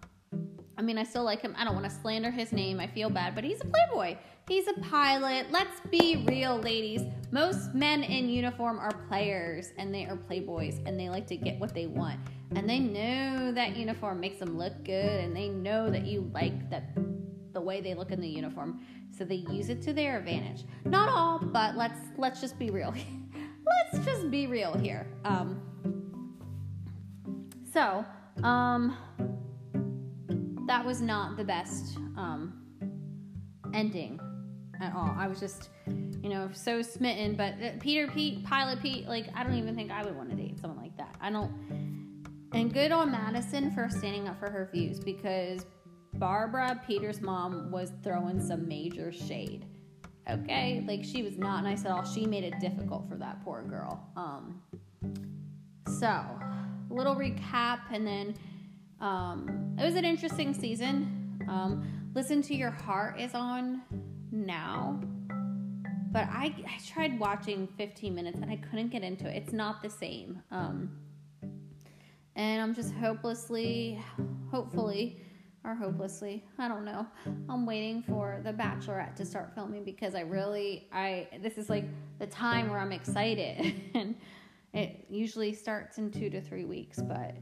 I 0.78 0.82
mean, 0.82 0.98
I 0.98 1.04
still 1.04 1.24
like 1.24 1.42
him. 1.42 1.56
I 1.58 1.64
don't 1.64 1.74
want 1.74 1.86
to 1.86 1.92
slander 1.92 2.32
his 2.32 2.52
name. 2.52 2.80
I 2.80 2.88
feel 2.88 3.10
bad, 3.10 3.34
but 3.34 3.44
he's 3.44 3.62
a 3.62 3.66
playboy. 3.66 4.18
He's 4.48 4.68
a 4.68 4.74
pilot. 4.82 5.48
Let's 5.50 5.80
be 5.90 6.26
real, 6.28 6.60
ladies. 6.60 7.02
Most 7.32 7.74
men 7.74 8.04
in 8.04 8.30
uniform 8.30 8.78
are 8.80 8.92
players 9.08 9.72
and 9.78 9.94
they 9.94 10.06
are 10.06 10.18
playboys 10.18 10.86
and 10.86 11.00
they 11.00 11.10
like 11.10 11.28
to 11.28 11.38
get 11.38 11.60
what 11.60 11.74
they 11.74 11.88
want. 11.88 12.20
And 12.56 12.70
they 12.70 12.80
know 12.80 13.52
that 13.54 13.76
uniform 13.76 14.20
makes 14.20 14.40
them 14.40 14.58
look 14.58 14.84
good 14.84 15.20
and 15.22 15.36
they 15.36 15.50
know 15.50 15.90
that 15.90 16.06
you 16.06 16.30
like 16.34 16.70
that 16.70 16.94
the 17.56 17.62
way 17.62 17.82
they 17.82 17.96
look 17.96 18.12
in 18.12 18.22
the 18.22 18.30
uniform. 18.30 18.86
So 19.18 19.26
they 19.26 19.36
use 19.36 19.70
it 19.70 19.82
to 19.84 19.94
their 19.94 20.20
advantage. 20.20 20.66
Not 20.86 21.10
all, 21.10 21.40
but 21.40 21.76
let's 21.76 22.00
let's 22.18 22.40
just 22.40 22.60
be 22.60 22.70
real. 22.70 22.94
let's 23.94 24.06
just 24.06 24.30
be 24.30 24.46
real 24.46 24.78
here. 24.78 25.08
Um 25.24 25.62
so, 27.74 28.06
um 28.44 28.96
that 30.68 30.86
was 30.86 31.02
not 31.02 31.38
the 31.38 31.44
best 31.44 31.98
um, 32.18 32.54
ending 33.74 34.20
at 34.82 34.94
all. 34.94 35.16
I 35.18 35.28
was 35.28 35.40
just, 35.40 35.70
you 36.22 36.30
know, 36.30 36.50
so 36.54 36.82
smitten. 36.82 37.36
But 37.36 37.54
uh, 37.62 37.72
Peter 37.80 38.08
Pete, 38.08 38.44
Pilot 38.44 38.82
Pete, 38.82 39.08
like, 39.08 39.28
I 39.36 39.44
don't 39.44 39.56
even 39.56 39.76
think 39.76 39.92
I 39.92 40.04
would 40.04 40.16
want 40.16 40.30
to 40.32 40.36
date 40.36 40.60
someone 40.60 40.82
like 40.82 40.98
that. 40.98 41.16
I 41.22 41.30
don't. 41.30 41.52
And 42.54 42.74
good 42.74 42.92
on 42.92 43.12
Madison 43.12 43.72
for 43.72 43.90
standing 43.90 44.28
up 44.28 44.40
for 44.40 44.50
her 44.50 44.70
views 44.74 45.00
because 45.00 45.66
Barbara, 46.18 46.82
Peter's 46.88 47.22
mom, 47.22 47.72
was 47.72 47.92
throwing 48.04 48.40
some 48.42 48.68
major 48.68 49.12
shade. 49.12 49.66
Okay? 50.30 50.84
Like, 50.88 51.04
she 51.04 51.24
was 51.24 51.38
not 51.38 51.64
nice 51.64 51.86
at 51.86 51.92
all. 51.92 52.04
She 52.04 52.26
made 52.26 52.44
it 52.44 52.60
difficult 52.60 53.08
for 53.08 53.16
that 53.18 53.44
poor 53.44 53.62
girl. 53.64 54.08
Um, 54.16 54.62
so, 56.00 56.24
little 56.90 57.16
recap 57.16 57.80
and 57.92 58.08
then 58.08 58.36
um, 59.02 59.76
it 59.78 59.84
was 59.84 59.96
an 59.96 60.06
interesting 60.06 60.54
season. 60.54 61.42
Um, 61.48 62.06
Listen 62.16 62.42
to 62.44 62.56
Your 62.56 62.72
Heart 62.72 63.20
is 63.20 63.36
on 63.36 63.82
now, 64.32 65.02
but 66.12 66.24
I, 66.30 66.56
I 66.66 66.80
tried 66.88 67.20
watching 67.20 67.68
15 67.78 68.16
minutes 68.16 68.40
and 68.40 68.50
I 68.50 68.56
couldn't 68.56 68.88
get 68.88 69.04
into 69.04 69.28
it. 69.28 69.36
It's 69.36 69.52
not 69.52 69.84
the 69.84 69.90
same. 69.90 70.42
Um, 70.50 70.98
and 72.38 72.62
I'm 72.62 72.74
just 72.74 72.94
hopelessly, 72.94 74.02
hopefully, 74.50 75.25
or 75.66 75.74
hopelessly. 75.74 76.44
I 76.60 76.68
don't 76.68 76.86
know. 76.86 77.08
I'm 77.50 77.66
waiting 77.66 78.04
for 78.04 78.40
The 78.44 78.54
Bachelorette 78.54 79.16
to 79.16 79.26
start 79.26 79.54
filming 79.56 79.84
because 79.84 80.16
I 80.16 80.22
really 80.22 80.88
I 80.92 81.28
this 81.42 81.58
is 81.58 81.70
like 81.70 81.86
the 82.20 82.28
time 82.28 82.70
where 82.70 82.80
I'm 82.80 82.92
excited 82.92 83.82
and 83.96 84.16
it 84.74 85.06
usually 85.10 85.54
starts 85.54 85.98
in 85.98 86.12
2 86.12 86.30
to 86.30 86.42
3 86.42 86.66
weeks, 86.66 87.00
but 87.02 87.36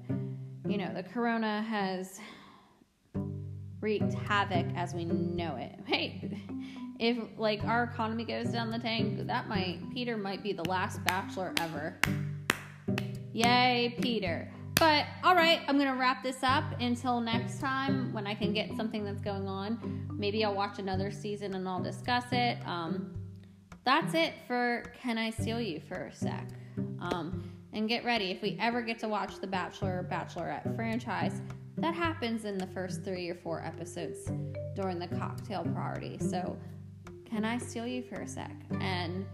you 0.67 0.77
know, 0.77 0.93
the 0.93 1.03
corona 1.03 1.61
has 1.63 2.19
wreaked 3.81 4.13
havoc 4.13 4.67
as 4.75 4.93
we 4.93 5.03
know 5.03 5.57
it. 5.57 5.77
Hey, 5.85 6.39
if 6.99 7.17
like 7.37 7.63
our 7.65 7.83
economy 7.83 8.23
goes 8.23 8.47
down 8.47 8.71
the 8.71 8.79
tank, 8.79 9.27
that 9.27 9.49
might 9.49 9.79
Peter 9.93 10.15
might 10.15 10.41
be 10.41 10.53
the 10.53 10.63
last 10.63 11.03
bachelor 11.03 11.53
ever. 11.59 11.99
Yay, 13.33 13.97
Peter. 13.99 14.49
But 14.75 15.05
all 15.23 15.35
right, 15.35 15.61
I'm 15.67 15.77
gonna 15.77 15.95
wrap 15.95 16.23
this 16.23 16.43
up 16.43 16.63
until 16.79 17.19
next 17.19 17.59
time 17.59 18.11
when 18.13 18.27
I 18.27 18.35
can 18.35 18.53
get 18.53 18.75
something 18.75 19.03
that's 19.03 19.21
going 19.21 19.47
on. 19.47 20.07
Maybe 20.11 20.43
I'll 20.43 20.55
watch 20.55 20.79
another 20.79 21.11
season 21.11 21.53
and 21.53 21.67
I'll 21.67 21.81
discuss 21.81 22.25
it. 22.31 22.57
Um, 22.65 23.13
that's 23.83 24.13
it 24.13 24.33
for 24.47 24.83
Can 25.01 25.17
I 25.17 25.29
Steal 25.29 25.59
You 25.59 25.81
for 25.81 26.05
a 26.05 26.13
sec? 26.13 26.47
Um, 26.99 27.51
and 27.73 27.89
get 27.89 28.05
ready 28.05 28.31
if 28.31 28.41
we 28.41 28.57
ever 28.59 28.81
get 28.81 28.99
to 28.99 29.07
watch 29.07 29.39
the 29.39 29.47
Bachelor 29.47 29.99
or 29.99 30.03
Bachelorette 30.09 30.75
franchise. 30.75 31.41
That 31.77 31.93
happens 31.93 32.45
in 32.45 32.57
the 32.57 32.67
first 32.67 33.03
three 33.03 33.29
or 33.29 33.35
four 33.35 33.63
episodes 33.63 34.31
during 34.75 34.99
the 34.99 35.07
cocktail 35.07 35.63
party. 35.63 36.17
So, 36.19 36.55
can 37.25 37.43
I 37.43 37.57
steal 37.57 37.87
you 37.87 38.03
for 38.03 38.21
a 38.21 38.27
sec? 38.27 38.51
And 38.79 39.25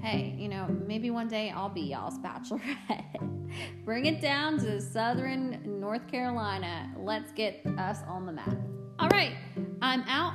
hey, 0.00 0.34
you 0.38 0.48
know, 0.48 0.66
maybe 0.86 1.10
one 1.10 1.28
day 1.28 1.50
I'll 1.50 1.68
be 1.68 1.82
y'all's 1.82 2.18
bachelorette. 2.18 3.44
Bring 3.84 4.06
it 4.06 4.20
down 4.20 4.58
to 4.58 4.80
southern 4.80 5.80
North 5.80 6.06
Carolina. 6.08 6.92
Let's 6.96 7.32
get 7.32 7.64
us 7.78 8.00
on 8.06 8.26
the 8.26 8.32
map. 8.32 8.56
All 8.98 9.08
right, 9.08 9.36
I'm 9.82 10.02
out. 10.02 10.34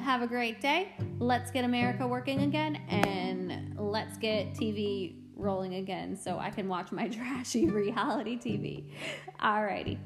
Have 0.00 0.22
a 0.22 0.26
great 0.26 0.60
day. 0.60 0.92
Let's 1.18 1.50
get 1.50 1.64
America 1.64 2.06
working 2.06 2.42
again 2.42 2.76
and 2.88 3.76
let's 3.78 4.16
get 4.18 4.54
TV 4.54 5.16
rolling 5.36 5.74
again 5.74 6.16
so 6.16 6.38
I 6.38 6.50
can 6.50 6.68
watch 6.68 6.92
my 6.92 7.08
trashy 7.08 7.68
reality 7.68 8.36
TV. 8.38 8.90
Alrighty. 9.40 9.98